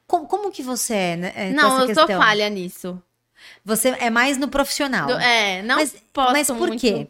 Como, 0.07 0.25
como 0.25 0.51
que 0.51 0.63
você 0.63 0.93
é, 0.95 1.15
né, 1.15 1.33
é, 1.35 1.49
Não, 1.51 1.81
eu 1.81 1.93
sou 1.93 2.05
questão? 2.05 2.19
falha 2.19 2.49
nisso. 2.49 2.99
Você 3.63 3.89
é 3.99 4.09
mais 4.09 4.37
no 4.37 4.47
profissional. 4.47 5.07
Do- 5.07 5.19
é, 5.19 5.61
não 5.63 5.77
mas, 5.77 5.95
posso 6.13 6.31
mas 6.33 6.47
por 6.47 6.67
muito. 6.67 6.81
quê? 6.81 7.07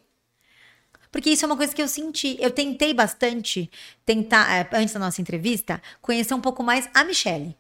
Porque 1.12 1.30
isso 1.32 1.44
é 1.44 1.48
uma 1.48 1.58
coisa 1.58 1.74
que 1.74 1.82
eu 1.82 1.88
senti. 1.88 2.38
Eu 2.40 2.52
tentei 2.52 2.94
bastante, 2.94 3.70
tentar, 4.06 4.52
é, 4.54 4.68
antes 4.74 4.94
da 4.94 5.00
nossa 5.00 5.20
entrevista, 5.22 5.82
conhecer 6.02 6.34
um 6.34 6.42
pouco 6.42 6.62
mais 6.64 6.88
a 6.94 7.04
Michelle. 7.04 7.56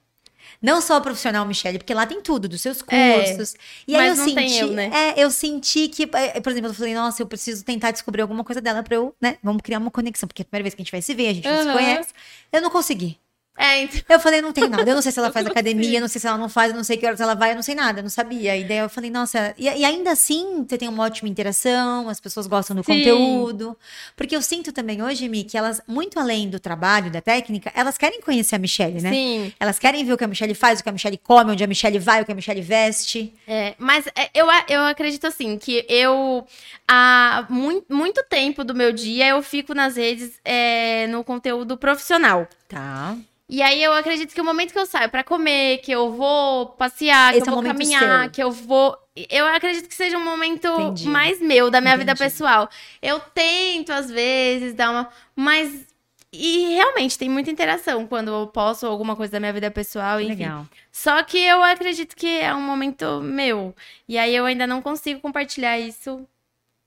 Não 0.61 0.81
só 0.81 0.95
a 0.97 1.01
profissional 1.01 1.45
Michelle, 1.45 1.77
porque 1.77 1.93
lá 1.93 2.05
tem 2.05 2.21
tudo, 2.21 2.47
dos 2.49 2.61
seus 2.61 2.83
É, 2.87 3.13
cursos. 3.13 3.55
e 3.87 3.95
aí 3.95 4.07
eu 4.09 4.15
senti, 4.15 4.57
eu, 4.59 4.67
né? 4.69 4.89
é, 4.93 5.23
eu 5.23 5.31
senti 5.31 5.87
que, 5.87 6.03
é, 6.13 6.39
por 6.41 6.51
exemplo, 6.51 6.69
eu 6.69 6.73
falei, 6.73 6.93
nossa, 6.93 7.21
eu 7.21 7.27
preciso 7.27 7.63
tentar 7.63 7.91
descobrir 7.91 8.21
alguma 8.21 8.43
coisa 8.43 8.59
dela 8.61 8.83
pra 8.83 8.95
eu, 8.95 9.15
né? 9.21 9.37
Vamos 9.43 9.61
criar 9.61 9.77
uma 9.79 9.91
conexão, 9.91 10.27
porque 10.27 10.41
é 10.41 10.43
a 10.43 10.45
primeira 10.45 10.63
vez 10.63 10.73
que 10.75 10.81
a 10.81 10.83
gente 10.83 10.91
vai 10.91 11.01
se 11.01 11.13
ver, 11.13 11.29
a 11.29 11.33
gente 11.33 11.47
não 11.47 11.57
se 11.63 11.71
conhece. 11.71 12.09
Eu 12.51 12.61
não 12.61 12.69
consegui. 12.69 13.17
É, 13.59 13.83
então, 13.83 14.01
Eu 14.07 14.19
falei, 14.21 14.41
não 14.41 14.53
tem 14.53 14.69
nada. 14.69 14.89
Eu 14.89 14.95
não 14.95 15.01
sei 15.01 15.11
se 15.11 15.19
ela 15.19 15.31
faz 15.33 15.45
academia, 15.47 15.97
eu 15.97 16.01
não 16.01 16.07
sei 16.07 16.21
se 16.21 16.25
ela 16.25 16.37
não 16.37 16.47
faz, 16.47 16.71
eu 16.71 16.77
não 16.77 16.83
sei 16.83 16.95
que 16.95 17.05
horas 17.05 17.19
ela 17.19 17.35
vai, 17.35 17.51
eu 17.51 17.55
não 17.55 17.61
sei 17.61 17.75
nada, 17.75 17.99
eu 17.99 18.03
não 18.03 18.09
sabia. 18.09 18.55
E 18.55 18.63
daí 18.63 18.77
eu 18.77 18.87
falei, 18.87 19.11
nossa. 19.11 19.53
E, 19.57 19.65
e 19.65 19.83
ainda 19.83 20.11
assim, 20.11 20.65
você 20.65 20.77
tem 20.77 20.87
uma 20.87 21.03
ótima 21.03 21.27
interação, 21.27 22.07
as 22.07 22.21
pessoas 22.21 22.47
gostam 22.47 22.73
do 22.73 22.83
Sim. 22.83 22.93
conteúdo. 22.93 23.77
Porque 24.15 24.33
eu 24.33 24.41
sinto 24.41 24.71
também 24.71 25.03
hoje, 25.03 25.27
Mi, 25.27 25.43
que 25.43 25.57
elas, 25.57 25.81
muito 25.85 26.17
além 26.17 26.49
do 26.49 26.57
trabalho, 26.57 27.11
da 27.11 27.19
técnica, 27.19 27.69
elas 27.75 27.97
querem 27.97 28.21
conhecer 28.21 28.55
a 28.55 28.59
Michelle, 28.59 29.01
né? 29.01 29.11
sim. 29.11 29.53
Elas 29.59 29.77
querem 29.77 30.05
ver 30.05 30.13
o 30.13 30.17
que 30.17 30.23
a 30.23 30.27
Michelle 30.27 30.55
faz, 30.55 30.79
o 30.79 30.83
que 30.83 30.89
a 30.89 30.93
Michelle 30.93 31.17
come, 31.17 31.51
onde 31.51 31.63
a 31.63 31.67
Michelle 31.67 31.99
vai, 31.99 32.21
o 32.21 32.25
que 32.25 32.31
a 32.31 32.35
Michelle 32.35 32.61
veste. 32.61 33.33
É, 33.45 33.75
mas 33.77 34.07
é, 34.15 34.29
eu, 34.33 34.47
eu 34.69 34.83
acredito 34.83 35.27
assim, 35.27 35.57
que 35.57 35.85
eu 35.89 36.47
há 36.87 37.45
muito, 37.49 37.93
muito 37.93 38.23
tempo 38.29 38.63
do 38.63 38.73
meu 38.73 38.93
dia 38.93 39.29
eu 39.29 39.41
fico 39.41 39.73
nas 39.73 39.97
redes 39.97 40.39
é, 40.45 41.07
no 41.07 41.25
conteúdo 41.25 41.77
profissional. 41.77 42.47
Tá. 42.69 43.17
E 43.51 43.63
aí 43.63 43.83
eu 43.83 43.91
acredito 43.93 44.31
que 44.33 44.39
o 44.39 44.45
momento 44.45 44.71
que 44.71 44.77
eu 44.77 44.85
saio 44.85 45.09
pra 45.09 45.23
comer, 45.23 45.79
que 45.79 45.91
eu 45.91 46.11
vou 46.11 46.67
passear, 46.67 47.33
Esse 47.33 47.41
que 47.43 47.49
é 47.49 47.51
eu 47.51 47.55
vou 47.55 47.63
caminhar, 47.63 48.21
seu. 48.25 48.29
que 48.31 48.43
eu 48.43 48.51
vou. 48.51 48.95
Eu 49.29 49.47
acredito 49.47 49.89
que 49.89 49.95
seja 49.95 50.17
um 50.19 50.23
momento 50.23 50.67
Entendi. 50.67 51.07
mais 51.09 51.41
meu, 51.41 51.71
da 51.71 51.81
minha 51.81 51.97
vida 51.97 52.11
Entendi. 52.11 52.29
pessoal. 52.29 52.69
Eu 53.01 53.19
tento, 53.19 53.91
às 53.91 54.09
vezes, 54.09 54.73
dar 54.75 54.91
uma. 54.91 55.09
Mas. 55.35 55.87
E 56.31 56.75
realmente 56.75 57.17
tem 57.17 57.27
muita 57.27 57.49
interação 57.49 58.05
quando 58.05 58.27
eu 58.29 58.45
posto 58.45 58.85
alguma 58.85 59.15
coisa 59.15 59.31
da 59.31 59.39
minha 59.39 59.51
vida 59.51 59.71
pessoal, 59.71 60.21
enfim. 60.21 60.35
Legal. 60.43 60.67
Só 60.91 61.23
que 61.23 61.39
eu 61.39 61.63
acredito 61.63 62.15
que 62.15 62.39
é 62.39 62.53
um 62.53 62.61
momento 62.61 63.19
meu. 63.19 63.75
E 64.07 64.15
aí 64.15 64.35
eu 64.35 64.45
ainda 64.45 64.67
não 64.67 64.79
consigo 64.79 65.19
compartilhar 65.21 65.79
isso 65.79 66.23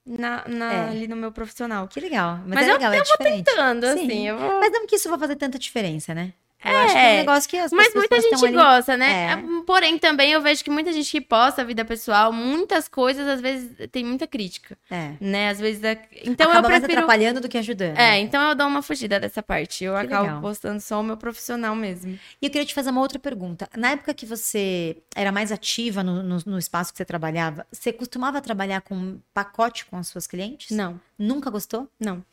na, 0.06 0.44
na- 0.46 0.72
É. 0.72 0.88
ali 0.90 1.08
no 1.08 1.16
meu 1.16 1.32
profissional. 1.32 1.88
Que 1.88 1.98
legal. 1.98 2.38
Mas, 2.46 2.54
Mas 2.54 2.68
é 2.68 2.70
eu- 2.70 2.74
legal, 2.74 2.92
é 2.92 3.00
eu 3.00 3.04
vou. 3.04 3.16
Tentando, 3.16 3.86
Sim. 3.88 3.92
assim, 4.06 4.28
eu 4.28 4.38
vou. 4.38 4.60
Mas 4.60 4.70
não 4.70 4.86
que 4.86 4.94
isso 4.94 5.08
vai 5.10 5.18
fazer 5.18 5.34
tanta 5.34 5.58
diferença, 5.58 6.14
né? 6.14 6.32
Eu 6.64 6.70
É, 6.70 6.84
acho 6.84 6.92
que 6.92 6.98
é 6.98 7.12
um 7.12 7.16
negócio 7.16 7.50
que 7.50 7.56
as 7.58 7.72
Mas 7.72 7.94
muita 7.94 8.20
gente 8.20 8.44
ali- 8.44 8.54
gosta, 8.54 8.96
né? 8.96 9.32
É. 9.32 9.62
Porém, 9.66 9.98
também 9.98 10.32
eu 10.32 10.40
vejo 10.40 10.62
que 10.62 10.70
muita 10.70 10.92
gente 10.92 11.10
que 11.10 11.20
posta 11.20 11.62
a 11.62 11.64
vida 11.64 11.84
pessoal, 11.84 12.32
muitas 12.32 12.86
coisas, 12.88 13.26
às 13.26 13.40
vezes, 13.40 13.70
tem 13.90 14.04
muita 14.04 14.26
crítica, 14.26 14.78
É. 14.90 15.12
né? 15.20 15.48
Às 15.50 15.58
vezes. 15.58 15.82
é- 15.82 16.00
Então 16.24 16.46
Acaba 16.50 16.66
eu 16.66 16.70
mais 16.70 16.80
prefiro. 16.84 17.00
atrapalhando 17.02 17.40
do 17.40 17.48
que 17.48 17.58
ajudando. 17.58 17.98
É, 17.98 18.18
então 18.20 18.40
eu 18.48 18.54
dou 18.54 18.66
uma 18.68 18.80
fugida 18.82 19.18
dessa 19.18 19.42
parte. 19.42 19.82
Eu 19.84 19.94
Que 19.94 20.00
acabo 20.06 20.22
legal. 20.26 20.40
postando 20.40 20.80
só 20.80 21.00
o 21.00 21.02
meu 21.02 21.16
profissional 21.16 21.74
mesmo. 21.74 22.18
E 22.40 22.46
eu 22.46 22.50
queria 22.50 22.64
te 22.66 22.74
fazer 22.74 22.90
uma 22.90 23.00
outra 23.00 23.18
pergunta. 23.18 23.68
Na 23.76 23.90
época 23.90 24.14
que 24.14 24.24
você 24.24 24.96
era 25.16 25.32
mais 25.32 25.50
ativa 25.50 26.02
no, 26.02 26.22
no- 26.22 26.42
no 26.46 26.58
espaço 26.58 26.92
que 26.92 26.98
você 26.98 27.04
trabalhava, 27.04 27.66
você 27.72 27.92
costumava 27.92 28.40
trabalhar 28.40 28.80
com 28.82 29.18
pacote 29.34 29.84
com 29.86 29.96
as 29.96 30.06
suas 30.08 30.26
clientes? 30.26 30.70
Não, 30.76 31.00
Nunca 31.18 31.50
gostou? 31.50 31.88
não. 31.98 32.24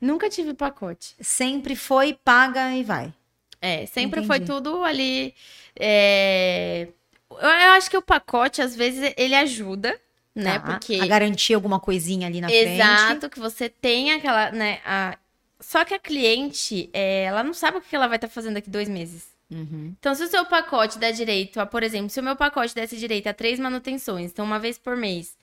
Nunca 0.00 0.30
tive 0.30 0.54
pacote. 0.54 1.16
Sempre 1.20 1.74
foi, 1.74 2.16
paga 2.24 2.72
e 2.76 2.84
vai. 2.84 3.12
É, 3.60 3.86
sempre 3.86 4.20
Entendi. 4.20 4.26
foi 4.26 4.40
tudo 4.40 4.84
ali. 4.84 5.34
é, 5.78 6.88
Eu, 7.30 7.72
acho 7.72 7.90
que 7.90 7.96
o 7.96 8.02
pacote, 8.02 8.62
às 8.62 8.74
vezes, 8.74 9.12
ele 9.16 9.34
ajuda, 9.34 9.98
né? 10.34 10.58
Tá? 10.58 10.72
Porque. 10.72 10.98
A 11.00 11.06
garantir 11.06 11.54
alguma 11.54 11.80
coisinha 11.80 12.28
ali 12.28 12.40
na 12.40 12.48
frente. 12.48 12.70
Exato, 12.70 13.30
que 13.30 13.40
você 13.40 13.68
tem 13.68 14.12
aquela, 14.12 14.50
né? 14.52 14.80
A... 14.84 15.18
Só 15.60 15.84
que 15.84 15.92
a 15.92 15.98
cliente, 15.98 16.88
é, 16.92 17.24
ela 17.24 17.42
não 17.42 17.52
sabe 17.52 17.78
o 17.78 17.80
que 17.80 17.94
ela 17.94 18.06
vai 18.06 18.16
estar 18.16 18.28
fazendo 18.28 18.54
daqui 18.54 18.70
dois 18.70 18.88
meses. 18.88 19.26
Uhum. 19.50 19.94
Então, 19.98 20.14
se 20.14 20.22
o 20.22 20.28
seu 20.28 20.44
pacote 20.44 20.98
dá 20.98 21.10
direito 21.10 21.58
a, 21.58 21.66
por 21.66 21.82
exemplo, 21.82 22.10
se 22.10 22.20
o 22.20 22.22
meu 22.22 22.36
pacote 22.36 22.74
desse 22.74 22.96
direito 22.96 23.26
a 23.26 23.34
três 23.34 23.58
manutenções, 23.58 24.30
então 24.30 24.44
uma 24.44 24.58
vez 24.58 24.78
por 24.78 24.96
mês, 24.96 25.36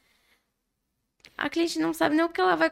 a 1.37 1.49
cliente 1.49 1.79
não 1.79 1.93
sabe 1.93 2.15
nem 2.15 2.23
o 2.23 2.29
que 2.29 2.39
ela 2.39 2.55
vai 2.55 2.71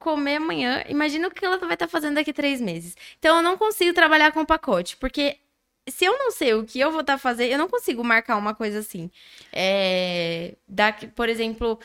comer 0.00 0.36
amanhã. 0.36 0.82
Imagina 0.88 1.28
o 1.28 1.30
que 1.30 1.44
ela 1.44 1.58
vai 1.58 1.74
estar 1.74 1.86
fazendo 1.86 2.16
daqui 2.16 2.32
três 2.32 2.60
meses. 2.60 2.96
Então, 3.18 3.36
eu 3.36 3.42
não 3.42 3.56
consigo 3.56 3.92
trabalhar 3.94 4.32
com 4.32 4.44
pacote, 4.44 4.96
porque 4.96 5.36
se 5.88 6.04
eu 6.04 6.18
não 6.18 6.32
sei 6.32 6.54
o 6.54 6.64
que 6.64 6.80
eu 6.80 6.90
vou 6.90 7.02
estar 7.02 7.18
fazendo, 7.18 7.52
eu 7.52 7.58
não 7.58 7.68
consigo 7.68 8.02
marcar 8.02 8.36
uma 8.36 8.54
coisa 8.54 8.80
assim. 8.80 9.10
É, 9.52 10.54
dar, 10.66 10.98
por 11.14 11.28
exemplo, 11.28 11.78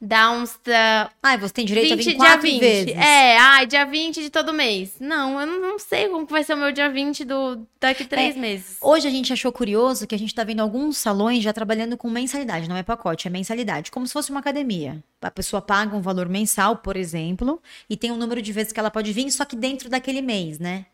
dar 0.00 0.30
uns. 0.30 0.58
da- 0.64 1.10
Ah, 1.22 1.36
você 1.36 1.52
tem 1.52 1.64
direito 1.66 1.88
20, 1.88 1.92
a 1.92 1.96
vir 1.96 2.04
dia 2.10 2.16
quatro 2.16 2.42
20. 2.42 2.60
vezes. 2.60 2.96
É, 2.96 3.36
ai, 3.38 3.66
dia 3.66 3.84
20 3.84 4.22
de 4.22 4.30
todo 4.30 4.52
mês. 4.52 4.94
Não, 4.98 5.40
eu 5.40 5.46
não, 5.46 5.60
não 5.60 5.78
sei 5.78 6.08
como 6.08 6.26
vai 6.26 6.42
ser 6.42 6.54
o 6.54 6.56
meu 6.56 6.72
dia 6.72 6.88
20 6.88 7.24
do, 7.24 7.66
daqui 7.80 8.04
três 8.04 8.36
meses. 8.36 8.76
Hoje 8.80 9.06
a 9.06 9.10
gente 9.10 9.32
achou 9.32 9.52
curioso 9.52 10.06
que 10.06 10.14
a 10.14 10.18
gente 10.18 10.34
tá 10.34 10.42
vendo 10.44 10.60
alguns 10.60 10.96
salões 10.96 11.42
já 11.42 11.52
trabalhando 11.52 11.96
com 11.96 12.08
mensalidade, 12.08 12.68
não 12.68 12.76
é 12.76 12.82
pacote, 12.82 13.28
é 13.28 13.30
mensalidade, 13.30 13.90
como 13.90 14.06
se 14.06 14.12
fosse 14.12 14.30
uma 14.30 14.40
academia. 14.40 15.02
A 15.20 15.30
pessoa 15.30 15.60
paga 15.60 15.94
um 15.96 16.00
valor 16.00 16.28
mensal, 16.28 16.76
por 16.76 16.96
exemplo, 16.96 17.60
e 17.88 17.96
tem 17.96 18.10
um 18.10 18.16
número 18.16 18.40
de 18.40 18.52
vezes 18.52 18.72
que 18.72 18.80
ela 18.80 18.90
pode 18.90 19.12
vir, 19.12 19.30
só 19.30 19.44
que 19.44 19.54
dentro 19.56 19.90
daquele 19.90 20.22
mês, 20.22 20.58
né? 20.58 20.86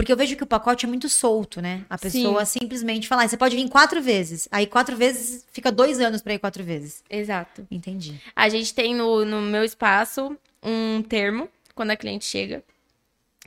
Porque 0.00 0.12
eu 0.12 0.16
vejo 0.16 0.34
que 0.34 0.42
o 0.42 0.46
pacote 0.46 0.86
é 0.86 0.88
muito 0.88 1.10
solto, 1.10 1.60
né? 1.60 1.84
A 1.90 1.98
pessoa 1.98 2.46
simplesmente 2.46 3.06
fala, 3.06 3.24
ah, 3.24 3.28
você 3.28 3.36
pode 3.36 3.54
vir 3.54 3.68
quatro 3.68 4.00
vezes. 4.00 4.48
Aí 4.50 4.66
quatro 4.66 4.96
vezes 4.96 5.44
fica 5.52 5.70
dois 5.70 6.00
anos 6.00 6.22
pra 6.22 6.32
ir 6.32 6.38
quatro 6.38 6.64
vezes. 6.64 7.04
Exato. 7.10 7.66
Entendi. 7.70 8.18
A 8.34 8.48
gente 8.48 8.72
tem 8.72 8.94
no, 8.94 9.26
no 9.26 9.42
meu 9.42 9.62
espaço 9.62 10.34
um 10.62 11.02
termo, 11.02 11.50
quando 11.74 11.90
a 11.90 11.96
cliente 11.96 12.24
chega. 12.24 12.64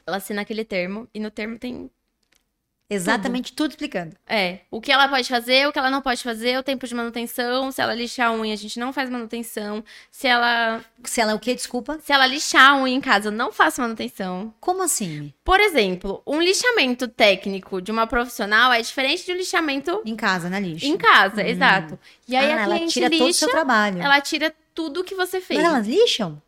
Ela 0.05 0.17
assina 0.17 0.43
aquele 0.43 0.63
termo, 0.63 1.07
e 1.11 1.19
no 1.19 1.31
termo 1.31 1.57
tem. 1.57 1.89
Exatamente 2.89 3.53
tudo 3.53 3.71
explicando. 3.71 4.15
É, 4.27 4.59
o 4.69 4.79
que 4.79 4.91
ela 4.91 5.07
pode 5.07 5.27
fazer, 5.27 5.67
o 5.67 5.71
que 5.71 5.79
ela 5.79 5.89
não 5.89 6.01
pode 6.01 6.21
fazer, 6.21 6.57
o 6.57 6.63
tempo 6.63 6.85
de 6.85 6.93
manutenção, 6.93 7.71
se 7.71 7.81
ela 7.81 7.93
lixar 7.93 8.29
a 8.29 8.33
unha, 8.33 8.53
a 8.53 8.57
gente 8.57 8.79
não 8.79 8.93
faz 8.93 9.09
manutenção. 9.09 9.83
Se 10.11 10.27
ela. 10.27 10.83
Se 11.03 11.19
ela 11.21 11.31
é 11.31 11.35
o 11.35 11.39
quê? 11.39 11.55
Desculpa. 11.55 11.99
Se 12.03 12.11
ela 12.13 12.27
lixar 12.27 12.71
a 12.71 12.75
unha 12.77 12.95
em 12.95 13.01
casa, 13.01 13.29
eu 13.29 13.31
não 13.31 13.51
faço 13.51 13.81
manutenção. 13.81 14.53
Como 14.59 14.83
assim? 14.83 15.33
Por 15.43 15.59
exemplo, 15.59 16.21
um 16.27 16.41
lixamento 16.41 17.07
técnico 17.07 17.81
de 17.81 17.91
uma 17.91 18.05
profissional 18.05 18.71
é 18.71 18.81
diferente 18.81 19.25
de 19.25 19.31
um 19.31 19.35
lixamento 19.35 20.01
Em 20.05 20.15
casa, 20.15 20.49
na 20.49 20.59
lixa. 20.59 20.85
em 20.85 20.97
casa, 20.97 21.41
exato. 21.47 21.97
E 22.27 22.35
aí 22.35 22.51
ah, 22.51 22.57
a 22.57 22.61
ela 22.61 22.75
cliente 22.75 22.93
tira 22.93 23.07
lixa, 23.07 23.23
todo 23.23 23.29
o 23.31 23.33
seu 23.33 23.49
trabalho. 23.49 24.01
ela 24.01 24.21
tira 24.21 24.53
tudo 24.73 25.03
que 25.03 25.15
você 25.15 25.39
fez. 25.41 25.59
Mas 25.61 25.69
elas 25.71 25.87
lixam? 25.87 26.41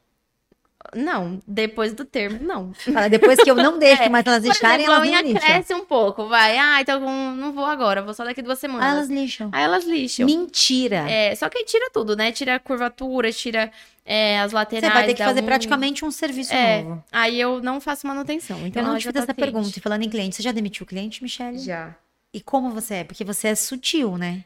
Não, 0.93 1.41
depois 1.47 1.93
do 1.93 2.03
termo, 2.05 2.39
não. 2.41 2.73
Fala, 2.73 3.07
depois 3.09 3.39
que 3.41 3.49
eu 3.49 3.55
não 3.55 3.77
deixo 3.79 4.03
É, 4.03 4.09
mais 4.09 4.25
elas 4.25 4.43
lixarem, 4.43 4.85
exemplo, 4.85 4.91
a 4.93 5.07
elas 5.07 5.11
não 5.23 5.31
lixam. 5.31 5.47
cresce 5.49 5.73
um 5.73 5.85
pouco, 5.85 6.27
vai. 6.27 6.57
Ah, 6.57 6.81
então 6.81 6.99
não 7.35 7.51
vou 7.53 7.65
agora, 7.65 8.01
vou 8.01 8.13
só 8.13 8.23
daqui 8.23 8.41
duas 8.41 8.57
Ah, 8.57 8.61
semanas. 8.61 8.85
elas 8.91 9.09
lixam. 9.09 9.49
Aí 9.51 9.63
elas 9.63 9.85
lixam. 9.85 10.25
Mentira. 10.25 11.09
É, 11.09 11.33
só 11.35 11.49
que 11.49 11.57
aí 11.57 11.65
tira 11.65 11.89
tudo, 11.91 12.15
né? 12.15 12.31
Tira 12.31 12.55
a 12.55 12.59
curvatura, 12.59 13.31
tira 13.31 13.71
é, 14.05 14.39
as 14.39 14.51
Você 14.51 14.55
laterais. 14.55 14.93
vai 14.93 15.05
ter 15.05 15.13
que 15.15 15.23
fazer 15.23 15.39
unha. 15.39 15.45
praticamente 15.47 16.05
um 16.05 16.11
serviço 16.11 16.53
É, 16.53 16.83
novo. 16.83 17.03
Aí 17.11 17.39
eu 17.39 17.61
não 17.61 17.79
faço 17.81 18.05
manutenção. 18.05 18.65
Então 18.67 18.83
eu 18.83 18.89
não 18.89 18.97
te 18.97 19.03
fiz 19.05 19.13
tá 19.13 19.19
essa 19.19 19.33
cliente. 19.33 19.51
pergunta. 19.53 19.77
E 19.77 19.81
falando 19.81 20.03
em 20.03 20.09
cliente, 20.09 20.35
você 20.35 20.43
já 20.43 20.51
demitiu 20.51 20.83
o 20.83 20.87
cliente, 20.87 21.23
Michelle? 21.23 21.57
Já. 21.59 21.95
E 22.33 22.41
como 22.41 22.69
você 22.71 22.95
é? 22.95 23.03
Porque 23.03 23.23
você 23.23 23.47
é 23.49 23.55
sutil, 23.55 24.17
né? 24.17 24.43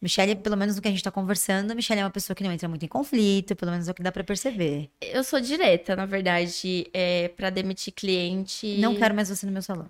Michelle, 0.00 0.34
pelo 0.36 0.56
menos 0.56 0.76
no 0.76 0.82
que 0.82 0.88
a 0.88 0.90
gente 0.90 1.02
tá 1.02 1.10
conversando, 1.10 1.74
Michelle 1.74 2.00
é 2.00 2.04
uma 2.04 2.10
pessoa 2.10 2.34
que 2.34 2.42
não 2.42 2.50
entra 2.50 2.68
muito 2.68 2.84
em 2.84 2.88
conflito, 2.88 3.54
pelo 3.54 3.70
menos 3.70 3.86
é 3.86 3.90
o 3.90 3.94
que 3.94 4.02
dá 4.02 4.10
pra 4.10 4.24
perceber. 4.24 4.90
Eu 5.00 5.22
sou 5.22 5.40
direta, 5.40 5.94
na 5.94 6.06
verdade, 6.06 6.86
é, 6.94 7.28
para 7.28 7.50
demitir 7.50 7.92
cliente. 7.92 8.66
Não 8.78 8.94
quero 8.94 9.14
mais 9.14 9.28
você 9.28 9.44
no 9.44 9.52
meu 9.52 9.60
salão. 9.62 9.88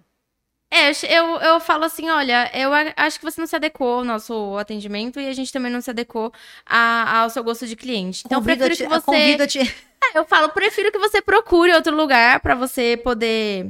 É, 0.73 0.91
eu, 1.13 1.37
eu 1.41 1.61
falo 1.61 1.85
assim, 1.85 2.09
olha, 2.11 2.49
eu 2.55 2.71
acho 2.97 3.19
que 3.19 3.25
você 3.25 3.41
não 3.41 3.47
se 3.47 3.57
adequou 3.57 3.99
ao 3.99 4.05
nosso 4.05 4.57
atendimento 4.57 5.19
e 5.19 5.27
a 5.29 5.33
gente 5.33 5.53
também 5.53 5.71
não 5.71 5.81
se 5.81 5.91
adequou 5.91 6.33
a- 6.65 7.23
ao 7.23 7.31
seu 7.31 7.43
gosto 7.43 7.67
de 7.67 7.75
cliente. 7.75 8.23
Então, 8.25 8.39
eu 8.39 8.43
Convido 8.43 8.65
a 8.65 8.69
prefiro 8.69 8.89
te- 8.89 8.95
que 8.95 9.01
você... 9.01 9.07
Convido 9.07 9.43
a 9.43 9.47
te... 9.47 9.59
É, 10.15 10.19
eu 10.19 10.25
falo, 10.25 10.49
prefiro 10.49 10.91
que 10.91 10.99
você 10.99 11.21
procure 11.21 11.73
outro 11.75 11.95
lugar 11.95 12.41
pra 12.41 12.55
você 12.55 12.97
poder 12.97 13.67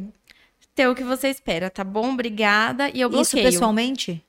ter 0.76 0.86
o 0.88 0.94
que 0.94 1.02
você 1.02 1.28
espera, 1.28 1.68
tá 1.68 1.82
bom? 1.82 2.12
Obrigada. 2.12 2.88
E 2.94 3.00
eu 3.00 3.08
bloqueio. 3.10 3.22
Isso 3.22 3.36
pessoalmente? 3.52 4.24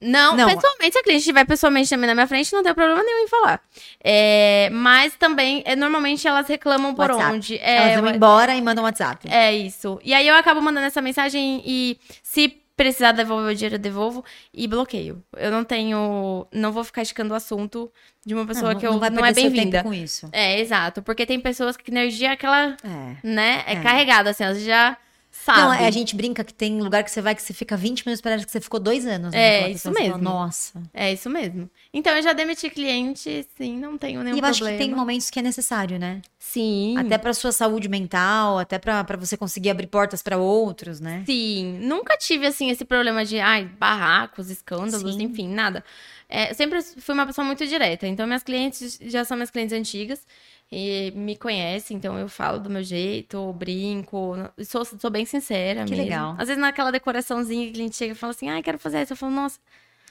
Não, 0.00 0.36
Não. 0.36 0.46
pessoalmente, 0.48 0.92
se 0.92 0.98
a 0.98 1.02
cliente 1.02 1.20
estiver 1.20 1.44
pessoalmente 1.44 1.90
também 1.90 2.06
na 2.06 2.14
minha 2.14 2.26
frente, 2.26 2.52
não 2.52 2.62
tem 2.62 2.72
problema 2.72 3.02
nenhum 3.02 3.24
em 3.24 3.28
falar. 3.28 3.60
É, 4.02 4.68
mas 4.72 5.14
também, 5.16 5.62
é, 5.66 5.74
normalmente 5.74 6.26
elas 6.26 6.46
reclamam 6.46 6.94
por 6.94 7.10
WhatsApp. 7.10 7.34
onde. 7.34 7.56
É, 7.58 7.92
Elas 7.92 8.00
vão 8.00 8.14
embora 8.14 8.54
e 8.54 8.62
mandam 8.62 8.84
WhatsApp. 8.84 9.28
é 9.28 9.52
isso. 9.56 9.98
E 10.04 10.14
aí 10.14 10.26
eu 10.28 10.36
acabo 10.36 10.62
mandando 10.62 10.86
essa 10.86 11.02
mensagem 11.02 11.62
e 11.66 11.98
se 12.22 12.48
precisar 12.76 13.10
devolver 13.10 13.50
o 13.50 13.54
dinheiro, 13.56 13.74
eu 13.74 13.78
devolvo 13.80 14.24
e 14.54 14.68
bloqueio. 14.68 15.20
Eu 15.36 15.50
não 15.50 15.64
tenho. 15.64 16.46
Não 16.52 16.70
vou 16.70 16.84
ficar 16.84 17.02
esticando 17.02 17.34
o 17.34 17.36
assunto 17.36 17.90
de 18.24 18.34
uma 18.34 18.46
pessoa 18.46 18.72
não, 18.74 18.78
que 18.80 18.86
eu 18.86 18.92
não 18.92 19.00
vai 19.00 19.10
não 19.10 19.26
é 19.26 19.32
bem-vinda. 19.32 19.82
com 19.82 19.92
isso. 19.92 20.28
É, 20.30 20.60
exato. 20.60 21.02
Porque 21.02 21.26
tem 21.26 21.40
pessoas 21.40 21.76
que 21.76 21.90
energia 21.90 22.28
é 22.28 22.32
aquela, 22.34 22.76
É. 22.84 23.16
né, 23.24 23.64
é, 23.66 23.72
É. 23.72 23.80
carregada, 23.82 24.30
assim, 24.30 24.44
elas 24.44 24.62
já 24.62 24.96
sabem. 25.44 25.62
Não, 25.64 25.72
é, 25.72 25.86
a 25.86 25.90
gente 25.90 26.14
brinca 26.16 26.42
que 26.44 26.52
tem 26.54 26.80
lugar 26.80 27.02
que 27.04 27.10
você 27.10 27.20
vai 27.20 27.34
que 27.34 27.42
você 27.42 27.52
fica 27.52 27.76
20 27.76 28.04
minutos 28.06 28.20
parece 28.20 28.44
que 28.46 28.52
você 28.52 28.60
ficou 28.60 28.78
dois 28.80 29.06
anos. 29.06 29.32
né? 29.32 29.38
É, 29.64 29.70
isso 29.70 29.88
você 29.90 29.94
fala, 29.94 30.00
mesmo. 30.08 30.18
Nossa. 30.22 30.82
É 30.92 31.12
isso 31.12 31.28
mesmo. 31.30 31.70
Então 31.92 32.14
eu 32.16 32.22
já 32.22 32.32
demiti 32.32 32.68
cliente, 32.70 33.46
sim, 33.56 33.78
não 33.78 33.96
tenho 33.98 34.22
nenhum 34.22 34.36
E 34.36 34.40
eu 34.40 34.44
acho 34.44 34.58
que 34.58 34.64
problema. 34.64 34.78
tem 34.86 34.94
momentos 34.94 35.30
que 35.30 35.38
é 35.38 35.42
necessário, 35.42 35.98
né? 35.98 36.20
Sim. 36.38 36.96
Até 36.98 37.18
pra 37.18 37.32
sua 37.34 37.52
saúde 37.52 37.88
mental, 37.88 38.58
até 38.58 38.78
pra 38.78 39.02
pra 39.04 39.16
você 39.16 39.36
conseguir 39.36 39.70
abrir 39.70 39.86
portas 39.86 40.22
pra 40.22 40.36
outros, 40.38 41.00
né? 41.00 41.22
Sim, 41.26 41.78
nunca 41.82 42.16
tive 42.16 42.46
assim 42.46 42.70
esse 42.70 42.84
problema 42.84 43.24
de 43.24 43.38
ai, 43.38 43.64
barracos, 43.64 44.50
escândalos, 44.50 45.14
Sim. 45.14 45.22
enfim, 45.22 45.48
nada. 45.48 45.84
É, 46.28 46.52
sempre 46.52 46.82
fui 46.82 47.14
uma 47.14 47.26
pessoa 47.26 47.44
muito 47.44 47.66
direta. 47.66 48.06
Então, 48.06 48.26
minhas 48.26 48.42
clientes 48.42 48.98
já 49.00 49.24
são 49.24 49.34
minhas 49.36 49.50
clientes 49.50 49.72
antigas 49.72 50.26
e 50.70 51.10
me 51.14 51.36
conhecem, 51.36 51.96
então 51.96 52.18
eu 52.18 52.28
falo 52.28 52.58
do 52.58 52.68
meu 52.68 52.82
jeito, 52.82 53.52
brinco, 53.54 54.34
sou, 54.66 54.84
sou 54.84 55.10
bem 55.10 55.24
sincera 55.24 55.84
Que 55.84 55.90
mesmo. 55.92 56.04
legal. 56.04 56.32
Às 56.38 56.48
vezes 56.48 56.58
naquela 56.60 56.90
decoraçãozinha 56.92 57.64
que 57.66 57.70
o 57.70 57.74
cliente 57.74 57.96
chega 57.96 58.12
e 58.12 58.16
fala 58.16 58.32
assim, 58.32 58.50
ai, 58.50 58.62
quero 58.62 58.78
fazer 58.78 59.02
isso. 59.02 59.12
Eu 59.14 59.16
falo, 59.16 59.32
nossa, 59.32 59.58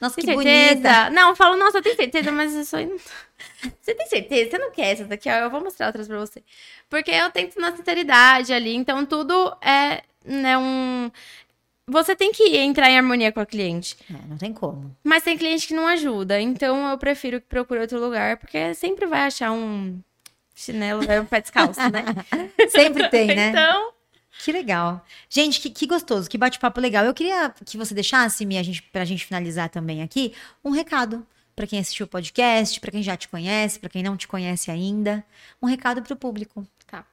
Nossa, 0.00 0.16
tem 0.16 0.24
que 0.24 0.30
certeza? 0.32 0.74
bonita. 0.80 1.10
Não, 1.10 1.30
eu 1.30 1.36
falo, 1.36 1.56
nossa, 1.56 1.80
tem 1.80 1.94
certeza, 1.94 2.32
mas 2.32 2.52
isso 2.54 2.76
aí. 2.76 2.88
Você 3.80 3.94
tem 3.94 4.06
certeza? 4.06 4.50
Você 4.50 4.58
não 4.58 4.70
quer 4.72 4.92
essa 4.92 5.04
daqui? 5.04 5.28
Ó, 5.28 5.32
eu 5.34 5.50
vou 5.50 5.60
mostrar 5.62 5.86
outras 5.88 6.08
pra 6.08 6.18
você. 6.18 6.42
Porque 6.90 7.10
eu 7.10 7.30
tento 7.30 7.60
na 7.60 7.74
sinceridade 7.76 8.52
ali, 8.52 8.74
então 8.74 9.06
tudo 9.06 9.56
é, 9.62 10.02
né, 10.24 10.58
um. 10.58 11.10
Você 11.90 12.14
tem 12.14 12.32
que 12.32 12.56
entrar 12.58 12.90
em 12.90 12.98
harmonia 12.98 13.32
com 13.32 13.40
a 13.40 13.46
cliente. 13.46 13.96
É, 14.10 14.26
não 14.28 14.36
tem 14.36 14.52
como. 14.52 14.94
Mas 15.02 15.22
tem 15.22 15.38
cliente 15.38 15.66
que 15.66 15.74
não 15.74 15.86
ajuda. 15.86 16.40
Então 16.40 16.88
eu 16.90 16.98
prefiro 16.98 17.40
que 17.40 17.46
procure 17.46 17.80
outro 17.80 17.98
lugar, 18.00 18.36
porque 18.36 18.74
sempre 18.74 19.06
vai 19.06 19.20
achar 19.22 19.52
um 19.52 19.98
chinelo, 20.58 21.02
é 21.04 21.20
um 21.20 21.24
pé 21.24 21.40
descalço, 21.40 21.80
né? 21.80 22.04
Sempre 22.68 23.08
tem, 23.08 23.28
né? 23.28 23.50
Então, 23.50 23.92
Que 24.44 24.52
legal. 24.52 25.04
Gente, 25.28 25.60
que, 25.60 25.70
que 25.70 25.86
gostoso, 25.86 26.28
que 26.28 26.36
bate-papo 26.36 26.80
legal. 26.80 27.04
Eu 27.04 27.14
queria 27.14 27.54
que 27.64 27.76
você 27.76 27.94
deixasse, 27.94 28.44
Mia, 28.44 28.60
a 28.60 28.62
gente, 28.62 28.82
pra 28.82 29.04
gente 29.04 29.24
finalizar 29.24 29.68
também 29.68 30.02
aqui, 30.02 30.32
um 30.64 30.70
recado 30.70 31.26
para 31.54 31.66
quem 31.66 31.78
assistiu 31.78 32.06
o 32.06 32.08
podcast, 32.08 32.78
para 32.80 32.90
quem 32.90 33.02
já 33.02 33.16
te 33.16 33.28
conhece, 33.28 33.78
para 33.78 33.90
quem 33.90 34.02
não 34.02 34.16
te 34.16 34.28
conhece 34.28 34.70
ainda. 34.70 35.24
Um 35.60 35.66
recado 35.66 36.02
para 36.02 36.14
o 36.14 36.16
público. 36.16 36.66
Tá. 36.86 37.04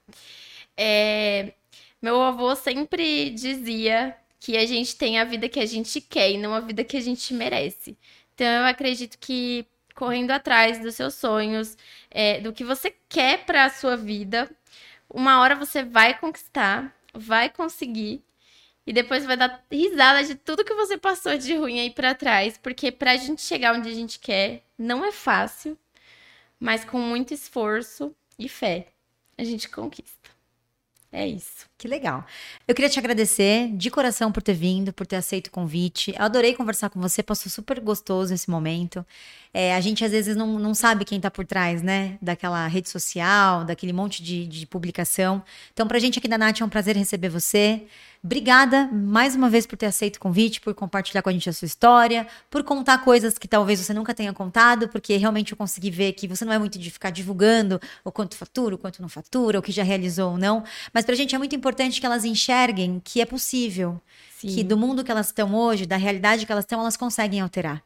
É, 0.77 1.53
meu 2.01 2.21
avô 2.21 2.55
sempre 2.55 3.31
dizia 3.31 4.15
que 4.39 4.55
a 4.55 4.65
gente 4.65 4.95
tem 4.95 5.17
a 5.17 5.23
vida 5.23 5.49
que 5.49 5.59
a 5.59 5.65
gente 5.65 5.99
quer 5.99 6.31
e 6.31 6.37
não 6.37 6.53
a 6.53 6.59
vida 6.59 6.83
que 6.83 6.95
a 6.95 7.01
gente 7.01 7.33
merece. 7.33 7.97
Então 8.35 8.45
eu 8.45 8.65
acredito 8.65 9.17
que 9.17 9.65
correndo 9.95 10.31
atrás 10.31 10.79
dos 10.79 10.95
seus 10.95 11.15
sonhos, 11.15 11.77
é, 12.11 12.39
do 12.41 12.53
que 12.53 12.63
você 12.63 12.93
quer 13.09 13.45
para 13.45 13.65
a 13.65 13.69
sua 13.69 13.95
vida, 13.95 14.51
uma 15.09 15.39
hora 15.39 15.55
você 15.55 15.83
vai 15.83 16.17
conquistar, 16.17 16.93
vai 17.13 17.49
conseguir 17.49 18.21
e 18.85 18.93
depois 18.93 19.25
vai 19.25 19.37
dar 19.37 19.63
risada 19.71 20.23
de 20.23 20.35
tudo 20.35 20.63
que 20.65 20.75
você 20.75 20.97
passou 20.97 21.37
de 21.37 21.55
ruim 21.55 21.79
aí 21.79 21.89
para 21.89 22.13
trás, 22.13 22.57
porque 22.57 22.91
pra 22.91 23.15
gente 23.15 23.41
chegar 23.41 23.73
onde 23.73 23.89
a 23.89 23.93
gente 23.93 24.19
quer, 24.19 24.63
não 24.77 25.03
é 25.03 25.11
fácil, 25.11 25.77
mas 26.59 26.85
com 26.85 26.99
muito 26.99 27.33
esforço 27.33 28.13
e 28.37 28.47
fé, 28.47 28.87
a 29.37 29.43
gente 29.43 29.69
conquista. 29.69 30.35
É 31.15 31.25
isso. 31.25 31.65
Que 31.77 31.87
legal. 31.87 32.25
Eu 32.67 32.75
queria 32.75 32.89
te 32.89 32.99
agradecer 32.99 33.69
de 33.71 33.89
coração 33.89 34.33
por 34.33 34.43
ter 34.43 34.53
vindo, 34.53 34.91
por 34.91 35.07
ter 35.07 35.15
aceito 35.15 35.47
o 35.47 35.51
convite. 35.51 36.13
Eu 36.13 36.25
adorei 36.25 36.53
conversar 36.53 36.89
com 36.89 36.99
você, 36.99 37.23
passou 37.23 37.49
super 37.49 37.79
gostoso 37.79 38.33
esse 38.33 38.49
momento. 38.49 39.05
É, 39.57 39.73
a 39.73 39.79
gente 39.79 40.03
às 40.03 40.11
vezes 40.11 40.35
não, 40.35 40.59
não 40.59 40.73
sabe 40.73 41.05
quem 41.05 41.15
está 41.15 41.31
por 41.31 41.45
trás, 41.45 41.81
né? 41.81 42.17
Daquela 42.21 42.67
rede 42.67 42.89
social, 42.89 43.63
daquele 43.63 43.93
monte 43.93 44.21
de, 44.21 44.45
de 44.45 44.65
publicação. 44.67 45.41
Então, 45.71 45.87
pra 45.87 45.97
gente 45.97 46.19
aqui 46.19 46.27
da 46.27 46.37
Nath 46.37 46.59
é 46.59 46.65
um 46.65 46.67
prazer 46.67 46.97
receber 46.97 47.29
você. 47.29 47.83
Obrigada 48.21 48.89
mais 48.91 49.33
uma 49.33 49.49
vez 49.49 49.65
por 49.65 49.77
ter 49.77 49.85
aceito 49.85 50.17
o 50.17 50.19
convite, 50.19 50.59
por 50.59 50.73
compartilhar 50.73 51.21
com 51.21 51.29
a 51.29 51.31
gente 51.31 51.49
a 51.49 51.53
sua 51.53 51.67
história, 51.67 52.27
por 52.49 52.65
contar 52.65 52.97
coisas 52.97 53.37
que 53.37 53.47
talvez 53.47 53.79
você 53.79 53.93
nunca 53.93 54.13
tenha 54.13 54.33
contado, 54.33 54.89
porque 54.89 55.15
realmente 55.15 55.53
eu 55.53 55.57
consegui 55.57 55.89
ver 55.89 56.11
que 56.11 56.27
você 56.27 56.43
não 56.43 56.51
é 56.51 56.59
muito 56.59 56.77
de 56.77 56.91
ficar 56.91 57.09
divulgando 57.09 57.79
o 58.03 58.11
quanto 58.11 58.35
fatura, 58.35 58.75
o 58.75 58.77
quanto 58.77 59.01
não 59.01 59.07
fatura, 59.07 59.57
o 59.57 59.61
que 59.61 59.71
já 59.71 59.83
realizou 59.83 60.31
ou 60.31 60.37
não. 60.37 60.65
Mas 60.93 61.05
pra 61.05 61.15
gente 61.15 61.33
é 61.33 61.37
muito 61.37 61.55
importante 61.55 62.01
que 62.01 62.05
elas 62.05 62.25
enxerguem 62.25 63.01
que 63.01 63.21
é 63.21 63.25
possível, 63.25 64.01
Sim. 64.37 64.49
que 64.49 64.63
do 64.65 64.75
mundo 64.75 65.01
que 65.01 65.11
elas 65.11 65.27
estão 65.27 65.55
hoje, 65.55 65.85
da 65.85 65.95
realidade 65.95 66.45
que 66.45 66.51
elas 66.51 66.65
estão, 66.65 66.81
elas 66.81 66.97
conseguem 66.97 67.39
alterar. 67.39 67.81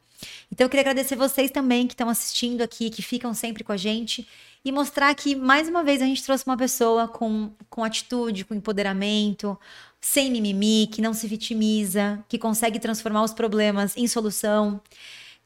Então 0.52 0.66
eu 0.66 0.70
queria 0.70 0.82
agradecer 0.82 1.16
vocês 1.16 1.52
também 1.52 1.88
que 1.88 1.94
estão 1.94 2.10
assistindo 2.10 2.62
aqui, 2.62 2.90
que 2.90 3.02
ficam 3.02 3.34
sempre 3.34 3.64
com 3.64 3.72
a 3.72 3.78
gente 3.78 4.28
e 4.64 4.72
mostrar 4.72 5.14
que 5.16 5.36
mais 5.36 5.68
uma 5.68 5.84
vez 5.84 6.02
a 6.02 6.06
gente 6.06 6.24
trouxe 6.24 6.46
uma 6.46 6.58
pessoa 6.58 7.08
com, 7.08 7.52
com 7.70 7.84
atitude, 7.84 8.44
com 8.44 8.54
empoderamento, 8.54 9.58
sem 10.02 10.32
mimimi, 10.32 10.88
que 10.88 11.02
não 11.02 11.14
se 11.14 11.28
vitimiza, 11.28 12.24
que 12.28 12.38
consegue 12.38 12.80
transformar 12.80 13.24
os 13.24 13.34
problemas 13.34 13.96
em 13.96 14.08
solução. 14.08 14.82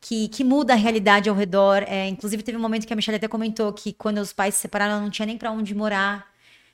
Que, 0.01 0.27
que, 0.27 0.43
muda 0.43 0.73
a 0.73 0.75
realidade 0.75 1.29
ao 1.29 1.35
redor. 1.35 1.83
É, 1.87 2.09
inclusive, 2.09 2.43
teve 2.43 2.57
um 2.57 2.61
momento 2.61 2.85
que 2.85 2.91
a 2.91 2.95
Michelle 2.95 3.15
até 3.15 3.27
comentou 3.29 3.71
que 3.71 3.93
quando 3.93 4.17
os 4.17 4.33
pais 4.33 4.55
se 4.55 4.59
separaram, 4.59 4.95
ela 4.95 5.01
não 5.01 5.09
tinha 5.09 5.25
nem 5.25 5.37
para 5.37 5.49
onde 5.49 5.73
morar. 5.73 6.32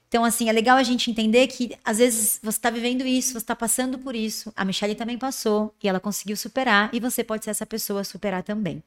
Então, 0.10 0.26
assim, 0.26 0.50
é 0.50 0.52
legal 0.52 0.76
a 0.76 0.82
gente 0.82 1.12
entender 1.12 1.46
que 1.46 1.78
às 1.86 2.00
vezes 2.00 2.40
você 2.42 2.58
está 2.58 2.72
vivendo 2.72 3.06
isso, 3.06 3.34
você 3.34 3.38
está 3.38 3.56
passando 3.56 4.00
por 4.00 4.16
isso. 4.16 4.52
A 4.58 4.66
Michelle 4.66 4.96
também 4.96 5.20
passou 5.20 5.72
e 5.82 5.88
ela 5.88 6.00
conseguiu 6.00 6.36
superar, 6.36 6.90
e 6.92 7.00
você 7.00 7.24
pode 7.24 7.46
ser 7.46 7.52
essa 7.52 7.66
pessoa 7.66 8.02
a 8.02 8.04
superar 8.04 8.42
também. 8.42 8.82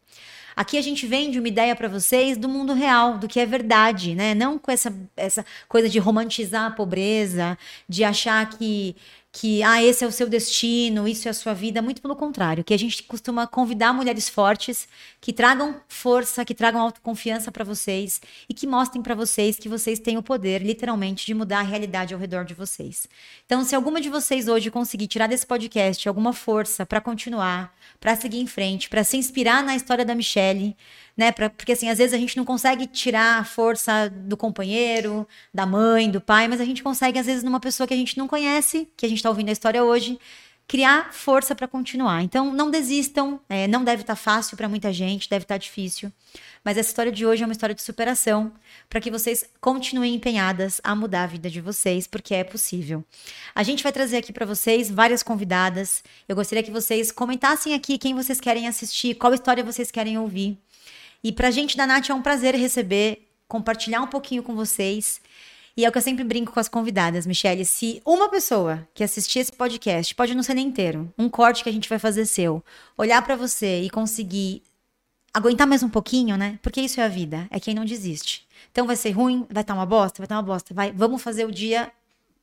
Aqui 0.57 0.77
a 0.77 0.83
gente 0.83 1.07
vende 1.07 1.39
uma 1.39 1.47
ideia 1.47 1.77
para 1.77 1.89
vocês 1.89 2.37
do 2.37 2.49
mundo 2.49 2.75
real, 2.75 3.19
do 3.19 3.29
que 3.29 3.39
é 3.39 3.47
verdade, 3.47 4.17
né? 4.17 4.35
Não 4.35 4.59
com 4.59 4.71
essa, 4.73 4.93
essa 5.17 5.47
coisa 5.69 5.89
de 5.89 6.01
romantizar 6.01 6.67
a 6.67 6.71
pobreza, 6.71 7.57
de 7.89 8.03
achar 8.03 8.47
que 8.51 8.97
que 9.35 9.63
ah, 9.63 9.83
esse 9.83 10.05
é 10.05 10.07
o 10.07 10.13
seu 10.13 10.29
destino, 10.29 11.09
isso 11.09 11.27
é 11.27 11.31
a 11.31 11.35
sua 11.35 11.55
vida, 11.55 11.81
muito 11.81 12.03
pelo 12.03 12.15
contrário, 12.15 12.63
que 12.63 12.75
a 12.75 12.79
gente 12.79 13.03
costuma 13.05 13.47
convidar 13.47 13.95
mulheres 13.95 14.29
fortes 14.29 14.87
que 15.23 15.33
tragam 15.33 15.81
força, 15.89 16.45
que 16.45 16.55
tragam 16.55 16.83
autoconfiança 16.83 17.51
para 17.51 17.65
vocês 17.65 18.21
e 18.47 18.53
que 18.53 18.67
mostrem 18.67 19.03
para 19.03 19.15
vocês 19.15 19.59
que 19.59 19.71
vocês 19.71 19.99
têm 19.99 20.19
o 20.19 20.23
poder, 20.23 20.61
literalmente, 20.63 21.25
de 21.25 21.33
mudar 21.33 21.61
a 21.61 21.63
realidade 21.63 22.13
ao 22.13 22.21
redor 22.21 22.45
de 22.45 22.53
vocês. 22.53 23.09
Então, 23.47 23.65
se 23.65 23.75
alguma 23.75 24.03
de 24.03 24.11
vocês 24.11 24.49
hoje 24.49 24.71
conseguir 24.71 25.07
tirar 25.07 25.29
desse 25.29 25.47
podcast 25.47 26.07
alguma 26.07 26.35
força 26.35 26.85
para 26.85 27.01
continuar, 27.01 27.75
para 27.99 28.15
seguir 28.15 28.39
em 28.39 28.47
frente, 28.47 28.91
para 28.91 29.03
se 29.03 29.17
inspirar 29.17 29.65
na 29.65 29.75
história 29.75 30.05
da 30.05 30.15
Michelle, 30.15 30.77
né? 31.17 31.33
Pra, 31.33 31.51
porque 31.51 31.73
assim, 31.73 31.89
às 31.89 31.99
vezes 31.99 32.15
a 32.15 32.19
gente 32.19 32.37
não 32.37 32.45
consegue 32.45 32.87
tirar 32.87 33.41
a 33.41 33.45
força 33.45 34.09
do 34.09 34.37
companheiro, 34.37 35.27
da 35.53 35.67
mãe, 35.67 36.11
do 36.11 36.21
pai, 36.21 36.49
mas 36.49 36.61
a 36.61 36.65
gente 36.65 36.83
consegue, 36.83 37.19
às 37.19 37.27
vezes, 37.27 37.43
numa 37.43 37.61
pessoa 37.61 37.87
que 37.87 37.95
a 37.95 37.97
gente 37.97 38.17
não 38.19 38.29
conhece, 38.29 38.89
que 38.97 39.07
a 39.07 39.09
gente 39.09 39.19
está 39.19 39.29
ouvindo 39.29 39.49
a 39.49 39.53
história 39.53 39.83
hoje, 39.85 40.19
criar 40.67 41.13
força 41.13 41.55
para 41.55 41.69
continuar. 41.69 42.23
Então, 42.23 42.53
não 42.53 42.71
desistam, 42.71 43.39
é, 43.49 43.69
não 43.69 43.85
deve 43.85 44.03
estar 44.03 44.15
tá 44.15 44.21
fácil 44.21 44.57
para 44.57 44.69
muita 44.69 44.93
gente, 44.93 45.29
deve 45.29 45.45
estar 45.45 45.57
tá 45.57 45.59
difícil. 45.59 46.11
Mas 46.65 46.79
essa 46.79 46.89
história 46.89 47.13
de 47.13 47.27
hoje 47.27 47.43
é 47.43 47.47
uma 47.47 47.53
história 47.53 47.75
de 47.75 47.83
superação 47.83 48.53
para 48.89 49.01
que 49.01 49.11
vocês 49.11 49.45
continuem 49.61 50.15
empenhadas 50.15 50.81
a 50.83 50.95
mudar 50.95 51.25
a 51.25 51.27
vida 51.27 51.51
de 51.51 51.61
vocês, 51.61 52.07
porque 52.07 52.35
é 52.35 52.45
possível. 52.45 53.05
A 53.55 53.63
gente 53.63 53.83
vai 53.83 53.93
trazer 53.93 54.17
aqui 54.17 54.33
para 54.33 54.47
vocês 54.47 54.91
várias 54.91 55.23
convidadas. 55.23 56.03
Eu 56.29 56.37
gostaria 56.37 56.63
que 56.63 56.71
vocês 56.71 57.13
comentassem 57.13 57.75
aqui 57.75 57.99
quem 57.99 58.15
vocês 58.15 58.41
querem 58.41 58.67
assistir, 58.67 59.17
qual 59.17 59.35
história 59.35 59.63
vocês 59.63 59.91
querem 59.91 60.17
ouvir. 60.17 60.57
E 61.23 61.31
pra 61.33 61.51
gente 61.51 61.77
da 61.77 61.87
Nath 61.87 62.11
é 62.11 62.15
um 62.15 62.23
prazer 62.23 62.55
receber, 62.55 63.29
compartilhar 63.47 64.01
um 64.01 64.07
pouquinho 64.07 64.43
com 64.43 64.55
vocês. 64.55 65.21
E 65.77 65.85
é 65.85 65.89
o 65.89 65.93
que 65.93 65.99
eu 65.99 66.03
sempre 66.03 66.25
brinco 66.25 66.53
com 66.53 66.61
as 66.61 66.69
convidadas, 66.69 67.27
Michelle. 67.27 67.65
Se 67.65 68.03
uma 68.05 68.29
pessoa 68.29 68.87
que 68.93 69.05
assistir 69.05 69.39
esse 69.39 69.53
podcast, 69.53 70.15
pode 70.15 70.35
não 70.35 70.43
ser 70.43 70.55
nem 70.55 70.67
inteiro, 70.67 71.13
um 71.17 71.29
corte 71.29 71.63
que 71.63 71.69
a 71.69 71.73
gente 71.73 71.89
vai 71.89 71.99
fazer 71.99 72.27
seu, 72.27 72.63
olhar 72.97 73.23
para 73.23 73.37
você 73.37 73.83
e 73.83 73.91
conseguir 73.91 74.63
aguentar 75.33 75.67
mais 75.67 75.83
um 75.83 75.89
pouquinho, 75.89 76.37
né? 76.37 76.59
Porque 76.61 76.81
isso 76.81 77.01
é 77.01 77.05
a 77.05 77.09
vida, 77.09 77.47
é 77.51 77.59
quem 77.59 77.75
não 77.75 77.85
desiste. 77.85 78.47
Então 78.71 78.87
vai 78.87 78.97
ser 78.97 79.11
ruim, 79.11 79.47
vai 79.51 79.63
estar 79.63 79.75
tá 79.75 79.75
uma 79.75 79.87
bosta, 79.87 80.19
vai 80.19 80.27
estar 80.27 80.35
tá 80.35 80.41
uma 80.41 80.47
bosta. 80.47 80.75
Vai, 80.75 80.93
vamos 80.93 81.23
fazer 81.23 81.47
o 81.47 81.51
dia 81.51 81.91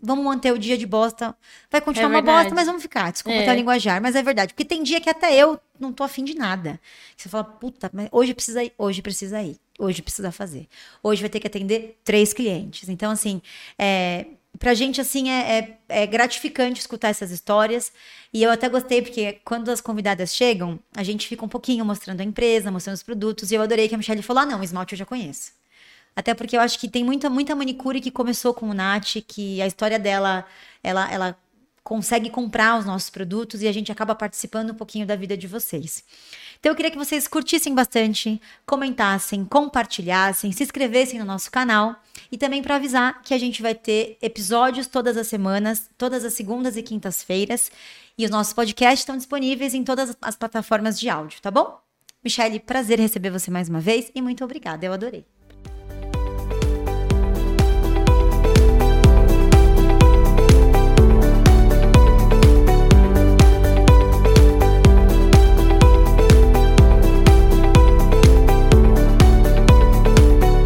vamos 0.01 0.23
manter 0.23 0.51
o 0.53 0.57
dia 0.57 0.77
de 0.77 0.85
bosta. 0.85 1.35
Vai 1.69 1.81
continuar 1.81 2.09
é 2.09 2.11
uma 2.13 2.21
bosta, 2.21 2.55
mas 2.55 2.65
vamos 2.65 2.81
ficar. 2.81 3.11
Desculpa 3.11 3.37
é. 3.37 3.51
o 3.51 3.53
linguajar, 3.53 4.01
mas 4.01 4.15
é 4.15 4.23
verdade. 4.23 4.53
Porque 4.53 4.65
tem 4.65 4.81
dia 4.81 5.01
que 5.01 5.09
até 5.09 5.35
eu 5.35 5.59
não 5.79 5.93
tô 5.93 6.03
afim 6.03 6.23
de 6.23 6.35
nada. 6.35 6.79
Você 7.15 7.29
fala, 7.29 7.43
puta, 7.43 7.89
mas 7.93 8.09
hoje 8.11 8.33
precisa 8.33 8.63
ir, 8.63 8.73
hoje 8.77 9.01
precisa 9.01 9.41
ir, 9.41 9.57
hoje 9.77 10.01
precisa 10.01 10.31
fazer. 10.31 10.67
Hoje 11.01 11.21
vai 11.21 11.29
ter 11.29 11.39
que 11.39 11.47
atender 11.47 11.99
três 12.03 12.33
clientes. 12.33 12.89
Então, 12.89 13.11
assim, 13.11 13.41
é, 13.77 14.25
pra 14.57 14.73
gente, 14.73 14.99
assim, 14.99 15.29
é, 15.29 15.59
é, 15.59 16.03
é 16.03 16.07
gratificante 16.07 16.79
escutar 16.79 17.09
essas 17.09 17.31
histórias. 17.31 17.91
E 18.33 18.43
eu 18.43 18.51
até 18.51 18.67
gostei, 18.69 19.01
porque 19.01 19.39
quando 19.45 19.69
as 19.69 19.81
convidadas 19.81 20.33
chegam, 20.35 20.79
a 20.95 21.03
gente 21.03 21.27
fica 21.27 21.45
um 21.45 21.49
pouquinho 21.49 21.85
mostrando 21.85 22.21
a 22.21 22.23
empresa, 22.23 22.71
mostrando 22.71 22.95
os 22.95 23.03
produtos. 23.03 23.51
E 23.51 23.55
eu 23.55 23.61
adorei 23.61 23.87
que 23.87 23.95
a 23.95 23.97
Michelle 23.97 24.21
falou: 24.21 24.43
ah, 24.43 24.45
não, 24.45 24.63
esmalte 24.63 24.93
eu 24.93 24.99
já 24.99 25.05
conheço. 25.05 25.51
Até 26.15 26.33
porque 26.33 26.57
eu 26.57 26.61
acho 26.61 26.77
que 26.79 26.89
tem 26.89 27.03
muita, 27.03 27.29
muita 27.29 27.55
manicure 27.55 28.01
que 28.01 28.11
começou 28.11 28.53
com 28.53 28.69
o 28.69 28.73
Nath, 28.73 29.17
que 29.27 29.61
a 29.61 29.67
história 29.67 29.97
dela, 29.97 30.45
ela, 30.83 31.11
ela 31.11 31.37
consegue 31.83 32.29
comprar 32.29 32.77
os 32.77 32.85
nossos 32.85 33.09
produtos 33.09 33.61
e 33.61 33.67
a 33.67 33.71
gente 33.71 33.91
acaba 33.91 34.15
participando 34.15 34.71
um 34.71 34.75
pouquinho 34.75 35.05
da 35.05 35.15
vida 35.15 35.35
de 35.35 35.47
vocês. 35.47 36.03
Então 36.59 36.71
eu 36.71 36.75
queria 36.75 36.91
que 36.91 36.97
vocês 36.97 37.27
curtissem 37.27 37.73
bastante, 37.73 38.41
comentassem, 38.65 39.45
compartilhassem, 39.45 40.51
se 40.51 40.63
inscrevessem 40.63 41.19
no 41.19 41.25
nosso 41.25 41.49
canal 41.49 41.95
e 42.31 42.37
também 42.37 42.61
para 42.61 42.75
avisar 42.75 43.21
que 43.21 43.33
a 43.33 43.37
gente 43.37 43.61
vai 43.61 43.73
ter 43.73 44.17
episódios 44.21 44.87
todas 44.87 45.17
as 45.17 45.27
semanas, 45.27 45.89
todas 45.97 46.25
as 46.25 46.33
segundas 46.33 46.75
e 46.75 46.83
quintas-feiras, 46.83 47.71
e 48.17 48.25
os 48.25 48.31
nossos 48.31 48.51
podcasts 48.51 48.99
estão 48.99 49.15
disponíveis 49.15 49.73
em 49.73 49.83
todas 49.83 50.15
as 50.21 50.35
plataformas 50.35 50.99
de 50.99 51.09
áudio, 51.09 51.41
tá 51.41 51.49
bom? 51.49 51.79
Michelle, 52.21 52.59
prazer 52.59 52.99
receber 52.99 53.29
você 53.29 53.49
mais 53.49 53.69
uma 53.69 53.79
vez 53.79 54.11
e 54.13 54.21
muito 54.21 54.43
obrigada, 54.43 54.85
eu 54.85 54.91
adorei. 54.91 55.38